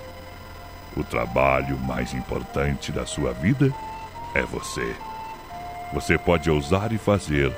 O 0.97 1.05
trabalho 1.05 1.78
mais 1.78 2.15
importante 2.15 2.91
da 2.91 3.07
sua 3.07 3.32
vida 3.32 3.73
é 4.35 4.43
você. 4.43 4.95
Você 5.93 6.16
pode 6.16 6.51
ousar 6.51 6.93
e 6.93 6.99
fazer 6.99 7.53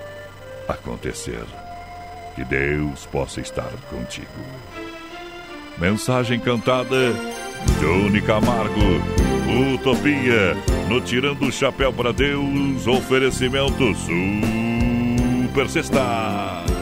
acontecer. 0.68 1.61
Que 2.34 2.44
Deus 2.44 3.06
possa 3.06 3.40
estar 3.40 3.70
contigo. 3.90 4.28
Mensagem 5.78 6.38
cantada 6.38 7.12
Johnny 7.80 8.20
Camargo, 8.20 8.74
Utopia, 9.74 10.56
no 10.88 11.00
Tirando 11.00 11.46
o 11.46 11.52
Chapéu 11.52 11.92
para 11.92 12.12
Deus, 12.12 12.86
oferecimento 12.86 13.94
Super 13.94 15.68
Sexta. 15.68 16.81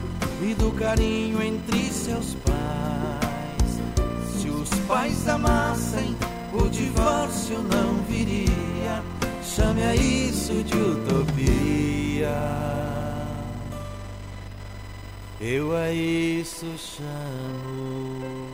e 0.41 0.53
do 0.55 0.71
carinho 0.71 1.41
entre 1.41 1.89
seus 1.91 2.35
pais. 2.35 3.79
Se 4.35 4.49
os 4.49 4.69
pais 4.87 5.27
amassem, 5.27 6.15
o 6.53 6.67
divórcio 6.69 7.59
não 7.63 7.95
viria. 8.09 9.03
Chame 9.43 9.83
a 9.83 9.95
isso 9.95 10.63
de 10.63 10.75
utopia. 10.75 12.37
Eu 15.39 15.75
a 15.75 15.91
isso 15.91 16.67
chamo. 16.77 18.51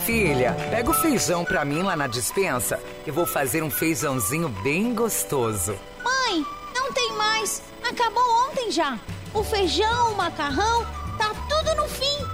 Filha, 0.00 0.54
pega 0.70 0.90
o 0.90 0.94
feijão 0.94 1.44
pra 1.44 1.64
mim 1.64 1.82
lá 1.82 1.96
na 1.96 2.06
dispensa, 2.06 2.78
que 3.04 3.10
eu 3.10 3.14
vou 3.14 3.24
fazer 3.24 3.62
um 3.62 3.70
feijãozinho 3.70 4.48
bem 4.48 4.94
gostoso. 4.94 5.74
Mãe, 6.02 6.44
não 6.74 6.92
tem 6.92 7.12
mais. 7.12 7.62
Acabou 7.90 8.22
ontem 8.48 8.70
já. 8.70 8.96
O 9.34 9.42
feijão, 9.42 10.12
o 10.12 10.16
macarrão, 10.16 10.86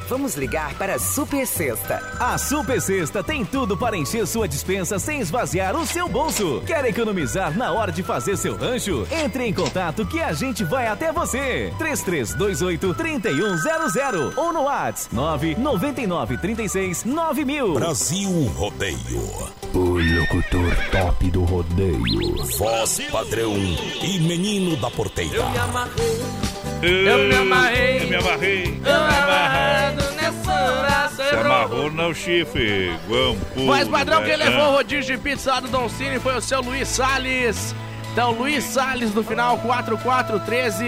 Vamos 0.09 0.37
ligar 0.37 0.75
para 0.75 0.95
a 0.95 0.99
Super 0.99 1.47
Sexta. 1.47 2.01
A 2.21 2.39
Super 2.39 2.81
Sexta 2.81 3.25
tem 3.25 3.45
tudo 3.45 3.77
para 3.77 3.97
encher 3.97 4.25
sua 4.27 4.47
dispensa 4.47 4.99
sem 5.01 5.21
esvaziar 5.21 5.75
o 5.75 5.85
seu 5.85 6.09
bolso. 6.09 6.63
Quer 6.65 6.85
economizar 6.85 7.57
na 7.57 7.73
hora 7.73 7.91
de 7.91 8.05
fazer 8.05 8.37
seu 8.37 8.57
rancho? 8.57 9.07
Entre 9.11 9.45
em 9.45 9.53
contato 9.53 10.07
que 10.07 10.21
a 10.21 10.33
gente 10.33 10.63
vai 10.63 10.87
até 10.87 11.13
você. 11.13 11.73
3328 11.79 12.95
3100 12.95 14.33
ou 14.37 14.53
no 14.53 14.63
WhatsApp 14.63 15.15
999 15.15 16.39
36 16.39 17.05
9000. 17.05 17.75
Brasil 17.75 18.31
Rodeio. 18.55 19.57
O 19.75 19.99
locutor 19.99 20.75
top 20.93 21.31
do 21.31 21.45
rodeio. 21.45 22.37
Voz 22.59 23.01
padrão 23.11 23.55
e 24.03 24.19
menino 24.21 24.77
da 24.77 24.91
porteira. 24.91 25.37
Eu 25.37 25.51
me 25.51 25.59
amarrei. 25.59 26.56
Eu 26.83 27.19
me 27.29 27.35
amarrei. 27.35 28.03
Eu 28.03 28.09
me 28.09 28.17
amarrei. 28.17 28.81
Eu 28.85 28.95
amarrado 28.95 30.03
nessa 30.17 30.73
braço. 30.83 31.17
Se 31.17 31.35
amarrou 31.37 31.91
no 31.91 32.15
chifre, 32.15 32.93
guampu. 33.09 33.63
Mas 33.67 33.89
padrão, 33.89 34.23
quem 34.23 34.37
levou 34.37 34.69
o 34.69 34.73
rodízio 34.73 35.17
de 35.17 35.23
pizza 35.23 35.53
lá 35.53 35.61
do 35.61 35.69
Don 35.69 35.89
Cine 35.89 36.19
foi 36.21 36.37
o 36.37 36.41
seu 36.41 36.61
Luiz 36.61 36.89
Salles. 36.89 37.75
Então, 38.13 38.33
Luiz 38.33 38.65
Salles 38.65 39.13
no 39.15 39.23
final, 39.23 39.59
4413. 39.59 40.85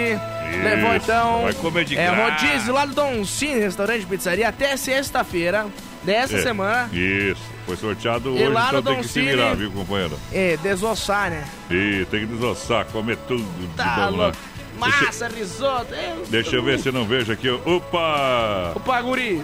Levou 0.62 0.94
então. 0.94 1.43
vai 1.43 1.52
comer 1.55 1.85
de 1.85 1.97
É, 1.98 2.06
graça. 2.06 2.23
rodízio 2.47 2.73
lá 2.73 2.86
do 2.86 2.94
Don 2.94 3.24
Cine, 3.24 3.60
restaurante 3.60 4.01
de 4.01 4.06
pizzaria, 4.06 4.48
até 4.48 4.77
sexta-feira 4.78 5.66
dessa 6.02 6.39
É, 6.39 6.43
semana. 6.43 6.89
Isso, 6.90 7.43
foi 7.66 7.77
sorteado 7.77 8.31
E 8.31 8.43
hoje, 8.44 8.48
lá 8.48 8.73
no 8.73 8.78
então 8.78 8.82
tem 8.82 8.94
Don 8.94 9.01
que 9.02 9.06
se 9.09 9.12
Cine- 9.12 9.27
virar, 9.32 9.55
viu, 9.55 9.70
companheiro? 9.70 10.19
É, 10.32 10.56
desossar, 10.62 11.31
né? 11.31 11.44
E 11.70 12.06
tem 12.10 12.20
que 12.20 12.27
desossar, 12.32 12.86
comer 12.86 13.19
tudo 13.28 13.44
de 13.60 13.66
Tá 13.77 14.09
bom 14.10 14.16
lá. 14.16 14.32
Massa, 14.78 15.28
risoto. 15.28 15.94
é, 15.94 16.16
Deixa 16.28 16.56
eu 16.56 16.62
ver 16.62 16.78
se 16.78 16.88
eu 16.88 16.92
não 16.92 17.05
vejo 17.05 17.32
aqui. 17.32 17.48
Opa! 17.50 18.72
Opa, 18.74 19.00
guri. 19.02 19.42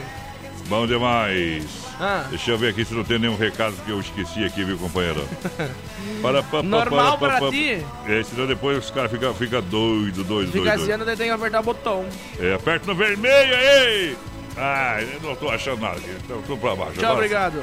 Bom 0.69 0.87
demais. 0.87 1.65
Ah. 2.01 2.25
Deixa 2.31 2.51
eu 2.53 2.59
ver 2.59 2.71
aqui 2.71 2.85
se 2.85 2.95
não 2.95 3.05
tem 3.05 3.19
nenhum 3.19 3.37
recado 3.37 3.75
que 3.85 3.91
eu 3.91 4.01
esqueci 4.01 4.45
aqui, 4.45 4.65
viu, 4.65 4.79
companheiro? 4.79 5.27
Para, 6.23 6.43
pa, 6.43 6.49
pa, 6.59 6.63
Normal 6.63 7.19
para, 7.19 7.51
ti. 7.51 7.85
É, 8.07 8.23
senão 8.23 8.47
depois 8.47 8.79
os 8.79 8.91
caras 8.91 9.11
ficam 9.11 9.35
fica 9.35 9.61
doido, 9.61 10.25
doido, 10.25 10.51
Fica 10.53 10.77
doido. 10.77 10.93
assim, 10.93 11.05
daí 11.05 11.17
tem 11.17 11.27
que 11.27 11.33
apertar 11.33 11.61
o 11.61 11.63
botão. 11.63 12.07
É, 12.41 12.55
aperta 12.55 12.87
no 12.87 12.95
vermelho 12.95 13.55
aí! 13.55 14.17
Ah, 14.57 15.03
eu 15.03 15.21
não 15.21 15.37
tô 15.37 15.51
achando 15.51 15.81
nada 15.83 15.97
aqui. 15.99 16.11
Então, 16.25 16.41
tudo 16.43 16.59
pra 16.59 16.75
baixo. 16.75 16.93
Tchau, 16.95 17.01
Agora- 17.05 17.15
obrigado. 17.15 17.63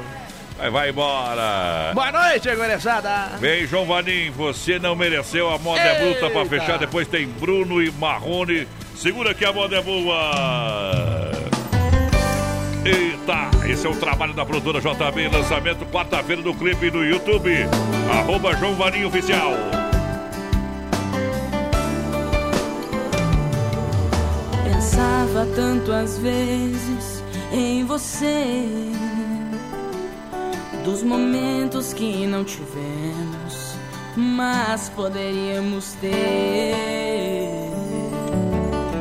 Aí 0.58 0.70
vai 0.70 0.90
embora! 0.90 1.92
Boa 1.94 2.12
noite, 2.12 2.54
gurizada. 2.54 3.36
Vem, 3.38 3.66
João 3.66 3.84
Vanim, 3.84 4.30
você 4.30 4.78
não 4.78 4.94
mereceu. 4.94 5.50
A 5.50 5.58
moda 5.58 5.80
é 5.80 6.04
bruta 6.04 6.30
pra 6.30 6.44
fechar. 6.46 6.78
Depois 6.78 7.08
tem 7.08 7.26
Bruno 7.26 7.82
e 7.82 7.90
Marrone. 7.90 8.68
Segura 8.94 9.34
que 9.34 9.44
a 9.44 9.52
moda 9.52 9.76
é 9.76 9.82
boa. 9.82 11.32
Eita, 12.84 13.50
esse 13.68 13.86
é 13.86 13.90
o 13.90 13.96
trabalho 13.96 14.34
da 14.34 14.44
produtora 14.44 14.80
JB. 14.80 15.28
Lançamento 15.28 15.86
quarta-feira 15.86 16.42
do 16.42 16.54
clipe 16.54 16.90
no 16.90 17.04
YouTube. 17.04 17.52
Arroba 18.10 18.56
João 18.56 18.74
Vanim 18.74 19.04
Oficial. 19.04 19.52
Pensava 24.64 25.46
tanto 25.54 25.92
às 25.92 26.18
vezes 26.18 27.22
em 27.52 27.84
você, 27.84 28.66
dos 30.84 31.02
momentos 31.02 31.92
que 31.92 32.26
não 32.26 32.44
tivemos, 32.44 33.76
mas 34.16 34.88
poderíamos 34.90 35.92
ter. 36.00 37.70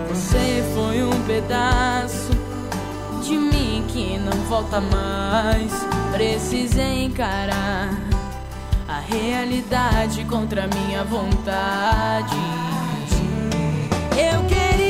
Você 0.10 0.64
foi 0.76 1.04
um 1.04 1.24
pedaço 1.24 2.32
de 3.24 3.36
mim 3.38 3.84
que 3.88 4.18
não 4.20 4.38
volta 4.48 4.80
mais. 4.80 5.72
Precisei 6.12 7.06
encarar 7.06 7.90
a 8.88 9.00
realidade 9.00 10.24
contra 10.26 10.68
minha 10.68 11.04
vontade. 11.04 12.36
Eu 14.12 14.44
queria 14.46 14.81